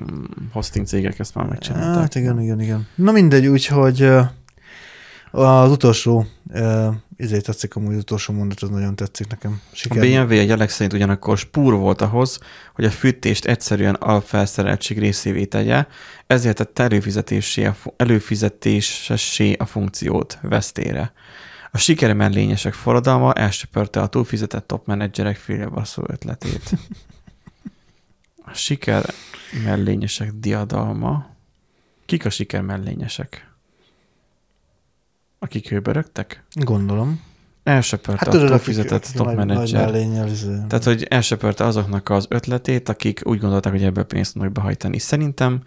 hosting 0.52 0.86
cégek 0.86 1.20
ezt 1.20 1.36
már 1.36 1.46
megcsinálták. 1.46 2.02
Hát 2.02 2.16
igen, 2.16 2.42
igen, 2.42 2.62
igen. 2.62 2.88
Na 2.96 3.12
mindegy, 3.12 3.48
úgyhogy 3.48 4.10
az 5.32 5.72
utolsó 5.72 6.26
ezért 7.22 7.46
tetszik 7.46 7.76
amúgy 7.76 7.94
az 7.94 8.00
utolsó 8.00 8.34
mondat, 8.34 8.62
az 8.62 8.70
nagyon 8.70 8.96
tetszik 8.96 9.28
nekem. 9.28 9.62
Siker. 9.72 9.98
A 9.98 10.02
BMW 10.02 10.38
egy 10.38 10.52
Alex 10.52 10.74
szerint 10.74 10.94
ugyanakkor 10.94 11.38
spúr 11.38 11.74
volt 11.74 12.02
ahhoz, 12.02 12.40
hogy 12.74 12.86
a 12.86 12.92
fűtést 12.92 13.46
egyszerűen 13.46 13.94
alfelszereltség 13.94 15.00
részévé 15.00 15.46
tegye, 15.46 15.86
ezért 16.28 16.56
tett 16.74 16.80
előfizetésessé 17.98 19.54
a 19.54 19.66
funkciót 19.66 20.38
vesztére. 20.42 21.14
A 21.72 21.78
siker 21.78 22.14
mellényesek 22.14 22.74
forradalma 22.74 23.34
elsöpörte 23.34 24.02
a 24.02 24.08
túlfizetett 24.08 24.68
top 24.68 24.88
menedzserek 24.88 25.38
félrebasszó 25.38 26.04
ötletét. 26.08 26.72
A 28.46 28.54
siker 28.54 29.06
mellényesek 29.64 30.32
diadalma. 30.32 31.30
Kik 32.06 32.26
a 32.26 32.30
siker 32.30 32.62
mellényesek? 32.62 33.51
Akik 35.44 35.70
hőbörögtek? 35.70 36.44
Gondolom. 36.54 37.22
Elsöpörte 37.64 38.26
hát, 38.26 38.34
a 38.34 38.48
túlfizetett 38.48 39.12
top 39.16 39.36
menedzser. 39.36 39.92
Tehát, 40.68 40.84
hogy 40.84 41.04
elsöpörte 41.10 41.64
azoknak 41.64 42.10
az 42.10 42.26
ötletét, 42.30 42.90
akik 42.90 43.22
úgy 43.24 43.40
gondolták, 43.40 43.72
hogy 43.72 43.84
ebből 43.84 44.04
pénzt 44.04 44.34
tudnak 44.34 44.52
behajtani. 44.52 45.00
Szerintem 45.00 45.62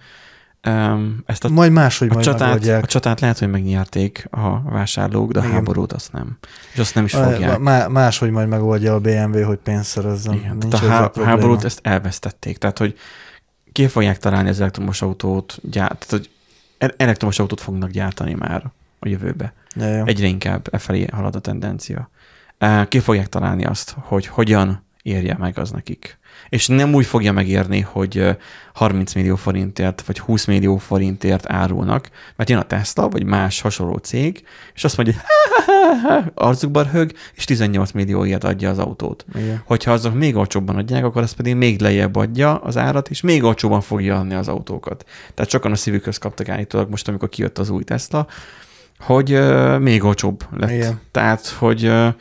um, 0.66 1.22
ezt 1.26 1.44
a, 1.44 1.48
majd 1.48 1.72
máshogy 1.72 2.08
a, 2.10 2.12
majd 2.12 2.24
csatát, 2.24 2.66
a 2.66 2.86
csatát 2.86 3.20
lehet, 3.20 3.38
hogy 3.38 3.50
megnyerték 3.50 4.26
a 4.30 4.62
vásárlók, 4.62 5.32
de 5.32 5.38
a 5.38 5.42
Igen. 5.42 5.54
háborút 5.54 5.92
azt 5.92 6.12
nem. 6.12 6.38
És 6.72 6.78
azt 6.78 6.94
nem 6.94 7.04
is 7.04 7.12
fogják. 7.12 7.58
Má, 7.58 7.86
máshogy 7.86 8.30
majd 8.30 8.48
megoldja 8.48 8.94
a 8.94 9.00
BMW, 9.00 9.42
hogy 9.44 9.58
pénzt 9.58 9.88
szerezzen. 9.88 10.34
Igen, 10.34 10.56
Nincs 10.56 10.74
tehát 10.74 11.16
a 11.16 11.24
háborút 11.24 11.64
ezt 11.64 11.80
elvesztették. 11.82 12.58
Tehát, 12.58 12.78
hogy 12.78 12.98
ki 13.72 13.86
fogják 13.86 14.18
találni 14.18 14.48
az 14.48 14.60
elektromos 14.60 15.02
autót, 15.02 15.58
gyárt, 15.62 16.06
tehát, 16.06 16.10
hogy 16.10 16.30
elektromos 16.96 17.38
autót 17.38 17.60
fognak 17.60 17.90
gyártani 17.90 18.34
már 18.34 18.72
a 19.04 19.08
jövőbe. 19.08 19.52
Ja, 19.76 19.86
ja. 19.86 20.04
Egyre 20.04 20.26
inkább 20.26 20.68
e 20.70 20.78
felé 20.78 21.06
halad 21.12 21.34
a 21.34 21.40
tendencia. 21.40 22.10
Ki 22.88 22.98
fogják 22.98 23.28
találni 23.28 23.64
azt, 23.64 23.94
hogy 23.98 24.26
hogyan 24.26 24.84
érje 25.02 25.36
meg 25.38 25.58
az 25.58 25.70
nekik. 25.70 26.18
És 26.48 26.66
nem 26.66 26.94
úgy 26.94 27.06
fogja 27.06 27.32
megérni, 27.32 27.80
hogy 27.80 28.36
30 28.74 29.14
millió 29.14 29.36
forintért 29.36 30.02
vagy 30.06 30.18
20 30.18 30.44
millió 30.44 30.76
forintért 30.76 31.52
árulnak, 31.52 32.10
mert 32.36 32.50
jön 32.50 32.58
a 32.58 32.62
Tesla, 32.62 33.08
vagy 33.08 33.24
más 33.24 33.60
hasonló 33.60 33.96
cég, 33.96 34.44
és 34.74 34.84
azt 34.84 34.96
mondja, 34.96 35.14
hogy 36.02 36.32
arcukban 36.34 36.86
hög, 36.86 37.12
és 37.34 37.44
18 37.44 37.90
millióért 37.90 38.44
adja 38.44 38.70
az 38.70 38.78
autót. 38.78 39.24
Igen. 39.34 39.62
Hogyha 39.66 39.92
azok 39.92 40.14
még 40.14 40.36
olcsóbban 40.36 40.76
adják, 40.76 41.04
akkor 41.04 41.22
az 41.22 41.32
pedig 41.32 41.54
még 41.54 41.80
lejjebb 41.80 42.16
adja 42.16 42.56
az 42.56 42.76
árat, 42.76 43.10
és 43.10 43.20
még 43.20 43.42
olcsóban 43.42 43.80
fogja 43.80 44.18
adni 44.18 44.34
az 44.34 44.48
autókat. 44.48 45.04
Tehát 45.34 45.50
sokan 45.50 45.72
a 45.72 45.76
szívükhöz 45.76 46.18
kaptak 46.18 46.48
állítólag 46.48 46.90
most, 46.90 47.08
amikor 47.08 47.28
kijött 47.28 47.58
az 47.58 47.70
új 47.70 47.84
Tesla, 47.84 48.26
hogy 48.98 49.32
uh, 49.32 49.78
még 49.78 50.04
olcsóbb 50.04 50.44
lett. 50.50 50.70
Igen. 50.70 51.00
Tehát, 51.10 51.46
hogy 51.46 51.86
uh, 51.86 52.14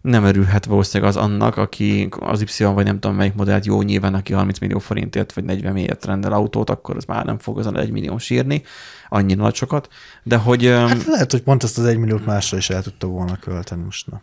nem 0.00 0.24
örülhet 0.24 0.64
valószínűleg 0.64 1.12
az 1.12 1.22
annak, 1.22 1.56
aki 1.56 2.08
az 2.20 2.40
Y 2.40 2.64
vagy 2.64 2.84
nem 2.84 2.98
tudom 2.98 3.16
melyik 3.16 3.34
modellt 3.34 3.66
jó 3.66 3.82
nyilván, 3.82 4.14
aki 4.14 4.32
30 4.32 4.58
millió 4.58 4.78
forintért 4.78 5.32
vagy 5.32 5.44
40 5.44 5.72
millióért 5.72 6.04
rendel 6.04 6.32
autót, 6.32 6.70
akkor 6.70 6.96
az 6.96 7.04
már 7.04 7.24
nem 7.24 7.38
fog 7.38 7.58
azon 7.58 7.78
egy 7.78 7.90
millió 7.90 8.18
sírni, 8.18 8.62
annyi 9.08 9.34
nagy 9.34 9.54
sokat, 9.54 9.88
de 10.22 10.36
hogy... 10.36 10.66
Hát 10.66 11.04
lehet, 11.04 11.30
hogy 11.30 11.42
pont 11.42 11.62
ezt 11.62 11.78
az 11.78 11.84
egy 11.84 11.98
milliót 11.98 12.26
másra 12.26 12.56
is 12.56 12.70
el 12.70 12.82
tudta 12.82 13.06
volna 13.06 13.36
költeni 13.36 13.82
most. 13.82 14.06
Na. 14.06 14.20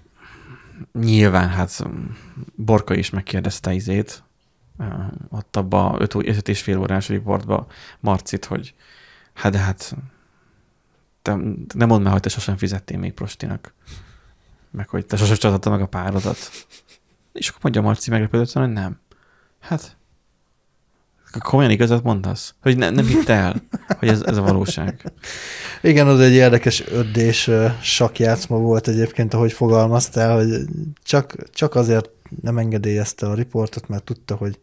Nyilván, 1.00 1.50
hát 1.50 1.88
Borka 2.56 2.96
is 2.96 3.10
megkérdezte 3.10 3.74
izét, 3.74 4.24
ott 5.30 5.56
abba 5.56 5.96
5 6.00 6.48
és 6.50 6.62
fél 6.62 6.80
órás 6.80 7.08
riportba 7.08 7.68
Marcit, 8.00 8.46
hogy 8.46 8.74
hát 9.34 9.52
de 9.52 9.58
hát 9.58 9.96
te 11.28 11.36
nem 11.76 11.88
mondd 11.88 12.04
már, 12.04 12.12
hogy 12.12 12.22
te 12.22 12.30
sosem 12.30 12.58
fizettél 12.58 12.98
még 12.98 13.14
prostinak. 13.14 13.74
Meg 14.72 14.90
hogy 14.90 15.06
te 15.06 15.18
sosem 15.18 15.36
csatatta 15.36 15.70
meg 15.70 15.82
a 15.82 15.86
párodat. 15.86 16.38
És 17.34 17.50
akkor 17.50 17.62
mondja 17.62 17.82
Marci 17.82 18.10
meglepődött, 18.10 18.52
hogy 18.52 18.72
nem. 18.72 19.00
Hát, 19.60 19.98
komolyan 21.40 21.72
igazat 21.72 22.04
mondasz? 22.04 22.56
Hogy 22.62 22.78
ne, 22.78 22.90
nem 22.90 23.06
hitt 23.06 23.30
el, 23.30 23.56
hogy 24.00 24.08
ez, 24.08 24.22
ez 24.22 24.38
a 24.38 24.42
valóság. 24.42 25.12
Igen, 25.82 26.08
az 26.08 26.20
egy 26.20 26.34
érdekes 26.34 26.88
öddés 26.88 27.50
sakjátszma 27.82 28.58
volt 28.58 28.88
egyébként, 28.88 29.34
ahogy 29.34 29.52
fogalmaztál, 29.52 30.36
hogy 30.36 30.66
csak, 31.04 31.36
csak 31.50 31.76
azért 31.76 32.10
nem 32.42 32.58
engedélyezte 32.58 33.28
a 33.28 33.34
riportot, 33.34 33.88
mert 33.88 34.04
tudta, 34.04 34.36
hogy 34.36 34.60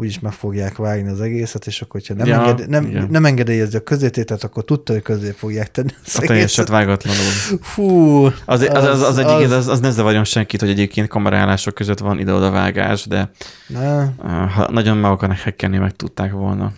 úgyis 0.00 0.18
meg 0.18 0.32
fogják 0.32 0.76
vágni 0.76 1.10
az 1.10 1.20
egészet, 1.20 1.66
és 1.66 1.82
akkor, 1.82 2.00
hogyha 2.00 2.14
nem, 2.14 2.26
ja, 2.26 2.40
enged, 2.40 2.68
nem, 2.68 3.06
nem 3.10 3.24
engedélyezi 3.24 3.76
a 3.76 3.80
közététet, 3.80 4.44
akkor 4.44 4.64
tudta, 4.64 4.92
hogy 4.92 5.02
közé 5.02 5.30
fogják 5.30 5.70
tenni 5.70 5.90
az 6.04 6.16
A 6.16 6.20
teljeset 6.20 6.68
vágatlanul. 6.68 7.22
Fú. 7.60 8.24
Az, 8.24 8.34
az, 8.44 8.68
az, 8.70 8.84
az, 8.84 9.02
az, 9.02 9.18
egyik, 9.18 9.50
az, 9.50 9.68
az 9.68 9.80
ne 9.80 9.90
zavarjon 9.90 10.24
senkit, 10.24 10.60
hogy 10.60 10.70
egyébként 10.70 11.08
kamerálások 11.08 11.74
között 11.74 11.98
van 11.98 12.18
ide-oda 12.18 12.50
vágás, 12.50 13.06
de 13.06 13.30
ne. 13.66 14.04
ha 14.46 14.70
nagyon 14.70 14.96
meg 14.96 15.10
akarnak 15.10 15.38
hekkelni, 15.38 15.78
meg 15.78 15.96
tudták 15.96 16.32
volna. 16.32 16.72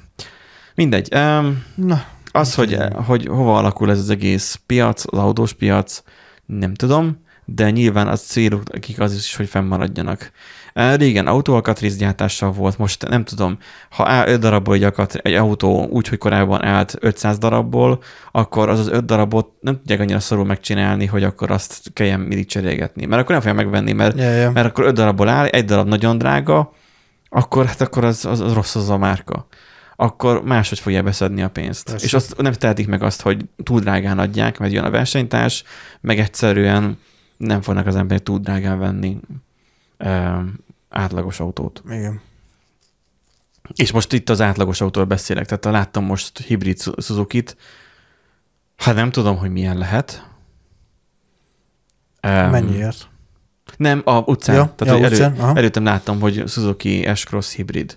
Mindegy. 0.74 1.14
Um, 1.14 1.64
Na, 1.74 2.04
az, 2.32 2.54
hogy, 2.54 2.78
hogy 3.06 3.26
hova 3.26 3.56
alakul 3.58 3.90
ez 3.90 3.98
az 3.98 4.10
egész 4.10 4.60
piac, 4.66 5.04
az 5.06 5.18
autós 5.18 5.52
piac, 5.52 6.02
nem 6.46 6.74
tudom, 6.74 7.20
de 7.44 7.70
nyilván 7.70 8.08
az 8.08 8.20
céluk, 8.20 8.62
akik 8.74 9.00
az 9.00 9.14
is, 9.14 9.36
hogy 9.36 9.48
fennmaradjanak. 9.48 10.30
Régen 10.72 11.26
autóalkatrészgyártással 11.26 12.52
volt, 12.52 12.78
most 12.78 13.08
nem 13.08 13.24
tudom, 13.24 13.58
ha 13.90 14.08
áll 14.08 14.28
5 14.28 14.40
darabból 14.40 14.74
egy, 14.74 14.82
akatr- 14.82 15.26
egy 15.26 15.34
autó 15.34 15.86
úgy, 15.86 16.08
hogy 16.08 16.18
korábban 16.18 16.64
állt 16.64 16.96
500 17.00 17.38
darabból, 17.38 18.02
akkor 18.32 18.68
az 18.68 18.78
az 18.78 18.88
5 18.88 19.04
darabot 19.04 19.48
nem 19.60 19.76
tudják 19.76 20.00
annyira 20.00 20.20
szorul 20.20 20.44
megcsinálni, 20.44 21.06
hogy 21.06 21.24
akkor 21.24 21.50
azt 21.50 21.90
kelljen 21.92 22.20
mindig 22.20 22.46
cserélgetni. 22.46 23.06
Mert 23.06 23.22
akkor 23.22 23.34
nem 23.34 23.40
fogja 23.40 23.56
megvenni, 23.56 23.92
mert, 23.92 24.16
yeah, 24.16 24.34
yeah. 24.34 24.52
mert 24.52 24.66
akkor 24.66 24.84
5 24.84 24.94
darabból 24.94 25.28
áll, 25.28 25.46
egy 25.46 25.64
darab 25.64 25.88
nagyon 25.88 26.18
drága, 26.18 26.72
akkor, 27.28 27.66
hát 27.66 27.80
akkor 27.80 28.04
az, 28.04 28.24
az, 28.24 28.40
az 28.40 28.52
rossz 28.52 28.74
az 28.74 28.90
a 28.90 28.98
márka 28.98 29.46
akkor 29.96 30.42
máshogy 30.42 30.78
fogja 30.78 31.02
beszedni 31.02 31.42
a 31.42 31.48
pénzt. 31.48 31.90
Persze. 31.90 32.06
És 32.06 32.14
azt 32.14 32.36
nem 32.36 32.52
tehetik 32.52 32.86
meg 32.86 33.02
azt, 33.02 33.22
hogy 33.22 33.44
túl 33.62 33.80
drágán 33.80 34.18
adják, 34.18 34.58
mert 34.58 34.72
jön 34.72 34.84
a 34.84 34.90
versenytárs, 34.90 35.64
meg 36.00 36.18
egyszerűen 36.18 36.98
nem 37.36 37.60
fognak 37.60 37.86
az 37.86 37.96
emberek 37.96 38.22
túl 38.22 38.38
drágán 38.38 38.78
venni 38.78 39.20
átlagos 40.88 41.40
autót. 41.40 41.82
Igen. 41.90 42.20
És 43.74 43.92
most 43.92 44.12
itt 44.12 44.28
az 44.28 44.40
átlagos 44.40 44.80
autóról 44.80 45.08
beszélek, 45.08 45.46
tehát 45.46 45.64
láttam 45.64 46.04
most 46.04 46.38
hibrid 46.38 46.80
Suzuki-t, 46.80 47.56
hát 48.76 48.94
nem 48.94 49.10
tudom, 49.10 49.36
hogy 49.36 49.50
milyen 49.50 49.78
lehet. 49.78 50.30
Mennyiért? 52.22 53.10
Nem, 53.76 54.02
a 54.04 54.18
utcán. 54.18 54.56
Ja, 54.56 54.72
tehát, 54.76 55.00
ja, 55.00 55.08
utcán? 55.08 55.40
Elő, 55.40 55.58
előttem 55.58 55.84
láttam, 55.84 56.20
hogy 56.20 56.42
Suzuki 56.46 57.14
S-Cross 57.14 57.54
hibrid. 57.54 57.96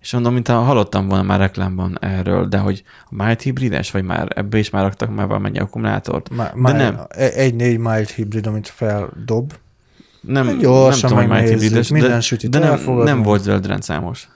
És 0.00 0.12
mondom, 0.12 0.32
mint 0.32 0.48
hallottam 0.48 1.08
volna 1.08 1.22
már 1.22 1.38
reklámban 1.38 1.98
erről, 2.00 2.46
de 2.46 2.58
hogy 2.58 2.82
mild 3.08 3.40
hibrides, 3.40 3.90
vagy 3.90 4.04
már 4.04 4.28
ebbe 4.34 4.58
is 4.58 4.70
már 4.70 4.82
raktak 4.82 5.14
már 5.14 5.26
valamennyi 5.26 5.58
akkumulátort. 5.58 6.30
Ma, 6.30 6.72
de 6.72 6.72
nem. 6.72 7.00
Egy 7.08 7.54
négy 7.54 7.78
mild 7.78 8.08
hibrid, 8.08 8.46
amit 8.46 8.68
feldob, 8.68 9.52
nem, 10.26 10.58
Gyorsan 10.58 11.12
nem 11.12 11.22
tudom, 11.22 11.38
hogy 11.38 11.48
hibrides, 11.48 11.88
minden 11.88 12.22
de, 12.40 12.48
de 12.48 12.58
nem, 12.58 12.96
nem 12.96 13.22
volt 13.22 13.42
zöld 13.42 13.66
rendszámos. 13.66 14.28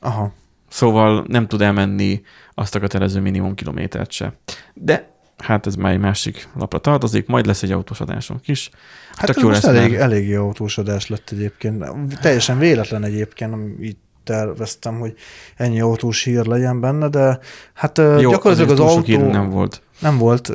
Aha. 0.00 0.32
Szóval 0.68 1.24
nem 1.28 1.46
tud 1.46 1.60
elmenni 1.60 2.22
azt 2.54 2.74
a 2.74 2.80
kötelező 2.80 3.20
minimum 3.20 3.54
kilométert 3.54 4.10
se. 4.10 4.32
De 4.74 5.10
hát 5.38 5.66
ez 5.66 5.74
már 5.74 5.92
egy 5.92 5.98
másik 5.98 6.48
lapra 6.58 6.78
tartozik, 6.78 7.26
majd 7.26 7.46
lesz 7.46 7.62
egy 7.62 7.72
autós 7.72 8.00
adásunk 8.00 8.48
is. 8.48 8.70
Hát, 9.14 9.26
hát 9.26 9.40
jó 9.40 9.48
most 9.48 9.64
elég, 9.64 9.90
már... 9.90 10.00
elég 10.00 10.28
jó 10.28 10.44
autós 10.44 10.78
adás 10.78 11.08
lett 11.08 11.30
egyébként. 11.32 11.84
Teljesen 12.20 12.58
véletlen 12.58 13.04
egyébként, 13.04 13.54
így 13.80 13.96
terveztem, 14.24 14.98
hogy 14.98 15.14
ennyi 15.56 15.80
autós 15.80 16.22
hír 16.22 16.46
legyen 16.46 16.80
benne, 16.80 17.08
de 17.08 17.38
hát 17.74 17.98
jó, 17.98 18.30
gyakorlatilag 18.30 18.70
az 18.70 18.80
autó... 18.80 19.30
nem 19.30 19.50
volt. 19.50 19.82
Nem 19.98 20.18
volt, 20.18 20.52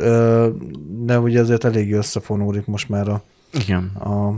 de 1.05 1.19
ugye 1.19 1.39
azért 1.39 1.63
elég 1.63 1.93
összefonódik 1.93 2.65
most 2.65 2.89
már 2.89 3.07
a 3.07 3.23
igen. 3.51 3.91
A, 3.99 4.33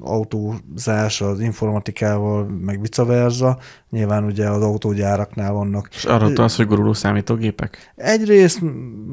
autózás 0.00 1.20
az 1.20 1.40
informatikával, 1.40 2.44
meg 2.44 2.80
vice 2.80 3.04
versa. 3.04 3.58
Nyilván 3.90 4.24
ugye 4.24 4.48
az 4.48 4.62
autógyáraknál 4.62 5.52
vannak. 5.52 5.88
És 5.92 6.04
arra 6.04 6.44
az, 6.44 6.56
hogy 6.56 6.66
guruló 6.66 6.92
számítógépek? 6.92 7.92
Egyrészt, 7.96 8.60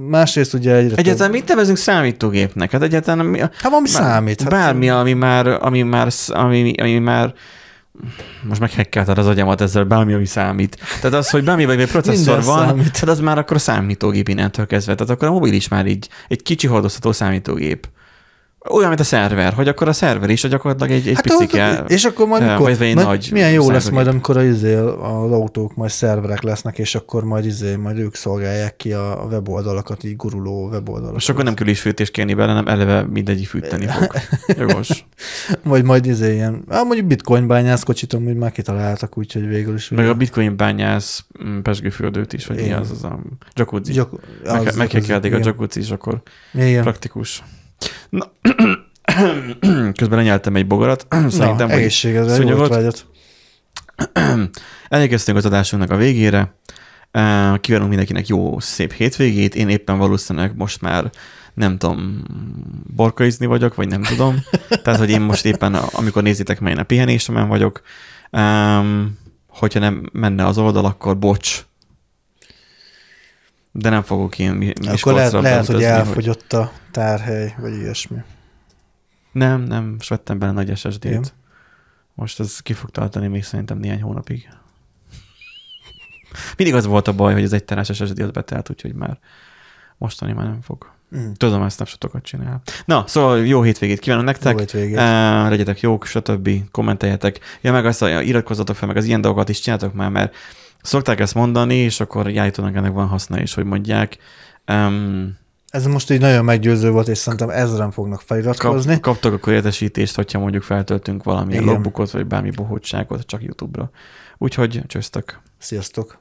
másrészt 0.10 0.53
ugye 0.53 0.76
egyre 0.76 0.95
Egyáltalán 0.95 1.31
több... 1.31 1.39
mit 1.39 1.49
nevezünk 1.49 1.77
számítógépnek? 1.77 2.72
Hát 2.72 2.81
egyáltalán... 2.81 3.26
Mi, 3.26 3.39
hát 3.39 3.61
valami 3.61 3.88
számít. 3.88 4.41
Hát 4.41 4.49
bármi, 4.49 4.89
ami 4.89 5.14
már, 5.14 5.48
ami 5.48 5.81
már, 5.81 6.11
ami, 6.27 6.73
ami 6.77 6.99
már 6.99 7.34
most 8.48 8.60
meghekkelted 8.60 9.18
az 9.18 9.27
agyamat 9.27 9.61
ezzel, 9.61 9.84
bármi, 9.84 10.14
ami 10.14 10.26
számít. 10.26 10.77
Tehát 11.02 11.18
az, 11.18 11.30
hogy 11.30 11.44
bármi 11.44 11.65
vagy 11.65 11.81
egy 11.81 11.89
processzor 11.89 12.44
van, 12.44 12.68
számít. 12.68 12.91
tehát 12.91 13.10
az 13.10 13.19
már 13.19 13.38
akkor 13.38 13.56
a 13.56 13.60
számítógép 13.60 14.30
innentől 14.30 14.65
kezdve. 14.65 14.95
Tehát 14.95 15.14
akkor 15.14 15.27
a 15.27 15.31
mobil 15.31 15.53
is 15.53 15.68
már 15.68 15.85
így 15.85 16.10
egy 16.27 16.44
kicsi 16.44 16.68
hordozható 16.68 17.11
számítógép. 17.11 17.88
Olyan, 18.69 18.88
mint 18.88 18.99
a 18.99 19.03
szerver, 19.03 19.53
hogy 19.53 19.68
akkor 19.68 19.88
a 19.88 19.94
szerver 19.94 20.30
is 20.30 20.41
gyakorlatilag 20.41 20.91
egy, 20.91 21.07
egy 21.07 21.15
hát 21.15 21.23
picike, 21.23 21.84
És 21.88 22.06
akkor 22.06 22.27
majd, 22.27 22.41
mikor, 22.41 22.60
vagy, 22.60 22.77
vagy 22.77 22.94
majd 22.94 23.07
nagy 23.07 23.30
milyen 23.31 23.52
jó 23.52 23.69
lesz 23.72 23.89
majd, 23.89 24.07
amikor 24.07 24.38
az, 24.38 24.45
izé, 24.45 24.76
az 24.76 25.31
autók 25.31 25.76
majd 25.76 25.91
szerverek 25.91 26.41
lesznek, 26.41 26.77
és 26.77 26.95
akkor 26.95 27.23
majd, 27.23 27.45
izé, 27.45 27.76
majd 27.76 27.98
ők 27.98 28.15
szolgálják 28.15 28.76
ki 28.76 28.94
a 28.94 29.27
weboldalakat, 29.30 30.03
így 30.03 30.15
guruló 30.15 30.68
weboldalakat. 30.68 31.22
És 31.22 31.30
akkor 31.30 31.44
nem 31.44 31.53
kell 31.53 31.68
is 31.68 31.80
fűtés 31.80 32.11
kérni 32.11 32.34
bele, 32.34 32.53
nem 32.53 32.68
eleve 32.68 33.02
mindegyik 33.02 33.48
fűteni 33.48 33.88
fog. 33.98 34.07
Jogos. 34.57 35.06
vagy 35.64 35.84
majd 35.84 36.06
izé 36.06 36.34
ilyen, 36.34 36.64
ah, 36.68 36.85
mondjuk 36.85 37.07
bitcoin 37.07 37.48
bányász 37.48 37.84
kocsit, 37.84 38.11
hogy 38.11 38.35
már 38.35 38.52
kitaláltak, 38.52 39.18
úgyhogy 39.18 39.48
végül 39.48 39.76
is. 39.76 39.89
Meg 39.89 40.10
a 40.10 40.14
bitcoin 40.14 40.57
bányász 40.57 41.26
mm, 41.44 41.60
pesgőfürdőt 41.60 42.34
is, 42.34 42.45
vagy 42.45 42.61
mi 42.61 42.72
az 42.72 42.91
az 42.91 43.03
a 43.03 43.19
jacuzzi. 43.56 43.94
Jak- 43.94 44.19
meg, 44.44 44.76
meg 44.76 44.88
kell 44.88 45.19
a 45.19 45.38
jacuzzi, 45.38 45.80
és 45.80 45.91
akkor 45.91 46.22
Igen. 46.53 46.81
praktikus. 46.81 47.44
Na, 48.10 48.32
közben 49.99 50.18
lenyeltem 50.18 50.56
egy 50.56 50.68
bogarat. 50.68 51.08
Szerintem, 51.30 51.68
Na, 51.68 51.74
egészségedre, 51.74 52.44
jó 52.44 52.66
Elérkeztünk 54.90 55.38
az 55.38 55.45
adásunknak 55.45 55.91
a 55.91 55.95
végére. 55.95 56.56
Kívánunk 57.62 57.90
mindenkinek 57.90 58.28
jó, 58.28 58.60
szép 58.60 58.94
hétvégét. 58.94 59.56
Én 59.56 59.70
éppen 59.70 59.98
valószínűleg 59.98 60.56
most 60.56 60.82
már 60.82 61.10
nem 61.54 61.78
tudom, 61.78 62.24
borkaizni 62.95 63.45
vagyok, 63.45 63.76
vagy 63.76 63.88
nem 63.88 64.02
tudom. 64.02 64.44
Tehát, 64.84 64.99
hogy 64.99 65.10
én 65.10 65.22
most 65.22 65.45
éppen, 65.45 65.74
amikor 65.74 66.24
nézitek, 66.24 66.60
melyen 66.60 66.78
a 66.78 66.84
pihenésemen 66.84 67.48
vagyok, 67.48 67.82
um, 68.32 69.18
hogyha 69.48 69.80
nem 69.80 70.10
menne 70.12 70.45
az 70.45 70.58
oldal, 70.58 70.86
akkor 70.86 71.18
bocs, 71.18 71.66
de 73.80 73.90
nem 73.90 74.02
fogok 74.02 74.40
én 74.40 74.74
Akkor 74.86 75.14
lehet, 75.14 75.32
lehet 75.32 75.66
hogy 75.66 75.84
elfogyott 75.84 76.52
hogy... 76.52 76.60
a 76.60 76.72
tárhely, 76.91 77.56
vagy 77.60 77.74
ilyesmi. 77.74 78.18
Nem, 79.32 79.62
nem, 79.62 79.86
most 79.86 80.10
vettem 80.10 80.40
bele 80.40 80.52
nagy 80.52 80.78
SSD-t. 80.78 81.34
Most 82.14 82.40
ez 82.40 82.60
ki 82.60 82.74
fog 82.74 82.90
tartani 82.90 83.28
még 83.28 83.44
szerintem 83.44 83.78
néhány 83.78 84.02
hónapig. 84.02 84.49
Mindig 86.58 86.76
az 86.76 86.86
volt 86.86 87.08
a 87.08 87.14
baj, 87.14 87.34
hogy 87.34 87.44
az 87.44 87.54
egy 87.54 87.64
terás 87.64 87.88
SSD 87.94 88.20
az 88.20 88.32
betelt, 88.32 88.70
úgyhogy 88.70 88.94
már 88.94 89.20
mostani 89.98 90.34
már 90.34 90.45
nem 90.45 90.62
fog. 90.62 90.91
Mm. 91.16 91.32
Tudom, 91.38 91.64
ezt 91.64 91.76
snapshotokat 91.76 92.24
csinál. 92.24 92.62
Na, 92.86 93.04
szóval 93.08 93.45
jó 93.45 93.62
hétvégét 93.62 93.99
kívánok 93.99 94.26
nektek. 94.26 94.52
Jó 94.52 94.60
hétvégét. 94.60 94.98
Uh, 94.98 95.49
legyetek 95.49 95.80
jók, 95.80 96.06
stb. 96.06 96.49
Kommenteljetek. 96.72 97.40
Ja, 97.62 97.72
meg 97.72 97.86
azt, 97.86 98.02
ja, 98.02 98.22
iratkozzatok 98.22 98.76
fel, 98.76 98.88
meg 98.88 98.98
az 98.98 99.06
ilyen 99.06 99.22
dolgokat 99.22 99.49
is 99.49 99.60
csináltok 99.60 99.94
már, 99.94 100.10
mert 100.10 100.36
Szokták 100.82 101.20
ezt 101.20 101.36
mondani, 101.36 101.76
és 101.76 101.99
akkor 101.99 102.30
jájtónak 102.30 102.76
ennek 102.76 102.91
van 102.91 103.08
haszna 103.08 103.41
is, 103.41 103.54
hogy 103.54 103.66
mondják. 103.66 104.18
Um, 104.68 105.38
ez 105.70 105.86
most 105.86 106.12
így 106.12 106.20
nagyon 106.20 106.45
meggyőző 106.45 106.91
volt, 106.91 107.08
és 107.08 107.18
szerintem 107.18 107.49
ezren 107.49 107.91
fognak 107.91 108.22
feliratkozni. 108.22 108.94
Kap, 108.94 109.02
kaptak 109.02 109.34
akkor 109.34 109.54
értesítést, 109.54 110.16
hogyha 110.16 110.40
mondjuk 110.40 110.64
feltöltünk 110.64 111.24
valamilyen 111.24 111.62
Igen. 111.62 111.74
logbookot, 111.74 112.12
vagy 112.12 112.26
bármi 112.26 112.49
bohótságot 112.49 113.26
csak 113.26 113.44
YouTube-ra. 113.44 113.90
Úgyhogy 114.38 114.82
csöztök. 114.88 115.40
Sziasztok! 115.58 116.20